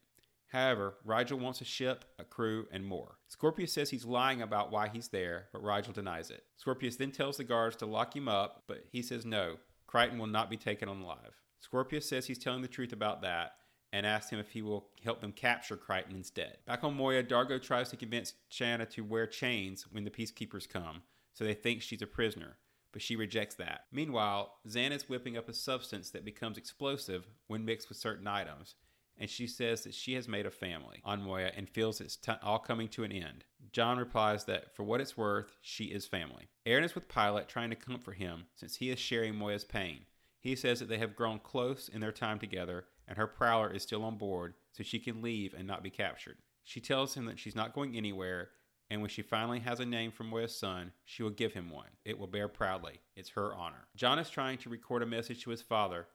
However, 0.49 0.95
Rygel 1.07 1.41
wants 1.41 1.63
a 1.63 1.65
ship, 1.65 2.05
a 2.19 2.25
crew, 2.25 2.67
and 2.71 2.85
more. 2.85 3.17
Scorpius 3.29 3.73
says 3.73 3.89
he's 3.89 4.05
lying 4.05 4.43
about 4.43 4.71
why 4.71 4.89
he's 4.89 5.09
there, 5.09 5.47
but 5.51 5.63
Rygel 5.63 5.95
denies 5.95 6.31
it. 6.31 6.45
Scorpius 6.59 6.97
then 6.97 7.13
tells 7.13 7.39
the 7.39 7.45
guards 7.45 7.77
to 7.77 7.87
lock 7.87 8.15
him 8.15 8.29
up, 8.29 8.65
but 8.67 8.85
he 8.93 9.01
says 9.01 9.25
no, 9.25 9.57
Crichton 9.87 10.19
will 10.19 10.27
not 10.27 10.51
be 10.51 10.59
taken 10.59 10.89
on 10.89 11.01
alive. 11.01 11.41
Scorpius 11.61 12.07
says 12.07 12.27
he's 12.27 12.39
telling 12.39 12.61
the 12.61 12.69
truth 12.69 12.93
about 12.93 13.23
that 13.23 13.53
and 13.95 14.05
asks 14.05 14.31
him 14.31 14.41
if 14.41 14.51
he 14.51 14.61
will 14.61 14.89
help 15.05 15.21
them 15.21 15.31
capture 15.31 15.77
Crichton 15.77 16.17
instead. 16.17 16.59
Back 16.67 16.83
on 16.83 16.97
Moya, 16.97 17.23
Dargo 17.23 17.63
tries 17.63 17.91
to 17.91 17.97
convince 17.97 18.35
Chiana 18.51 18.91
to 18.91 19.05
wear 19.05 19.25
chains 19.25 19.87
when 19.93 20.03
the 20.03 20.11
peacekeepers 20.11 20.69
come, 20.69 21.03
so 21.33 21.45
they 21.45 21.55
think 21.55 21.81
she's 21.81 22.03
a 22.03 22.07
prisoner, 22.07 22.57
but 22.91 23.03
she 23.03 23.15
rejects 23.15 23.55
that. 23.55 23.83
Meanwhile, 23.93 24.57
Zhaan 24.69 24.91
is 24.91 25.09
whipping 25.09 25.37
up 25.37 25.49
a 25.49 25.55
substance 25.55 26.11
that 26.11 26.25
becomes 26.25 26.59
explosive 26.59 27.29
when 27.47 27.65
mixed 27.65 27.89
with 27.89 27.97
certain 27.97 28.27
items, 28.27 28.75
and 29.17 29.31
she 29.31 29.47
says 29.47 29.85
that 29.85 29.95
she 29.95 30.15
has 30.15 30.27
made 30.27 30.45
a 30.45 30.51
family 30.51 31.01
on 31.05 31.23
Moya 31.23 31.53
and 31.57 31.69
feels 31.69 32.01
it's 32.01 32.17
t- 32.17 32.33
all 32.43 32.59
coming 32.59 32.89
to 32.89 33.05
an 33.05 33.13
end. 33.13 33.45
John 33.71 33.97
replies 33.97 34.45
that 34.47 34.75
for 34.75 34.83
what 34.83 35.01
it's 35.01 35.17
worth, 35.17 35.57
she 35.63 35.85
is 35.85 36.05
family. 36.05 36.49
Aeryn 36.67 36.83
is 36.83 36.97
with 36.97 37.07
Pilot 37.07 37.49
trying 37.49 37.71
to 37.71 37.77
comfort 37.77 38.17
him 38.17 38.47
since 38.57 38.75
he 38.75 38.91
is 38.91 38.99
sharing 38.99 39.37
Moya's 39.37 39.63
pain. 39.63 40.07
He 40.45 40.55
says 40.55 40.79
that 40.79 40.91
they 40.91 40.99
have 40.99 41.17
grown 41.17 41.39
close 41.39 41.89
in 41.89 42.03
their 42.03 42.13
time 42.13 42.39
together 42.39 42.85
and 43.09 43.17
her 43.17 43.27
prowler 43.27 43.73
is 43.73 43.83
still 43.83 44.05
on 44.05 44.19
board 44.19 44.53
so 44.73 44.83
she 44.83 44.99
can 44.99 45.23
leave 45.23 45.55
and 45.55 45.67
not 45.67 45.83
be 45.83 45.89
captured. 45.89 46.37
She 46.63 46.81
tells 46.81 47.15
him 47.15 47.25
that 47.25 47.39
she's 47.39 47.57
not 47.57 47.73
going 47.73 47.97
anywhere 47.97 48.51
and 48.91 49.01
when 49.01 49.09
she 49.09 49.23
finally 49.23 49.61
has 49.61 49.81
a 49.81 49.87
name 49.87 50.13
for 50.13 50.25
Moya's 50.25 50.55
son, 50.55 50.93
she 51.07 51.23
will 51.23 51.31
give 51.31 51.55
him 51.55 51.71
one. 51.71 51.89
It 52.05 52.19
will 52.19 52.27
bear 52.27 52.49
proudly. 52.49 53.01
It's 53.17 53.31
her 53.31 53.55
honor. 53.55 53.89
John 53.97 54.19
is 54.19 54.29
trying 54.29 54.59
to 54.59 54.69
record 54.69 55.03
a 55.03 55.07
message 55.07 55.43
to 55.45 55.51
his 55.51 55.63
father. 55.63 56.07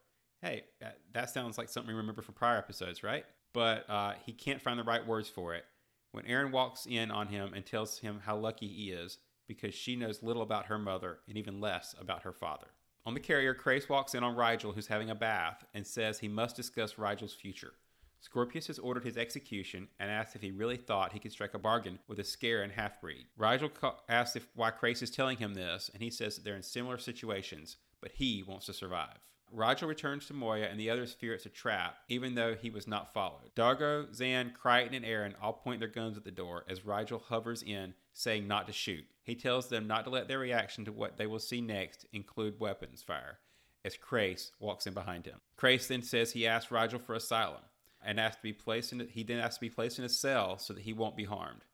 Hey, 0.43 0.65
that 1.13 1.31
sounds 1.31 1.57
like 1.57 1.67
something 1.67 1.91
we 1.91 1.97
remember 1.97 2.21
from 2.21 2.35
prior 2.35 2.57
episodes, 2.57 3.03
right? 3.03 3.25
But 3.53 3.89
uh, 3.89 4.13
he 4.23 4.31
can't 4.31 4.61
find 4.61 4.79
the 4.79 4.83
right 4.83 5.05
words 5.05 5.27
for 5.27 5.55
it. 5.55 5.65
When 6.11 6.25
Aeryn 6.25 6.51
walks 6.51 6.85
in 6.85 7.09
on 7.09 7.27
him 7.27 7.53
and 7.55 7.65
tells 7.65 7.97
him 7.97 8.21
how 8.23 8.37
lucky 8.37 8.67
he 8.67 8.91
is 8.91 9.17
because 9.47 9.73
she 9.73 9.95
knows 9.95 10.21
little 10.21 10.43
about 10.43 10.67
her 10.67 10.77
mother 10.77 11.17
and 11.27 11.37
even 11.37 11.59
less 11.59 11.95
about 11.99 12.21
her 12.21 12.31
father. 12.31 12.67
On 13.09 13.15
the 13.15 13.19
carrier, 13.19 13.55
Crais 13.55 13.89
walks 13.89 14.13
in 14.13 14.23
on 14.23 14.35
Rygel, 14.35 14.75
who's 14.75 14.85
having 14.85 15.09
a 15.09 15.15
bath, 15.15 15.65
and 15.73 15.87
says 15.87 16.19
he 16.19 16.27
must 16.27 16.55
discuss 16.55 16.93
Rygel's 16.93 17.33
future. 17.33 17.73
Scorpius 18.19 18.67
has 18.67 18.77
ordered 18.77 19.03
his 19.03 19.17
execution 19.17 19.87
and 19.99 20.11
asks 20.11 20.35
if 20.35 20.43
he 20.43 20.51
really 20.51 20.77
thought 20.77 21.11
he 21.11 21.17
could 21.17 21.31
strike 21.31 21.55
a 21.55 21.57
bargain 21.57 21.97
with 22.07 22.19
a 22.19 22.23
Scarran 22.23 22.69
half 22.69 23.01
breed. 23.01 23.25
Rygel 23.35 23.71
asks 24.09 24.35
if 24.35 24.47
why 24.53 24.69
Crais 24.69 25.01
is 25.01 25.09
telling 25.09 25.37
him 25.37 25.55
this, 25.55 25.89
and 25.91 26.03
he 26.03 26.11
says 26.11 26.35
that 26.35 26.45
they're 26.45 26.55
in 26.55 26.61
similar 26.61 26.99
situations, 26.99 27.77
but 27.99 28.11
he 28.11 28.43
wants 28.47 28.67
to 28.67 28.73
survive. 28.73 29.17
Rygel 29.55 29.87
returns 29.87 30.27
to 30.27 30.33
Moya, 30.33 30.65
and 30.65 30.79
the 30.79 30.89
others 30.89 31.13
fear 31.13 31.33
it's 31.33 31.45
a 31.45 31.49
trap, 31.49 31.97
even 32.07 32.35
though 32.35 32.55
he 32.55 32.69
was 32.69 32.87
not 32.87 33.13
followed. 33.13 33.53
Dargo, 33.55 34.07
Zhaan, 34.15 34.53
Crichton, 34.53 34.93
and 34.93 35.05
Aeryn 35.05 35.33
all 35.41 35.53
point 35.53 35.79
their 35.79 35.89
guns 35.89 36.17
at 36.17 36.23
the 36.23 36.31
door 36.31 36.65
as 36.69 36.81
Rygel 36.81 37.21
hovers 37.21 37.63
in, 37.63 37.93
saying 38.13 38.47
not 38.47 38.67
to 38.67 38.73
shoot. 38.73 39.05
He 39.23 39.35
tells 39.35 39.67
them 39.69 39.87
not 39.87 40.05
to 40.05 40.09
let 40.09 40.27
their 40.27 40.39
reaction 40.39 40.85
to 40.85 40.91
what 40.91 41.17
they 41.17 41.27
will 41.27 41.39
see 41.39 41.61
next 41.61 42.05
include 42.13 42.59
weapons 42.59 43.01
fire, 43.01 43.39
as 43.83 43.97
Crais 43.97 44.51
walks 44.59 44.87
in 44.87 44.93
behind 44.93 45.25
him. 45.25 45.39
Crais 45.57 45.87
then 45.87 46.03
says 46.03 46.31
he 46.31 46.47
asked 46.47 46.69
Rygel 46.69 47.01
for 47.01 47.15
asylum, 47.15 47.61
and 48.03 48.19
asked 48.19 48.39
to 48.39 48.43
be 48.43 48.53
placed 48.53 48.93
in. 48.93 49.07
He 49.09 49.23
then 49.23 49.39
asks 49.39 49.55
to 49.55 49.61
be 49.61 49.69
placed 49.69 49.99
in 49.99 50.05
a 50.05 50.09
cell 50.09 50.57
so 50.57 50.73
that 50.73 50.83
he 50.83 50.93
won't 50.93 51.17
be 51.17 51.25
harmed. 51.25 51.65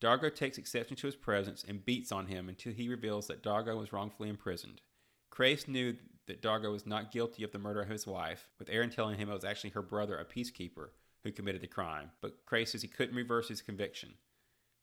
Dargo 0.00 0.32
takes 0.32 0.58
exception 0.58 0.96
to 0.96 1.06
his 1.06 1.16
presence 1.16 1.64
and 1.66 1.84
beats 1.84 2.12
on 2.12 2.26
him 2.26 2.48
until 2.48 2.72
he 2.72 2.88
reveals 2.88 3.26
that 3.26 3.42
Dargo 3.42 3.76
was 3.76 3.92
wrongfully 3.92 4.28
imprisoned. 4.28 4.80
Crais 5.30 5.66
knew 5.66 5.96
that 6.28 6.40
Dargo 6.40 6.70
was 6.70 6.86
not 6.86 7.10
guilty 7.10 7.42
of 7.42 7.50
the 7.50 7.58
murder 7.58 7.82
of 7.82 7.88
his 7.88 8.06
wife, 8.06 8.48
with 8.58 8.68
Aeryn 8.68 8.94
telling 8.94 9.18
him 9.18 9.28
it 9.28 9.34
was 9.34 9.44
actually 9.44 9.70
her 9.70 9.82
brother, 9.82 10.16
a 10.16 10.24
peacekeeper, 10.24 10.90
who 11.24 11.32
committed 11.32 11.60
the 11.60 11.66
crime, 11.66 12.12
but 12.20 12.46
Crais 12.46 12.70
says 12.70 12.82
he 12.82 12.88
couldn't 12.88 13.16
reverse 13.16 13.48
his 13.48 13.60
conviction. 13.60 14.14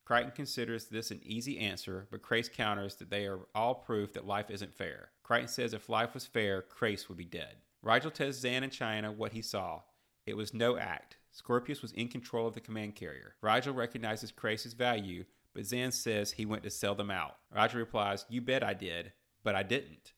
Crichton 0.05 0.33
considers 0.35 0.85
this 0.85 1.09
an 1.09 1.21
easy 1.23 1.57
answer, 1.57 2.07
but 2.11 2.21
Crais 2.21 2.49
counters 2.49 2.95
that 2.95 3.09
they 3.09 3.25
are 3.25 3.39
all 3.55 3.73
proof 3.73 4.13
that 4.13 4.27
life 4.27 4.51
isn't 4.51 4.75
fair. 4.75 5.09
Crichton 5.23 5.47
says 5.47 5.73
if 5.73 5.89
life 5.89 6.13
was 6.13 6.25
fair, 6.25 6.61
Crais 6.61 7.07
would 7.07 7.17
be 7.17 7.25
dead. 7.25 7.55
Rygel 7.83 8.13
tells 8.13 8.41
Zhaan 8.41 8.63
and 8.63 8.71
Chiana 8.71 9.15
what 9.15 9.33
he 9.33 9.41
saw. 9.41 9.81
It 10.25 10.37
was 10.37 10.53
no 10.53 10.77
act. 10.77 11.17
Scorpius 11.31 11.81
was 11.81 11.91
in 11.91 12.07
control 12.07 12.47
of 12.47 12.53
the 12.53 12.61
command 12.61 12.95
carrier. 12.95 13.35
Rygel 13.43 13.75
recognizes 13.75 14.31
Crais' 14.31 14.73
value, 14.73 15.25
but 15.53 15.63
Zhaan 15.63 15.93
says 15.93 16.31
he 16.31 16.45
went 16.45 16.63
to 16.63 16.69
sell 16.69 16.95
them 16.95 17.11
out. 17.11 17.37
Rygel 17.55 17.75
replies, 17.75 18.25
You 18.29 18.41
bet 18.41 18.63
I 18.63 18.73
did, 18.73 19.13
but 19.43 19.55
I 19.55 19.63
didn't. 19.63 20.13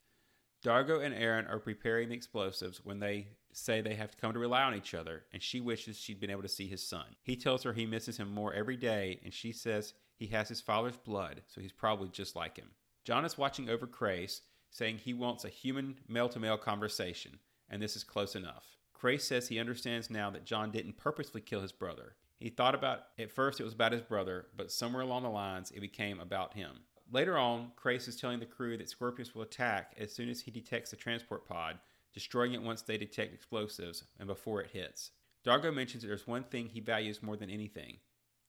Dargo 0.64 1.04
and 1.04 1.14
Aeryn 1.14 1.50
are 1.50 1.60
preparing 1.60 2.10
the 2.10 2.16
explosives 2.16 2.84
when 2.84 3.00
they 3.00 3.28
say 3.54 3.82
they 3.82 3.96
have 3.96 4.18
come 4.18 4.34
to 4.34 4.40
rely 4.40 4.64
on 4.64 4.76
each 4.76 4.94
other, 4.94 5.24
and 5.32 5.42
she 5.42 5.60
wishes 5.60 5.98
she'd 5.98 6.20
been 6.20 6.30
able 6.30 6.42
to 6.42 6.48
see 6.48 6.68
his 6.68 6.82
son. 6.82 7.06
He 7.24 7.36
tells 7.36 7.64
her 7.64 7.74
he 7.74 7.86
misses 7.86 8.18
him 8.18 8.34
more 8.34 8.54
every 8.54 8.78
day, 8.78 9.20
and 9.24 9.34
she 9.34 9.52
says 9.52 9.94
he 10.16 10.28
has 10.28 10.50
his 10.50 10.62
father's 10.62 10.98
blood, 10.98 11.42
so 11.48 11.62
he's 11.62 11.72
probably 11.72 12.10
just 12.10 12.36
like 12.36 12.58
him. 12.58 12.72
John 13.04 13.24
is 13.24 13.38
watching 13.38 13.70
over 13.70 13.88
Crais, 13.88 14.42
saying 14.70 14.98
he 14.98 15.14
wants 15.14 15.46
a 15.46 15.50
human 15.50 16.00
male 16.08 16.30
to 16.30 16.40
male 16.40 16.58
conversation, 16.58 17.40
and 17.70 17.82
this 17.82 17.96
is 17.96 18.04
close 18.04 18.36
enough. 18.36 18.78
Crais 18.94 19.24
says 19.24 19.48
he 19.48 19.60
understands 19.60 20.10
now 20.10 20.30
that 20.32 20.46
John 20.46 20.72
didn't 20.72 20.98
purposely 20.98 21.40
kill 21.40 21.62
his 21.62 21.72
brother. 21.72 22.16
He 22.40 22.50
thought 22.50 22.76
about, 22.76 23.02
at 23.18 23.32
first, 23.32 23.60
it 23.60 23.64
was 23.64 23.74
about 23.74 23.92
his 23.92 24.02
brother, 24.02 24.48
but 24.56 24.72
somewhere 24.72 25.04
along 25.04 25.24
the 25.24 25.30
lines, 25.30 25.72
it 25.72 25.82
became 25.82 26.20
about 26.20 26.54
him. 26.54 26.80
Later 27.12 27.38
on, 27.38 27.72
Crais 27.78 28.08
is 28.08 28.18
telling 28.18 28.40
the 28.40 28.46
crew 28.46 28.78
that 28.78 28.90
Scorpius 28.90 29.34
will 29.34 29.44
attack 29.44 29.94
as 29.98 30.14
soon 30.14 30.30
as 30.30 30.42
he 30.42 30.52
detects 30.52 30.92
the 30.92 30.98
transport 30.98 31.48
pod, 31.48 31.80
destroying 32.14 32.54
it 32.54 32.62
once 32.62 32.82
they 32.82 32.98
detect 32.98 33.34
explosives 33.34 34.04
and 34.20 34.28
before 34.28 34.62
it 34.62 34.72
hits. 34.72 35.12
Dargo 35.46 35.74
mentions 35.74 36.04
that 36.04 36.10
there's 36.10 36.28
one 36.28 36.44
thing 36.44 36.68
he 36.68 36.82
values 36.82 37.24
more 37.24 37.38
than 37.38 37.50
anything 37.50 37.98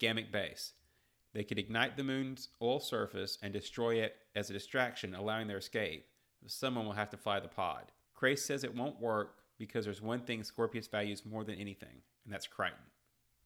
Gammak 0.00 0.32
Base. 0.32 0.72
They 1.34 1.44
could 1.44 1.58
ignite 1.58 1.96
the 1.96 2.02
moon's 2.02 2.48
oil 2.60 2.80
surface 2.80 3.38
and 3.42 3.52
destroy 3.52 3.96
it 3.96 4.16
as 4.34 4.50
a 4.50 4.54
distraction, 4.54 5.14
allowing 5.14 5.46
their 5.46 5.58
escape. 5.58 6.06
Someone 6.46 6.86
will 6.86 6.92
have 6.92 7.10
to 7.10 7.16
fly 7.16 7.38
the 7.38 7.48
pod. 7.48 7.92
Crais 8.14 8.44
says 8.44 8.64
it 8.64 8.74
won't 8.74 9.00
work 9.00 9.36
because 9.58 9.84
there's 9.84 10.02
one 10.02 10.20
thing 10.20 10.42
Scorpius 10.42 10.88
values 10.88 11.24
more 11.24 11.44
than 11.44 11.56
anything, 11.56 12.02
and 12.24 12.32
that's 12.32 12.46
Crichton. 12.46 12.78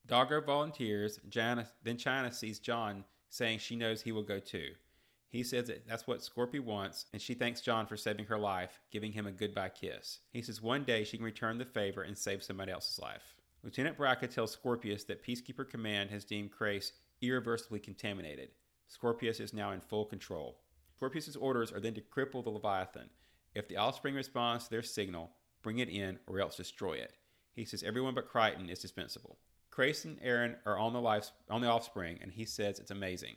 Dargo 0.08 0.44
volunteers, 0.44 1.20
Jana, 1.28 1.66
then 1.82 1.96
Chiana 1.96 2.32
sees 2.32 2.58
John 2.58 3.04
saying 3.28 3.58
she 3.58 3.76
knows 3.76 4.02
he 4.02 4.12
will 4.12 4.22
go 4.22 4.38
too. 4.38 4.72
He 5.32 5.42
says 5.42 5.68
that 5.68 5.88
that's 5.88 6.06
what 6.06 6.22
Scorpius 6.22 6.62
wants, 6.62 7.06
and 7.14 7.22
she 7.22 7.32
thanks 7.32 7.62
John 7.62 7.86
for 7.86 7.96
saving 7.96 8.26
her 8.26 8.38
life, 8.38 8.82
giving 8.90 9.12
him 9.12 9.26
a 9.26 9.32
goodbye 9.32 9.70
kiss. 9.70 10.18
He 10.30 10.42
says 10.42 10.60
one 10.60 10.84
day 10.84 11.04
she 11.04 11.16
can 11.16 11.24
return 11.24 11.56
the 11.56 11.64
favor 11.64 12.02
and 12.02 12.16
save 12.16 12.42
somebody 12.42 12.70
else's 12.70 12.98
life. 12.98 13.34
Lieutenant 13.64 13.96
Braca 13.96 14.28
tells 14.28 14.52
Scorpius 14.52 15.04
that 15.04 15.24
Peacekeeper 15.24 15.66
Command 15.66 16.10
has 16.10 16.26
deemed 16.26 16.52
Crais 16.52 16.92
irreversibly 17.22 17.80
contaminated. 17.80 18.50
Scorpius 18.88 19.40
is 19.40 19.54
now 19.54 19.70
in 19.70 19.80
full 19.80 20.04
control. 20.04 20.58
Scorpius's 20.96 21.36
orders 21.36 21.72
are 21.72 21.80
then 21.80 21.94
to 21.94 22.02
cripple 22.02 22.44
the 22.44 22.50
Leviathan. 22.50 23.08
If 23.54 23.68
the 23.68 23.78
offspring 23.78 24.14
responds 24.14 24.64
to 24.64 24.70
their 24.70 24.82
signal, 24.82 25.30
bring 25.62 25.78
it 25.78 25.88
in 25.88 26.18
or 26.26 26.40
else 26.40 26.56
destroy 26.56 26.94
it. 26.94 27.14
He 27.54 27.64
says 27.64 27.82
everyone 27.82 28.14
but 28.14 28.28
Crichton 28.28 28.68
is 28.68 28.80
dispensable. 28.80 29.38
Crais 29.70 30.04
and 30.04 30.20
Aeryn 30.20 30.56
are 30.66 30.78
on 30.78 30.92
the, 30.92 31.00
life, 31.00 31.30
on 31.48 31.62
the 31.62 31.68
offspring, 31.68 32.18
and 32.20 32.32
he 32.32 32.44
says 32.44 32.78
it's 32.78 32.90
amazing. 32.90 33.36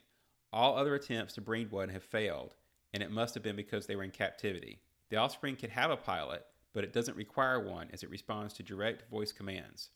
All 0.56 0.78
other 0.78 0.96
attempts 0.96 1.34
to 1.34 1.42
breed 1.42 1.70
one 1.70 1.90
have 1.90 2.02
failed, 2.02 2.56
and 2.94 3.04
it 3.04 3.12
must 3.12 3.34
have 3.34 3.44
been 3.44 3.58
because 3.58 3.88
they 3.88 3.98
were 3.98 4.06
in 4.06 4.12
captivity. 4.12 4.80
The 5.10 5.18
offspring 5.18 5.58
could 5.58 5.72
have 5.72 5.92
a 5.92 5.98
pilot, 5.98 6.46
but 6.72 6.86
it 6.86 6.94
doesn't 6.94 7.18
require 7.18 7.60
one 7.60 7.90
as 7.92 8.04
it 8.04 8.10
responds 8.10 8.54
to 8.54 8.64
direct 8.64 9.10
voice 9.10 9.34
commands. 9.34 9.90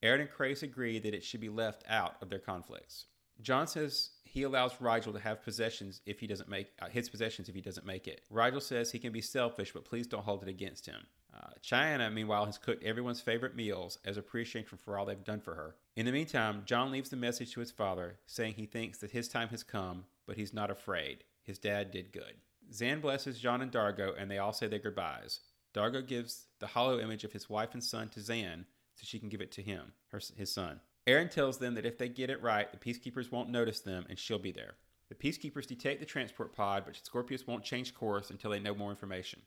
Aeryn 0.00 0.20
and 0.20 0.30
Crais 0.30 0.62
agree 0.62 1.00
that 1.00 1.12
it 1.12 1.24
should 1.24 1.40
be 1.40 1.48
left 1.48 1.82
out 1.88 2.14
of 2.22 2.30
their 2.30 2.38
conflicts. 2.38 3.06
John 3.42 3.66
says 3.66 4.10
he 4.22 4.44
allows 4.44 4.74
Rygel 4.74 5.12
to 5.12 5.18
have 5.18 5.42
possessions 5.42 6.02
if 6.06 6.20
he 6.20 6.28
doesn't 6.28 6.48
make 6.48 6.68
uh, 6.80 6.88
his 6.88 7.08
possessions 7.08 7.48
if 7.48 7.56
he 7.56 7.60
doesn't 7.60 7.84
make 7.84 8.06
it. 8.06 8.20
Rygel 8.32 8.62
says 8.62 8.92
he 8.92 9.00
can 9.00 9.12
be 9.12 9.20
selfish, 9.20 9.72
but 9.72 9.84
please 9.84 10.06
don't 10.06 10.24
hold 10.24 10.44
it 10.44 10.48
against 10.48 10.86
him. 10.86 11.04
Uh, 11.34 11.48
Chiana, 11.62 12.12
meanwhile, 12.12 12.46
has 12.46 12.58
cooked 12.58 12.82
everyone's 12.82 13.20
favorite 13.20 13.54
meals 13.54 13.98
as 14.04 14.16
appreciation 14.16 14.78
for 14.78 14.98
all 14.98 15.06
they've 15.06 15.24
done 15.24 15.40
for 15.40 15.54
her. 15.54 15.76
In 15.96 16.06
the 16.06 16.12
meantime, 16.12 16.62
John 16.64 16.90
leaves 16.90 17.10
the 17.10 17.16
message 17.16 17.52
to 17.52 17.60
his 17.60 17.70
father, 17.70 18.16
saying 18.26 18.54
he 18.54 18.66
thinks 18.66 18.98
that 18.98 19.12
his 19.12 19.28
time 19.28 19.48
has 19.48 19.62
come, 19.62 20.04
but 20.26 20.36
he's 20.36 20.54
not 20.54 20.70
afraid. 20.70 21.24
His 21.42 21.58
dad 21.58 21.90
did 21.90 22.12
good. 22.12 22.34
Zhaan 22.72 23.00
blesses 23.00 23.38
John 23.38 23.62
and 23.62 23.72
Dargo, 23.72 24.12
and 24.16 24.30
they 24.30 24.38
all 24.38 24.52
say 24.52 24.68
their 24.68 24.78
goodbyes. 24.78 25.40
Dargo 25.74 26.06
gives 26.06 26.46
the 26.58 26.66
hollow 26.66 26.98
image 26.98 27.24
of 27.24 27.32
his 27.32 27.48
wife 27.48 27.74
and 27.74 27.82
son 27.82 28.08
to 28.10 28.20
Zhaan 28.20 28.64
so 28.94 29.04
she 29.04 29.18
can 29.18 29.28
give 29.28 29.40
it 29.40 29.52
to 29.52 29.62
him, 29.62 29.92
her, 30.08 30.20
his 30.36 30.52
son. 30.52 30.80
Aeryn 31.06 31.30
tells 31.30 31.58
them 31.58 31.74
that 31.74 31.86
if 31.86 31.98
they 31.98 32.08
get 32.08 32.30
it 32.30 32.42
right, 32.42 32.70
the 32.70 32.78
peacekeepers 32.78 33.32
won't 33.32 33.48
notice 33.48 33.80
them 33.80 34.04
and 34.08 34.18
she'll 34.18 34.38
be 34.38 34.52
there. 34.52 34.74
The 35.08 35.14
peacekeepers 35.14 35.66
detect 35.66 35.98
the 35.98 36.06
transport 36.06 36.54
pod, 36.54 36.84
but 36.86 36.96
Scorpius 36.96 37.46
won't 37.46 37.64
change 37.64 37.94
course 37.94 38.30
until 38.30 38.50
they 38.50 38.60
know 38.60 38.74
more 38.74 38.90
information. 38.90 39.42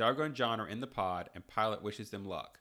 Dargo 0.00 0.24
and 0.24 0.34
John 0.34 0.58
are 0.62 0.66
in 0.66 0.80
the 0.80 0.86
pod, 0.86 1.28
and 1.34 1.46
Pilot 1.46 1.82
wishes 1.82 2.08
them 2.08 2.24
luck. 2.24 2.58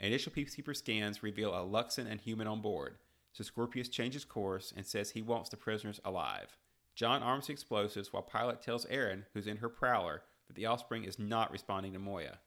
Initial 0.00 0.32
peacekeeper 0.32 0.74
scans 0.74 1.22
reveal 1.22 1.52
a 1.52 1.58
Luxan 1.58 2.10
and 2.10 2.18
human 2.18 2.46
on 2.46 2.62
board, 2.62 2.96
so 3.34 3.44
Scorpius 3.44 3.90
changes 3.90 4.24
course 4.24 4.72
and 4.74 4.86
says 4.86 5.10
he 5.10 5.20
wants 5.20 5.50
the 5.50 5.58
prisoners 5.58 6.00
alive. 6.02 6.56
John 6.94 7.22
arms 7.22 7.48
the 7.48 7.52
explosives 7.52 8.10
while 8.10 8.22
Pilot 8.22 8.62
tells 8.62 8.86
Aeryn, 8.86 9.24
who's 9.34 9.46
in 9.46 9.58
her 9.58 9.68
prowler, 9.68 10.22
that 10.46 10.56
the 10.56 10.64
offspring 10.64 11.04
is 11.04 11.18
not 11.18 11.52
responding 11.52 11.92
to 11.92 11.98
Moya. 11.98 12.38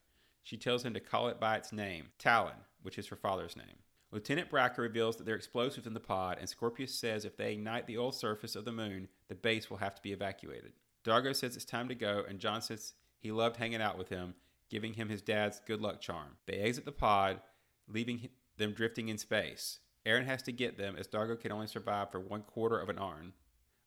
She 0.42 0.58
tells 0.58 0.84
him 0.84 0.96
to 0.96 1.00
call 1.00 1.28
it 1.28 1.40
by 1.40 1.58
its 1.58 1.72
name, 1.72 2.08
Talon, 2.18 2.58
which 2.82 2.98
is 2.98 3.08
her 3.10 3.16
father's 3.16 3.56
name. 3.56 3.78
Lieutenant 4.12 4.50
Braca 4.50 4.80
reveals 4.80 5.18
that 5.18 5.26
there 5.26 5.36
are 5.36 5.38
explosives 5.38 5.86
in 5.86 5.94
the 5.94 6.00
pod, 6.00 6.38
and 6.40 6.50
Scorpius 6.50 6.96
says 6.96 7.26
if 7.26 7.38
they 7.38 7.54
ignite 7.54 7.86
the 7.86 7.98
old 7.98 8.16
surface 8.16 8.56
of 8.56 8.66
the 8.66 8.72
moon, 8.72 9.08
the 9.28 9.36
base 9.36 9.70
will 9.70 9.78
have 9.78 9.94
to 9.94 10.02
be 10.02 10.14
evacuated. 10.14 10.74
Dargo 11.04 11.36
says 11.36 11.56
it's 11.56 11.64
time 11.64 11.88
to 11.90 11.96
go, 11.96 12.24
and 12.28 12.40
John 12.40 12.64
says 12.64 12.96
he 13.26 13.32
loved 13.32 13.58
hanging 13.58 13.82
out 13.82 13.98
with 13.98 14.10
him, 14.10 14.36
giving 14.70 14.94
him 14.94 15.10
his 15.10 15.24
dad's 15.24 15.60
good 15.66 15.82
luck 15.82 16.00
charm. 16.00 16.38
They 16.46 16.58
exit 16.58 16.86
the 16.86 16.92
pod, 16.92 17.42
leaving 17.88 18.30
them 18.58 18.72
drifting 18.72 19.10
in 19.10 19.18
space. 19.18 19.80
Aeryn 20.06 20.28
has 20.28 20.44
to 20.44 20.52
get 20.52 20.78
them, 20.78 20.96
as 20.96 21.08
Dargo 21.08 21.40
can 21.40 21.52
only 21.52 21.66
survive 21.66 22.12
for 22.12 22.20
one 22.20 22.44
quarter 22.44 22.78
of 22.78 22.88
an 22.88 23.00
arm 23.00 23.34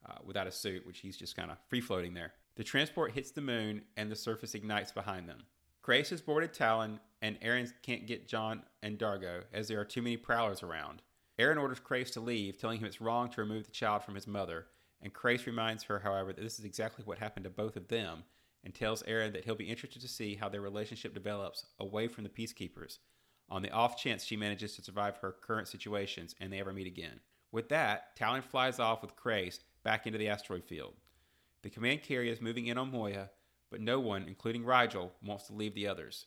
uh, 0.05 0.17
without 0.25 0.49
a 0.49 0.53
suit, 0.53 0.85
which 0.85 0.99
he's 0.99 1.17
just 1.17 1.37
kind 1.37 1.53
of 1.53 1.59
free 1.69 1.81
floating 1.81 2.15
there. 2.15 2.33
The 2.57 2.65
transport 2.65 3.13
hits 3.13 3.31
the 3.31 3.41
moon, 3.41 3.83
and 3.97 4.11
the 4.11 4.17
surface 4.17 4.57
ignites 4.57 4.91
behind 4.91 5.29
them. 5.29 5.45
Crais 5.83 6.11
has 6.11 6.21
boarded 6.21 6.53
Talon, 6.53 6.99
and 7.23 7.41
Aeryn 7.41 7.73
can't 7.83 8.09
get 8.09 8.27
John 8.27 8.65
and 8.83 8.99
Dargo 8.99 9.45
as 9.53 9.69
there 9.69 9.81
are 9.81 9.85
too 9.85 10.03
many 10.03 10.17
prowlers 10.17 10.65
around. 10.65 11.01
Aeryn 11.39 11.61
orders 11.61 11.79
Crais 11.79 12.11
to 12.11 12.21
leave, 12.21 12.59
telling 12.59 12.81
him 12.81 12.87
it's 12.87 13.01
wrong 13.01 13.31
to 13.31 13.41
remove 13.41 13.67
the 13.67 13.71
child 13.71 14.03
from 14.03 14.17
his 14.17 14.27
mother, 14.27 14.67
and 15.01 15.15
Crais 15.15 15.47
reminds 15.47 15.85
her, 15.85 16.01
however, 16.01 16.33
that 16.33 16.43
this 16.43 16.59
is 16.59 16.65
exactly 16.65 17.05
what 17.05 17.19
happened 17.19 17.45
to 17.45 17.51
both 17.51 17.77
of 17.77 17.87
them, 17.87 18.25
and 18.65 18.75
tells 18.75 19.03
Aeryn 19.05 19.33
that 19.33 19.45
he'll 19.45 19.55
be 19.55 19.71
interested 19.71 20.03
to 20.03 20.09
see 20.09 20.35
how 20.35 20.49
their 20.49 20.61
relationship 20.61 21.15
develops 21.15 21.67
away 21.79 22.09
from 22.09 22.25
the 22.25 22.31
Peacekeepers, 22.31 22.99
on 23.49 23.63
the 23.63 23.71
off 23.71 23.97
chance 23.97 24.25
she 24.25 24.37
manages 24.37 24.75
to 24.77 24.83
survive 24.83 25.17
her 25.19 25.33
current 25.33 25.69
situations 25.69 26.35
and 26.41 26.53
they 26.53 26.61
ever 26.61 26.73
meet 26.73 26.87
again. 26.87 27.21
With 27.51 27.69
that, 27.71 28.15
Talon 28.17 28.43
flies 28.43 28.79
off 28.79 29.01
with 29.01 29.17
Crais 29.17 29.61
back 29.83 30.07
into 30.07 30.19
the 30.19 30.29
asteroid 30.29 30.65
field. 30.65 30.95
The 31.63 31.71
command 31.71 32.03
carrier 32.03 32.33
is 32.33 32.41
moving 32.41 32.67
in 32.67 32.77
on 32.77 32.91
Moya, 32.91 33.31
but 33.71 33.81
no 33.81 34.01
one, 34.01 34.25
including 34.29 34.65
Rygel, 34.65 35.11
wants 35.25 35.47
to 35.47 35.55
leave 35.55 35.75
the 35.75 35.89
others. 35.89 36.27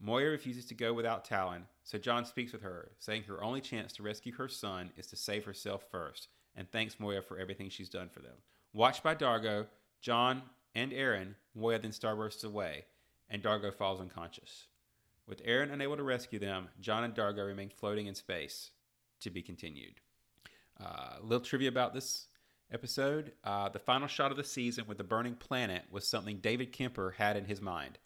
Moya 0.00 0.26
refuses 0.26 0.66
to 0.66 0.74
go 0.74 0.92
without 0.92 1.24
Talon, 1.24 1.66
so 1.82 1.98
John 1.98 2.24
speaks 2.24 2.52
with 2.52 2.62
her, 2.62 2.92
saying 2.98 3.24
her 3.24 3.42
only 3.42 3.60
chance 3.60 3.92
to 3.94 4.02
rescue 4.02 4.32
her 4.34 4.48
son 4.48 4.90
is 4.96 5.06
to 5.08 5.16
save 5.16 5.44
herself 5.44 5.84
first, 5.90 6.28
and 6.54 6.70
thanks 6.70 7.00
Moya 7.00 7.22
for 7.22 7.38
everything 7.38 7.68
she's 7.68 7.88
done 7.88 8.08
for 8.08 8.20
them. 8.20 8.36
Watched 8.72 9.02
by 9.02 9.14
Dargo, 9.14 9.66
John 10.00 10.42
and 10.74 10.92
Aeryn, 10.92 11.34
Moya 11.58 11.78
then 11.78 11.90
starbursts 11.90 12.44
away, 12.44 12.84
and 13.28 13.42
Dargo 13.42 13.74
falls 13.74 14.00
unconscious. 14.00 14.66
With 15.26 15.44
Aeryn 15.44 15.72
unable 15.72 15.96
to 15.96 16.02
rescue 16.02 16.38
them, 16.38 16.68
John 16.80 17.04
and 17.04 17.14
Dargo 17.14 17.46
remain 17.46 17.70
floating 17.70 18.06
in 18.06 18.14
space. 18.14 18.70
To 19.22 19.30
be 19.30 19.42
continued. 19.42 20.00
A 20.78 20.88
uh, 20.88 21.16
little 21.22 21.44
trivia 21.44 21.68
about 21.68 21.92
this 21.92 22.28
episode 22.72 23.32
uh, 23.44 23.68
the 23.68 23.78
final 23.78 24.06
shot 24.06 24.30
of 24.30 24.36
the 24.36 24.44
season 24.44 24.84
with 24.86 24.98
the 24.98 25.04
burning 25.04 25.34
planet 25.34 25.84
was 25.90 26.06
something 26.06 26.38
David 26.38 26.72
Kemper 26.72 27.14
had 27.16 27.36
in 27.36 27.46
his 27.46 27.60
mind. 27.60 27.98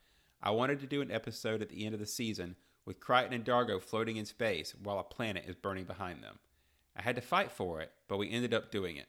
I 0.43 0.51
wanted 0.51 0.81
to 0.81 0.87
do 0.87 1.03
an 1.03 1.11
episode 1.11 1.63
at 1.63 1.69
the 1.69 1.85
end 1.85 1.95
of 1.95 2.01
the 2.01 2.07
season 2.07 2.57
with 2.85 3.01
Crichton 3.01 3.33
and 3.33 3.45
Dargo 3.45 3.81
floating 3.81 4.17
in 4.17 4.25
space 4.25 4.75
while 4.83 4.99
a 4.99 5.05
planet 5.05 5.45
is 5.47 5.55
burning 5.55 5.85
behind 5.85 6.23
them. 6.23 6.39
I 6.97 7.03
had 7.03 7.17
to 7.17 7.23
fight 7.23 7.51
for 7.51 7.81
it, 7.81 7.93
but 8.09 8.19
we 8.19 8.31
ended 8.31 8.55
up 8.55 8.71
doing 8.71 8.97
it. 8.97 9.07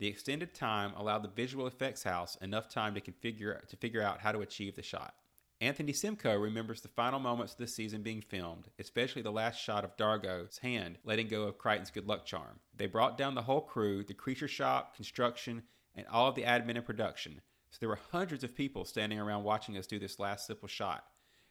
The 0.00 0.06
extended 0.06 0.54
time 0.54 0.94
allowed 0.96 1.22
the 1.22 1.28
visual 1.28 1.66
effects 1.66 2.04
house 2.04 2.34
enough 2.36 2.70
time 2.70 2.94
to 2.94 3.02
configure 3.02 3.66
to 3.68 3.76
figure 3.76 4.00
out 4.00 4.20
how 4.20 4.32
to 4.32 4.40
achieve 4.40 4.74
the 4.74 4.82
shot. 4.82 5.14
Anthony 5.60 5.92
Simcoe 5.92 6.38
remembers 6.38 6.80
the 6.80 6.88
final 6.88 7.20
moments 7.20 7.52
of 7.52 7.58
the 7.58 7.66
season 7.66 8.00
being 8.00 8.22
filmed, 8.22 8.68
especially 8.78 9.20
the 9.20 9.30
last 9.30 9.60
shot 9.60 9.84
of 9.84 9.98
Dargo's 9.98 10.56
hand 10.56 10.96
letting 11.04 11.28
go 11.28 11.42
of 11.42 11.58
Crichton's 11.58 11.90
good 11.90 12.08
luck 12.08 12.24
charm. 12.24 12.60
They 12.74 12.86
brought 12.86 13.18
down 13.18 13.34
the 13.34 13.42
whole 13.42 13.60
crew, 13.60 14.02
the 14.02 14.14
creature 14.14 14.48
shop, 14.48 14.96
construction, 14.96 15.64
and 15.94 16.06
all 16.06 16.28
of 16.28 16.34
the 16.34 16.44
admin 16.44 16.76
and 16.76 16.86
production. 16.86 17.42
So 17.68 17.76
there 17.80 17.90
were 17.90 17.98
hundreds 18.10 18.42
of 18.42 18.54
people 18.54 18.86
standing 18.86 19.20
around 19.20 19.44
watching 19.44 19.76
us 19.76 19.86
do 19.86 19.98
this 19.98 20.18
last 20.18 20.46
simple 20.46 20.66
shot. 20.66 21.04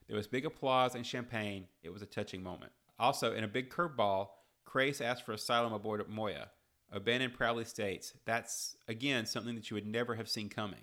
There 0.08 0.18
was 0.18 0.26
big 0.26 0.48
applause 0.48 0.96
and 0.96 1.06
champagne. 1.06 1.68
It 1.84 1.94
was 1.94 2.02
a 2.02 2.08
touching 2.08 2.42
moment. 2.42 2.72
Also, 2.98 3.36
in 3.36 3.44
a 3.44 3.48
big 3.48 3.70
curveball, 3.70 4.30
Crais 4.66 5.02
asked 5.02 5.24
for 5.24 5.34
asylum 5.34 5.72
aboard 5.72 6.04
Moya. 6.10 6.50
O'Bannon 6.94 7.32
proudly 7.32 7.66
states, 7.66 8.14
That's, 8.26 8.76
again, 8.88 9.26
something 9.26 9.56
that 9.56 9.70
you 9.70 9.76
would 9.76 9.88
never 9.88 10.16
have 10.16 10.30
seen 10.30 10.50
coming. 10.50 10.82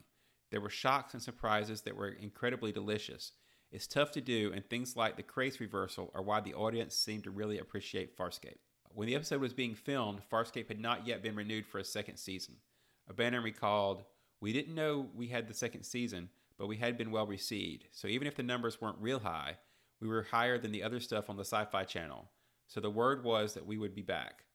There 0.51 0.61
were 0.61 0.71
shocks 0.71 1.15
and 1.15 1.23
surprises 1.23 1.83
that 1.83 1.97
were 1.97 2.09
incredibly 2.09 2.73
delicious. 2.73 3.33
It's 3.73 3.87
tough 3.87 4.13
to 4.13 4.21
do, 4.21 4.53
and 4.55 4.65
things 4.65 4.97
like 4.97 5.17
the 5.17 5.25
Crais 5.25 5.61
reversal 5.61 6.13
are 6.15 6.23
why 6.23 6.41
the 6.41 6.55
audience 6.55 6.95
seemed 6.95 7.25
to 7.25 7.31
really 7.31 7.59
appreciate 7.59 8.17
Farscape. 8.17 8.59
When 8.91 9.09
the 9.09 9.17
episode 9.17 9.41
was 9.41 9.53
being 9.53 9.75
filmed, 9.75 10.23
Farscape 10.31 10.69
had 10.69 10.81
not 10.81 11.07
yet 11.07 11.23
been 11.23 11.37
renewed 11.37 11.67
for 11.67 11.79
a 11.79 11.85
second 11.85 12.17
season. 12.17 12.55
O'Bannon 13.11 13.43
recalled, 13.43 14.05
We 14.41 14.53
didn't 14.53 14.75
know 14.75 15.09
we 15.15 15.27
had 15.27 15.49
the 15.49 15.55
second 15.55 15.83
season, 15.83 16.31
but 16.57 16.69
we 16.69 16.77
had 16.77 16.97
been 16.97 17.11
well 17.11 17.27
received, 17.27 17.89
so 17.93 18.09
even 18.09 18.27
if 18.27 18.37
the 18.37 18.43
numbers 18.43 18.81
weren't 18.81 18.97
real 19.01 19.19
high, 19.19 19.59
we 20.01 20.09
were 20.09 20.23
higher 20.23 20.59
than 20.59 20.73
the 20.73 20.83
other 20.83 21.01
stuff 21.01 21.29
on 21.29 21.37
the 21.37 21.45
Sci 21.45 21.65
Fi 21.67 21.85
channel. 21.85 22.31
So 22.69 22.81
the 22.81 22.91
word 22.91 23.25
was 23.25 23.55
that 23.55 23.67
we 23.67 23.77
would 23.77 23.95
be 23.95 24.03
back. 24.03 24.46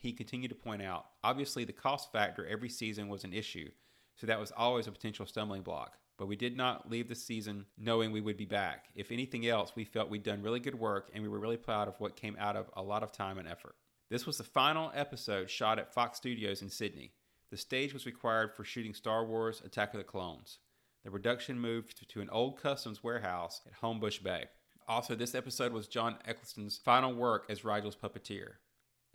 He 0.00 0.14
continued 0.14 0.48
to 0.48 0.54
point 0.54 0.80
out, 0.80 1.04
obviously, 1.22 1.64
the 1.64 1.74
cost 1.74 2.10
factor 2.10 2.46
every 2.46 2.70
season 2.70 3.08
was 3.08 3.22
an 3.22 3.34
issue, 3.34 3.68
so 4.16 4.26
that 4.26 4.40
was 4.40 4.50
always 4.56 4.86
a 4.86 4.92
potential 4.92 5.26
stumbling 5.26 5.60
block. 5.60 5.98
But 6.16 6.26
we 6.26 6.36
did 6.36 6.56
not 6.56 6.90
leave 6.90 7.06
the 7.06 7.14
season 7.14 7.66
knowing 7.76 8.10
we 8.10 8.22
would 8.22 8.38
be 8.38 8.46
back. 8.46 8.86
If 8.94 9.12
anything 9.12 9.46
else, 9.46 9.72
we 9.76 9.84
felt 9.84 10.08
we'd 10.08 10.22
done 10.22 10.42
really 10.42 10.58
good 10.58 10.74
work 10.74 11.10
and 11.12 11.22
we 11.22 11.28
were 11.28 11.38
really 11.38 11.58
proud 11.58 11.86
of 11.86 12.00
what 12.00 12.16
came 12.16 12.34
out 12.38 12.56
of 12.56 12.70
a 12.74 12.82
lot 12.82 13.02
of 13.02 13.12
time 13.12 13.36
and 13.36 13.46
effort. 13.46 13.74
This 14.08 14.26
was 14.26 14.38
the 14.38 14.44
final 14.44 14.90
episode 14.94 15.50
shot 15.50 15.78
at 15.78 15.92
Fox 15.92 16.16
Studios 16.16 16.62
in 16.62 16.70
Sydney. 16.70 17.12
The 17.50 17.58
stage 17.58 17.92
was 17.92 18.06
required 18.06 18.54
for 18.54 18.64
shooting 18.64 18.94
Star 18.94 19.24
Wars 19.26 19.60
Attack 19.64 19.92
of 19.92 19.98
the 19.98 20.04
Clones. 20.04 20.58
The 21.04 21.10
production 21.10 21.60
moved 21.60 22.08
to 22.08 22.20
an 22.22 22.30
old 22.30 22.58
customs 22.58 23.04
warehouse 23.04 23.60
at 23.66 23.80
Homebush 23.80 24.22
Bay. 24.22 24.46
Also, 24.88 25.14
this 25.14 25.34
episode 25.34 25.72
was 25.72 25.88
John 25.88 26.16
Eccleston's 26.26 26.78
final 26.78 27.14
work 27.14 27.44
as 27.50 27.64
Rygel's 27.64 27.96
puppeteer. 27.96 28.54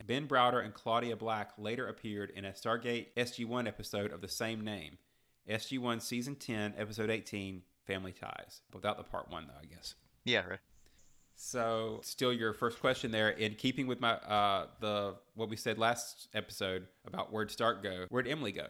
Ben 0.06 0.28
Browder 0.28 0.64
and 0.64 0.74
Claudia 0.74 1.16
Black 1.16 1.52
later 1.58 1.88
appeared 1.88 2.32
in 2.32 2.46
a 2.46 2.52
Stargate 2.52 3.08
SG1 3.18 3.68
episode 3.68 4.12
of 4.12 4.22
the 4.22 4.28
same 4.28 4.62
name. 4.62 4.98
SG1 5.50 6.02
Season 6.02 6.36
10, 6.36 6.74
Episode 6.78 7.10
18, 7.10 7.62
Family 7.86 8.12
Ties. 8.12 8.62
Without 8.74 8.98
the 8.98 9.04
Part 9.04 9.30
1, 9.30 9.48
though, 9.48 9.54
I 9.62 9.66
guess. 9.66 9.96
Yeah, 10.24 10.46
right. 10.46 10.60
So, 11.36 12.00
still 12.04 12.34
your 12.34 12.54
first 12.54 12.80
question 12.80 13.12
there. 13.12 13.30
In 13.30 13.56
keeping 13.56 13.88
with 13.88 14.00
my 14.00 14.14
uh, 14.14 14.68
the 14.80 15.16
what 15.34 15.50
we 15.50 15.58
said 15.58 15.78
last 15.78 16.30
episode 16.34 16.88
about 17.06 17.32
where'd 17.32 17.52
Stark 17.52 17.84
go, 17.84 18.06
where'd 18.10 18.28
Emily 18.28 18.54
go? 18.54 18.68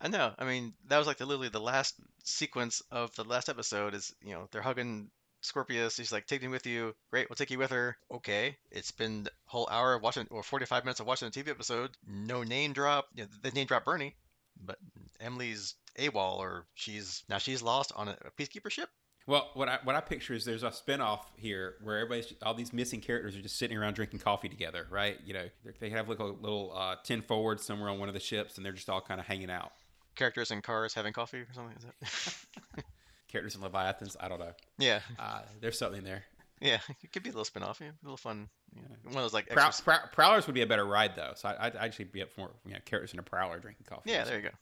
I 0.00 0.08
know. 0.08 0.32
I 0.38 0.44
mean, 0.44 0.72
that 0.88 0.98
was 0.98 1.06
like 1.06 1.18
the, 1.18 1.26
literally 1.26 1.50
the 1.50 1.60
last 1.60 1.94
sequence 2.24 2.82
of 2.90 3.14
the 3.16 3.24
last 3.24 3.50
episode. 3.50 3.94
Is 3.94 4.14
you 4.22 4.32
know 4.32 4.48
they're 4.50 4.62
hugging 4.62 5.10
Scorpius. 5.40 5.96
He's 5.96 6.12
like, 6.12 6.26
take 6.26 6.42
me 6.42 6.48
with 6.48 6.66
you. 6.66 6.94
Great, 7.10 7.28
we'll 7.28 7.36
take 7.36 7.50
you 7.50 7.58
with 7.58 7.70
her. 7.70 7.96
Okay. 8.12 8.56
It's 8.70 8.90
been 8.90 9.28
a 9.28 9.50
whole 9.50 9.68
hour 9.70 9.94
of 9.94 10.02
watching, 10.02 10.26
or 10.30 10.42
45 10.42 10.84
minutes 10.84 11.00
of 11.00 11.06
watching 11.06 11.28
a 11.28 11.30
TV 11.30 11.48
episode. 11.48 11.90
No 12.06 12.42
name 12.42 12.72
drop. 12.72 13.06
You 13.14 13.24
know, 13.24 13.28
they 13.42 13.50
name 13.50 13.66
drop 13.66 13.84
Bernie, 13.84 14.16
but 14.64 14.78
Emily's 15.20 15.74
AWOL, 15.98 16.38
or 16.38 16.66
she's 16.74 17.24
now 17.28 17.38
she's 17.38 17.62
lost 17.62 17.92
on 17.96 18.08
a, 18.08 18.16
a 18.24 18.30
peacekeeper 18.42 18.70
ship. 18.70 18.88
Well, 19.26 19.50
what 19.54 19.68
I 19.68 19.78
what 19.82 19.96
I 19.96 20.00
picture 20.00 20.34
is 20.34 20.44
there's 20.44 20.62
a 20.62 20.70
spinoff 20.70 21.22
here 21.36 21.76
where 21.82 21.98
everybody's 21.98 22.32
all 22.42 22.54
these 22.54 22.72
missing 22.72 23.00
characters 23.00 23.34
are 23.36 23.42
just 23.42 23.58
sitting 23.58 23.76
around 23.76 23.94
drinking 23.94 24.20
coffee 24.20 24.48
together, 24.48 24.86
right? 24.88 25.18
You 25.24 25.34
know, 25.34 25.48
they 25.80 25.90
have 25.90 26.08
like 26.08 26.20
a 26.20 26.24
little 26.24 26.72
uh, 26.76 26.96
Ten 27.02 27.22
Forward 27.22 27.60
somewhere 27.60 27.90
on 27.90 27.98
one 27.98 28.08
of 28.08 28.14
the 28.14 28.20
ships, 28.20 28.56
and 28.56 28.64
they're 28.64 28.72
just 28.72 28.88
all 28.88 29.00
kind 29.00 29.18
of 29.18 29.26
hanging 29.26 29.50
out. 29.50 29.72
Characters 30.14 30.50
in 30.50 30.62
cars 30.62 30.94
having 30.94 31.12
coffee 31.12 31.38
or 31.38 31.48
something. 31.52 31.76
Is 31.76 31.84
that? 31.84 32.84
characters 33.28 33.54
in 33.54 33.62
Leviathans. 33.62 34.16
I 34.20 34.28
don't 34.28 34.40
know. 34.40 34.52
Yeah. 34.78 35.00
Uh, 35.18 35.40
there's 35.60 35.78
something 35.78 36.04
there. 36.04 36.24
Yeah, 36.60 36.78
it 37.02 37.12
could 37.12 37.22
be 37.22 37.28
a 37.28 37.32
little 37.32 37.44
spin-off. 37.44 37.80
Yeah, 37.80 37.88
a 37.88 38.04
little 38.04 38.16
fun. 38.16 38.48
Yeah. 38.74 38.82
One 39.04 39.16
of 39.16 39.22
those 39.22 39.34
like 39.34 39.48
Prow- 39.48 39.70
Prow- 39.84 40.08
Prowlers 40.12 40.46
would 40.46 40.54
be 40.54 40.62
a 40.62 40.66
better 40.66 40.84
ride 40.86 41.14
though. 41.14 41.32
So 41.36 41.48
I, 41.48 41.66
would 41.66 41.76
actually 41.76 42.06
be 42.06 42.22
up 42.22 42.32
for 42.32 42.50
you 42.64 42.72
know 42.72 42.78
characters 42.84 43.12
in 43.12 43.18
a 43.18 43.22
Prowler 43.22 43.58
drinking 43.58 43.86
coffee. 43.88 44.10
Yeah, 44.10 44.24
there 44.24 44.36
you 44.36 44.42
go. 44.42 44.54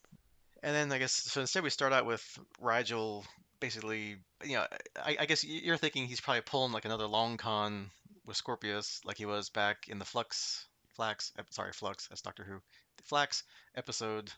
And 0.62 0.74
then 0.74 0.92
I 0.92 0.98
guess 0.98 1.12
so. 1.12 1.40
Instead, 1.40 1.62
we 1.62 1.70
start 1.70 1.92
out 1.92 2.06
with 2.06 2.22
Rygel. 2.62 3.24
Basically, 3.60 4.16
you 4.44 4.56
know, 4.56 4.66
I, 4.96 5.16
I 5.20 5.26
guess 5.26 5.44
you're 5.44 5.76
thinking 5.76 6.06
he's 6.06 6.20
probably 6.20 6.42
pulling 6.42 6.72
like 6.72 6.84
another 6.84 7.06
long 7.06 7.36
con 7.36 7.90
with 8.26 8.36
Scorpius, 8.36 9.00
like 9.04 9.16
he 9.16 9.26
was 9.26 9.48
back 9.48 9.88
in 9.88 9.98
the 9.98 10.04
Flux, 10.04 10.66
Flax. 10.96 11.32
Sorry, 11.50 11.72
Flux. 11.72 12.08
That's 12.08 12.20
Doctor 12.22 12.44
Who. 12.44 12.60
The 12.96 13.02
Flax 13.04 13.44
episode 13.76 14.30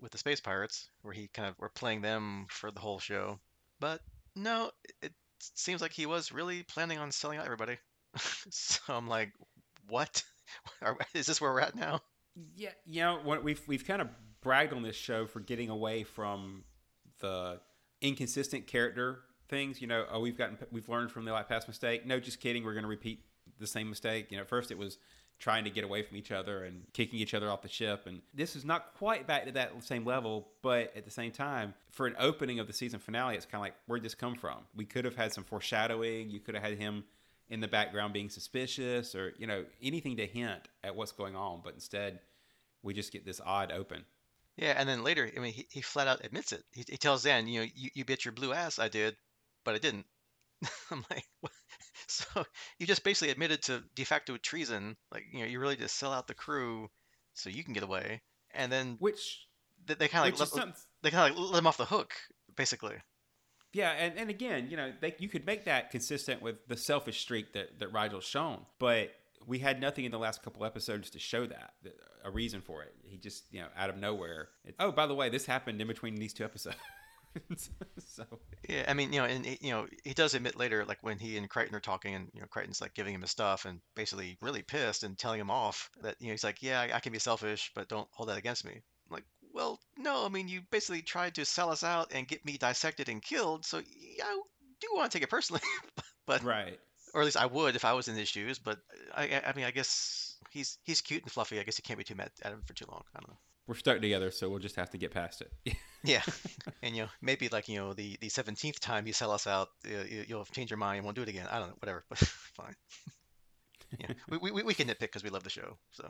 with 0.00 0.12
the 0.12 0.18
space 0.18 0.40
pirates, 0.40 0.88
where 1.02 1.14
he 1.14 1.28
kind 1.28 1.48
of 1.48 1.58
were 1.58 1.68
playing 1.68 2.00
them 2.00 2.46
for 2.50 2.70
the 2.70 2.80
whole 2.80 2.98
show. 2.98 3.38
But 3.84 4.00
no, 4.34 4.70
it 5.02 5.12
seems 5.40 5.82
like 5.82 5.92
he 5.92 6.06
was 6.06 6.32
really 6.32 6.62
planning 6.62 6.96
on 6.96 7.12
selling 7.12 7.38
out 7.38 7.44
everybody. 7.44 7.76
so 8.48 8.80
I'm 8.88 9.06
like, 9.06 9.30
what? 9.90 10.22
Is 11.14 11.26
this 11.26 11.38
where 11.38 11.52
we're 11.52 11.60
at 11.60 11.74
now? 11.74 12.00
Yeah, 12.56 12.70
you 12.86 13.02
know, 13.02 13.40
we've 13.42 13.60
we've 13.66 13.86
kind 13.86 14.00
of 14.00 14.08
bragged 14.40 14.72
on 14.72 14.82
this 14.82 14.96
show 14.96 15.26
for 15.26 15.40
getting 15.40 15.68
away 15.68 16.02
from 16.02 16.64
the 17.20 17.60
inconsistent 18.00 18.66
character 18.66 19.18
things. 19.50 19.82
You 19.82 19.88
know, 19.88 20.06
oh, 20.10 20.20
we've 20.20 20.38
gotten 20.38 20.56
we've 20.72 20.88
learned 20.88 21.12
from 21.12 21.26
the 21.26 21.32
like 21.32 21.50
past 21.50 21.68
mistake. 21.68 22.06
No, 22.06 22.18
just 22.18 22.40
kidding. 22.40 22.64
We're 22.64 22.72
going 22.72 22.84
to 22.84 22.88
repeat 22.88 23.20
the 23.60 23.66
same 23.66 23.90
mistake. 23.90 24.30
You 24.30 24.38
know, 24.38 24.44
first 24.44 24.70
it 24.70 24.78
was 24.78 24.96
trying 25.38 25.64
to 25.64 25.70
get 25.70 25.84
away 25.84 26.02
from 26.02 26.16
each 26.16 26.32
other 26.32 26.64
and 26.64 26.82
kicking 26.92 27.18
each 27.18 27.34
other 27.34 27.50
off 27.50 27.62
the 27.62 27.68
ship. 27.68 28.06
And 28.06 28.22
this 28.32 28.56
is 28.56 28.64
not 28.64 28.94
quite 28.94 29.26
back 29.26 29.46
to 29.46 29.52
that 29.52 29.72
same 29.82 30.04
level, 30.04 30.48
but 30.62 30.96
at 30.96 31.04
the 31.04 31.10
same 31.10 31.32
time, 31.32 31.74
for 31.90 32.06
an 32.06 32.14
opening 32.18 32.60
of 32.60 32.66
the 32.66 32.72
season 32.72 33.00
finale, 33.00 33.36
it's 33.36 33.44
kind 33.44 33.56
of 33.56 33.62
like, 33.62 33.74
where'd 33.86 34.02
this 34.02 34.14
come 34.14 34.34
from? 34.34 34.58
We 34.74 34.84
could 34.84 35.04
have 35.04 35.16
had 35.16 35.32
some 35.32 35.44
foreshadowing. 35.44 36.30
You 36.30 36.40
could 36.40 36.54
have 36.54 36.64
had 36.64 36.78
him 36.78 37.04
in 37.50 37.60
the 37.60 37.68
background 37.68 38.14
being 38.14 38.30
suspicious 38.30 39.14
or 39.14 39.34
you 39.38 39.46
know 39.46 39.64
anything 39.82 40.16
to 40.16 40.26
hint 40.26 40.68
at 40.82 40.96
what's 40.96 41.12
going 41.12 41.36
on. 41.36 41.60
But 41.62 41.74
instead, 41.74 42.20
we 42.82 42.94
just 42.94 43.12
get 43.12 43.24
this 43.24 43.40
odd 43.44 43.72
open. 43.72 44.04
Yeah, 44.56 44.74
and 44.76 44.88
then 44.88 45.02
later, 45.02 45.28
I 45.36 45.40
mean, 45.40 45.52
he, 45.52 45.66
he 45.68 45.80
flat 45.80 46.06
out 46.06 46.24
admits 46.24 46.52
it. 46.52 46.62
He, 46.72 46.84
he 46.88 46.96
tells 46.96 47.24
Zhaan, 47.24 47.48
you 47.48 47.60
know, 47.60 47.66
you, 47.74 47.90
you 47.94 48.04
bit 48.04 48.24
your 48.24 48.32
blue 48.32 48.52
ass. 48.52 48.78
I 48.78 48.88
did, 48.88 49.16
but 49.64 49.74
I 49.74 49.78
didn't. 49.78 50.06
I'm 50.90 51.04
like, 51.10 51.24
what? 51.40 51.52
so 52.34 52.44
you 52.78 52.86
just 52.86 53.04
basically 53.04 53.30
admitted 53.30 53.62
to 53.62 53.82
de 53.94 54.04
facto 54.04 54.36
treason. 54.36 54.96
Like, 55.12 55.24
you 55.32 55.40
know, 55.40 55.46
you 55.46 55.60
really 55.60 55.76
just 55.76 55.96
sell 55.96 56.12
out 56.12 56.26
the 56.26 56.34
crew 56.34 56.88
so 57.34 57.50
you 57.50 57.64
can 57.64 57.74
get 57.74 57.82
away. 57.82 58.22
And 58.54 58.70
then 58.70 58.96
Which 59.00 59.46
they, 59.86 59.94
they 59.94 60.08
kind 60.08 60.32
of 60.32 60.38
like 60.38 60.56
let, 60.56 60.74
they 61.02 61.10
kind 61.10 61.30
of 61.30 61.38
like 61.38 61.52
let 61.52 61.58
him 61.58 61.66
off 61.66 61.76
the 61.76 61.84
hook, 61.84 62.14
basically. 62.56 62.96
Yeah, 63.72 63.90
and, 63.90 64.16
and 64.16 64.30
again, 64.30 64.68
you 64.70 64.76
know, 64.76 64.92
they, 65.00 65.14
you 65.18 65.28
could 65.28 65.44
make 65.44 65.64
that 65.64 65.90
consistent 65.90 66.40
with 66.40 66.56
the 66.68 66.76
selfish 66.76 67.20
streak 67.20 67.52
that, 67.54 67.80
that 67.80 67.92
Rygel's 67.92 68.24
shown, 68.24 68.64
but 68.78 69.10
we 69.46 69.58
had 69.58 69.80
nothing 69.80 70.04
in 70.04 70.12
the 70.12 70.18
last 70.18 70.42
couple 70.42 70.64
episodes 70.64 71.10
to 71.10 71.18
show 71.18 71.44
that, 71.46 71.72
a 72.24 72.30
reason 72.30 72.60
for 72.60 72.82
it. 72.82 72.94
He 73.02 73.18
just, 73.18 73.44
you 73.50 73.60
know, 73.60 73.66
out 73.76 73.90
of 73.90 73.96
nowhere. 73.96 74.48
It, 74.64 74.76
oh, 74.78 74.92
by 74.92 75.06
the 75.06 75.14
way, 75.14 75.28
this 75.28 75.44
happened 75.44 75.80
in 75.80 75.88
between 75.88 76.14
these 76.14 76.32
two 76.32 76.44
episodes. 76.44 76.76
so 77.98 78.24
Yeah, 78.68 78.84
I 78.88 78.94
mean, 78.94 79.12
you 79.12 79.20
know, 79.20 79.26
and 79.26 79.44
he- 79.44 79.58
you 79.60 79.70
know, 79.72 79.86
he 80.04 80.14
does 80.14 80.34
admit 80.34 80.56
later, 80.56 80.84
like 80.84 81.02
when 81.02 81.18
he 81.18 81.36
and 81.36 81.48
Crichton 81.48 81.74
are 81.76 81.80
talking, 81.80 82.14
and 82.14 82.30
you 82.32 82.40
know, 82.40 82.46
Crichton's 82.46 82.80
like 82.80 82.94
giving 82.94 83.14
him 83.14 83.20
his 83.22 83.30
stuff 83.30 83.64
and 83.64 83.80
basically 83.94 84.38
really 84.40 84.62
pissed 84.62 85.02
and 85.04 85.18
telling 85.18 85.40
him 85.40 85.50
off 85.50 85.90
that 86.02 86.16
you 86.20 86.28
know 86.28 86.32
he's 86.32 86.44
like, 86.44 86.62
yeah, 86.62 86.80
I, 86.80 86.96
I 86.96 87.00
can 87.00 87.12
be 87.12 87.18
selfish, 87.18 87.70
but 87.74 87.88
don't 87.88 88.08
hold 88.12 88.28
that 88.28 88.38
against 88.38 88.64
me. 88.64 88.72
I'm 88.74 89.14
like, 89.14 89.24
well, 89.52 89.80
no, 89.98 90.24
I 90.24 90.28
mean, 90.28 90.48
you 90.48 90.62
basically 90.70 91.02
tried 91.02 91.34
to 91.36 91.44
sell 91.44 91.70
us 91.70 91.84
out 91.84 92.12
and 92.14 92.26
get 92.28 92.44
me 92.44 92.56
dissected 92.58 93.08
and 93.08 93.22
killed, 93.22 93.64
so 93.64 93.78
yeah, 93.78 94.24
I 94.24 94.40
do 94.80 94.88
want 94.94 95.10
to 95.10 95.16
take 95.18 95.24
it 95.24 95.30
personally, 95.30 95.62
but 96.26 96.42
right. 96.42 96.78
or 97.14 97.20
at 97.22 97.24
least 97.24 97.36
I 97.36 97.46
would 97.46 97.76
if 97.76 97.84
I 97.84 97.92
was 97.94 98.08
in 98.08 98.16
his 98.16 98.28
shoes. 98.28 98.58
But 98.58 98.78
I, 99.14 99.24
I- 99.24 99.50
I 99.50 99.52
mean, 99.54 99.64
I 99.66 99.70
guess 99.70 100.36
he's 100.50 100.78
he's 100.84 101.00
cute 101.00 101.22
and 101.22 101.32
fluffy. 101.32 101.60
I 101.60 101.62
guess 101.64 101.78
you 101.78 101.82
can't 101.84 101.98
be 101.98 102.04
too 102.04 102.14
mad 102.14 102.30
at 102.42 102.52
him 102.52 102.62
for 102.66 102.74
too 102.74 102.86
long. 102.90 103.02
I 103.14 103.20
don't 103.20 103.30
know. 103.30 103.38
We're 103.66 103.74
stuck 103.76 104.00
together, 104.00 104.30
so 104.30 104.50
we'll 104.50 104.58
just 104.58 104.76
have 104.76 104.90
to 104.90 104.98
get 104.98 105.10
past 105.10 105.42
it. 105.42 105.76
Yeah, 106.06 106.20
and 106.82 106.94
you 106.94 107.04
know 107.04 107.08
maybe 107.22 107.48
like 107.48 107.66
you 107.66 107.78
know 107.78 107.94
the 107.94 108.18
the 108.20 108.28
seventeenth 108.28 108.78
time 108.78 109.06
you 109.06 109.14
sell 109.14 109.30
us 109.30 109.46
out, 109.46 109.70
you, 109.88 110.26
you'll 110.28 110.44
change 110.44 110.70
your 110.70 110.76
mind 110.76 110.98
and 110.98 111.04
won't 111.06 111.16
do 111.16 111.22
it 111.22 111.30
again. 111.30 111.46
I 111.50 111.58
don't 111.58 111.68
know, 111.68 111.76
whatever, 111.78 112.04
but 112.10 112.18
fine. 112.18 112.74
yeah, 113.98 114.08
we, 114.28 114.36
we 114.36 114.62
we 114.62 114.74
can 114.74 114.86
nitpick 114.86 114.98
because 114.98 115.24
we 115.24 115.30
love 115.30 115.44
the 115.44 115.50
show, 115.50 115.78
so 115.92 116.06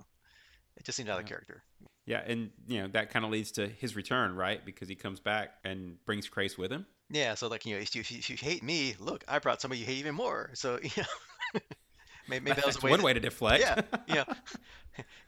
it 0.77 0.85
just 0.85 0.97
seemed 0.97 1.09
out 1.09 1.21
of 1.21 1.27
character. 1.27 1.63
yeah, 2.07 2.23
and 2.27 2.51
you 2.67 2.83
know 2.83 2.89
that 2.89 3.11
kind 3.11 3.25
of 3.25 3.31
leads 3.31 3.53
to 3.53 3.69
his 3.69 3.95
return, 3.95 4.35
right? 4.35 4.67
Because 4.67 4.89
he 4.89 4.97
comes 4.97 5.21
back 5.21 5.51
and 5.65 5.97
brings 6.07 6.29
Crais 6.29 6.59
with 6.59 6.73
him. 6.73 6.87
Yeah, 7.09 7.35
so 7.37 7.47
like 7.47 7.65
you 7.65 7.77
know 7.77 7.81
if 7.81 7.95
you, 7.95 8.01
if 8.01 8.29
you, 8.31 8.37
hate 8.37 8.65
me, 8.65 8.97
look, 8.99 9.23
I 9.29 9.39
brought 9.39 9.61
somebody 9.61 9.79
you 9.79 9.87
hate 9.87 9.99
even 9.99 10.17
more. 10.17 10.51
So 10.55 10.81
yeah, 10.97 11.05
maybe, 12.29 12.47
maybe 12.47 12.57
that 12.57 12.67
was 12.67 12.79
a 12.79 12.81
way. 12.81 12.91
one 12.91 12.99
to- 12.99 13.05
way 13.05 13.13
to 13.13 13.21
deflect. 13.21 13.63
Yeah, 13.63 13.81
yeah, 14.09 14.25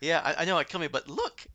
yeah. 0.01 0.21
I, 0.25 0.43
I 0.43 0.45
know 0.45 0.59
I 0.59 0.65
kill 0.65 0.81
me, 0.81 0.89
but 0.89 1.09
look. 1.09 1.47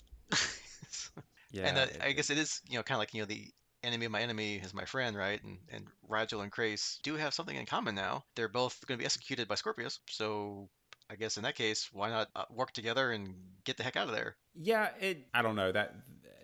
Yeah. 1.51 1.67
and 1.67 1.77
uh, 1.77 1.87
I 2.01 2.11
guess 2.13 2.29
it 2.29 2.37
is, 2.37 2.61
you 2.67 2.77
know, 2.77 2.83
kind 2.83 2.95
of 2.95 2.99
like 2.99 3.13
you 3.13 3.21
know 3.21 3.25
the 3.25 3.47
enemy 3.83 4.05
of 4.05 4.11
my 4.11 4.21
enemy 4.21 4.55
is 4.55 4.73
my 4.73 4.85
friend, 4.85 5.15
right? 5.15 5.41
And 5.43 5.57
and 5.71 5.87
Rygel 6.09 6.43
and 6.43 6.51
Crais 6.51 6.99
do 7.03 7.15
have 7.15 7.33
something 7.33 7.55
in 7.55 7.65
common 7.65 7.95
now. 7.95 8.23
They're 8.35 8.47
both 8.47 8.85
going 8.87 8.97
to 8.97 9.01
be 9.01 9.05
executed 9.05 9.47
by 9.47 9.55
Scorpius, 9.55 9.99
so 10.07 10.69
I 11.09 11.15
guess 11.15 11.37
in 11.37 11.43
that 11.43 11.55
case, 11.55 11.89
why 11.91 12.09
not 12.09 12.29
uh, 12.35 12.45
work 12.49 12.71
together 12.71 13.11
and 13.11 13.35
get 13.65 13.77
the 13.77 13.83
heck 13.83 13.97
out 13.97 14.07
of 14.07 14.13
there? 14.13 14.37
Yeah, 14.55 14.89
it. 14.99 15.27
I 15.33 15.41
don't 15.41 15.55
know 15.55 15.71
that. 15.71 15.95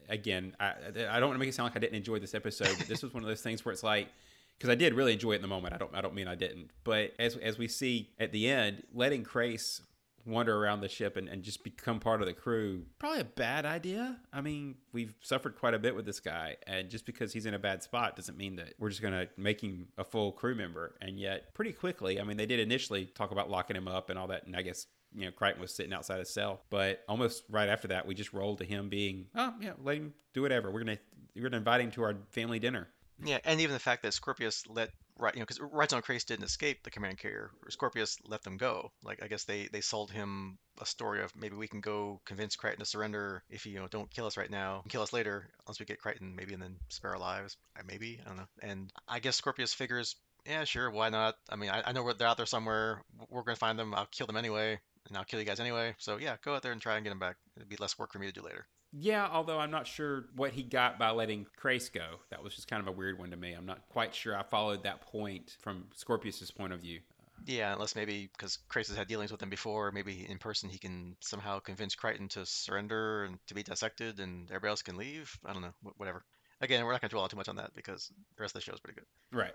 Again, 0.10 0.56
I 0.60 0.74
I 1.10 1.20
don't 1.20 1.30
want 1.30 1.36
to 1.36 1.40
make 1.40 1.50
it 1.50 1.56
sound 1.56 1.68
like 1.68 1.78
I 1.78 1.80
didn't 1.80 1.96
enjoy 1.96 2.20
this 2.20 2.34
episode, 2.34 2.76
but 2.78 2.88
this 2.88 3.02
was 3.04 3.14
one 3.14 3.24
of 3.24 3.30
those 3.30 3.42
things 3.42 3.64
where 3.64 3.74
it's 3.74 3.84
like 3.84 4.10
because 4.58 4.70
I 4.70 4.76
did 4.76 4.94
really 4.94 5.14
enjoy 5.14 5.34
it 5.34 5.36
in 5.38 5.42
the 5.42 5.48
moment. 5.48 5.74
I 5.74 5.78
don't 5.78 5.94
I 5.94 6.02
don't 6.02 6.16
mean 6.16 6.28
I 6.28 6.36
didn't, 6.36 6.72
but 6.84 7.14
as 7.20 7.36
as 7.38 7.58
we 7.58 7.68
see 7.68 8.10
at 8.20 8.32
the 8.32 8.50
end, 8.50 8.84
letting 8.94 9.24
Crais 9.24 9.82
wander 10.28 10.56
around 10.56 10.82
the 10.82 10.90
ship 10.90 11.18
and, 11.18 11.28
and 11.28 11.42
just 11.42 11.64
become 11.64 12.00
part 12.00 12.22
of 12.22 12.28
the 12.28 12.34
crew. 12.34 12.84
Probably 13.00 13.22
a 13.22 13.26
bad 13.26 13.66
idea. 13.66 14.18
I 14.32 14.42
mean 14.42 14.76
we've 14.92 15.14
suffered 15.22 15.56
quite 15.56 15.74
a 15.74 15.80
bit 15.80 15.96
with 15.96 16.06
this 16.06 16.20
guy 16.20 16.58
and 16.68 16.90
just 16.90 17.06
because 17.06 17.34
he's 17.34 17.46
in 17.46 17.54
a 17.54 17.60
bad 17.60 17.82
spot 17.84 18.16
doesn't 18.16 18.38
mean 18.38 18.58
that 18.58 18.74
we're 18.78 18.90
just 18.90 19.02
going 19.02 19.14
to 19.14 19.28
make 19.38 19.62
him 19.62 19.88
a 19.98 20.04
full 20.04 20.32
crew 20.32 20.56
member. 20.56 20.96
And 21.02 21.20
yet 21.20 21.54
pretty 21.54 21.72
quickly 21.72 22.20
i 22.20 22.24
mean 22.24 22.38
they 22.38 22.46
did 22.46 22.60
initially 22.60 23.06
talk 23.06 23.32
about 23.32 23.50
locking 23.50 23.76
him 23.76 23.88
up 23.88 24.10
and 24.10 24.20
all 24.20 24.28
that 24.28 24.46
and 24.46 24.56
i 24.56 24.62
guess 24.62 24.88
you 25.16 25.26
know 25.26 25.32
crichton 25.32 25.62
was 25.62 25.74
sitting 25.74 25.94
outside 25.94 26.20
his 26.20 26.30
cell. 26.30 26.62
But 26.70 27.04
almost 27.08 27.44
right 27.50 27.70
after 27.70 27.88
that 27.90 28.06
we 28.06 28.14
just 28.14 28.34
rolled 28.34 28.60
to 28.60 28.66
him 28.66 28.90
being 28.90 29.28
oh 29.36 29.54
yeah 29.62 29.74
let 29.82 29.98
him 29.98 30.14
do 30.34 30.42
whatever. 30.42 30.72
We're 30.72 30.82
gonna 30.82 31.00
we're 31.36 31.44
gonna 31.44 31.58
invite 31.58 31.82
him 31.82 31.92
to 31.92 32.04
our 32.04 32.16
family 32.30 32.60
dinner. 32.60 32.88
Yeah, 33.24 33.40
and 33.46 33.60
even 33.62 33.74
the 33.74 33.80
fact 33.80 34.04
that 34.04 34.14
Scorpius 34.14 34.64
let 34.68 34.92
right, 35.18 35.34
you 35.34 35.40
know, 35.40 35.46
because 35.46 35.94
and 35.94 36.04
Crais 36.04 36.26
didn't 36.26 36.46
escape 36.46 36.84
the 36.84 36.90
command 36.90 37.18
carrier. 37.18 37.52
Scorpius 37.70 38.18
let 38.26 38.44
them 38.44 38.58
go. 38.58 38.92
Like 39.04 39.24
I 39.24 39.28
guess 39.28 39.46
they 39.46 39.68
they 39.72 39.82
sold 39.82 40.12
him 40.12 40.58
a 40.80 40.86
story 40.86 41.24
of 41.24 41.36
maybe 41.36 41.56
we 41.56 41.68
can 41.68 41.82
go 41.82 42.22
convince 42.26 42.56
Crichton 42.56 42.80
to 42.80 42.86
surrender 42.86 43.44
if 43.50 43.66
you, 43.66 43.80
know 43.80 43.88
don't 43.88 44.12
kill 44.12 44.26
us 44.26 44.38
right 44.38 44.50
now, 44.50 44.84
kill 44.90 45.02
us 45.02 45.14
later 45.14 45.50
once 45.66 45.80
we 45.80 45.86
get 45.86 46.00
Crichton, 46.00 46.36
maybe 46.36 46.54
and 46.54 46.62
then 46.62 46.78
spare 46.90 47.12
our 47.12 47.20
lives. 47.20 47.58
Maybe 47.86 48.20
I 48.24 48.28
don't 48.28 48.38
know. 48.38 48.48
And 48.62 48.92
I 49.08 49.20
guess 49.20 49.36
Scorpius 49.36 49.74
figures, 49.74 50.16
yeah, 50.46 50.64
sure, 50.64 50.90
why 50.90 51.10
not? 51.10 51.36
I 51.50 51.56
mean, 51.56 51.70
I, 51.70 51.84
I 51.88 51.92
know 51.92 52.12
they're 52.14 52.28
out 52.28 52.38
there 52.38 52.46
somewhere. 52.46 53.02
We're 53.30 53.44
gonna 53.44 53.56
find 53.56 53.78
them. 53.78 53.94
I'll 53.94 54.08
kill 54.08 54.28
them 54.28 54.38
anyway, 54.38 54.80
and 55.08 55.18
I'll 55.18 55.26
kill 55.26 55.40
you 55.40 55.46
guys 55.46 55.60
anyway. 55.60 55.96
So 55.98 56.18
yeah, 56.18 56.38
go 56.44 56.56
out 56.56 56.64
there 56.64 56.72
and 56.72 56.82
try 56.82 56.96
and 56.96 57.04
get 57.04 57.10
them 57.10 57.20
back. 57.20 57.38
It'd 57.56 57.70
be 57.70 57.78
less 57.78 57.98
work 57.98 58.14
for 58.14 58.20
me 58.20 58.28
to 58.28 58.34
do 58.34 58.42
later. 58.42 58.68
Yeah, 58.94 59.28
although 59.32 59.60
I'm 59.60 59.72
not 59.72 59.86
sure 59.86 60.26
what 60.36 60.52
he 60.52 60.64
got 60.64 60.98
by 60.98 61.12
letting 61.12 61.46
Crais 61.58 61.90
go. 61.90 62.20
That 62.30 62.44
was 62.44 62.56
just 62.56 62.68
kind 62.68 62.82
of 62.82 62.88
a 62.88 62.92
weird 62.92 63.20
one 63.20 63.32
to 63.32 63.38
me. 63.38 63.54
I'm 63.54 63.66
not 63.66 63.88
quite 63.90 64.16
sure 64.16 64.38
I 64.38 64.44
followed 64.44 64.84
that 64.84 65.02
point 65.02 65.58
from 65.62 65.86
Scorpius's 65.96 66.52
point 66.52 66.74
of 66.74 66.80
view. 66.80 67.02
Yeah, 67.46 67.74
unless 67.74 67.96
maybe 67.96 68.30
because 68.36 68.58
Crais 68.68 68.88
has 68.88 68.98
had 68.98 69.08
dealings 69.08 69.32
with 69.32 69.42
him 69.42 69.50
before, 69.50 69.92
maybe 69.92 70.26
in 70.28 70.38
person 70.38 70.70
he 70.70 70.78
can 70.78 71.16
somehow 71.20 71.60
convince 71.60 71.96
Crichton 71.96 72.28
to 72.30 72.46
surrender 72.46 73.26
and 73.26 73.38
to 73.48 73.54
be 73.54 73.64
dissected, 73.64 74.20
and 74.20 74.50
everybody 74.50 74.70
else 74.70 74.82
can 74.82 74.98
leave. 74.98 75.38
I 75.46 75.54
don't 75.54 75.62
know, 75.62 75.74
whatever. 75.98 76.24
Again, 76.60 76.84
we're 76.84 76.92
not 76.92 77.02
going 77.02 77.10
to 77.10 77.16
dwell 77.16 77.28
too 77.28 77.38
much 77.38 77.50
on 77.50 77.58
that 77.58 77.74
because 77.76 78.12
the 78.36 78.42
rest 78.42 78.56
of 78.56 78.62
the 78.62 78.66
show 78.66 78.74
is 78.74 78.80
pretty 78.80 79.00
good. 79.00 79.38
Right. 79.38 79.54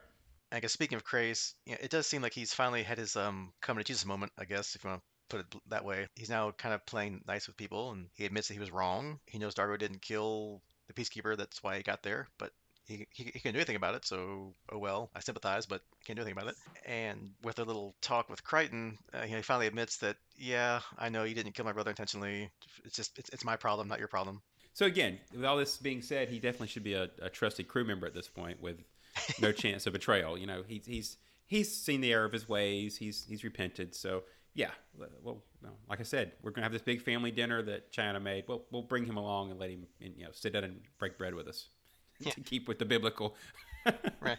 I 0.52 0.60
guess 0.60 0.72
speaking 0.72 0.96
of 0.96 1.04
Crais, 1.04 1.54
you 1.66 1.72
know, 1.72 1.78
it 1.82 1.90
does 1.90 2.06
seem 2.06 2.22
like 2.22 2.34
he's 2.34 2.54
finally 2.54 2.82
had 2.82 2.98
his 2.98 3.16
um 3.16 3.52
coming 3.60 3.82
to 3.82 3.86
Jesus 3.86 4.06
moment. 4.06 4.32
I 4.38 4.44
guess 4.44 4.74
if 4.74 4.84
you 4.84 4.90
want 4.90 5.00
to 5.00 5.06
put 5.32 5.40
it 5.40 5.60
that 5.70 5.84
way, 5.84 6.06
he's 6.14 6.30
now 6.30 6.50
kind 6.52 6.74
of 6.74 6.84
playing 6.84 7.22
nice 7.26 7.46
with 7.46 7.56
people, 7.56 7.92
and 7.92 8.06
he 8.14 8.26
admits 8.26 8.48
that 8.48 8.54
he 8.54 8.60
was 8.60 8.70
wrong. 8.70 9.18
He 9.26 9.38
knows 9.38 9.54
Dargo 9.54 9.78
didn't 9.78 10.02
kill 10.02 10.62
the 10.88 10.94
peacekeeper. 10.94 11.36
That's 11.36 11.62
why 11.62 11.76
he 11.76 11.82
got 11.82 12.02
there, 12.02 12.28
but 12.38 12.52
he, 12.86 13.06
he, 13.10 13.24
he 13.24 13.40
can't 13.40 13.54
do 13.54 13.58
anything 13.58 13.76
about 13.76 13.94
it, 13.94 14.04
so 14.04 14.54
oh 14.70 14.78
well. 14.78 15.10
I 15.16 15.20
sympathize, 15.20 15.64
but 15.64 15.80
can't 16.04 16.16
do 16.16 16.22
anything 16.22 16.38
about 16.38 16.50
it. 16.50 16.56
And 16.84 17.30
with 17.42 17.58
a 17.58 17.64
little 17.64 17.94
talk 18.02 18.28
with 18.28 18.44
Crichton, 18.44 18.98
uh, 19.14 19.22
he 19.22 19.40
finally 19.40 19.66
admits 19.66 19.96
that, 19.98 20.16
yeah, 20.36 20.80
I 20.98 21.08
know 21.08 21.24
you 21.24 21.34
didn't 21.34 21.52
kill 21.52 21.64
my 21.64 21.72
brother 21.72 21.90
intentionally. 21.90 22.50
It's 22.84 22.96
just, 22.96 23.18
it's, 23.18 23.30
it's 23.30 23.44
my 23.44 23.56
problem, 23.56 23.88
not 23.88 23.98
your 23.98 24.08
problem. 24.08 24.42
So 24.74 24.86
again, 24.86 25.18
with 25.34 25.44
all 25.44 25.56
this 25.56 25.78
being 25.78 26.02
said, 26.02 26.28
he 26.28 26.38
definitely 26.38 26.68
should 26.68 26.84
be 26.84 26.94
a, 26.94 27.08
a 27.20 27.30
trusted 27.30 27.68
crew 27.68 27.84
member 27.84 28.06
at 28.06 28.14
this 28.14 28.28
point 28.28 28.60
with 28.60 28.78
no 29.40 29.52
chance 29.62 29.86
of 29.86 29.92
betrayal. 29.92 30.36
You 30.36 30.46
know, 30.46 30.62
he's 30.66 30.86
he's 30.86 31.16
he's 31.46 31.74
seen 31.74 32.00
the 32.00 32.12
error 32.12 32.24
of 32.24 32.32
his 32.32 32.48
ways. 32.48 32.96
He's 32.96 33.26
he's 33.28 33.44
repented. 33.44 33.94
So 33.94 34.22
yeah, 34.54 34.70
well, 35.22 35.42
no, 35.62 35.70
like 35.88 36.00
I 36.00 36.04
said, 36.04 36.32
we're 36.42 36.50
gonna 36.50 36.64
have 36.64 36.72
this 36.72 36.82
big 36.82 37.02
family 37.02 37.30
dinner 37.30 37.62
that 37.62 37.92
Chiana 37.92 38.20
made. 38.20 38.44
Well, 38.48 38.64
we'll 38.70 38.82
bring 38.82 39.04
him 39.04 39.16
along 39.16 39.50
and 39.50 39.58
let 39.60 39.70
him, 39.70 39.86
you 39.98 40.24
know, 40.24 40.30
sit 40.32 40.52
down 40.52 40.64
and 40.64 40.80
break 40.98 41.18
bread 41.18 41.34
with 41.34 41.48
us 41.48 41.68
Yeah. 42.20 42.32
to 42.34 42.40
keep 42.40 42.68
with 42.68 42.78
the 42.78 42.84
biblical. 42.84 43.36
Right. 44.20 44.38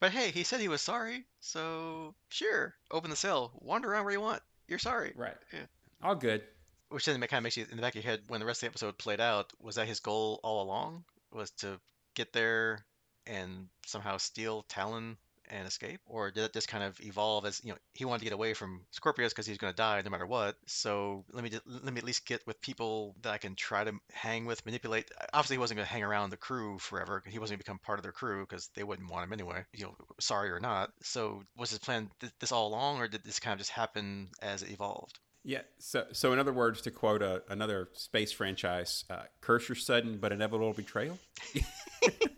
But 0.00 0.10
hey, 0.10 0.30
he 0.30 0.42
said 0.42 0.58
he 0.60 0.66
was 0.68 0.80
sorry, 0.82 1.24
so 1.38 2.14
sure, 2.28 2.74
open 2.90 3.10
the 3.10 3.16
cell, 3.16 3.52
wander 3.60 3.92
around 3.92 4.04
where 4.04 4.12
you 4.14 4.20
want. 4.20 4.42
You're 4.66 4.78
sorry. 4.80 5.12
Right. 5.14 5.36
Yeah. 5.52 5.66
All 6.02 6.14
good. 6.16 6.42
Which 6.88 7.04
then 7.04 7.20
kind 7.20 7.34
of 7.34 7.42
makes 7.44 7.56
you 7.56 7.66
in 7.70 7.76
the 7.76 7.82
back 7.82 7.94
of 7.94 8.02
your 8.02 8.10
head 8.10 8.22
when 8.26 8.40
the 8.40 8.46
rest 8.46 8.58
of 8.58 8.60
the 8.62 8.66
episode 8.72 8.98
played 8.98 9.20
out. 9.20 9.52
Was 9.60 9.76
that 9.76 9.86
his 9.86 10.00
goal 10.00 10.40
all 10.42 10.62
along? 10.64 11.04
Was 11.32 11.50
to 11.58 11.78
get 12.16 12.32
there 12.32 12.84
and 13.26 13.68
somehow 13.86 14.16
steal 14.16 14.64
Talon 14.68 15.16
and 15.50 15.66
escape, 15.66 16.00
or 16.06 16.30
did 16.30 16.44
it 16.44 16.52
just 16.52 16.68
kind 16.68 16.84
of 16.84 16.98
evolve 17.00 17.44
as 17.44 17.60
you 17.64 17.72
know 17.72 17.78
he 17.94 18.04
wanted 18.04 18.20
to 18.20 18.24
get 18.24 18.32
away 18.32 18.54
from 18.54 18.82
Scorpius 18.90 19.32
because 19.32 19.46
he's 19.46 19.58
going 19.58 19.72
to 19.72 19.76
die 19.76 20.00
no 20.04 20.10
matter 20.10 20.26
what? 20.26 20.56
So 20.66 21.24
let 21.32 21.44
me 21.44 21.50
just, 21.50 21.62
let 21.66 21.92
me 21.92 21.98
at 21.98 22.04
least 22.04 22.26
get 22.26 22.46
with 22.46 22.60
people 22.60 23.16
that 23.22 23.32
I 23.32 23.38
can 23.38 23.54
try 23.54 23.84
to 23.84 23.92
hang 24.12 24.46
with, 24.46 24.64
manipulate. 24.64 25.10
Obviously, 25.32 25.56
he 25.56 25.60
wasn't 25.60 25.78
going 25.78 25.86
to 25.86 25.92
hang 25.92 26.04
around 26.04 26.30
the 26.30 26.36
crew 26.36 26.78
forever. 26.78 27.22
He 27.26 27.38
wasn't 27.38 27.56
going 27.56 27.60
to 27.60 27.64
become 27.64 27.78
part 27.78 27.98
of 27.98 28.02
their 28.02 28.12
crew 28.12 28.46
because 28.48 28.70
they 28.74 28.84
wouldn't 28.84 29.10
want 29.10 29.24
him 29.24 29.32
anyway, 29.32 29.64
you 29.72 29.84
know, 29.84 29.94
sorry 30.20 30.50
or 30.50 30.60
not. 30.60 30.90
So 31.02 31.42
was 31.56 31.70
his 31.70 31.78
plan 31.78 32.10
th- 32.20 32.32
this 32.40 32.52
all 32.52 32.68
along, 32.68 32.98
or 32.98 33.08
did 33.08 33.24
this 33.24 33.40
kind 33.40 33.52
of 33.52 33.58
just 33.58 33.70
happen 33.70 34.28
as 34.42 34.62
it 34.62 34.70
evolved? 34.70 35.18
Yeah. 35.42 35.62
So, 35.78 36.04
so 36.12 36.32
in 36.32 36.38
other 36.38 36.52
words, 36.52 36.82
to 36.82 36.90
quote 36.90 37.22
a, 37.22 37.42
another 37.48 37.88
space 37.94 38.30
franchise, 38.30 39.04
uh, 39.08 39.22
"Curse 39.40 39.68
your 39.68 39.76
sudden 39.76 40.18
but 40.18 40.32
inevitable 40.32 40.72
betrayal." 40.72 41.18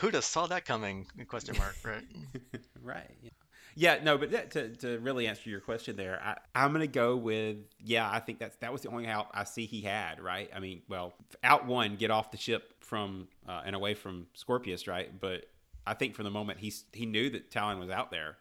Who'd 0.00 0.14
have 0.14 0.24
saw 0.24 0.46
that 0.46 0.64
coming? 0.64 1.06
Question 1.28 1.56
mark. 1.58 1.76
Right. 1.84 2.04
right. 2.82 3.10
Yeah. 3.22 3.30
Yeah, 3.76 3.98
no, 4.02 4.18
but 4.18 4.32
that, 4.32 4.50
to, 4.52 4.68
to 4.76 4.98
really 4.98 5.28
answer 5.28 5.48
your 5.48 5.60
question 5.60 5.94
there, 5.96 6.20
I, 6.22 6.36
I'm 6.54 6.72
going 6.72 6.80
to 6.80 6.88
go 6.88 7.16
with 7.16 7.58
yeah. 7.78 8.10
I 8.10 8.18
think 8.18 8.38
that's 8.40 8.56
that 8.56 8.72
was 8.72 8.82
the 8.82 8.88
only 8.88 9.06
out 9.06 9.28
I 9.32 9.44
see 9.44 9.64
he 9.66 9.80
had. 9.82 10.20
Right. 10.20 10.50
I 10.54 10.58
mean, 10.58 10.82
well, 10.88 11.14
out 11.44 11.66
one, 11.66 11.96
get 11.96 12.10
off 12.10 12.32
the 12.32 12.36
ship 12.36 12.74
from 12.80 13.28
uh, 13.48 13.62
and 13.64 13.76
away 13.76 13.94
from 13.94 14.26
Scorpius. 14.34 14.88
Right. 14.88 15.08
But 15.20 15.44
I 15.86 15.94
think 15.94 16.14
from 16.16 16.24
the 16.24 16.30
moment 16.30 16.58
he's 16.58 16.84
he 16.92 17.06
knew 17.06 17.30
that 17.30 17.50
Talon 17.50 17.78
was 17.78 17.90
out 17.90 18.10
there, 18.10 18.38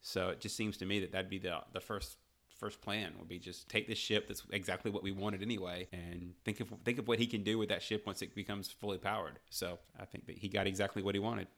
So 0.00 0.30
it 0.30 0.40
just 0.40 0.56
seems 0.56 0.78
to 0.78 0.86
me 0.86 1.00
that 1.00 1.12
that'd 1.12 1.30
be 1.30 1.38
the 1.38 1.58
the 1.72 1.80
first 1.80 2.16
first 2.60 2.80
plan 2.82 3.12
would 3.18 3.28
be 3.28 3.38
just 3.38 3.68
take 3.68 3.88
this 3.88 3.98
ship 3.98 4.28
that's 4.28 4.42
exactly 4.52 4.90
what 4.90 5.02
we 5.02 5.10
wanted 5.10 5.42
anyway 5.42 5.88
and 5.92 6.34
think 6.44 6.60
of 6.60 6.68
think 6.84 6.98
of 6.98 7.08
what 7.08 7.18
he 7.18 7.26
can 7.26 7.42
do 7.42 7.58
with 7.58 7.70
that 7.70 7.82
ship 7.82 8.04
once 8.06 8.20
it 8.22 8.34
becomes 8.34 8.68
fully 8.68 8.98
powered. 8.98 9.38
So 9.48 9.78
I 9.98 10.04
think 10.04 10.26
that 10.26 10.36
he 10.38 10.48
got 10.48 10.66
exactly 10.66 11.02
what 11.02 11.14
he 11.14 11.18
wanted. 11.18 11.48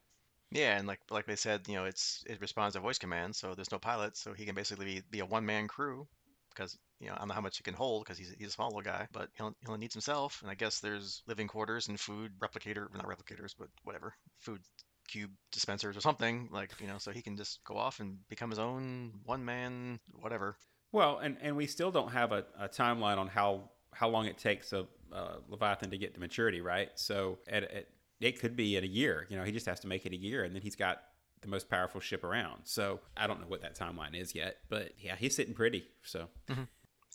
Yeah, 0.52 0.78
and 0.78 0.86
like 0.86 1.00
like 1.10 1.26
they 1.26 1.36
said, 1.36 1.62
you 1.66 1.74
know, 1.74 1.84
it's 1.84 2.22
it 2.26 2.40
responds 2.40 2.74
to 2.74 2.80
voice 2.80 2.98
commands, 2.98 3.38
so 3.38 3.54
there's 3.54 3.72
no 3.72 3.78
pilot, 3.78 4.16
so 4.16 4.32
he 4.34 4.44
can 4.44 4.54
basically 4.54 4.84
be, 4.84 5.02
be 5.10 5.20
a 5.20 5.26
one 5.26 5.46
man 5.46 5.66
crew 5.66 6.06
because 6.54 6.78
you 7.00 7.06
know 7.08 7.14
I 7.14 7.18
don't 7.18 7.28
know 7.28 7.34
how 7.34 7.40
much 7.40 7.56
he 7.56 7.62
can 7.62 7.74
hold 7.74 8.04
because 8.04 8.18
he's 8.18 8.34
he's 8.38 8.48
a 8.48 8.52
small 8.52 8.68
little 8.68 8.82
guy, 8.82 9.08
but 9.12 9.30
he'll 9.34 9.54
he'll 9.64 9.78
needs 9.78 9.94
himself, 9.94 10.40
and 10.42 10.50
I 10.50 10.54
guess 10.54 10.80
there's 10.80 11.22
living 11.26 11.48
quarters 11.48 11.88
and 11.88 11.98
food 11.98 12.32
replicator, 12.38 12.86
not 12.94 13.06
replicators, 13.06 13.54
but 13.58 13.68
whatever, 13.84 14.14
food 14.40 14.60
cube 15.08 15.30
dispensers 15.50 15.96
or 15.96 16.00
something 16.00 16.48
like 16.52 16.70
you 16.80 16.86
know, 16.86 16.98
so 16.98 17.10
he 17.10 17.22
can 17.22 17.36
just 17.36 17.64
go 17.64 17.76
off 17.76 18.00
and 18.00 18.18
become 18.28 18.50
his 18.50 18.58
own 18.58 19.12
one 19.24 19.44
man 19.44 19.98
whatever. 20.12 20.56
Well, 20.92 21.18
and, 21.18 21.36
and 21.40 21.56
we 21.56 21.66
still 21.66 21.90
don't 21.90 22.12
have 22.12 22.32
a, 22.32 22.44
a 22.58 22.68
timeline 22.68 23.18
on 23.18 23.28
how 23.28 23.70
how 23.94 24.08
long 24.08 24.26
it 24.26 24.38
takes 24.38 24.72
a 24.72 24.86
uh, 25.12 25.36
Leviathan 25.48 25.90
to 25.90 25.98
get 25.98 26.14
to 26.14 26.20
maturity, 26.20 26.60
right? 26.60 26.90
So 26.94 27.38
at, 27.46 27.64
at, 27.64 27.88
it 28.20 28.40
could 28.40 28.56
be 28.56 28.76
in 28.76 28.84
a 28.84 28.86
year. 28.86 29.26
You 29.28 29.36
know, 29.36 29.44
he 29.44 29.52
just 29.52 29.66
has 29.66 29.80
to 29.80 29.86
make 29.86 30.06
it 30.06 30.12
a 30.12 30.16
year, 30.16 30.44
and 30.44 30.54
then 30.54 30.62
he's 30.62 30.76
got 30.76 31.02
the 31.42 31.48
most 31.48 31.68
powerful 31.68 32.00
ship 32.00 32.24
around. 32.24 32.62
So 32.64 33.00
I 33.16 33.26
don't 33.26 33.40
know 33.40 33.46
what 33.48 33.62
that 33.62 33.76
timeline 33.76 34.18
is 34.18 34.34
yet, 34.34 34.58
but 34.68 34.92
yeah, 34.98 35.16
he's 35.16 35.36
sitting 35.36 35.54
pretty. 35.54 35.84
So. 36.02 36.28
Mm-hmm. 36.48 36.62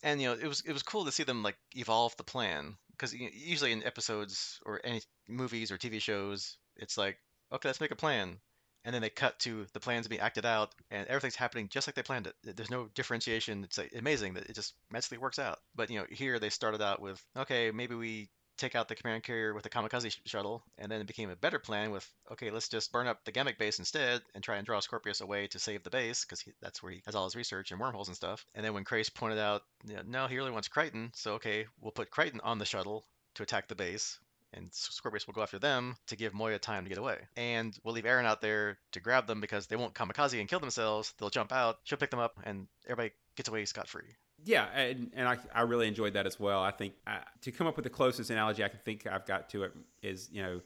And 0.04 0.20
you 0.20 0.28
know, 0.28 0.34
it 0.40 0.46
was 0.46 0.62
it 0.64 0.72
was 0.72 0.82
cool 0.84 1.04
to 1.06 1.12
see 1.12 1.24
them 1.24 1.42
like 1.42 1.56
evolve 1.74 2.16
the 2.16 2.24
plan 2.24 2.76
because 2.92 3.12
you 3.12 3.24
know, 3.24 3.30
usually 3.32 3.72
in 3.72 3.82
episodes 3.82 4.60
or 4.64 4.80
any 4.84 5.02
movies 5.28 5.72
or 5.72 5.78
TV 5.78 6.00
shows, 6.00 6.56
it's 6.76 6.96
like 6.96 7.18
okay, 7.52 7.68
let's 7.68 7.80
make 7.80 7.90
a 7.90 7.96
plan 7.96 8.38
and 8.84 8.94
then 8.94 9.02
they 9.02 9.10
cut 9.10 9.38
to 9.40 9.66
the 9.72 9.80
plans 9.80 10.08
being 10.08 10.20
acted 10.20 10.46
out 10.46 10.74
and 10.90 11.06
everything's 11.08 11.34
happening 11.34 11.68
just 11.68 11.86
like 11.86 11.94
they 11.94 12.02
planned 12.02 12.26
it. 12.26 12.34
There's 12.56 12.70
no 12.70 12.88
differentiation. 12.94 13.64
It's 13.64 13.78
like 13.78 13.92
amazing 13.96 14.34
that 14.34 14.46
it 14.48 14.54
just 14.54 14.74
magically 14.90 15.18
works 15.18 15.38
out. 15.38 15.58
But 15.74 15.90
you 15.90 15.98
know 15.98 16.06
here 16.10 16.38
they 16.38 16.50
started 16.50 16.82
out 16.82 17.00
with 17.00 17.22
okay 17.36 17.70
maybe 17.70 17.94
we 17.94 18.28
take 18.56 18.74
out 18.74 18.88
the 18.88 18.94
command 18.94 19.22
carrier 19.22 19.54
with 19.54 19.62
the 19.62 19.70
kamikaze 19.70 20.10
sh- 20.10 20.18
shuttle 20.26 20.64
and 20.78 20.90
then 20.90 21.00
it 21.00 21.06
became 21.06 21.30
a 21.30 21.36
better 21.36 21.60
plan 21.60 21.92
with 21.92 22.06
okay 22.32 22.50
let's 22.50 22.68
just 22.68 22.90
burn 22.90 23.06
up 23.06 23.24
the 23.24 23.30
Gammak 23.30 23.56
base 23.56 23.78
instead 23.78 24.20
and 24.34 24.42
try 24.42 24.56
and 24.56 24.66
draw 24.66 24.80
Scorpius 24.80 25.20
away 25.20 25.46
to 25.46 25.60
save 25.60 25.84
the 25.84 25.90
base 25.90 26.24
because 26.24 26.44
that's 26.60 26.82
where 26.82 26.92
he 26.92 27.02
has 27.06 27.14
all 27.14 27.24
his 27.24 27.36
research 27.36 27.70
and 27.70 27.80
wormholes 27.80 28.08
and 28.08 28.16
stuff. 28.16 28.44
And 28.54 28.64
then 28.64 28.74
when 28.74 28.84
Crais 28.84 29.10
pointed 29.10 29.38
out 29.38 29.62
you 29.86 29.94
know, 29.94 30.02
no 30.06 30.26
he 30.26 30.36
really 30.36 30.50
wants 30.50 30.68
Crichton 30.68 31.10
so 31.14 31.34
okay 31.34 31.66
we'll 31.80 31.92
put 31.92 32.10
Crichton 32.10 32.40
on 32.42 32.58
the 32.58 32.64
shuttle 32.64 33.04
to 33.34 33.42
attack 33.42 33.68
the 33.68 33.74
base 33.74 34.18
and 34.52 34.68
Scorpius 34.72 35.26
will 35.26 35.34
go 35.34 35.42
after 35.42 35.58
them 35.58 35.96
to 36.06 36.16
give 36.16 36.34
Moya 36.34 36.58
time 36.58 36.84
to 36.84 36.88
get 36.88 36.98
away. 36.98 37.18
And 37.36 37.76
we'll 37.84 37.94
leave 37.94 38.04
Aeryn 38.04 38.24
out 38.24 38.40
there 38.40 38.78
to 38.92 39.00
grab 39.00 39.26
them 39.26 39.40
because 39.40 39.66
they 39.66 39.76
won't 39.76 39.94
kamikaze 39.94 40.38
and 40.38 40.48
kill 40.48 40.60
themselves. 40.60 41.12
They'll 41.18 41.30
jump 41.30 41.52
out, 41.52 41.78
she'll 41.84 41.98
pick 41.98 42.10
them 42.10 42.20
up, 42.20 42.38
and 42.44 42.66
everybody 42.86 43.12
gets 43.36 43.48
away 43.48 43.64
scot 43.64 43.88
free. 43.88 44.16
Yeah, 44.44 44.66
and, 44.74 45.10
and 45.14 45.28
I, 45.28 45.36
I 45.52 45.62
really 45.62 45.88
enjoyed 45.88 46.12
that 46.12 46.26
as 46.26 46.38
well. 46.38 46.62
I 46.62 46.70
think 46.70 46.94
I, 47.06 47.16
uh, 47.16 47.20
to 47.42 47.52
come 47.52 47.66
up 47.66 47.76
with 47.76 47.82
the 47.82 47.90
closest 47.90 48.30
analogy 48.30 48.62
I 48.62 48.68
can 48.68 48.78
think 48.84 49.06
I've 49.06 49.26
got 49.26 49.50
to 49.50 49.64
it 49.64 49.72
is, 50.02 50.28
you 50.32 50.42
know, 50.42 50.60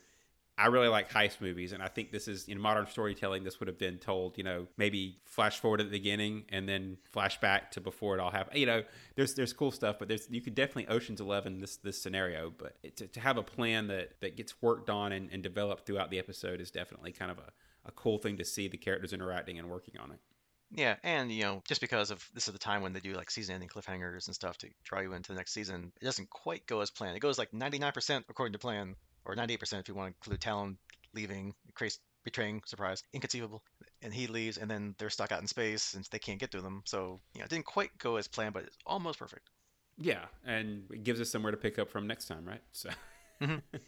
I 0.58 0.66
really 0.66 0.88
like 0.88 1.10
heist 1.10 1.40
movies, 1.40 1.72
and 1.72 1.82
I 1.82 1.88
think 1.88 2.12
this 2.12 2.28
is 2.28 2.46
in 2.46 2.60
modern 2.60 2.86
storytelling. 2.86 3.42
This 3.42 3.58
would 3.58 3.68
have 3.68 3.78
been 3.78 3.98
told, 3.98 4.36
you 4.36 4.44
know, 4.44 4.66
maybe 4.76 5.18
flash 5.24 5.58
forward 5.58 5.80
at 5.80 5.86
the 5.86 5.98
beginning 5.98 6.44
and 6.50 6.68
then 6.68 6.98
flashback 7.14 7.70
to 7.70 7.80
before 7.80 8.14
it 8.14 8.20
all 8.20 8.30
happened. 8.30 8.58
You 8.58 8.66
know, 8.66 8.82
there's 9.16 9.34
there's 9.34 9.54
cool 9.54 9.70
stuff, 9.70 9.98
but 9.98 10.08
there's 10.08 10.28
you 10.30 10.42
could 10.42 10.54
definitely 10.54 10.88
Ocean's 10.88 11.20
Eleven 11.20 11.58
this 11.58 11.76
this 11.78 12.00
scenario. 12.00 12.52
But 12.56 12.76
it, 12.82 12.96
to, 12.98 13.06
to 13.06 13.20
have 13.20 13.38
a 13.38 13.42
plan 13.42 13.86
that 13.88 14.20
that 14.20 14.36
gets 14.36 14.60
worked 14.60 14.90
on 14.90 15.12
and, 15.12 15.30
and 15.32 15.42
developed 15.42 15.86
throughout 15.86 16.10
the 16.10 16.18
episode 16.18 16.60
is 16.60 16.70
definitely 16.70 17.12
kind 17.12 17.30
of 17.30 17.38
a, 17.38 17.50
a 17.86 17.92
cool 17.92 18.18
thing 18.18 18.36
to 18.36 18.44
see 18.44 18.68
the 18.68 18.76
characters 18.76 19.14
interacting 19.14 19.58
and 19.58 19.70
working 19.70 19.94
on 19.98 20.10
it. 20.10 20.18
Yeah, 20.74 20.96
and 21.02 21.30
you 21.30 21.42
know, 21.42 21.62
just 21.66 21.80
because 21.80 22.10
of 22.10 22.26
this 22.34 22.46
is 22.46 22.52
the 22.52 22.58
time 22.58 22.82
when 22.82 22.92
they 22.92 23.00
do 23.00 23.12
like 23.14 23.30
season-ending 23.30 23.68
cliffhangers 23.68 24.26
and 24.26 24.34
stuff 24.34 24.56
to 24.58 24.68
draw 24.84 25.00
you 25.00 25.12
into 25.12 25.32
the 25.32 25.36
next 25.36 25.52
season, 25.52 25.92
it 26.00 26.04
doesn't 26.04 26.30
quite 26.30 26.66
go 26.66 26.80
as 26.80 26.90
planned. 26.90 27.16
It 27.16 27.20
goes 27.20 27.38
like 27.38 27.52
99% 27.52 28.24
according 28.28 28.54
to 28.54 28.58
plan, 28.58 28.96
or 29.24 29.34
98% 29.34 29.80
if 29.80 29.88
you 29.88 29.94
want 29.94 30.14
to 30.14 30.16
include 30.18 30.40
Talon 30.40 30.78
leaving, 31.14 31.54
betraying, 32.24 32.62
surprise, 32.66 33.02
inconceivable. 33.12 33.62
And 34.02 34.12
he 34.12 34.26
leaves, 34.26 34.58
and 34.58 34.70
then 34.70 34.94
they're 34.98 35.10
stuck 35.10 35.32
out 35.32 35.40
in 35.40 35.46
space 35.46 35.82
since 35.82 36.08
they 36.08 36.18
can't 36.18 36.40
get 36.40 36.50
to 36.52 36.60
them. 36.60 36.82
So, 36.86 37.20
you 37.34 37.40
know, 37.40 37.44
it 37.44 37.50
didn't 37.50 37.66
quite 37.66 37.96
go 37.98 38.16
as 38.16 38.28
planned, 38.28 38.54
but 38.54 38.64
it's 38.64 38.76
almost 38.86 39.18
perfect. 39.18 39.48
Yeah, 39.98 40.24
and 40.44 40.84
it 40.90 41.04
gives 41.04 41.20
us 41.20 41.30
somewhere 41.30 41.52
to 41.52 41.58
pick 41.58 41.78
up 41.78 41.90
from 41.90 42.06
next 42.06 42.26
time, 42.26 42.44
right? 42.44 42.62
So. 42.72 42.90
mm-hmm. 43.40 43.56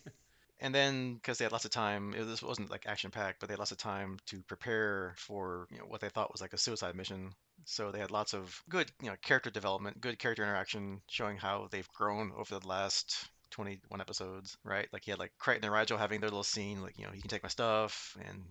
And 0.61 0.75
then, 0.75 1.15
because 1.17 1.37
they 1.37 1.45
had 1.45 1.53
lots 1.53 1.65
of 1.65 1.73
time, 1.73 2.15
it, 2.17 2.25
this 2.25 2.43
wasn't 2.43 2.71
like 2.71 2.87
action 2.87 3.11
packed, 3.11 3.41
but 3.41 3.49
they 3.49 3.53
had 3.53 3.59
lots 3.59 3.73
of 3.73 3.77
time 3.77 4.19
to 4.27 4.41
prepare 4.43 5.15
for 5.19 5.67
you 5.71 5.79
know 5.79 5.85
what 5.85 6.01
they 6.01 6.09
thought 6.09 6.33
was 6.33 6.41
like 6.41 6.53
a 6.53 6.59
suicide 6.59 6.95
mission. 6.95 7.35
So 7.65 7.91
they 7.91 7.99
had 7.99 8.11
lots 8.11 8.35
of 8.35 8.63
good, 8.69 8.91
you 9.03 9.11
know, 9.11 9.17
character 9.21 9.51
development, 9.51 10.01
good 10.01 10.19
character 10.19 10.43
interaction, 10.43 11.03
showing 11.09 11.37
how 11.37 11.69
they've 11.71 11.89
grown 11.89 12.33
over 12.37 12.59
the 12.59 12.67
last 12.67 13.29
21 13.55 14.01
episodes, 14.01 14.57
right? 14.65 14.89
Like 14.93 15.05
he 15.05 15.13
had 15.13 15.21
like 15.21 15.33
Crichton 15.39 15.65
and 15.65 15.73
Rygel 15.73 15.99
having 15.99 16.21
their 16.21 16.29
little 16.29 16.43
scene, 16.43 16.83
like, 16.83 16.99
you 16.99 17.07
know, 17.07 17.13
you 17.15 17.21
can 17.21 17.31
take 17.31 17.45
my 17.45 17.49
stuff. 17.49 18.17
And 18.27 18.43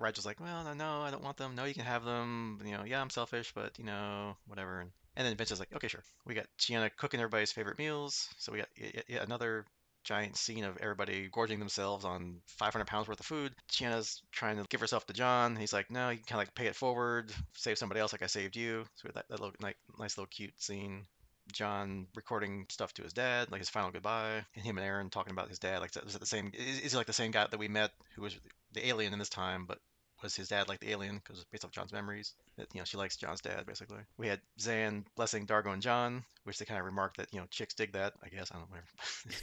Rygel's 0.00 0.26
like, 0.26 0.40
well, 0.40 0.64
no, 0.64 0.74
no, 0.74 1.02
I 1.02 1.10
don't 1.10 1.22
want 1.22 1.36
them. 1.36 1.54
No, 1.54 1.64
you 1.64 1.74
can 1.74 1.84
have 1.84 2.04
them. 2.04 2.60
You 2.64 2.72
know, 2.72 2.82
yeah, 2.84 3.00
I'm 3.00 3.10
selfish, 3.10 3.52
but, 3.54 3.78
you 3.78 3.84
know, 3.84 4.36
whatever. 4.46 4.80
And, 4.80 4.90
and 5.16 5.26
then 5.26 5.36
Vince 5.36 5.52
is 5.52 5.60
like, 5.60 5.72
okay, 5.74 5.88
sure. 5.88 6.02
We 6.26 6.34
got 6.34 6.46
Chiana 6.58 6.90
cooking 6.96 7.20
everybody's 7.20 7.52
favorite 7.52 7.78
meals. 7.78 8.28
So 8.38 8.52
we 8.52 8.58
got 8.58 8.68
yet 9.08 9.22
another 9.24 9.64
giant 10.04 10.36
scene 10.36 10.64
of 10.64 10.76
everybody 10.78 11.28
gorging 11.30 11.58
themselves 11.58 12.04
on 12.04 12.40
500 12.46 12.84
pounds 12.86 13.06
worth 13.06 13.20
of 13.20 13.26
food. 13.26 13.52
Chiana's 13.70 14.22
trying 14.32 14.56
to 14.56 14.64
give 14.68 14.80
herself 14.80 15.06
to 15.06 15.12
John. 15.12 15.54
He's 15.54 15.72
like, 15.72 15.90
no, 15.90 16.10
you 16.10 16.16
can 16.16 16.24
kind 16.24 16.42
of 16.42 16.48
like 16.48 16.54
pay 16.54 16.66
it 16.66 16.76
forward, 16.76 17.32
save 17.54 17.78
somebody 17.78 18.00
else 18.00 18.12
like 18.12 18.22
I 18.22 18.26
saved 18.26 18.56
you. 18.56 18.84
So 18.96 19.08
that, 19.14 19.28
that 19.28 19.40
little 19.40 19.54
like, 19.60 19.76
nice 19.98 20.16
little 20.16 20.28
cute 20.28 20.60
scene. 20.60 21.06
John 21.52 22.06
recording 22.14 22.66
stuff 22.68 22.92
to 22.94 23.02
his 23.02 23.12
dad, 23.12 23.50
like 23.50 23.60
his 23.60 23.70
final 23.70 23.90
goodbye, 23.90 24.44
and 24.54 24.64
him 24.64 24.78
and 24.78 24.86
Aeryn 24.86 25.10
talking 25.10 25.32
about 25.32 25.48
his 25.48 25.58
dad. 25.58 25.80
Like, 25.80 25.90
is 25.96 26.14
it 26.14 26.20
the 26.20 26.26
same? 26.26 26.52
Is, 26.54 26.80
is 26.80 26.92
he 26.92 26.98
like 26.98 27.06
the 27.06 27.12
same 27.12 27.30
guy 27.30 27.46
that 27.50 27.58
we 27.58 27.68
met, 27.68 27.90
who 28.14 28.22
was 28.22 28.38
the 28.72 28.86
alien 28.86 29.12
in 29.12 29.18
this 29.18 29.28
time, 29.28 29.64
but 29.66 29.78
was 30.22 30.34
his 30.34 30.48
dad 30.48 30.68
like 30.68 30.80
the 30.80 30.90
alien 30.90 31.16
because 31.16 31.44
based 31.50 31.64
off 31.64 31.70
John's 31.70 31.92
memories? 31.92 32.34
That 32.56 32.68
you 32.74 32.80
know 32.80 32.84
she 32.84 32.96
likes 32.96 33.16
John's 33.16 33.40
dad 33.40 33.66
basically. 33.66 34.00
We 34.16 34.26
had 34.26 34.40
Zhaan 34.58 35.04
blessing 35.16 35.46
D'Argo 35.46 35.72
and 35.72 35.82
John, 35.82 36.24
which 36.44 36.58
they 36.58 36.64
kind 36.64 36.80
of 36.80 36.86
remarked 36.86 37.18
that 37.18 37.32
you 37.32 37.40
know 37.40 37.46
chicks 37.50 37.74
dig 37.74 37.92
that. 37.92 38.14
I 38.22 38.28
guess 38.28 38.50
I 38.50 38.56
don't 38.58 38.70
know 38.70 38.76
whatever. 38.76 39.38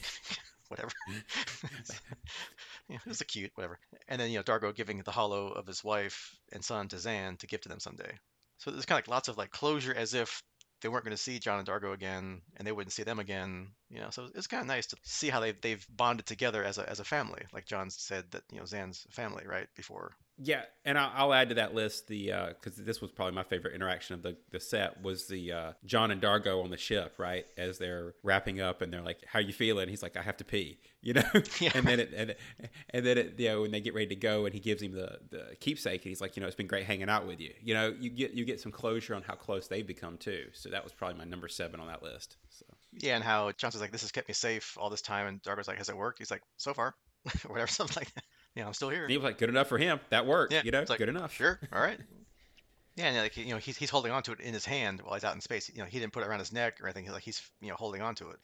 whatever. 0.68 0.92
Mm. 1.10 2.00
yeah, 2.90 2.98
it 2.98 3.10
was 3.10 3.22
a 3.22 3.26
cute 3.26 3.52
whatever. 3.56 3.80
And 4.08 4.20
then 4.20 4.32
you 4.32 4.38
know 4.38 4.44
D'Argo 4.44 4.72
giving 4.72 5.02
the 5.02 5.12
hollow 5.12 5.48
of 5.48 5.68
his 5.68 5.84
wife 5.84 6.36
and 6.52 6.64
son 6.64 6.88
to 6.90 6.98
Zhaan 6.98 7.38
to 7.40 7.48
give 7.48 7.62
to 7.62 7.70
them 7.70 7.80
someday. 7.80 8.12
So 8.58 8.72
there's 8.72 8.86
kind 8.86 9.00
of 9.00 9.08
like 9.08 9.14
lots 9.14 9.28
of 9.28 9.38
like 9.38 9.52
closure 9.52 9.94
as 9.94 10.14
if 10.14 10.42
they 10.82 10.90
weren't 10.90 11.06
going 11.06 11.16
to 11.16 11.22
see 11.22 11.40
John 11.40 11.58
and 11.58 11.66
D'Argo 11.66 11.94
again, 11.94 12.42
and 12.58 12.68
they 12.68 12.72
wouldn't 12.72 12.94
see 12.94 13.04
them 13.04 13.20
again. 13.20 13.70
You 13.90 14.00
know, 14.00 14.10
so 14.10 14.28
it's 14.36 14.48
kind 14.48 14.62
of 14.62 14.68
nice 14.68 14.88
to 14.88 14.98
see 15.04 15.30
how 15.30 15.40
they've 15.40 15.60
they've 15.62 15.86
bonded 15.90 16.26
together 16.26 16.64
as 16.64 16.78
a 16.78 16.90
as 16.90 17.00
a 17.00 17.06
family. 17.06 17.44
Like 17.54 17.66
John 17.66 17.90
said 17.90 18.26
that 18.32 18.44
you 18.52 18.60
know 18.60 18.66
Zhaan's 18.66 19.06
family, 19.10 19.46
right? 19.48 19.68
Before 19.76 20.12
yeah, 20.38 20.64
and 20.84 20.98
I'll, 20.98 21.12
I'll 21.16 21.34
add 21.34 21.50
to 21.50 21.56
that 21.56 21.74
list 21.74 22.08
the 22.08 22.26
because 22.60 22.78
uh, 22.78 22.84
this 22.84 23.00
was 23.00 23.10
probably 23.10 23.36
my 23.36 23.44
favorite 23.44 23.74
interaction 23.74 24.16
of 24.16 24.22
the, 24.22 24.36
the 24.52 24.60
set 24.60 25.02
was 25.02 25.28
the 25.28 25.52
uh, 25.52 25.72
John 25.86 26.12
and 26.12 26.20
D'Argo 26.20 26.62
on 26.62 26.70
the 26.70 26.78
ship, 26.78 27.14
right? 27.18 27.46
As 27.58 27.78
they're 27.78 28.16
wrapping 28.22 28.60
up, 28.60 28.82
and 28.82 28.92
they're 28.92 29.02
like, 29.02 29.24
"How 29.26 29.40
you 29.40 29.54
feeling?" 29.54 29.88
He's 29.88 30.04
like, 30.04 30.18
"I 30.18 30.22
have 30.22 30.36
to 30.38 30.44
pee," 30.44 30.80
you 31.02 31.14
know. 31.14 31.24
Yeah. 31.62 31.72
and 31.74 31.88
then 31.88 32.00
it 32.02 32.14
and, 32.14 32.36
and 32.90 33.06
then 33.06 33.18
it, 33.18 33.40
you 33.40 33.48
know 33.48 33.62
when 33.62 33.72
they 33.72 33.80
get 33.80 33.94
ready 33.94 34.08
to 34.08 34.16
go, 34.16 34.46
and 34.46 34.54
he 34.54 34.60
gives 34.60 34.82
him 34.82 34.92
the 34.92 35.20
the 35.30 35.56
keepsake, 35.62 36.02
and 36.04 36.10
he's 36.10 36.20
like, 36.20 36.36
"You 36.36 36.42
know, 36.42 36.48
it's 36.48 36.56
been 36.56 36.68
great 36.68 36.86
hanging 36.86 37.10
out 37.10 37.26
with 37.26 37.40
you." 37.40 37.54
You 37.62 37.74
know, 37.74 37.96
you 37.98 38.10
get 38.10 38.34
you 38.34 38.44
get 38.44 38.60
some 38.60 38.74
closure 38.74 39.16
on 39.16 39.24
how 39.24 39.36
close 39.36 39.68
they've 39.70 39.88
become 39.88 40.18
too. 40.18 40.48
So 40.52 40.70
that 40.70 40.84
was 40.84 40.92
probably 40.92 41.18
my 41.18 41.26
number 41.26 41.48
seven 41.48 41.80
on 41.80 41.88
that 41.88 42.04
list. 42.04 42.36
So 42.50 42.66
yeah, 43.00 43.16
and 43.16 43.24
how 43.24 43.54
Johnson's 43.54 43.82
like, 43.82 43.94
"This 43.94 44.02
has 44.02 44.12
kept 44.12 44.28
me 44.28 44.34
safe 44.34 44.78
all 44.78 44.90
this 44.90 45.02
time," 45.02 45.28
and 45.28 45.42
D'Argo's 45.44 45.70
like, 45.70 45.78
"Has 45.78 45.88
it 45.88 45.96
worked?" 45.96 46.20
He's 46.20 46.32
like, 46.32 46.42
"So 46.58 46.74
far." 46.74 46.94
or 47.46 47.52
whatever, 47.52 47.68
something 47.72 48.02
like 48.02 48.14
that 48.16 48.24
yeah, 48.56 48.66
I'm 48.66 48.74
still 48.74 48.90
here. 48.90 49.08
He 49.08 49.18
was 49.18 49.24
like, 49.24 49.38
good 49.38 49.50
enough 49.50 49.68
for 49.68 49.78
him. 49.78 50.00
That 50.10 50.26
worked. 50.26 50.54
Yeah, 50.54 50.62
you 50.64 50.72
know, 50.72 50.84
like, 50.88 50.98
good 50.98 51.10
enough. 51.10 51.34
Sure. 51.34 51.60
All 51.74 51.82
right. 51.82 52.00
Yeah, 52.96 53.08
and 53.08 53.18
like 53.18 53.36
you 53.36 53.50
know, 53.50 53.58
he's 53.58 53.76
he's 53.76 53.90
holding 53.90 54.14
on 54.14 54.24
to 54.24 54.32
it 54.32 54.40
in 54.40 54.54
his 54.54 54.66
hand 54.66 55.02
while 55.02 55.16
he's 55.16 55.26
out 55.26 55.36
in 55.36 55.42
space. 55.42 55.70
You 55.74 55.82
know, 55.82 55.86
he 55.86 56.00
didn't 56.00 56.14
put 56.14 56.24
it 56.24 56.28
around 56.28 56.40
his 56.40 56.54
neck 56.54 56.80
or 56.82 56.86
anything. 56.86 57.04
He's 57.04 57.14
like 57.14 57.24
he's 57.24 57.42
you 57.60 57.68
know 57.68 57.76
holding 57.76 58.02
on 58.02 58.16
to 58.16 58.30
it 58.30 58.38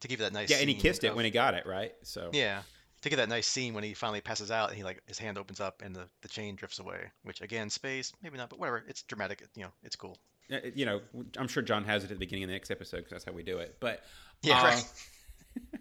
to 0.00 0.08
give 0.08 0.18
that 0.18 0.34
nice. 0.34 0.50
Yeah, 0.50 0.58
and 0.58 0.68
he 0.68 0.74
kissed 0.74 1.04
it 1.04 1.16
when 1.16 1.24
he 1.24 1.30
got 1.30 1.54
it, 1.54 1.64
right? 1.64 1.92
So 2.02 2.28
yeah, 2.34 2.60
to 3.00 3.08
get 3.08 3.16
that 3.16 3.30
nice 3.30 3.46
scene 3.46 3.72
when 3.72 3.82
he 3.82 3.94
finally 3.94 4.20
passes 4.20 4.50
out 4.50 4.68
and 4.68 4.76
he 4.76 4.84
like 4.84 5.02
his 5.06 5.18
hand 5.18 5.38
opens 5.38 5.60
up 5.60 5.80
and 5.82 5.96
the 5.96 6.06
the 6.20 6.28
chain 6.28 6.54
drifts 6.54 6.78
away. 6.78 7.10
Which 7.22 7.40
again, 7.40 7.70
space 7.70 8.12
maybe 8.22 8.36
not, 8.36 8.50
but 8.50 8.58
whatever. 8.58 8.84
It's 8.86 9.02
dramatic. 9.04 9.42
You 9.56 9.64
know, 9.64 9.72
it's 9.82 9.96
cool. 9.96 10.18
You 10.74 10.84
know, 10.84 11.00
I'm 11.38 11.48
sure 11.48 11.62
John 11.62 11.84
has 11.84 12.04
it 12.04 12.10
at 12.10 12.16
the 12.16 12.18
beginning 12.18 12.44
of 12.44 12.48
the 12.48 12.54
next 12.54 12.70
episode 12.70 12.98
because 12.98 13.12
that's 13.12 13.24
how 13.24 13.32
we 13.32 13.42
do 13.42 13.58
it. 13.58 13.76
But 13.80 14.02
yeah, 14.42 14.60
uh, 14.60 14.64
right. 14.64 14.84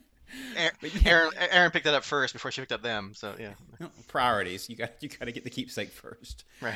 Aeryn, 0.55 1.34
Aeryn 1.34 1.71
picked 1.73 1.86
that 1.86 1.93
up 1.93 2.03
first 2.03 2.34
before 2.34 2.51
she 2.51 2.61
picked 2.61 2.71
up 2.71 2.81
them. 2.81 3.13
So 3.15 3.36
yeah, 3.39 3.53
priorities. 4.07 4.69
You 4.69 4.75
got 4.75 4.91
you 5.01 5.09
got 5.09 5.25
to 5.25 5.31
get 5.31 5.43
the 5.43 5.49
keepsake 5.49 5.91
first. 5.91 6.43
Right. 6.61 6.75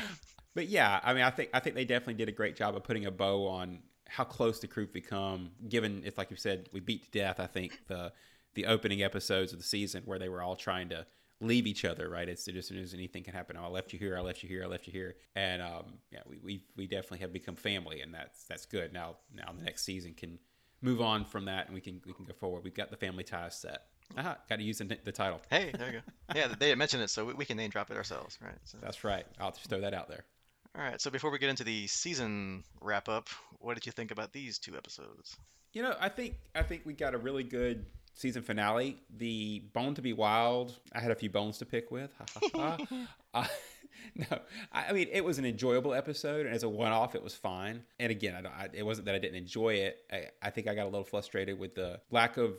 But 0.55 0.67
yeah, 0.67 0.99
I 1.03 1.13
mean, 1.13 1.23
I 1.23 1.29
think 1.29 1.49
I 1.53 1.59
think 1.59 1.75
they 1.75 1.85
definitely 1.85 2.15
did 2.15 2.29
a 2.29 2.33
great 2.33 2.55
job 2.55 2.75
of 2.75 2.83
putting 2.83 3.05
a 3.05 3.11
bow 3.11 3.47
on 3.47 3.79
how 4.07 4.23
close 4.23 4.59
the 4.59 4.67
crew 4.67 4.87
become. 4.87 5.51
Given 5.67 6.01
it's 6.05 6.17
like 6.17 6.31
you 6.31 6.37
said, 6.37 6.69
we 6.73 6.79
beat 6.79 7.05
to 7.05 7.19
death. 7.19 7.39
I 7.39 7.47
think 7.47 7.79
the 7.87 8.11
the 8.55 8.65
opening 8.65 9.03
episodes 9.03 9.53
of 9.53 9.59
the 9.59 9.65
season 9.65 10.01
where 10.05 10.17
they 10.17 10.29
were 10.29 10.41
all 10.41 10.55
trying 10.55 10.89
to 10.89 11.05
leave 11.39 11.67
each 11.67 11.85
other, 11.85 12.09
right? 12.09 12.27
It's 12.27 12.45
just 12.45 12.57
as 12.57 12.67
soon 12.67 12.79
as 12.79 12.93
anything 12.93 13.23
can 13.23 13.33
happen. 13.33 13.57
Oh, 13.57 13.65
I 13.65 13.67
left 13.67 13.93
you 13.93 13.99
here. 13.99 14.17
I 14.17 14.21
left 14.21 14.41
you 14.41 14.49
here. 14.49 14.63
I 14.63 14.67
left 14.67 14.87
you 14.87 14.93
here. 14.93 15.15
And 15.35 15.61
um, 15.61 15.99
yeah, 16.11 16.21
we, 16.27 16.39
we 16.43 16.63
we 16.75 16.87
definitely 16.87 17.19
have 17.19 17.33
become 17.33 17.55
family, 17.55 18.01
and 18.01 18.13
that's 18.13 18.43
that's 18.45 18.65
good. 18.65 18.93
Now 18.93 19.17
now 19.33 19.53
the 19.55 19.63
next 19.63 19.83
season 19.83 20.13
can 20.13 20.39
move 20.81 21.01
on 21.01 21.25
from 21.25 21.45
that, 21.45 21.65
and 21.67 21.75
we 21.75 21.81
can 21.81 22.01
we 22.05 22.13
can 22.13 22.25
go 22.25 22.33
forward. 22.33 22.63
We've 22.63 22.73
got 22.73 22.89
the 22.89 22.97
family 22.97 23.23
ties 23.23 23.55
set. 23.55 23.83
Aha, 24.17 24.37
got 24.47 24.57
to 24.57 24.63
use 24.63 24.77
the, 24.77 24.97
the 25.03 25.11
title. 25.11 25.41
Hey, 25.49 25.71
there 25.77 25.87
you 25.87 25.93
go. 25.93 25.99
Yeah, 26.33 26.47
they 26.47 26.67
didn't 26.67 26.77
mention 26.77 27.01
it, 27.01 27.09
so 27.09 27.25
we, 27.25 27.33
we 27.33 27.45
can 27.45 27.57
name 27.57 27.69
drop 27.69 27.91
it 27.91 27.97
ourselves, 27.97 28.37
right? 28.41 28.55
So. 28.63 28.77
That's 28.81 29.03
right. 29.03 29.25
I'll 29.39 29.51
just 29.51 29.67
throw 29.67 29.81
that 29.81 29.93
out 29.93 30.07
there. 30.07 30.23
All 30.77 30.83
right. 30.83 31.01
So 31.01 31.09
before 31.09 31.31
we 31.31 31.39
get 31.39 31.49
into 31.49 31.63
the 31.63 31.87
season 31.87 32.63
wrap 32.81 33.09
up, 33.09 33.29
what 33.59 33.73
did 33.73 33.85
you 33.85 33.91
think 33.91 34.11
about 34.11 34.31
these 34.31 34.59
two 34.59 34.77
episodes? 34.77 35.35
You 35.73 35.81
know, 35.81 35.95
I 35.99 36.09
think 36.09 36.35
I 36.55 36.63
think 36.63 36.83
we 36.85 36.93
got 36.93 37.13
a 37.13 37.17
really 37.17 37.43
good 37.43 37.85
season 38.13 38.41
finale. 38.41 38.97
The 39.17 39.63
Bone 39.73 39.93
to 39.95 40.01
Be 40.01 40.13
Wild. 40.13 40.79
I 40.93 40.99
had 40.99 41.11
a 41.11 41.15
few 41.15 41.29
bones 41.29 41.57
to 41.59 41.65
pick 41.65 41.91
with. 41.91 42.11
uh, 43.33 43.45
no, 44.15 44.39
I, 44.71 44.87
I, 44.87 44.93
mean 44.93 45.07
it 45.11 45.23
was 45.23 45.37
an 45.37 45.45
enjoyable 45.45 45.93
episode, 45.93 46.45
and 46.45 46.55
as 46.55 46.63
a 46.63 46.69
one-off, 46.69 47.15
it 47.15 47.23
was 47.23 47.35
fine. 47.35 47.83
And 47.99 48.11
again, 48.11 48.45
I, 48.45 48.63
I, 48.63 48.69
it 48.73 48.83
wasn't 48.83 49.05
that 49.05 49.15
I 49.15 49.19
didn't 49.19 49.37
enjoy 49.37 49.75
it. 49.75 49.99
I, 50.11 50.25
I 50.41 50.49
think 50.49 50.67
I 50.67 50.75
got 50.75 50.83
a 50.83 50.89
little 50.89 51.03
frustrated 51.03 51.59
with 51.59 51.75
the 51.75 51.99
lack 52.11 52.37
of 52.37 52.55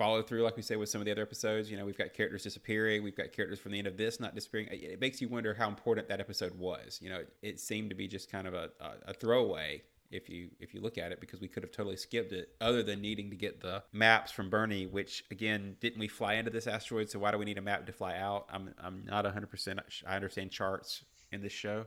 follow 0.00 0.22
through, 0.22 0.42
like 0.42 0.56
we 0.56 0.62
say 0.62 0.76
with 0.76 0.88
some 0.88 1.00
of 1.00 1.04
the 1.04 1.10
other 1.10 1.22
episodes. 1.22 1.70
You 1.70 1.76
know, 1.76 1.84
we've 1.84 1.98
got 1.98 2.14
characters 2.14 2.42
disappearing, 2.42 3.02
we've 3.02 3.16
got 3.16 3.32
characters 3.32 3.58
from 3.58 3.72
the 3.72 3.78
end 3.78 3.86
of 3.86 3.96
this 3.96 4.20
not 4.20 4.34
disappearing. 4.34 4.68
It 4.70 5.00
makes 5.00 5.20
you 5.20 5.28
wonder 5.28 5.52
how 5.52 5.68
important 5.68 6.08
that 6.08 6.20
episode 6.20 6.58
was. 6.58 6.98
You 7.02 7.10
know, 7.10 7.18
it, 7.18 7.32
it 7.42 7.60
seemed 7.60 7.90
to 7.90 7.96
be 7.96 8.08
just 8.08 8.30
kind 8.30 8.46
of 8.46 8.54
a, 8.54 8.70
a, 8.80 9.10
a 9.10 9.14
throwaway 9.14 9.82
if 10.10 10.28
you 10.28 10.50
if 10.58 10.74
you 10.74 10.80
look 10.80 10.98
at 10.98 11.12
it 11.12 11.20
because 11.20 11.40
we 11.40 11.48
could 11.48 11.62
have 11.62 11.72
totally 11.72 11.96
skipped 11.96 12.32
it 12.32 12.50
other 12.60 12.82
than 12.82 13.00
needing 13.00 13.30
to 13.30 13.36
get 13.36 13.60
the 13.60 13.82
maps 13.92 14.30
from 14.32 14.50
Bernie 14.50 14.86
which 14.86 15.24
again 15.30 15.76
didn't 15.80 15.98
we 15.98 16.08
fly 16.08 16.34
into 16.34 16.50
this 16.50 16.66
asteroid? 16.66 17.10
So 17.10 17.18
why 17.18 17.30
do 17.30 17.38
we 17.38 17.44
need 17.44 17.58
a 17.58 17.62
map 17.62 17.86
to 17.86 17.92
fly 17.92 18.16
out? 18.16 18.46
I'm 18.52 18.74
I'm 18.82 19.04
not 19.06 19.24
100% 19.24 19.80
I 20.06 20.16
understand 20.16 20.50
charts 20.50 21.04
in 21.32 21.42
this 21.42 21.52
show. 21.52 21.86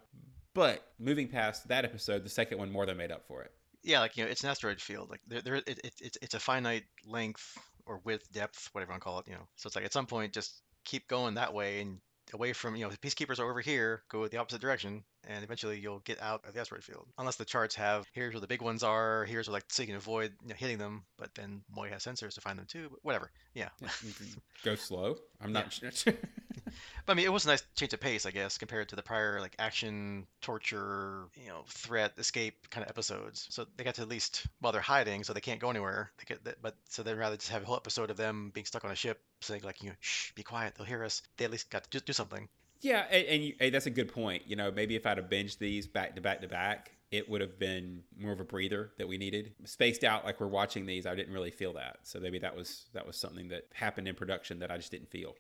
But 0.54 0.86
moving 1.00 1.28
past 1.28 1.68
that 1.68 1.86
episode 1.86 2.24
the 2.24 2.30
second 2.30 2.58
one 2.58 2.72
more 2.72 2.86
than 2.86 2.98
made 2.98 3.12
up 3.12 3.26
for 3.28 3.42
it. 3.42 3.52
Yeah 3.84 4.00
like 4.00 4.18
you 4.18 4.24
know 4.24 4.30
it's 4.30 4.44
an 4.44 4.50
asteroid 4.50 4.80
field. 4.82 5.10
Like 5.10 5.22
there, 5.28 5.42
there 5.42 5.56
it, 5.56 5.68
it, 5.68 5.94
it's 6.02 6.18
it's 6.22 6.34
a 6.34 6.40
finite 6.40 6.86
length 7.06 7.58
or 7.86 8.00
width, 8.04 8.32
depth, 8.32 8.70
whatever 8.72 8.92
you 8.92 8.94
want 8.94 9.02
to 9.02 9.04
call 9.04 9.20
it, 9.20 9.28
you 9.28 9.34
know. 9.34 9.48
So 9.56 9.68
it's 9.68 9.76
like 9.76 9.86
at 9.86 9.94
some 9.94 10.06
point 10.06 10.34
just 10.34 10.62
keep 10.86 11.08
going 11.08 11.36
that 11.36 11.54
way 11.54 11.82
and 11.82 12.00
away 12.34 12.54
from, 12.54 12.76
you 12.76 12.84
know, 12.84 12.90
the 12.90 12.98
peacekeepers 12.98 13.40
are 13.40 13.50
over 13.50 13.62
here, 13.62 14.04
go 14.10 14.28
the 14.28 14.38
opposite 14.38 14.62
direction, 14.62 15.04
and 15.28 15.44
eventually 15.44 15.80
you'll 15.80 16.00
get 16.00 16.22
out 16.22 16.46
of 16.46 16.54
the 16.54 16.60
asteroid 16.60 16.84
field. 16.84 17.08
Unless 17.18 17.38
the 17.38 17.46
charts 17.46 17.76
have 17.76 18.06
here's 18.14 18.34
where 18.34 18.42
the 18.42 18.48
big 18.48 18.62
ones 18.62 18.84
are, 18.84 19.26
here's 19.26 19.48
where 19.48 19.54
like 19.54 19.66
so 19.68 19.84
you 19.84 19.88
can 19.88 19.96
avoid 19.96 20.34
you 20.42 20.50
know, 20.50 20.56
hitting 20.56 20.78
them, 20.78 21.04
but 21.18 21.34
then 21.36 21.62
Moya 21.76 21.92
has 21.92 22.04
sensors 22.04 22.36
to 22.36 22.42
find 22.42 22.58
them 22.58 22.66
too. 22.68 22.88
But 22.90 23.00
whatever. 23.04 23.32
Yeah. 23.54 23.70
Mm-hmm. 24.04 24.40
Go 24.66 24.76
slow. 24.76 25.16
I'm 25.40 25.54
not. 25.54 25.72
Sure. 25.72 26.14
But 27.06 27.14
I 27.14 27.16
mean, 27.16 27.26
it 27.26 27.34
was 27.34 27.46
a 27.46 27.50
nice 27.50 27.64
change 27.76 27.94
of 27.94 28.00
pace, 28.00 28.26
I 28.26 28.32
guess, 28.32 28.58
compared 28.58 28.90
to 28.90 28.96
the 28.96 29.04
prior 29.04 29.40
like 29.42 29.56
action, 29.60 30.26
torture, 30.42 31.26
you 31.36 31.50
know, 31.50 31.64
threat, 31.68 32.14
escape 32.18 32.70
kind 32.70 32.84
of 32.84 32.90
episodes. 32.90 33.48
So 33.50 33.66
they 33.76 33.84
got 33.84 33.96
to 33.96 34.02
at 34.04 34.10
least 34.10 34.48
while 34.60 34.72
they're 34.72 34.82
hiding, 34.82 35.24
so 35.24 35.34
they 35.34 35.42
can't 35.42 35.60
go 35.60 35.70
anywhere. 35.70 36.12
They 36.18 36.24
get 36.26 36.44
that, 36.46 36.62
but 36.62 36.76
so 36.90 37.04
they'd 37.04 37.16
rather 37.16 37.36
just 37.36 37.50
have 37.50 37.64
a 37.64 37.66
whole 37.66 37.76
episode 37.76 38.10
of 38.10 38.18
them 38.18 38.52
being 38.54 38.66
stuck 38.66 38.86
on 38.86 38.92
a 38.92 38.96
ship, 38.96 39.22
saying 39.42 39.62
like, 39.64 39.84
you 39.84 39.90
know, 39.90 39.96
shh, 40.00 40.32
be 40.32 40.44
quiet, 40.44 40.76
they'll 40.76 40.88
hear 40.88 41.04
us. 41.04 41.22
They 41.38 41.46
at 41.46 41.52
least 41.52 41.70
got 41.70 41.84
to 41.84 41.90
do, 41.90 42.00
do 42.00 42.14
something. 42.14 42.48
Yeah, 42.84 43.06
and, 43.10 43.26
and 43.28 43.44
you, 43.44 43.72
that's 43.72 43.86
a 43.86 43.90
good 43.92 44.14
point. 44.14 44.44
You 44.46 44.58
know, 44.58 44.70
maybe 44.70 44.96
if 44.96 45.06
I'd 45.06 45.18
have 45.18 45.30
binged 45.30 45.58
these 45.58 45.88
back 45.88 46.16
to 46.16 46.22
back 46.22 46.42
to 46.42 46.50
back, 46.50 46.92
it 47.12 47.30
would 47.30 47.40
have 47.40 47.58
been 47.58 48.04
more 48.20 48.34
of 48.34 48.42
a 48.42 48.44
breather 48.44 48.92
that 48.98 49.08
we 49.08 49.18
needed. 49.18 49.54
Spaced 49.64 50.04
out 50.04 50.26
like 50.26 50.42
we're 50.42 50.48
watching 50.48 50.86
these, 50.86 51.06
I 51.06 51.16
didn't 51.16 51.34
really 51.34 51.50
feel 51.50 51.74
that. 51.74 52.00
So 52.04 52.20
maybe 52.20 52.40
that 52.40 52.56
was 52.56 52.88
that 52.94 53.08
was 53.08 53.16
something 53.16 53.48
that 53.50 53.68
happened 53.74 54.10
in 54.10 54.16
production 54.16 54.60
that 54.60 54.70
I 54.70 54.78
just 54.78 54.92
didn't 54.92 55.10
feel. 55.10 55.36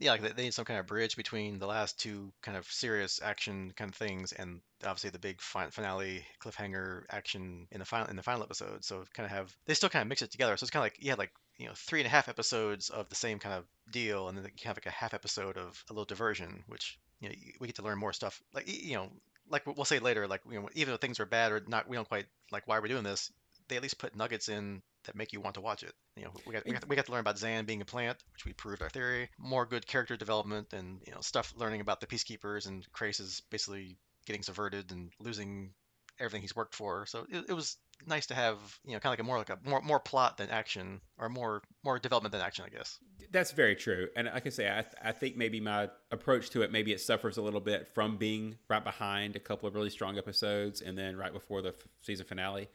Yeah, 0.00 0.12
like 0.12 0.36
they 0.36 0.44
need 0.44 0.54
some 0.54 0.64
kind 0.64 0.78
of 0.78 0.86
bridge 0.86 1.16
between 1.16 1.58
the 1.58 1.66
last 1.66 1.98
two 1.98 2.32
kind 2.42 2.56
of 2.56 2.66
serious 2.66 3.20
action 3.22 3.72
kind 3.76 3.90
of 3.90 3.96
things 3.96 4.32
and 4.32 4.60
obviously 4.84 5.10
the 5.10 5.18
big 5.18 5.40
finale 5.40 6.24
cliffhanger 6.40 7.02
action 7.10 7.66
in 7.72 7.80
the 7.80 7.84
final 7.84 8.08
in 8.08 8.16
the 8.16 8.22
final 8.22 8.42
episode. 8.42 8.84
So 8.84 9.04
kind 9.12 9.26
of 9.26 9.32
have 9.32 9.54
they 9.66 9.74
still 9.74 9.88
kind 9.88 10.02
of 10.02 10.08
mix 10.08 10.22
it 10.22 10.30
together. 10.30 10.56
So 10.56 10.64
it's 10.64 10.70
kind 10.70 10.82
of 10.82 10.86
like 10.86 10.98
yeah, 11.00 11.14
like 11.14 11.32
you 11.58 11.66
know 11.66 11.72
three 11.74 12.00
and 12.00 12.06
a 12.06 12.10
half 12.10 12.28
episodes 12.28 12.90
of 12.90 13.08
the 13.08 13.16
same 13.16 13.38
kind 13.40 13.54
of 13.56 13.64
deal, 13.90 14.28
and 14.28 14.38
then 14.38 14.44
you 14.44 14.66
have 14.66 14.76
like 14.76 14.86
a 14.86 14.90
half 14.90 15.14
episode 15.14 15.56
of 15.56 15.82
a 15.90 15.92
little 15.92 16.04
diversion, 16.04 16.62
which 16.68 16.98
you 17.20 17.28
know 17.28 17.34
we 17.60 17.66
get 17.66 17.76
to 17.76 17.82
learn 17.82 17.98
more 17.98 18.12
stuff. 18.12 18.40
Like 18.54 18.68
you 18.68 18.94
know, 18.94 19.08
like 19.50 19.66
we'll 19.66 19.84
say 19.84 19.98
later, 19.98 20.28
like 20.28 20.42
you 20.48 20.60
know, 20.60 20.68
even 20.74 20.92
though 20.92 20.98
things 20.98 21.18
are 21.18 21.26
bad 21.26 21.50
or 21.50 21.62
not, 21.66 21.88
we 21.88 21.96
don't 21.96 22.08
quite 22.08 22.26
like 22.52 22.68
why 22.68 22.78
we're 22.78 22.88
doing 22.88 23.02
this. 23.04 23.32
They 23.68 23.76
at 23.76 23.82
least 23.82 23.98
put 23.98 24.16
nuggets 24.16 24.48
in 24.48 24.82
that 25.04 25.16
make 25.16 25.32
you 25.32 25.40
want 25.40 25.54
to 25.54 25.60
watch 25.60 25.82
it. 25.82 25.92
You 26.16 26.24
know, 26.24 26.32
we 26.46 26.52
got, 26.52 26.64
we 26.66 26.72
got, 26.72 26.88
we 26.88 26.96
got 26.96 27.06
to 27.06 27.12
learn 27.12 27.20
about 27.20 27.36
Zhaan 27.36 27.66
being 27.66 27.82
a 27.82 27.84
plant, 27.84 28.18
which 28.32 28.44
we 28.44 28.52
proved 28.52 28.82
our 28.82 28.90
theory. 28.90 29.28
More 29.38 29.66
good 29.66 29.86
character 29.86 30.16
development 30.16 30.72
and 30.72 31.00
you 31.06 31.12
know 31.12 31.20
stuff 31.20 31.52
learning 31.56 31.80
about 31.80 32.00
the 32.00 32.06
peacekeepers 32.06 32.66
and 32.66 32.86
Crais 32.92 33.20
is 33.20 33.42
basically 33.50 33.98
getting 34.26 34.42
subverted 34.42 34.92
and 34.92 35.10
losing 35.20 35.70
everything 36.18 36.42
he's 36.42 36.56
worked 36.56 36.74
for. 36.74 37.06
So 37.06 37.26
it, 37.30 37.46
it 37.48 37.52
was 37.52 37.76
nice 38.06 38.26
to 38.26 38.34
have 38.34 38.58
you 38.84 38.92
know 38.92 39.00
kind 39.00 39.12
of 39.12 39.18
like 39.18 39.20
a 39.20 39.24
more 39.24 39.38
like 39.38 39.50
a 39.50 39.58
more 39.64 39.80
more 39.82 40.00
plot 40.00 40.36
than 40.36 40.50
action 40.50 41.00
or 41.18 41.28
more 41.28 41.62
more 41.84 41.98
development 41.98 42.32
than 42.32 42.40
action 42.40 42.64
i 42.64 42.68
guess 42.68 42.98
that's 43.32 43.50
very 43.50 43.74
true 43.74 44.08
and 44.16 44.28
like 44.32 44.46
i 44.46 44.50
say 44.50 44.68
i, 44.68 44.84
I 45.02 45.12
think 45.12 45.36
maybe 45.36 45.60
my 45.60 45.90
approach 46.10 46.50
to 46.50 46.62
it 46.62 46.70
maybe 46.70 46.92
it 46.92 47.00
suffers 47.00 47.36
a 47.36 47.42
little 47.42 47.60
bit 47.60 47.88
from 47.94 48.16
being 48.16 48.56
right 48.68 48.84
behind 48.84 49.36
a 49.36 49.40
couple 49.40 49.68
of 49.68 49.74
really 49.74 49.90
strong 49.90 50.16
episodes 50.16 50.80
and 50.80 50.96
then 50.96 51.16
right 51.16 51.32
before 51.32 51.62
the 51.62 51.70
f- 51.70 51.88
season 52.00 52.26
finale 52.26 52.68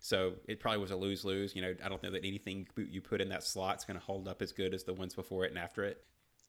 so 0.00 0.32
it 0.48 0.58
probably 0.58 0.80
was 0.80 0.90
a 0.90 0.96
lose 0.96 1.24
lose 1.24 1.54
you 1.54 1.62
know 1.62 1.74
i 1.84 1.88
don't 1.88 2.02
know 2.02 2.10
that 2.10 2.24
anything 2.24 2.66
you 2.76 3.00
put 3.00 3.20
in 3.20 3.28
that 3.28 3.44
slot 3.44 3.76
is 3.76 3.84
going 3.84 3.98
to 3.98 4.04
hold 4.04 4.26
up 4.26 4.42
as 4.42 4.50
good 4.50 4.74
as 4.74 4.82
the 4.82 4.94
ones 4.94 5.14
before 5.14 5.44
it 5.44 5.50
and 5.50 5.58
after 5.58 5.84
it 5.84 6.02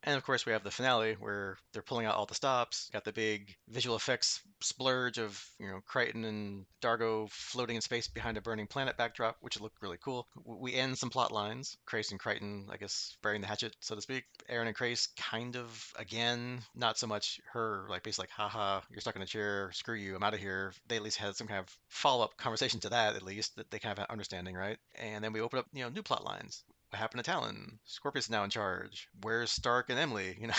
and 0.03 0.17
of 0.17 0.23
course, 0.23 0.45
we 0.45 0.53
have 0.53 0.63
the 0.63 0.71
finale 0.71 1.13
where 1.19 1.57
they're 1.73 1.81
pulling 1.81 2.05
out 2.05 2.15
all 2.15 2.25
the 2.25 2.35
stops. 2.35 2.89
Got 2.91 3.05
the 3.05 3.13
big 3.13 3.55
visual 3.69 3.95
effects 3.95 4.41
splurge 4.61 5.17
of 5.17 5.43
you 5.59 5.67
know 5.67 5.81
Crichton 5.85 6.25
and 6.25 6.65
D'Argo 6.81 7.27
floating 7.31 7.75
in 7.75 7.81
space 7.81 8.07
behind 8.07 8.37
a 8.37 8.41
burning 8.41 8.67
planet 8.67 8.97
backdrop, 8.97 9.37
which 9.41 9.59
looked 9.59 9.81
really 9.81 9.97
cool. 10.03 10.27
We 10.43 10.73
end 10.73 10.97
some 10.97 11.09
plot 11.09 11.31
lines. 11.31 11.77
Crais 11.85 12.11
and 12.11 12.19
Crichton, 12.19 12.67
I 12.71 12.77
guess, 12.77 13.15
burying 13.21 13.41
the 13.41 13.47
hatchet, 13.47 13.75
so 13.79 13.95
to 13.95 14.01
speak. 14.01 14.23
Aeryn 14.49 14.67
and 14.67 14.75
Crais, 14.75 15.07
kind 15.17 15.55
of 15.55 15.93
again, 15.97 16.61
not 16.75 16.97
so 16.97 17.07
much 17.07 17.39
her 17.53 17.85
like 17.89 18.03
basically 18.03 18.23
like, 18.23 18.31
haha, 18.31 18.81
you're 18.89 19.01
stuck 19.01 19.15
in 19.15 19.21
a 19.21 19.27
chair, 19.27 19.71
screw 19.73 19.95
you, 19.95 20.15
I'm 20.15 20.23
out 20.23 20.33
of 20.33 20.39
here. 20.39 20.73
They 20.87 20.95
at 20.95 21.03
least 21.03 21.17
had 21.17 21.35
some 21.35 21.47
kind 21.47 21.59
of 21.59 21.77
follow 21.89 22.23
up 22.23 22.37
conversation 22.37 22.79
to 22.81 22.89
that, 22.89 23.15
at 23.15 23.23
least 23.23 23.55
that 23.57 23.69
they 23.69 23.79
kind 23.79 23.91
of 23.91 23.99
had 23.99 24.09
understanding, 24.09 24.55
right? 24.55 24.77
And 24.95 25.23
then 25.23 25.33
we 25.33 25.41
open 25.41 25.59
up 25.59 25.67
you 25.73 25.83
know 25.83 25.89
new 25.89 26.03
plot 26.03 26.23
lines 26.23 26.63
what 26.91 26.99
happened 26.99 27.23
to 27.23 27.31
Talon? 27.31 27.79
Scorpius 27.85 28.25
is 28.25 28.31
now 28.31 28.43
in 28.43 28.49
charge. 28.49 29.07
Where's 29.21 29.49
Stark 29.51 29.89
and 29.89 29.97
Emily? 29.97 30.37
You 30.39 30.47
know. 30.47 30.53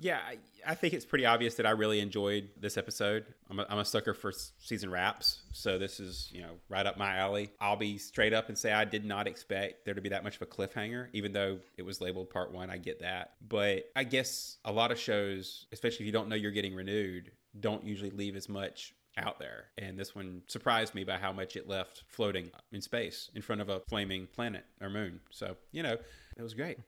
yeah, 0.00 0.18
I, 0.26 0.38
I, 0.66 0.74
think 0.74 0.94
it's 0.94 1.04
pretty 1.04 1.26
obvious 1.26 1.56
that 1.56 1.66
I 1.66 1.70
really 1.70 2.00
enjoyed 2.00 2.48
this 2.58 2.78
episode. 2.78 3.26
I'm 3.50 3.58
a, 3.58 3.66
I'm 3.68 3.78
a 3.78 3.84
sucker 3.84 4.14
for 4.14 4.32
season 4.32 4.90
wraps, 4.90 5.42
so 5.52 5.78
this 5.78 6.00
is 6.00 6.30
you 6.32 6.40
know 6.40 6.52
right 6.70 6.86
up 6.86 6.96
my 6.96 7.16
alley. 7.16 7.50
I'll 7.60 7.76
be 7.76 7.98
straight 7.98 8.32
up 8.32 8.48
and 8.48 8.56
say 8.56 8.72
I 8.72 8.86
did 8.86 9.04
not 9.04 9.26
expect 9.26 9.84
there 9.84 9.94
to 9.94 10.00
be 10.00 10.08
that 10.08 10.24
much 10.24 10.36
of 10.36 10.42
a 10.42 10.46
cliffhanger, 10.46 11.08
even 11.12 11.32
though 11.32 11.58
it 11.76 11.82
was 11.82 12.00
labeled 12.00 12.30
part 12.30 12.50
one. 12.50 12.70
I 12.70 12.78
get 12.78 13.00
that, 13.00 13.32
but 13.46 13.90
I 13.94 14.04
guess 14.04 14.56
a 14.64 14.72
lot 14.72 14.90
of 14.90 14.98
shows, 14.98 15.66
especially 15.70 16.04
if 16.04 16.06
you 16.06 16.12
don't 16.12 16.30
know 16.30 16.36
you're 16.36 16.50
getting 16.50 16.74
renewed, 16.74 17.30
don't 17.60 17.84
usually 17.84 18.10
leave 18.10 18.36
as 18.36 18.48
much 18.48 18.94
out 19.18 19.38
there. 19.38 19.66
And 19.76 19.98
this 19.98 20.14
one 20.14 20.42
surprised 20.46 20.94
me 20.94 21.04
by 21.04 21.16
how 21.16 21.32
much 21.32 21.56
it 21.56 21.68
left 21.68 22.04
floating 22.08 22.50
in 22.72 22.80
space 22.80 23.30
in 23.34 23.42
front 23.42 23.60
of 23.60 23.68
a 23.68 23.80
flaming 23.80 24.28
planet 24.34 24.64
or 24.80 24.88
moon. 24.88 25.20
So, 25.30 25.56
you 25.72 25.82
know, 25.82 25.96
it 26.36 26.42
was 26.42 26.54
great. 26.54 26.78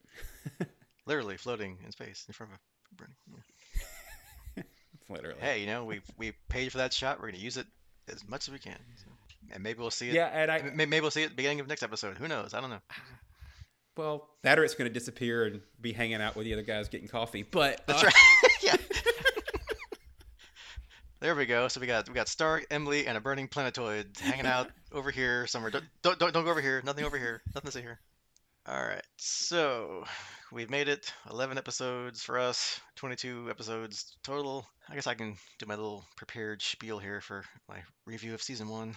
Literally 1.06 1.36
floating 1.36 1.78
in 1.84 1.92
space 1.92 2.24
in 2.28 2.34
front 2.34 2.52
of 2.52 2.58
a 2.58 2.94
burning. 2.96 3.16
Yeah. 4.56 4.62
Literally. 5.08 5.40
Hey, 5.40 5.60
you 5.60 5.66
know, 5.66 5.84
we 5.84 6.00
we 6.16 6.32
paid 6.48 6.70
for 6.70 6.78
that 6.78 6.92
shot. 6.92 7.18
We're 7.18 7.28
going 7.28 7.38
to 7.38 7.44
use 7.44 7.56
it 7.56 7.66
as 8.08 8.26
much 8.28 8.48
as 8.48 8.52
we 8.52 8.58
can. 8.58 8.78
So. 8.96 9.10
And 9.52 9.62
maybe 9.62 9.80
we'll 9.80 9.90
see 9.90 10.08
it. 10.08 10.14
Yeah, 10.14 10.26
and 10.26 10.50
I 10.50 10.62
maybe 10.74 11.00
we'll 11.00 11.10
see 11.10 11.22
it 11.22 11.26
at 11.26 11.30
the 11.30 11.36
beginning 11.36 11.60
of 11.60 11.66
next 11.66 11.82
episode. 11.82 12.18
Who 12.18 12.28
knows? 12.28 12.54
I 12.54 12.60
don't 12.60 12.70
know. 12.70 12.80
Well, 13.96 14.28
that 14.44 14.58
or 14.58 14.64
it's 14.64 14.74
going 14.74 14.88
to 14.88 14.94
disappear 14.94 15.44
and 15.44 15.60
be 15.80 15.92
hanging 15.92 16.22
out 16.22 16.36
with 16.36 16.46
the 16.46 16.52
other 16.52 16.62
guys 16.62 16.88
getting 16.88 17.08
coffee. 17.08 17.42
But 17.42 17.82
that's 17.86 18.02
uh, 18.02 18.06
right. 18.06 18.14
There 21.20 21.34
we 21.34 21.44
go. 21.44 21.68
So 21.68 21.82
we 21.82 21.86
got 21.86 22.08
we 22.08 22.14
got 22.14 22.28
Stark, 22.28 22.66
Emily, 22.70 23.06
and 23.06 23.14
a 23.14 23.20
burning 23.20 23.46
planetoid 23.46 24.16
hanging 24.20 24.46
out 24.46 24.70
over 24.90 25.10
here 25.10 25.46
somewhere. 25.46 25.70
Don't, 25.70 25.84
don't 26.00 26.18
don't 26.18 26.32
don't 26.32 26.44
go 26.44 26.50
over 26.50 26.62
here. 26.62 26.80
Nothing 26.82 27.04
over 27.04 27.18
here. 27.18 27.42
Nothing 27.54 27.70
to 27.70 27.72
see 27.76 27.82
here. 27.82 28.00
All 28.66 28.82
right. 28.82 29.04
So 29.18 30.04
we've 30.50 30.70
made 30.70 30.88
it. 30.88 31.12
Eleven 31.30 31.58
episodes 31.58 32.22
for 32.22 32.38
us. 32.38 32.80
Twenty-two 32.96 33.48
episodes 33.50 34.16
total. 34.24 34.66
I 34.88 34.94
guess 34.94 35.06
I 35.06 35.12
can 35.12 35.36
do 35.58 35.66
my 35.66 35.74
little 35.74 36.06
prepared 36.16 36.62
spiel 36.62 36.98
here 36.98 37.20
for 37.20 37.44
my 37.68 37.82
review 38.06 38.32
of 38.32 38.40
season 38.40 38.68
one. 38.68 38.96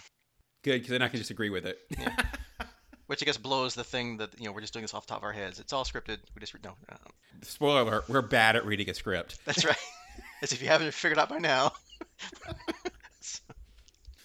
Good, 0.62 0.78
because 0.78 0.92
then 0.92 1.02
I 1.02 1.08
can 1.08 1.18
just 1.18 1.30
agree 1.30 1.50
with 1.50 1.66
it. 1.66 1.76
Yeah. 1.90 2.16
Which 3.06 3.22
I 3.22 3.26
guess 3.26 3.36
blows 3.36 3.74
the 3.74 3.84
thing 3.84 4.16
that 4.16 4.30
you 4.40 4.46
know 4.46 4.52
we're 4.52 4.62
just 4.62 4.72
doing 4.72 4.84
this 4.84 4.94
off 4.94 5.06
the 5.06 5.10
top 5.10 5.20
of 5.20 5.24
our 5.24 5.32
heads. 5.32 5.60
It's 5.60 5.74
all 5.74 5.84
scripted. 5.84 6.20
We 6.34 6.40
just 6.40 6.54
no. 6.64 6.74
no. 6.90 6.96
Spoiler 7.42 7.82
alert: 7.82 8.08
We're 8.08 8.22
bad 8.22 8.56
at 8.56 8.64
reading 8.64 8.88
a 8.88 8.94
script. 8.94 9.40
That's 9.44 9.62
right. 9.62 9.76
As 10.42 10.52
if 10.52 10.62
you 10.62 10.68
haven't 10.68 10.94
figured 10.94 11.18
out 11.18 11.28
by 11.28 11.38
now. 11.38 11.72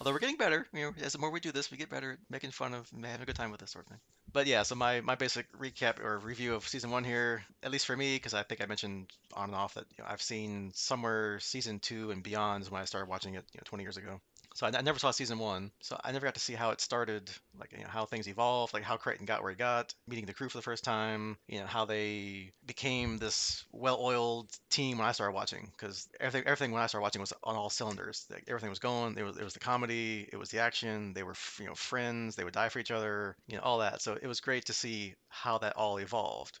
although 0.00 0.12
we're 0.12 0.18
getting 0.18 0.36
better, 0.36 0.66
you 0.72 0.80
know, 0.82 0.92
as 1.02 1.12
the 1.12 1.18
more 1.18 1.30
we 1.30 1.40
do 1.40 1.52
this, 1.52 1.70
we 1.70 1.76
get 1.76 1.90
better 1.90 2.12
at 2.12 2.18
making 2.30 2.50
fun 2.50 2.74
of 2.74 2.88
having 3.02 3.22
a 3.22 3.26
good 3.26 3.36
time 3.36 3.50
with 3.50 3.60
this 3.60 3.70
sort 3.70 3.84
of 3.86 3.90
thing. 3.90 4.00
but 4.32 4.46
yeah, 4.46 4.62
so 4.62 4.74
my, 4.74 5.00
my 5.00 5.14
basic 5.14 5.46
recap 5.58 6.00
or 6.00 6.18
review 6.18 6.54
of 6.54 6.66
season 6.66 6.90
one 6.90 7.04
here, 7.04 7.44
at 7.62 7.70
least 7.70 7.86
for 7.86 7.96
me, 7.96 8.16
because 8.16 8.34
I 8.34 8.42
think 8.42 8.62
I 8.62 8.66
mentioned 8.66 9.10
on 9.34 9.46
and 9.50 9.54
off 9.54 9.74
that 9.74 9.84
you 9.96 10.04
know, 10.04 10.10
I've 10.10 10.22
seen 10.22 10.72
somewhere 10.74 11.38
season 11.40 11.78
two 11.80 12.10
and 12.10 12.22
beyond 12.22 12.62
is 12.62 12.70
when 12.70 12.82
I 12.82 12.86
started 12.86 13.08
watching 13.08 13.34
it, 13.34 13.44
you 13.52 13.58
know, 13.58 13.62
20 13.64 13.84
years 13.84 13.96
ago. 13.96 14.20
So 14.60 14.66
I, 14.66 14.72
I 14.76 14.82
never 14.82 14.98
saw 14.98 15.10
season 15.10 15.38
one, 15.38 15.70
so 15.80 15.98
I 16.04 16.12
never 16.12 16.26
got 16.26 16.34
to 16.34 16.40
see 16.40 16.52
how 16.52 16.68
it 16.68 16.82
started, 16.82 17.30
like 17.58 17.72
you 17.72 17.78
know 17.78 17.88
how 17.88 18.04
things 18.04 18.28
evolved, 18.28 18.74
like 18.74 18.82
how 18.82 18.98
Crichton 18.98 19.24
got 19.24 19.40
where 19.40 19.50
he 19.50 19.56
got, 19.56 19.94
meeting 20.06 20.26
the 20.26 20.34
crew 20.34 20.50
for 20.50 20.58
the 20.58 20.62
first 20.62 20.84
time, 20.84 21.38
you 21.48 21.60
know 21.60 21.66
how 21.66 21.86
they 21.86 22.52
became 22.66 23.16
this 23.16 23.64
well-oiled 23.72 24.50
team 24.68 24.98
when 24.98 25.06
I 25.06 25.12
started 25.12 25.32
watching, 25.32 25.70
because 25.72 26.06
everything 26.20 26.46
everything 26.46 26.72
when 26.72 26.82
I 26.82 26.88
started 26.88 27.04
watching 27.04 27.22
was 27.22 27.32
on 27.42 27.56
all 27.56 27.70
cylinders. 27.70 28.26
Like, 28.30 28.44
everything 28.48 28.68
was 28.68 28.80
going. 28.80 29.16
It 29.16 29.22
was 29.22 29.38
it 29.38 29.44
was 29.44 29.54
the 29.54 29.60
comedy, 29.60 30.28
it 30.30 30.36
was 30.36 30.50
the 30.50 30.58
action. 30.58 31.14
They 31.14 31.22
were 31.22 31.36
you 31.58 31.64
know 31.64 31.74
friends. 31.74 32.36
They 32.36 32.44
would 32.44 32.52
die 32.52 32.68
for 32.68 32.80
each 32.80 32.90
other, 32.90 33.36
you 33.46 33.56
know 33.56 33.62
all 33.62 33.78
that. 33.78 34.02
So 34.02 34.18
it 34.20 34.26
was 34.26 34.40
great 34.40 34.66
to 34.66 34.74
see 34.74 35.14
how 35.30 35.56
that 35.56 35.78
all 35.78 35.96
evolved, 35.96 36.58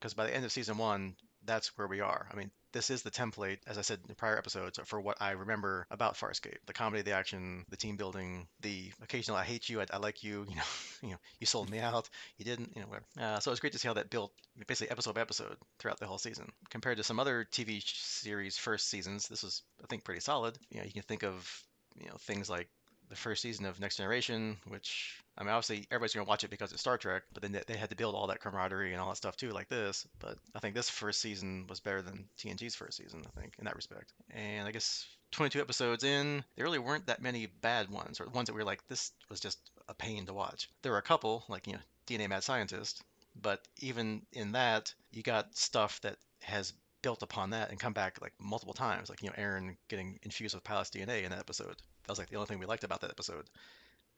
because 0.00 0.14
by 0.14 0.26
the 0.26 0.34
end 0.34 0.44
of 0.44 0.50
season 0.50 0.78
one, 0.78 1.14
that's 1.44 1.68
where 1.78 1.86
we 1.86 2.00
are. 2.00 2.26
I 2.32 2.34
mean, 2.34 2.50
this 2.76 2.90
is 2.90 3.02
the 3.02 3.10
template, 3.10 3.56
as 3.66 3.78
I 3.78 3.80
said 3.80 4.00
in 4.06 4.14
prior 4.14 4.36
episodes, 4.36 4.78
for 4.84 5.00
what 5.00 5.16
I 5.18 5.30
remember 5.30 5.86
about 5.90 6.14
Farscape: 6.14 6.58
the 6.66 6.74
comedy, 6.74 7.00
the 7.00 7.12
action, 7.12 7.64
the 7.70 7.76
team 7.76 7.96
building, 7.96 8.46
the 8.60 8.92
occasional 9.02 9.38
"I 9.38 9.44
hate 9.44 9.70
you, 9.70 9.80
I, 9.80 9.86
I 9.90 9.96
like 9.96 10.22
you," 10.22 10.44
you 10.50 10.56
know, 10.56 10.62
you 11.02 11.10
know, 11.10 11.16
you 11.40 11.46
sold 11.46 11.70
me 11.70 11.78
out, 11.78 12.10
you 12.36 12.44
didn't, 12.44 12.72
you 12.74 12.82
know, 12.82 12.88
whatever. 12.88 13.06
Uh, 13.18 13.40
so 13.40 13.50
it's 13.50 13.60
great 13.60 13.72
to 13.72 13.78
see 13.78 13.88
how 13.88 13.94
that 13.94 14.10
built, 14.10 14.30
basically 14.66 14.90
episode 14.90 15.14
by 15.14 15.22
episode, 15.22 15.56
throughout 15.78 15.98
the 15.98 16.06
whole 16.06 16.18
season. 16.18 16.52
Compared 16.68 16.98
to 16.98 17.02
some 17.02 17.18
other 17.18 17.46
TV 17.50 17.82
series 17.82 18.58
first 18.58 18.90
seasons, 18.90 19.26
this 19.26 19.42
was, 19.42 19.62
I 19.82 19.86
think, 19.86 20.04
pretty 20.04 20.20
solid. 20.20 20.58
You 20.70 20.80
know, 20.80 20.84
you 20.84 20.92
can 20.92 21.02
think 21.02 21.24
of, 21.24 21.64
you 21.98 22.08
know, 22.08 22.16
things 22.20 22.50
like 22.50 22.68
the 23.08 23.16
first 23.16 23.42
season 23.42 23.66
of 23.66 23.80
Next 23.80 23.96
Generation, 23.96 24.56
which 24.66 25.20
I 25.38 25.42
mean, 25.42 25.52
obviously 25.52 25.86
everybody's 25.90 26.14
gonna 26.14 26.28
watch 26.28 26.44
it 26.44 26.50
because 26.50 26.72
it's 26.72 26.80
Star 26.80 26.96
Trek, 26.96 27.22
but 27.32 27.42
then 27.42 27.60
they, 27.66 27.76
had 27.76 27.90
to 27.90 27.96
build 27.96 28.14
all 28.14 28.26
that 28.28 28.40
camaraderie 28.40 28.92
and 28.92 29.00
all 29.00 29.10
that 29.10 29.16
stuff 29.16 29.36
too, 29.36 29.50
like 29.50 29.68
this. 29.68 30.06
But 30.18 30.38
I 30.54 30.60
think 30.60 30.74
this 30.74 30.88
first 30.88 31.20
season 31.20 31.66
was 31.68 31.80
better 31.80 32.02
than 32.02 32.28
TNG's 32.38 32.74
first 32.74 32.96
season, 32.96 33.22
I 33.26 33.40
think, 33.40 33.54
in 33.58 33.64
that 33.66 33.76
respect. 33.76 34.12
And 34.30 34.66
I 34.66 34.72
guess 34.72 35.06
22 35.32 35.60
episodes 35.60 36.04
in, 36.04 36.42
there 36.54 36.64
really 36.64 36.78
weren't 36.78 37.06
that 37.06 37.22
many 37.22 37.46
bad 37.46 37.90
ones, 37.90 38.20
or 38.20 38.28
ones 38.28 38.46
that 38.46 38.54
we 38.54 38.60
were 38.60 38.66
like, 38.66 38.86
this 38.88 39.12
was 39.28 39.40
just 39.40 39.58
a 39.88 39.94
pain 39.94 40.26
to 40.26 40.34
watch. 40.34 40.70
There 40.82 40.92
were 40.92 40.98
a 40.98 41.02
couple, 41.02 41.44
like 41.48 41.66
you 41.66 41.74
know, 41.74 41.80
DNA 42.06 42.28
Mad 42.28 42.42
Scientist, 42.42 43.02
but 43.40 43.60
even 43.80 44.22
in 44.32 44.52
that, 44.52 44.94
you 45.10 45.22
got 45.22 45.56
stuff 45.56 46.00
that 46.00 46.16
has 46.40 46.72
built 47.02 47.22
upon 47.22 47.50
that 47.50 47.70
and 47.70 47.78
come 47.78 47.92
back 47.92 48.20
like 48.20 48.32
multiple 48.40 48.74
times, 48.74 49.08
like 49.08 49.22
you 49.22 49.28
know, 49.28 49.34
Aeryn 49.36 49.76
getting 49.88 50.18
infused 50.22 50.54
with 50.54 50.64
Palace 50.64 50.90
DNA 50.90 51.24
in 51.24 51.30
that 51.30 51.38
episode. 51.38 51.76
That 52.06 52.12
was 52.12 52.18
like 52.18 52.30
the 52.30 52.36
only 52.36 52.46
thing 52.46 52.58
we 52.58 52.66
liked 52.66 52.84
about 52.84 53.00
that 53.00 53.10
episode, 53.10 53.46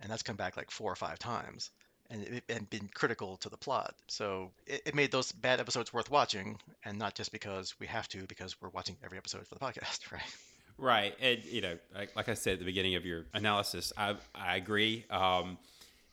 and 0.00 0.10
that's 0.10 0.22
come 0.22 0.36
back 0.36 0.56
like 0.56 0.70
four 0.70 0.92
or 0.92 0.96
five 0.96 1.18
times, 1.18 1.70
and 2.10 2.22
it, 2.22 2.44
and 2.48 2.68
been 2.70 2.88
critical 2.94 3.36
to 3.38 3.48
the 3.48 3.56
plot. 3.56 3.94
So 4.08 4.50
it, 4.66 4.82
it 4.86 4.94
made 4.94 5.10
those 5.10 5.32
bad 5.32 5.60
episodes 5.60 5.92
worth 5.92 6.10
watching, 6.10 6.58
and 6.84 6.98
not 6.98 7.14
just 7.14 7.32
because 7.32 7.74
we 7.80 7.86
have 7.86 8.08
to, 8.08 8.26
because 8.26 8.60
we're 8.60 8.70
watching 8.70 8.96
every 9.04 9.18
episode 9.18 9.46
for 9.46 9.54
the 9.54 9.60
podcast, 9.60 10.00
right? 10.12 10.22
Right, 10.76 11.14
and 11.20 11.44
you 11.44 11.60
know, 11.60 11.78
like, 11.94 12.14
like 12.14 12.28
I 12.28 12.34
said 12.34 12.54
at 12.54 12.58
the 12.60 12.64
beginning 12.64 12.94
of 12.94 13.04
your 13.04 13.26
analysis, 13.34 13.92
I 13.96 14.16
I 14.34 14.56
agree. 14.56 15.04
Um, 15.10 15.58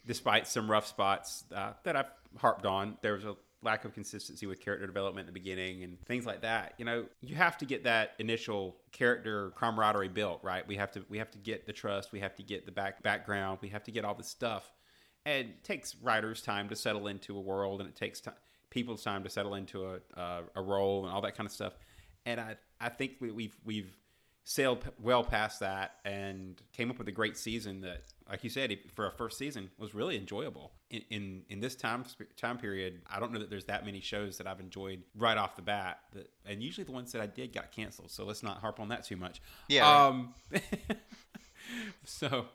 despite 0.07 0.47
some 0.47 0.69
rough 0.69 0.87
spots 0.87 1.43
uh, 1.53 1.73
that 1.83 1.95
I've 1.95 2.11
harped 2.37 2.65
on, 2.65 2.97
there 3.01 3.13
was 3.13 3.25
a 3.25 3.35
lack 3.65 3.83
of 3.83 3.93
consistency 3.93 4.45
with 4.45 4.61
character 4.61 4.85
development 4.85 5.27
in 5.27 5.33
the 5.33 5.39
beginning 5.39 5.83
and 5.83 5.99
things 6.05 6.25
like 6.25 6.41
that. 6.41 6.73
You 6.77 6.85
know, 6.85 7.05
you 7.21 7.35
have 7.35 7.57
to 7.57 7.65
get 7.65 7.83
that 7.83 8.11
initial 8.19 8.77
character 8.91 9.51
camaraderie 9.55 10.09
built, 10.09 10.41
right? 10.43 10.65
We 10.65 10.77
have 10.77 10.91
to 10.91 11.03
we 11.09 11.17
have 11.17 11.31
to 11.31 11.37
get 11.37 11.65
the 11.65 11.73
trust, 11.73 12.11
we 12.11 12.19
have 12.21 12.35
to 12.35 12.43
get 12.43 12.65
the 12.65 12.71
back 12.71 13.03
background, 13.03 13.59
we 13.61 13.69
have 13.69 13.83
to 13.83 13.91
get 13.91 14.05
all 14.05 14.15
this 14.15 14.29
stuff. 14.29 14.71
And 15.25 15.49
it 15.49 15.63
takes 15.63 15.95
writers 15.95 16.41
time 16.41 16.69
to 16.69 16.75
settle 16.75 17.07
into 17.07 17.35
a 17.35 17.41
world 17.41 17.81
and 17.81 17.89
it 17.89 17.95
takes 17.95 18.21
time 18.21 18.35
people's 18.69 19.03
time 19.03 19.23
to 19.23 19.29
settle 19.29 19.55
into 19.55 19.85
a, 19.85 20.19
uh, 20.19 20.41
a 20.55 20.61
role 20.61 21.05
and 21.05 21.13
all 21.13 21.21
that 21.21 21.35
kind 21.35 21.47
of 21.47 21.53
stuff. 21.53 21.73
And 22.25 22.39
I 22.39 22.55
I 22.79 22.89
think 22.89 23.13
we, 23.19 23.31
we've 23.31 23.57
we've 23.63 23.97
sailed 24.47 24.87
well 25.01 25.23
past 25.23 25.59
that 25.59 25.95
and 26.05 26.61
came 26.71 26.91
up 26.91 26.99
with 26.99 27.07
a 27.07 27.11
great 27.11 27.35
season 27.35 27.81
that 27.81 28.03
like 28.29 28.43
you 28.43 28.49
said 28.49 28.77
for 28.93 29.07
a 29.07 29.11
first 29.11 29.39
season 29.39 29.71
was 29.79 29.95
really 29.95 30.15
enjoyable. 30.15 30.71
In, 30.91 31.01
in 31.09 31.41
in 31.49 31.59
this 31.59 31.75
time 31.75 32.05
time 32.37 32.59
period 32.59 33.01
i 33.09 33.19
don't 33.19 33.33
know 33.33 33.39
that 33.39 33.49
there's 33.49 33.65
that 33.65 33.85
many 33.85 33.99
shows 33.99 34.37
that 34.37 34.45
i've 34.45 34.59
enjoyed 34.59 35.01
right 35.17 35.35
off 35.35 35.55
the 35.55 35.63
bat 35.63 35.97
that 36.13 36.29
and 36.45 36.61
usually 36.61 36.85
the 36.85 36.91
ones 36.91 37.11
that 37.11 37.21
i 37.21 37.25
did 37.25 37.53
got 37.53 37.71
canceled 37.71 38.11
so 38.11 38.23
let's 38.23 38.43
not 38.43 38.59
harp 38.59 38.79
on 38.79 38.89
that 38.89 39.03
too 39.03 39.15
much. 39.15 39.41
Yeah. 39.67 40.05
um 40.05 40.35
so 42.05 42.45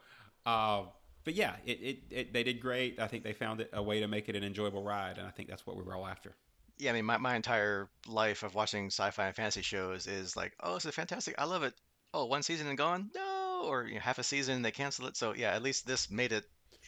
uh 0.47 0.85
but 1.25 1.35
yeah 1.35 1.57
it, 1.67 1.81
it, 1.83 1.99
it 2.11 2.33
they 2.33 2.45
did 2.45 2.61
great. 2.61 3.01
I 3.01 3.09
think 3.09 3.25
they 3.25 3.33
found 3.33 3.61
it 3.61 3.71
a 3.73 3.83
way 3.83 3.99
to 3.99 4.07
make 4.07 4.29
it 4.29 4.37
an 4.37 4.45
enjoyable 4.45 4.85
ride 4.85 5.19
and 5.19 5.27
i 5.27 5.31
think 5.31 5.49
that's 5.49 5.67
what 5.67 5.77
we 5.77 5.83
were 5.83 5.97
all 5.97 6.07
after 6.07 6.37
yeah, 6.81 6.91
I 6.91 6.95
mean, 6.95 7.05
my, 7.05 7.19
my 7.19 7.37
entire 7.37 7.89
life 8.09 8.43
of 8.43 8.55
watching 8.55 8.87
sci-fi 8.87 9.27
and 9.27 9.37
fantasy 9.37 9.63
shows 9.63 10.07
is 10.07 10.37
like, 10.37 10.53
oh, 10.63 10.75
this 10.75 10.85
is 10.87 10.95
fantastic. 10.95 11.35
I 11.39 11.45
love 11.45 11.63
it. 11.63 11.75
Oh, 12.13 12.25
one 12.27 12.43
season 12.43 12.67
and 12.67 12.77
gone? 12.79 13.11
No, 13.15 13.63
or 13.67 13.85
you 13.87 13.95
know, 13.95 14.01
half 14.01 14.19
a 14.19 14.23
season 14.25 14.57
and 14.57 14.65
they 14.65 14.71
cancel 14.73 15.07
it. 15.07 15.17
So 15.17 15.35
yeah, 15.35 15.51
at 15.53 15.63
least 15.63 15.87
this 15.87 16.11
made 16.11 16.33
it 16.33 16.45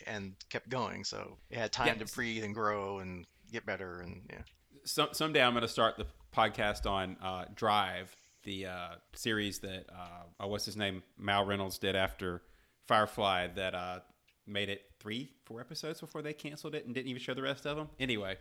and 0.07 0.34
kept 0.51 0.68
going. 0.68 1.05
So 1.05 1.36
it 1.51 1.59
had 1.59 1.70
time 1.72 1.99
Yes. 1.99 2.09
to 2.11 2.14
breathe 2.16 2.43
and 2.43 2.55
grow 2.55 2.99
and 2.99 3.26
get 3.53 3.64
better. 3.66 4.01
And 4.01 4.22
yeah, 4.30 4.43
some, 4.84 5.09
someday 5.12 5.43
I'm 5.43 5.53
going 5.53 5.62
to 5.62 5.68
start 5.68 5.97
the 5.97 6.07
podcast 6.34 6.90
on 6.90 7.16
uh, 7.22 7.45
Drive, 7.55 8.16
the 8.45 8.66
uh, 8.66 8.88
series 9.14 9.61
that 9.61 9.84
uh, 9.95 10.43
uh, 10.45 10.49
what's 10.49 10.64
his 10.64 10.76
name 10.76 11.03
Mal 11.18 11.45
Reynolds 11.45 11.78
did 11.78 11.95
after 11.95 12.43
Firefly 12.88 13.49
that 13.55 13.74
uh, 13.74 14.01
made 14.47 14.68
it 14.68 14.82
three, 14.99 15.30
four 15.45 15.61
episodes 15.61 16.01
before 16.01 16.22
they 16.22 16.32
canceled 16.32 16.74
it 16.74 16.84
and 16.84 16.95
didn't 16.95 17.09
even 17.09 17.22
show 17.22 17.34
the 17.34 17.43
rest 17.43 17.64
of 17.66 17.76
them. 17.76 17.88
Anyway, 18.01 18.36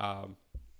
um, 0.00 0.36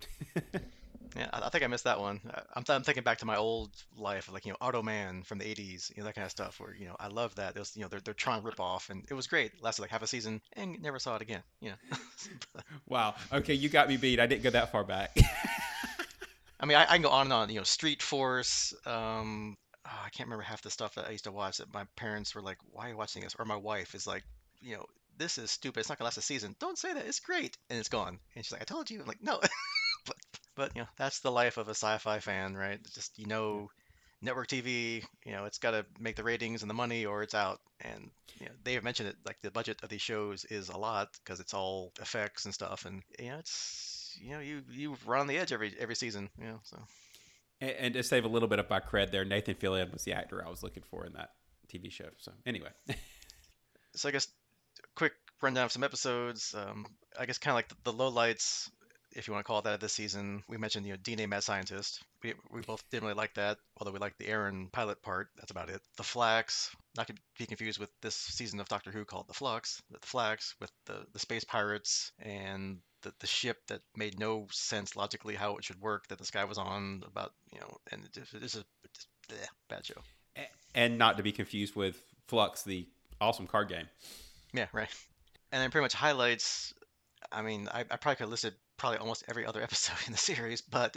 yeah, 1.16 1.28
I, 1.32 1.40
I 1.46 1.48
think 1.48 1.64
I 1.64 1.66
missed 1.66 1.84
that 1.84 2.00
one. 2.00 2.20
I- 2.32 2.42
I'm, 2.56 2.64
I'm 2.68 2.82
thinking 2.82 3.04
back 3.04 3.18
to 3.18 3.26
my 3.26 3.36
old 3.36 3.70
life, 3.96 4.30
like 4.32 4.46
you 4.46 4.52
know, 4.52 4.58
Automan 4.60 5.24
from 5.24 5.38
the 5.38 5.44
'80s, 5.44 5.90
you 5.90 6.02
know, 6.02 6.04
that 6.04 6.14
kind 6.14 6.24
of 6.24 6.30
stuff. 6.30 6.60
Where 6.60 6.74
you 6.74 6.86
know, 6.86 6.96
I 6.98 7.08
love 7.08 7.34
that. 7.36 7.56
It 7.56 7.58
was 7.58 7.76
you 7.76 7.82
know, 7.82 7.88
they're 7.88 8.00
they're 8.00 8.40
rip 8.42 8.60
off, 8.60 8.90
and 8.90 9.04
it 9.10 9.14
was 9.14 9.26
great. 9.26 9.60
Lasted 9.62 9.82
like 9.82 9.90
half 9.90 10.02
a 10.02 10.06
season, 10.06 10.40
and 10.54 10.80
never 10.80 10.98
saw 10.98 11.16
it 11.16 11.22
again. 11.22 11.42
You 11.60 11.70
know. 11.70 11.98
wow. 12.86 13.14
Okay, 13.32 13.54
you 13.54 13.68
got 13.68 13.88
me 13.88 13.96
beat. 13.96 14.20
I 14.20 14.26
didn't 14.26 14.42
go 14.42 14.50
that 14.50 14.72
far 14.72 14.84
back. 14.84 15.16
I 16.60 16.66
mean, 16.66 16.76
I, 16.76 16.82
I 16.82 16.86
can 16.94 17.02
go 17.02 17.10
on 17.10 17.26
and 17.26 17.32
on. 17.32 17.48
You 17.50 17.56
know, 17.56 17.64
Street 17.64 18.02
Force. 18.02 18.74
Um, 18.84 19.56
oh, 19.86 19.90
I 20.04 20.10
can't 20.10 20.26
remember 20.28 20.42
half 20.42 20.62
the 20.62 20.70
stuff 20.70 20.94
that 20.96 21.06
I 21.06 21.10
used 21.10 21.24
to 21.24 21.32
watch. 21.32 21.58
That 21.58 21.72
my 21.72 21.84
parents 21.96 22.34
were 22.34 22.42
like, 22.42 22.58
"Why 22.70 22.86
are 22.86 22.90
you 22.90 22.96
watching 22.96 23.22
this?" 23.22 23.36
Or 23.38 23.44
my 23.44 23.56
wife 23.56 23.94
is 23.94 24.06
like, 24.06 24.24
"You 24.60 24.76
know, 24.76 24.86
this 25.16 25.38
is 25.38 25.50
stupid. 25.50 25.80
It's 25.80 25.88
not 25.88 25.98
gonna 25.98 26.06
last 26.06 26.18
a 26.18 26.22
season. 26.22 26.56
Don't 26.58 26.78
say 26.78 26.92
that. 26.92 27.06
It's 27.06 27.20
great." 27.20 27.56
And 27.70 27.78
it's 27.78 27.88
gone. 27.88 28.18
And 28.34 28.44
she's 28.44 28.52
like, 28.52 28.62
"I 28.62 28.64
told 28.64 28.90
you." 28.90 29.00
I'm 29.00 29.06
like, 29.06 29.22
"No." 29.22 29.40
But 30.08 30.16
but 30.56 30.74
you 30.74 30.82
know, 30.82 30.88
that's 30.96 31.20
the 31.20 31.30
life 31.30 31.56
of 31.56 31.68
a 31.68 31.74
sci-fi 31.74 32.18
fan, 32.18 32.54
right? 32.54 32.80
Just 32.94 33.18
you 33.18 33.26
know, 33.26 33.70
network 34.20 34.48
TV. 34.48 35.04
You 35.24 35.32
know, 35.32 35.44
it's 35.44 35.58
got 35.58 35.70
to 35.70 35.86
make 36.00 36.16
the 36.16 36.24
ratings 36.24 36.62
and 36.62 36.70
the 36.70 36.74
money, 36.74 37.06
or 37.06 37.22
it's 37.22 37.34
out. 37.34 37.60
And 37.80 38.10
you 38.40 38.46
know, 38.46 38.52
they 38.64 38.74
have 38.74 38.84
mentioned 38.84 39.08
it. 39.08 39.16
Like 39.24 39.38
the 39.42 39.50
budget 39.50 39.82
of 39.82 39.88
these 39.88 40.02
shows 40.02 40.44
is 40.44 40.68
a 40.68 40.76
lot 40.76 41.08
because 41.22 41.40
it's 41.40 41.54
all 41.54 41.92
effects 42.00 42.44
and 42.44 42.52
stuff. 42.52 42.86
And 42.86 43.02
you 43.18 43.30
know, 43.30 43.38
it's 43.38 44.18
you 44.20 44.32
know, 44.32 44.40
you 44.40 44.62
you 44.70 44.96
run 45.06 45.20
on 45.20 45.26
the 45.26 45.38
edge 45.38 45.52
every 45.52 45.74
every 45.78 45.94
season. 45.94 46.28
You 46.38 46.46
know, 46.46 46.60
so. 46.64 46.78
and, 47.60 47.70
and 47.70 47.94
to 47.94 48.02
save 48.02 48.24
a 48.24 48.28
little 48.28 48.48
bit 48.48 48.58
of 48.58 48.68
my 48.68 48.80
cred 48.80 49.12
there, 49.12 49.24
Nathan 49.24 49.54
Fillion 49.54 49.92
was 49.92 50.02
the 50.02 50.12
actor 50.12 50.44
I 50.44 50.50
was 50.50 50.62
looking 50.62 50.82
for 50.90 51.06
in 51.06 51.12
that 51.12 51.30
TV 51.72 51.92
show. 51.92 52.08
So 52.18 52.32
anyway, 52.46 52.70
so 53.94 54.08
I 54.08 54.12
guess 54.12 54.28
quick 54.94 55.12
rundown 55.40 55.66
of 55.66 55.72
some 55.72 55.84
episodes. 55.84 56.54
Um, 56.56 56.86
I 57.18 57.26
guess 57.26 57.38
kind 57.38 57.52
of 57.52 57.56
like 57.56 57.68
the, 57.68 57.76
the 57.84 57.92
lowlights, 57.92 58.70
if 59.12 59.26
you 59.26 59.32
want 59.32 59.44
to 59.44 59.46
call 59.46 59.58
it 59.58 59.64
that, 59.64 59.74
of 59.74 59.80
this 59.80 59.92
season. 59.92 60.42
We 60.48 60.56
mentioned 60.56 60.86
you 60.86 60.92
know 60.92 60.98
DNA 60.98 61.28
Mad 61.28 61.42
Scientist. 61.42 62.02
We 62.22 62.34
we 62.50 62.60
both 62.62 62.82
didn't 62.90 63.04
really 63.04 63.16
like 63.16 63.34
that, 63.34 63.58
although 63.76 63.92
we 63.92 63.98
liked 63.98 64.18
the 64.18 64.26
Aeryn 64.26 64.70
pilot 64.72 65.02
part. 65.02 65.28
That's 65.36 65.50
about 65.50 65.70
it. 65.70 65.80
The 65.96 66.02
Flax, 66.02 66.74
not 66.96 67.06
to 67.08 67.14
be 67.38 67.46
confused 67.46 67.78
with 67.78 67.90
this 68.02 68.14
season 68.14 68.60
of 68.60 68.68
Doctor 68.68 68.90
Who 68.90 69.04
called 69.04 69.28
the 69.28 69.34
Flux. 69.34 69.82
The 69.90 69.98
Flax 70.02 70.54
with 70.60 70.70
the 70.86 71.06
the 71.12 71.18
space 71.18 71.44
pirates 71.44 72.12
and 72.18 72.78
the, 73.02 73.12
the 73.20 73.26
ship 73.26 73.58
that 73.68 73.80
made 73.96 74.18
no 74.18 74.46
sense 74.50 74.96
logically 74.96 75.34
how 75.34 75.56
it 75.56 75.64
should 75.64 75.80
work 75.80 76.08
that 76.08 76.18
this 76.18 76.30
guy 76.30 76.44
was 76.44 76.58
on 76.58 77.02
about 77.06 77.32
you 77.52 77.60
know 77.60 77.76
and 77.92 78.08
this 78.12 78.54
is 78.54 78.56
a 78.56 79.32
bleh, 79.32 79.46
bad 79.68 79.86
show. 79.86 80.00
and 80.74 80.98
not 80.98 81.16
to 81.16 81.22
be 81.22 81.32
confused 81.32 81.76
with 81.76 81.96
Flux, 82.26 82.62
the 82.62 82.86
awesome 83.20 83.46
card 83.46 83.68
game. 83.68 83.88
Yeah, 84.52 84.66
right. 84.72 84.88
And 85.52 85.62
then 85.62 85.70
pretty 85.70 85.84
much 85.84 85.94
highlights. 85.94 86.74
I 87.32 87.42
mean, 87.42 87.68
I, 87.72 87.80
I 87.80 87.96
probably 87.96 88.16
could 88.16 88.24
have 88.24 88.30
listed 88.30 88.54
probably 88.78 88.98
almost 88.98 89.24
every 89.28 89.44
other 89.44 89.62
episode 89.62 89.96
in 90.06 90.12
the 90.12 90.18
series, 90.18 90.62
but 90.62 90.96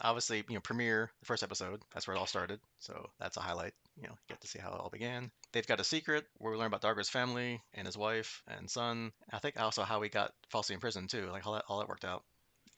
obviously, 0.00 0.44
you 0.48 0.54
know, 0.54 0.60
premiere, 0.60 1.10
the 1.20 1.26
first 1.26 1.42
episode, 1.42 1.82
that's 1.92 2.06
where 2.06 2.16
it 2.16 2.20
all 2.20 2.26
started. 2.26 2.60
So 2.78 3.10
that's 3.18 3.36
a 3.36 3.40
highlight. 3.40 3.72
You 4.00 4.08
know, 4.08 4.14
get 4.28 4.40
to 4.40 4.48
see 4.48 4.58
how 4.58 4.72
it 4.72 4.80
all 4.80 4.90
began. 4.90 5.30
They've 5.52 5.66
got 5.66 5.80
a 5.80 5.84
secret 5.84 6.26
where 6.38 6.52
we 6.52 6.58
learn 6.58 6.66
about 6.66 6.82
D'Argo's 6.82 7.08
family 7.08 7.60
and 7.74 7.86
his 7.86 7.96
wife 7.96 8.42
and 8.46 8.70
son. 8.70 9.12
I 9.32 9.38
think 9.38 9.58
also 9.58 9.82
how 9.82 10.00
he 10.02 10.08
got 10.08 10.32
falsely 10.50 10.74
in 10.74 10.80
prison 10.80 11.08
too, 11.08 11.28
like 11.30 11.44
how 11.44 11.52
that 11.52 11.64
all 11.68 11.78
that 11.78 11.88
worked 11.88 12.04
out, 12.04 12.24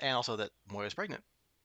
and 0.00 0.14
also 0.14 0.36
that 0.36 0.50
Moya's 0.70 0.94
pregnant. 0.94 1.22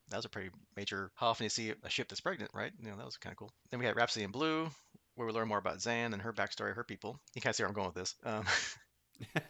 That 0.09 0.17
was 0.17 0.25
a 0.25 0.29
pretty 0.29 0.49
major. 0.75 1.11
How 1.15 1.27
often 1.27 1.45
you 1.45 1.49
see 1.49 1.73
a 1.83 1.89
ship 1.89 2.09
that's 2.09 2.21
pregnant, 2.21 2.51
right? 2.53 2.71
You 2.79 2.89
know, 2.89 2.97
that 2.97 3.05
was 3.05 3.17
kind 3.17 3.31
of 3.31 3.37
cool. 3.37 3.51
Then 3.71 3.79
we 3.79 3.85
had 3.85 3.95
Rhapsody 3.95 4.25
in 4.25 4.31
Blue, 4.31 4.69
where 5.15 5.27
we 5.27 5.33
learn 5.33 5.47
more 5.47 5.57
about 5.59 5.77
Zhaan 5.77 6.13
and 6.13 6.21
her 6.21 6.33
backstory, 6.33 6.73
her 6.73 6.83
people. 6.83 7.19
You 7.35 7.41
kind 7.41 7.51
of 7.51 7.55
see 7.55 7.63
where 7.63 7.69
I'm 7.69 7.75
going 7.75 7.87
with 7.87 7.95
this. 7.95 8.15
Um, 8.25 8.43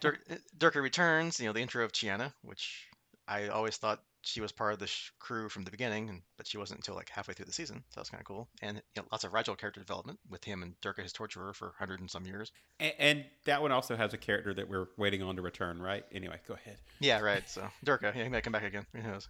Dur- 0.58 0.72
returns. 0.82 1.40
You 1.40 1.46
know 1.46 1.52
the 1.52 1.60
intro 1.60 1.84
of 1.84 1.92
Chiana, 1.92 2.32
which 2.42 2.86
I 3.26 3.48
always 3.48 3.76
thought 3.76 4.00
she 4.22 4.40
was 4.40 4.52
part 4.52 4.72
of 4.72 4.78
the 4.78 4.86
sh- 4.86 5.10
crew 5.18 5.48
from 5.48 5.64
the 5.64 5.70
beginning, 5.70 6.08
and, 6.08 6.22
but 6.36 6.46
she 6.46 6.58
wasn't 6.58 6.78
until 6.78 6.94
like 6.94 7.10
halfway 7.10 7.34
through 7.34 7.46
the 7.46 7.52
season. 7.52 7.84
So 7.90 8.00
that's 8.00 8.10
kind 8.10 8.20
of 8.20 8.26
cool. 8.26 8.48
And 8.62 8.76
you 8.76 9.02
know, 9.02 9.08
lots 9.12 9.24
of 9.24 9.32
Rygel 9.32 9.56
character 9.56 9.80
development 9.80 10.18
with 10.30 10.44
him 10.44 10.62
and 10.62 10.74
Durka, 10.80 11.02
his 11.02 11.12
torturer, 11.12 11.52
for 11.52 11.74
hundred 11.78 12.00
and 12.00 12.10
some 12.10 12.26
years. 12.26 12.52
And, 12.80 12.92
and 12.98 13.24
that 13.44 13.62
one 13.62 13.72
also 13.72 13.96
has 13.96 14.14
a 14.14 14.18
character 14.18 14.54
that 14.54 14.68
we're 14.68 14.88
waiting 14.96 15.22
on 15.22 15.36
to 15.36 15.42
return, 15.42 15.80
right? 15.80 16.04
Anyway, 16.12 16.40
go 16.48 16.54
ahead. 16.54 16.78
Yeah, 17.00 17.20
right. 17.20 17.48
So 17.48 17.68
Durka, 17.84 18.14
yeah, 18.14 18.24
he 18.24 18.28
might 18.28 18.44
come 18.44 18.52
back 18.52 18.64
again. 18.64 18.86
Who 18.94 19.02
knows? 19.02 19.28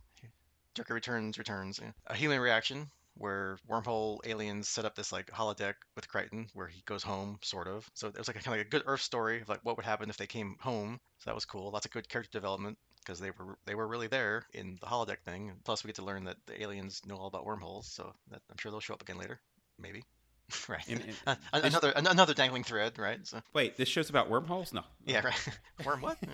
Durka 0.75 0.91
returns, 0.91 1.39
returns. 1.39 1.81
Yeah. 1.83 1.93
A 2.07 2.15
human 2.15 2.41
reaction 2.41 2.91
where 3.17 3.59
wormhole 3.71 4.19
aliens 4.27 4.69
set 4.69 4.85
up 4.85 4.97
this 4.97 5.13
like 5.13 5.31
holodeck 5.31 5.75
with 5.95 6.09
Crichton 6.09 6.49
where 6.53 6.67
he 6.67 6.83
goes 6.85 7.03
home, 7.03 7.39
sort 7.43 7.69
of. 7.69 7.89
So 7.95 8.09
it 8.09 8.19
was 8.19 8.27
like 8.27 8.37
a 8.37 8.41
kind 8.41 8.55
of 8.55 8.59
like 8.59 8.67
a 8.67 8.71
good 8.71 8.83
Earth 8.87 9.03
story 9.03 9.41
of 9.41 9.49
like 9.49 9.61
what 9.63 9.77
would 9.77 9.87
happen 9.87 10.11
if 10.11 10.17
they 10.17 10.27
came 10.27 10.57
home. 10.61 10.99
So 11.19 11.31
that 11.31 11.35
was 11.35 11.45
cool. 11.45 11.71
Lots 11.71 11.87
of 11.87 11.93
good 11.93 12.09
character 12.09 12.33
development 12.33 12.77
because 13.05 13.21
they 13.21 13.31
were 13.31 13.59
they 13.67 13.75
were 13.75 13.87
really 13.87 14.07
there 14.09 14.47
in 14.53 14.79
the 14.81 14.87
holodeck 14.87 15.21
thing. 15.25 15.53
Plus, 15.65 15.85
we 15.85 15.89
get 15.89 15.97
to 15.97 16.05
learn 16.05 16.25
that 16.25 16.37
the 16.47 16.63
aliens 16.63 17.03
know 17.07 17.17
all 17.17 17.27
about 17.27 17.45
wormholes, 17.45 17.87
so 17.87 18.13
that, 18.31 18.41
I'm 18.51 18.57
sure 18.59 18.71
they'll 18.71 18.81
show 18.81 18.95
up 18.95 19.03
again 19.03 19.19
later, 19.19 19.41
maybe. 19.79 20.03
right. 20.69 20.87
And- 20.89 21.03
and 21.03 21.17
Uh, 21.27 21.35
another 21.53 21.91
an- 21.91 22.07
another 22.07 22.35
dangling 22.35 22.65
thread, 22.65 22.99
right? 22.99 23.27
So 23.27 23.41
Wait, 23.53 23.77
this 23.77 23.89
show's 23.89 24.11
about 24.11 24.29
wormholes? 24.29 24.73
No. 24.73 24.83
yeah, 25.07 25.25
right. 25.25 25.49
Worm 25.85 26.01
what? 26.03 26.19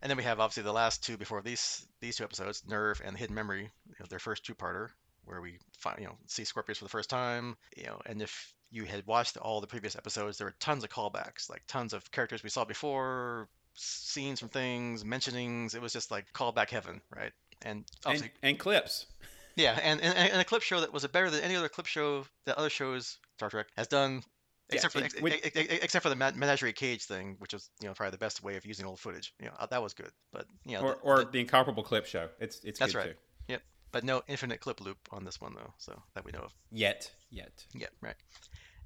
And 0.00 0.08
then 0.10 0.16
we 0.16 0.24
have 0.24 0.40
obviously 0.40 0.62
the 0.62 0.72
last 0.72 1.04
two 1.04 1.16
before 1.16 1.42
these 1.42 1.86
these 2.00 2.16
two 2.16 2.24
episodes, 2.24 2.62
Nerve 2.66 3.02
and 3.04 3.16
Hidden 3.16 3.34
Memory, 3.34 3.62
you 3.88 3.94
know, 3.98 4.06
their 4.08 4.18
first 4.18 4.44
two-parter, 4.44 4.88
where 5.24 5.40
we 5.40 5.58
find, 5.78 5.98
you 6.00 6.06
know 6.06 6.16
see 6.26 6.44
Scorpius 6.44 6.78
for 6.78 6.84
the 6.84 6.90
first 6.90 7.10
time, 7.10 7.56
you 7.76 7.84
know, 7.84 8.00
and 8.06 8.22
if 8.22 8.54
you 8.70 8.84
had 8.84 9.06
watched 9.06 9.36
all 9.36 9.60
the 9.60 9.66
previous 9.66 9.96
episodes, 9.96 10.38
there 10.38 10.46
were 10.46 10.54
tons 10.60 10.84
of 10.84 10.90
callbacks, 10.90 11.50
like 11.50 11.62
tons 11.66 11.92
of 11.92 12.10
characters 12.10 12.42
we 12.42 12.48
saw 12.50 12.64
before, 12.64 13.48
scenes 13.76 14.40
from 14.40 14.48
things, 14.48 15.04
mentionings. 15.04 15.74
It 15.74 15.80
was 15.82 15.92
just 15.92 16.10
like 16.10 16.26
callback 16.34 16.70
heaven, 16.70 17.00
right? 17.14 17.32
And 17.62 17.84
And, 18.04 18.30
and 18.42 18.58
clips. 18.58 19.06
yeah, 19.56 19.78
and, 19.82 20.00
and 20.00 20.16
and 20.16 20.40
a 20.40 20.44
clip 20.44 20.62
show 20.62 20.80
that 20.80 20.92
was 20.92 21.06
better 21.06 21.30
than 21.30 21.42
any 21.42 21.56
other 21.56 21.68
clip 21.68 21.86
show 21.86 22.24
that 22.46 22.58
other 22.58 22.70
shows 22.70 23.18
Star 23.36 23.48
Trek 23.50 23.66
has 23.76 23.86
done, 23.86 24.22
Yeah, 24.70 24.74
except 24.76 24.92
for 24.94 25.02
ex- 25.02 25.20
when- 25.20 25.32
ex- 25.32 25.50
ex- 25.56 25.84
except 25.84 26.02
for 26.02 26.08
the 26.08 26.16
menagerie 26.16 26.72
cage 26.72 27.04
thing, 27.04 27.36
which 27.38 27.52
was 27.54 27.70
you 27.80 27.88
know 27.88 27.94
probably 27.94 28.10
the 28.12 28.18
best 28.18 28.42
way 28.42 28.56
of 28.56 28.66
using 28.66 28.84
old 28.86 28.98
footage. 29.00 29.32
You 29.40 29.46
know 29.46 29.52
uh, 29.58 29.66
that 29.66 29.82
was 29.82 29.94
good, 29.94 30.10
but 30.32 30.46
you 30.64 30.74
know, 30.76 30.82
Or, 30.82 30.92
the- 30.94 31.00
or 31.00 31.18
the- 31.24 31.30
the 31.30 31.40
incomparable 31.40 31.82
clip 31.82 32.06
show. 32.06 32.28
It's 32.40 32.60
it's 32.64 32.78
That's 32.78 32.92
good 32.92 32.98
right. 32.98 33.06
too. 33.48 33.56
but 33.92 34.04
no 34.04 34.20
infinite 34.28 34.60
clip 34.60 34.80
loop 34.82 34.98
on 35.10 35.24
this 35.24 35.40
one 35.40 35.54
though, 35.54 35.72
so 35.78 36.02
that 36.14 36.24
we 36.24 36.32
know 36.32 36.40
of. 36.40 36.52
Yet. 36.70 37.10
Yet. 37.30 37.64
Yeah, 37.74 37.86
right. 38.02 38.16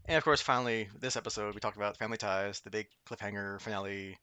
And 0.04 0.16
of 0.16 0.22
course, 0.24 0.40
finally, 0.40 0.88
this 1.00 1.16
episode 1.16 1.54
we 1.54 1.60
talked 1.60 1.76
about 1.76 1.96
family 1.96 2.16
ties, 2.18 2.60
the 2.60 2.70
big 2.70 2.86
cliffhanger 3.08 3.60
finale 3.60 4.16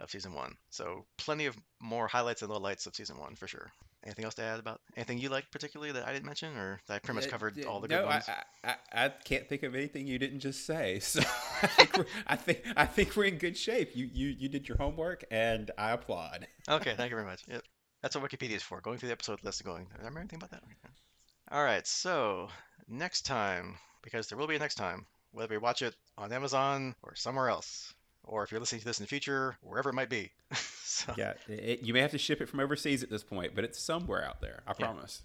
of 0.00 0.10
season 0.10 0.34
one. 0.34 0.54
So 0.70 1.04
plenty 1.16 1.46
of 1.46 1.56
more 1.80 2.06
highlights 2.08 2.42
and 2.42 2.50
lowlights 2.50 2.86
of 2.86 2.94
season 2.94 3.18
one 3.18 3.34
for 3.34 3.46
sure. 3.46 3.70
Anything 4.04 4.24
else 4.24 4.34
to 4.34 4.42
add 4.42 4.60
about 4.60 4.80
anything 4.96 5.18
you 5.18 5.28
like 5.28 5.50
particularly 5.50 5.92
that 5.92 6.06
I 6.06 6.12
didn't 6.12 6.26
mention, 6.26 6.56
or 6.56 6.80
that 6.86 6.94
I 6.94 6.98
pretty 7.00 7.20
much 7.20 7.28
covered 7.28 7.64
all 7.64 7.80
the 7.80 7.88
no, 7.88 7.98
good 7.98 8.06
ones? 8.06 8.24
I, 8.28 8.68
I, 8.92 9.04
I 9.04 9.08
can't 9.08 9.48
think 9.48 9.64
of 9.64 9.74
anything 9.74 10.06
you 10.06 10.18
didn't 10.18 10.40
just 10.40 10.64
say. 10.66 11.00
So 11.08 11.20
I 11.20 11.66
think 11.66 11.96
we're, 11.98 12.06
I 12.26 12.36
think 12.36 12.62
I 12.76 12.86
think 12.86 13.16
we're 13.16 13.24
in 13.24 13.38
good 13.38 13.56
shape. 13.56 13.90
You 13.94 14.08
you 14.12 14.28
you 14.28 14.48
did 14.48 14.68
your 14.68 14.78
homework, 14.78 15.24
and 15.30 15.70
I 15.76 15.92
applaud. 15.92 16.46
Okay, 16.68 16.94
thank 16.96 17.10
you 17.10 17.16
very 17.16 17.26
much. 17.26 17.44
Yep. 17.48 17.62
That's 18.02 18.14
what 18.14 18.30
Wikipedia 18.30 18.56
is 18.56 18.62
for. 18.62 18.80
Going 18.80 18.98
through 18.98 19.08
the 19.08 19.14
episode 19.14 19.42
list 19.42 19.60
and 19.60 19.66
going, 19.66 19.86
I 19.94 19.98
remember 19.98 20.20
anything 20.20 20.36
about 20.36 20.50
that? 20.50 20.62
All 21.50 21.64
right, 21.64 21.86
so 21.86 22.48
next 22.86 23.22
time, 23.22 23.78
because 24.02 24.28
there 24.28 24.36
will 24.36 24.46
be 24.46 24.56
a 24.56 24.58
next 24.58 24.74
time, 24.74 25.06
whether 25.32 25.54
we 25.54 25.58
watch 25.58 25.80
it 25.80 25.94
on 26.18 26.30
Amazon 26.30 26.94
or 27.02 27.14
somewhere 27.14 27.48
else, 27.48 27.94
or 28.28 28.44
if 28.44 28.50
you're 28.52 28.60
listening 28.60 28.80
to 28.80 28.84
this 28.86 28.98
in 29.00 29.04
the 29.04 29.08
future, 29.08 29.56
wherever 29.62 29.90
it 29.90 29.94
might 29.94 30.10
be. 30.10 30.30
so 30.84 31.12
Yeah, 31.16 31.32
it, 31.48 31.82
you 31.82 31.92
may 31.94 32.00
have 32.00 32.10
to 32.12 32.18
ship 32.18 32.40
it 32.40 32.48
from 32.48 32.60
overseas 32.60 33.02
at 33.02 33.10
this 33.10 33.24
point, 33.24 33.54
but 33.54 33.64
it's 33.64 33.78
somewhere 33.80 34.24
out 34.24 34.40
there. 34.40 34.62
I 34.66 34.70
Yeah. 34.78 34.86
promise. 34.86 35.22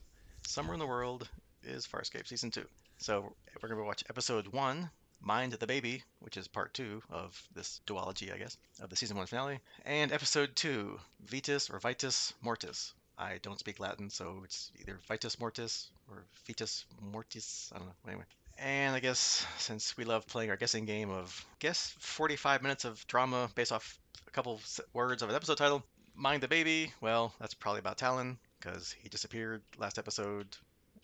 somewhere 0.47 0.73
in 0.73 0.79
the 0.79 0.87
world 0.87 1.29
is 1.63 1.85
Farscape 1.87 2.27
season 2.27 2.49
two. 2.51 2.65
So 2.97 3.35
we're 3.61 3.69
gonna 3.69 3.83
watch 3.83 4.03
episode 4.09 4.47
one, 4.47 4.89
Mind 5.21 5.53
the 5.53 5.67
Baby, 5.67 6.03
which 6.19 6.35
is 6.37 6.47
part 6.47 6.73
two 6.73 7.01
of 7.09 7.41
this 7.53 7.79
duology, 7.87 8.33
I 8.33 8.37
guess, 8.37 8.57
of 8.81 8.89
the 8.89 8.95
season 8.95 9.15
one 9.17 9.25
finale, 9.27 9.59
and 9.85 10.11
episode 10.11 10.55
two, 10.55 10.99
Vitus 11.25 11.69
or 11.69 11.79
Vitus 11.79 12.33
Mortis. 12.41 12.93
I 13.17 13.37
don't 13.41 13.59
speak 13.59 13.79
Latin, 13.79 14.09
so 14.09 14.41
it's 14.43 14.71
either 14.81 14.99
Vitus 15.07 15.39
Mortis 15.39 15.89
or 16.09 16.25
Vitus 16.47 16.85
Mortis. 17.01 17.71
I 17.73 17.77
don't 17.77 17.87
know. 17.87 17.93
Anyway. 18.07 18.25
And 18.59 18.95
I 18.95 18.99
guess 18.99 19.45
since 19.57 19.97
we 19.97 20.05
love 20.05 20.25
playing 20.27 20.49
our 20.49 20.55
guessing 20.57 20.85
game 20.85 21.09
of 21.09 21.45
guess 21.59 21.95
45 21.99 22.61
minutes 22.61 22.85
of 22.85 23.05
drama 23.07 23.49
based 23.55 23.71
off 23.71 23.99
a 24.27 24.31
couple 24.31 24.61
words 24.93 25.21
of 25.21 25.29
an 25.29 25.35
episode 25.35 25.57
title, 25.57 25.83
Mind 26.15 26.41
the 26.43 26.47
Baby, 26.47 26.93
well, 27.01 27.33
that's 27.39 27.53
probably 27.53 27.79
about 27.79 27.97
Talyn 27.97 28.37
because 28.59 28.91
he 28.91 29.09
disappeared 29.09 29.61
last 29.77 29.97
episode, 29.97 30.47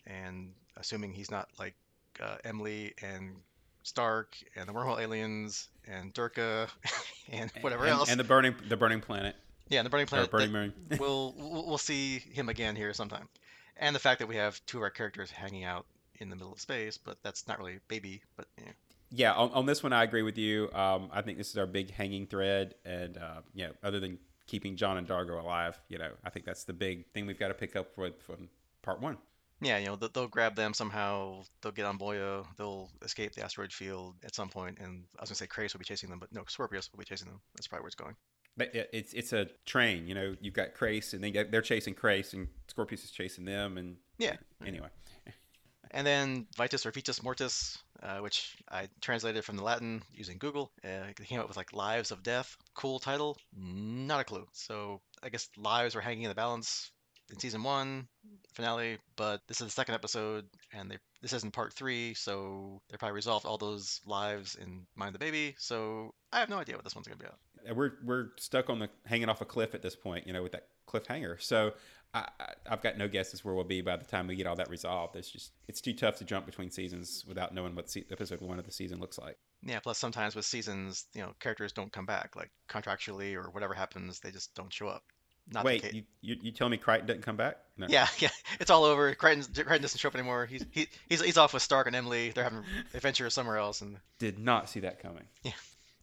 and 0.06 0.52
assuming 0.76 1.12
he's 1.12 1.30
not 1.30 1.48
like 1.58 1.74
uh, 2.20 2.36
M'Lee 2.44 2.92
and 3.02 3.34
Stark 3.82 4.36
and 4.56 4.68
the 4.68 4.72
wormhole 4.72 5.00
aliens 5.00 5.68
and 5.86 6.14
Durka 6.14 6.68
and 7.32 7.50
whatever 7.60 7.84
and, 7.84 7.92
else. 7.92 8.10
And 8.10 8.18
the 8.20 8.24
burning 8.24 8.54
the 8.68 8.76
burning 8.76 9.00
planet. 9.00 9.34
yeah, 9.68 9.80
and 9.80 9.86
the 9.86 9.90
Burning 9.90 10.04
Or 10.04 10.06
Planet. 10.06 10.30
burning 10.30 10.52
moon. 10.52 10.72
we'll 10.98 11.34
we'll 11.36 11.66
we'll 11.66 11.78
see 11.78 12.18
him 12.18 12.48
again 12.48 12.76
here 12.76 12.92
sometime, 12.94 13.28
and 13.76 13.94
the 13.94 14.00
fact 14.00 14.20
that 14.20 14.28
we 14.28 14.36
have 14.36 14.60
two 14.66 14.78
of 14.78 14.82
our 14.82 14.90
characters 14.90 15.30
hanging 15.30 15.64
out 15.64 15.86
in 16.20 16.30
the 16.30 16.36
middle 16.36 16.52
of 16.52 16.60
space, 16.60 16.98
but 16.98 17.18
that's 17.22 17.48
not 17.48 17.58
really 17.58 17.78
baby, 17.88 18.22
but 18.36 18.46
yeah. 18.58 18.72
yeah, 19.10 19.32
on, 19.32 19.50
on 19.52 19.66
this 19.66 19.82
one, 19.82 19.92
I 19.92 20.04
agree 20.04 20.22
with 20.22 20.38
you. 20.38 20.70
Um, 20.72 21.08
I 21.12 21.22
think 21.22 21.38
this 21.38 21.50
is 21.50 21.58
our 21.58 21.66
big 21.66 21.90
hanging 21.90 22.26
thread, 22.26 22.74
and 22.84 23.16
uh, 23.16 23.40
you 23.54 23.66
know, 23.66 23.72
other 23.82 24.00
than 24.00 24.18
keeping 24.46 24.76
John 24.76 24.98
and 24.98 25.06
D'Argo 25.06 25.40
alive, 25.40 25.80
you 25.88 25.98
know, 25.98 26.10
I 26.24 26.30
think 26.30 26.44
that's 26.44 26.64
the 26.64 26.72
big 26.72 27.06
thing 27.12 27.26
we've 27.26 27.38
got 27.38 27.48
to 27.48 27.54
pick 27.54 27.76
up 27.76 27.96
with 27.96 28.20
from 28.22 28.48
part 28.82 29.00
one. 29.00 29.18
Yeah, 29.62 29.78
you 29.78 29.86
know, 29.86 29.96
they'll, 29.96 30.26
grab 30.26 30.56
them 30.56 30.72
somehow. 30.72 31.42
They'll 31.60 31.72
get 31.72 31.84
on 31.84 31.98
Moya. 31.98 32.44
They'll 32.56 32.90
escape 33.02 33.34
the 33.34 33.44
asteroid 33.44 33.72
field 33.72 34.14
at 34.24 34.34
some 34.34 34.48
point, 34.48 34.78
and 34.78 35.04
I 35.18 35.22
was 35.22 35.30
gonna 35.30 35.36
say 35.36 35.46
Crais 35.46 35.74
will 35.74 35.80
be 35.80 35.84
chasing 35.84 36.08
them, 36.08 36.18
but 36.18 36.32
no, 36.32 36.44
Scorpius 36.48 36.90
will 36.90 36.98
be 36.98 37.04
chasing 37.04 37.28
them. 37.28 37.40
That's 37.54 37.66
probably 37.66 37.82
where 37.82 37.88
it's 37.88 37.94
going. 37.94 38.16
But 38.56 38.70
it's 38.74 39.12
it's 39.12 39.32
a 39.32 39.48
train, 39.66 40.06
you 40.06 40.14
know. 40.14 40.34
You've 40.40 40.54
got 40.54 40.74
Crais, 40.74 41.12
and 41.12 41.22
they 41.22 41.30
they're 41.30 41.62
chasing 41.62 41.94
Crais, 41.94 42.32
and 42.32 42.48
Scorpius 42.68 43.04
is 43.04 43.10
chasing 43.10 43.44
them, 43.44 43.76
and 43.76 43.96
Yeah. 44.18 44.36
Anyway, 44.66 44.88
And 45.90 46.06
then 46.06 46.46
Vitus 46.56 46.86
or 46.86 46.92
Vitus 46.92 47.22
Mortis, 47.22 47.78
uh, 48.02 48.18
which 48.18 48.56
I 48.70 48.88
translated 49.00 49.44
from 49.44 49.56
the 49.56 49.64
Latin 49.64 50.02
using 50.14 50.38
Google. 50.38 50.70
Uh, 50.84 51.12
came 51.24 51.40
up 51.40 51.48
with 51.48 51.56
like 51.56 51.72
Lives 51.72 52.10
of 52.10 52.22
Death. 52.22 52.56
Cool 52.74 52.98
title. 52.98 53.36
Not 53.56 54.20
a 54.20 54.24
clue. 54.24 54.46
So 54.52 55.00
I 55.22 55.28
guess 55.28 55.48
lives 55.56 55.94
were 55.94 56.00
hanging 56.00 56.24
in 56.24 56.28
the 56.28 56.34
balance 56.34 56.90
in 57.30 57.38
season 57.38 57.62
one 57.62 58.08
finale, 58.54 58.98
but 59.16 59.40
this 59.46 59.60
is 59.60 59.68
the 59.68 59.72
second 59.72 59.94
episode, 59.94 60.46
and 60.72 60.90
they 60.90 60.98
this 61.22 61.32
isn't 61.32 61.52
part 61.52 61.72
three, 61.72 62.14
so 62.14 62.80
they 62.90 62.96
probably 62.96 63.14
resolved 63.14 63.44
all 63.44 63.58
those 63.58 64.00
lives 64.06 64.56
in 64.56 64.86
Mind 64.96 65.14
the 65.14 65.18
Baby. 65.18 65.54
So 65.58 66.14
I 66.32 66.40
have 66.40 66.48
no 66.48 66.58
idea 66.58 66.76
what 66.76 66.84
this 66.84 66.94
one's 66.94 67.06
gonna 67.06 67.18
be 67.18 67.26
about. 67.26 67.76
We're 67.76 67.92
we're 68.04 68.28
stuck 68.38 68.70
on 68.70 68.78
the 68.78 68.88
hanging 69.06 69.28
off 69.28 69.40
a 69.40 69.44
cliff 69.44 69.74
at 69.74 69.82
this 69.82 69.94
point, 69.94 70.26
you 70.26 70.32
know, 70.32 70.42
with 70.42 70.52
that 70.52 70.66
cliffhanger. 70.88 71.40
So 71.40 71.72
I, 72.12 72.28
I've 72.68 72.82
got 72.82 72.98
no 72.98 73.06
guesses 73.06 73.44
where 73.44 73.54
we'll 73.54 73.64
be 73.64 73.82
by 73.82 73.96
the 73.96 74.04
time 74.04 74.26
we 74.26 74.34
get 74.34 74.46
all 74.46 74.56
that 74.56 74.68
resolved. 74.68 75.16
It's 75.16 75.30
just 75.30 75.52
it's 75.68 75.80
too 75.80 75.92
tough 75.92 76.16
to 76.16 76.24
jump 76.24 76.46
between 76.46 76.70
seasons 76.70 77.24
without 77.26 77.54
knowing 77.54 77.74
what 77.74 77.88
se- 77.88 78.06
episode 78.10 78.40
one 78.40 78.58
of 78.58 78.66
the 78.66 78.72
season 78.72 78.98
looks 78.98 79.18
like. 79.18 79.36
Yeah. 79.62 79.78
Plus, 79.80 79.98
sometimes 79.98 80.34
with 80.34 80.44
seasons, 80.44 81.06
you 81.14 81.22
know, 81.22 81.34
characters 81.38 81.72
don't 81.72 81.92
come 81.92 82.06
back, 82.06 82.34
like 82.34 82.50
contractually 82.68 83.34
or 83.34 83.50
whatever 83.50 83.74
happens, 83.74 84.20
they 84.20 84.30
just 84.30 84.54
don't 84.54 84.72
show 84.72 84.88
up. 84.88 85.04
Not 85.52 85.64
Wait, 85.64 85.92
you, 85.92 86.02
you 86.20 86.36
you 86.42 86.52
tell 86.52 86.68
me 86.68 86.76
Crichton 86.76 87.06
doesn't 87.06 87.22
come 87.22 87.36
back? 87.36 87.58
No. 87.76 87.86
Yeah, 87.88 88.06
yeah, 88.18 88.28
it's 88.60 88.70
all 88.70 88.84
over. 88.84 89.14
Crichton, 89.14 89.52
Crichton 89.52 89.82
doesn't 89.82 89.98
show 89.98 90.08
up 90.08 90.14
anymore. 90.14 90.46
He's 90.46 90.64
he, 90.70 90.88
he's 91.08 91.20
he's 91.20 91.38
off 91.38 91.54
with 91.54 91.62
Stark 91.62 91.86
and 91.86 91.96
M'Lee. 91.96 92.32
They're 92.32 92.44
having 92.44 92.62
adventures 92.94 93.34
somewhere 93.34 93.56
else, 93.56 93.80
and 93.80 93.96
Did 94.18 94.38
not 94.38 94.68
see 94.68 94.80
that 94.80 95.00
coming. 95.00 95.24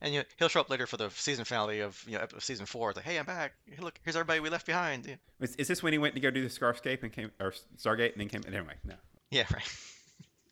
And 0.02 0.14
you 0.14 0.20
know, 0.20 0.26
he'll 0.38 0.48
show 0.48 0.62
up 0.62 0.70
later 0.70 0.86
for 0.86 0.98
the 0.98 1.10
season 1.10 1.46
finale 1.46 1.82
of 1.82 2.04
you 2.08 2.18
know 2.18 2.26
season 2.40 2.66
four. 2.66 2.90
It's 2.90 2.98
like, 2.98 3.06
hey, 3.06 3.18
I'm 3.18 3.26
back. 3.26 3.54
Hey, 3.66 3.82
look, 3.82 4.00
here's 4.04 4.16
everybody 4.16 4.40
we 4.40 4.50
left 4.50 4.66
behind. 4.66 5.06
Yeah, 5.06 5.16
Is, 5.40 5.56
is 5.56 5.68
this 5.68 5.82
when 5.82 5.94
he 5.94 6.00
went 6.00 6.16
to 6.16 6.20
go 6.20 6.30
do 6.30 6.42
the 6.42 6.50
Scarscape 6.50 7.04
and 7.04 7.12
came 7.12 7.32
or 7.40 7.54
Stargate 7.78 8.14
and 8.14 8.22
then 8.22 8.30
came? 8.30 8.42
Anyway, 8.48 8.74
no. 8.86 8.96
yeah 9.32 9.46
right. 9.54 9.64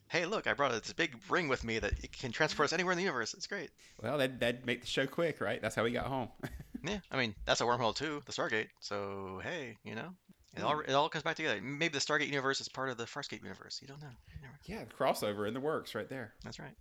hey, 0.08 0.26
look, 0.26 0.48
I 0.48 0.54
brought 0.54 0.72
this 0.72 0.94
big 0.94 1.16
ring 1.30 1.48
with 1.48 1.64
me 1.64 1.80
that 1.80 1.94
it 2.04 2.12
can 2.18 2.32
transport 2.32 2.66
us 2.66 2.74
anywhere 2.74 2.94
in 2.94 2.98
the 2.98 3.04
universe. 3.04 3.34
It's 3.34 3.48
great. 3.48 3.70
Well, 4.02 4.18
that 4.18 4.40
that'd 4.40 4.66
make 4.66 4.82
the 4.82 4.88
show 4.88 5.06
quick, 5.06 5.42
right? 5.42 5.62
That's 5.62 5.76
how 5.76 5.84
we 5.84 5.92
got 5.92 6.06
home. 6.06 6.30
Yeah, 6.88 7.00
I 7.10 7.18
mean 7.18 7.34
that's 7.46 7.62
a 7.62 7.64
wormhole 7.64 7.96
too, 7.96 8.22
the 8.28 8.32
Stargate. 8.32 8.68
So 8.80 9.42
hey, 9.44 9.76
you 9.84 9.96
know, 9.96 10.10
it 10.56 10.62
all 10.62 10.76
hmm. 10.76 10.88
it 10.88 10.94
all 10.94 11.10
comes 11.10 11.24
back 11.24 11.36
together. 11.36 11.60
Maybe 11.60 11.94
the 11.94 12.00
Stargate 12.00 12.28
universe 12.28 12.62
is 12.62 12.70
part 12.70 12.90
of 12.90 12.98
the 12.98 13.06
Farscape 13.06 13.42
universe. 13.42 13.80
You 13.82 13.88
don't 13.88 14.02
know. 14.02 14.12
Yeah, 14.66 14.84
the 14.84 14.94
crossover 14.94 15.48
in 15.48 15.56
the 15.56 15.60
works 15.60 15.96
right 15.96 16.08
there. 16.08 16.34
That's 16.44 16.60
right. 16.60 16.76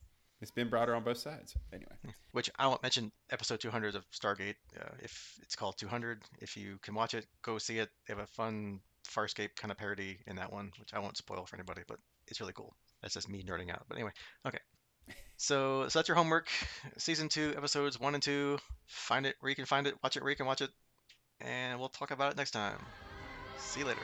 It's 0.44 0.50
been 0.50 0.68
broader 0.68 0.94
on 0.94 1.04
both 1.04 1.16
sides. 1.16 1.56
Anyway. 1.72 1.90
which 2.32 2.50
I 2.58 2.66
won't 2.66 2.82
mention 2.82 3.10
episode 3.30 3.60
200 3.60 3.94
of 3.94 4.04
Stargate. 4.10 4.56
Uh, 4.78 4.90
if 5.02 5.38
it's 5.40 5.56
called 5.56 5.78
200, 5.78 6.20
if 6.38 6.54
you 6.54 6.78
can 6.82 6.94
watch 6.94 7.14
it, 7.14 7.24
go 7.40 7.56
see 7.56 7.78
it. 7.78 7.88
They 8.06 8.12
have 8.12 8.22
a 8.22 8.26
fun 8.26 8.80
Farscape 9.08 9.56
kind 9.56 9.72
of 9.72 9.78
parody 9.78 10.18
in 10.26 10.36
that 10.36 10.52
one, 10.52 10.70
which 10.78 10.92
I 10.92 10.98
won't 10.98 11.16
spoil 11.16 11.46
for 11.46 11.56
anybody, 11.56 11.80
but 11.88 11.98
it's 12.28 12.42
really 12.42 12.52
cool. 12.52 12.76
That's 13.00 13.14
just 13.14 13.26
me 13.26 13.42
nerding 13.42 13.70
out. 13.70 13.84
But 13.88 13.96
anyway, 13.96 14.12
okay. 14.46 14.58
So, 15.36 15.88
so 15.88 15.98
that's 15.98 16.08
your 16.08 16.16
homework. 16.16 16.48
Season 16.98 17.28
two, 17.28 17.54
episodes 17.56 17.98
one 17.98 18.14
and 18.14 18.22
two. 18.22 18.58
Find 18.86 19.26
it 19.26 19.34
where 19.40 19.48
you 19.50 19.56
can 19.56 19.64
find 19.64 19.86
it. 19.86 19.94
Watch 20.02 20.16
it 20.16 20.22
where 20.22 20.30
you 20.30 20.36
can 20.36 20.46
watch 20.46 20.60
it. 20.60 20.70
And 21.40 21.80
we'll 21.80 21.88
talk 21.88 22.12
about 22.12 22.32
it 22.32 22.36
next 22.36 22.50
time. 22.50 22.78
See 23.58 23.80
you 23.80 23.86
later. 23.86 24.00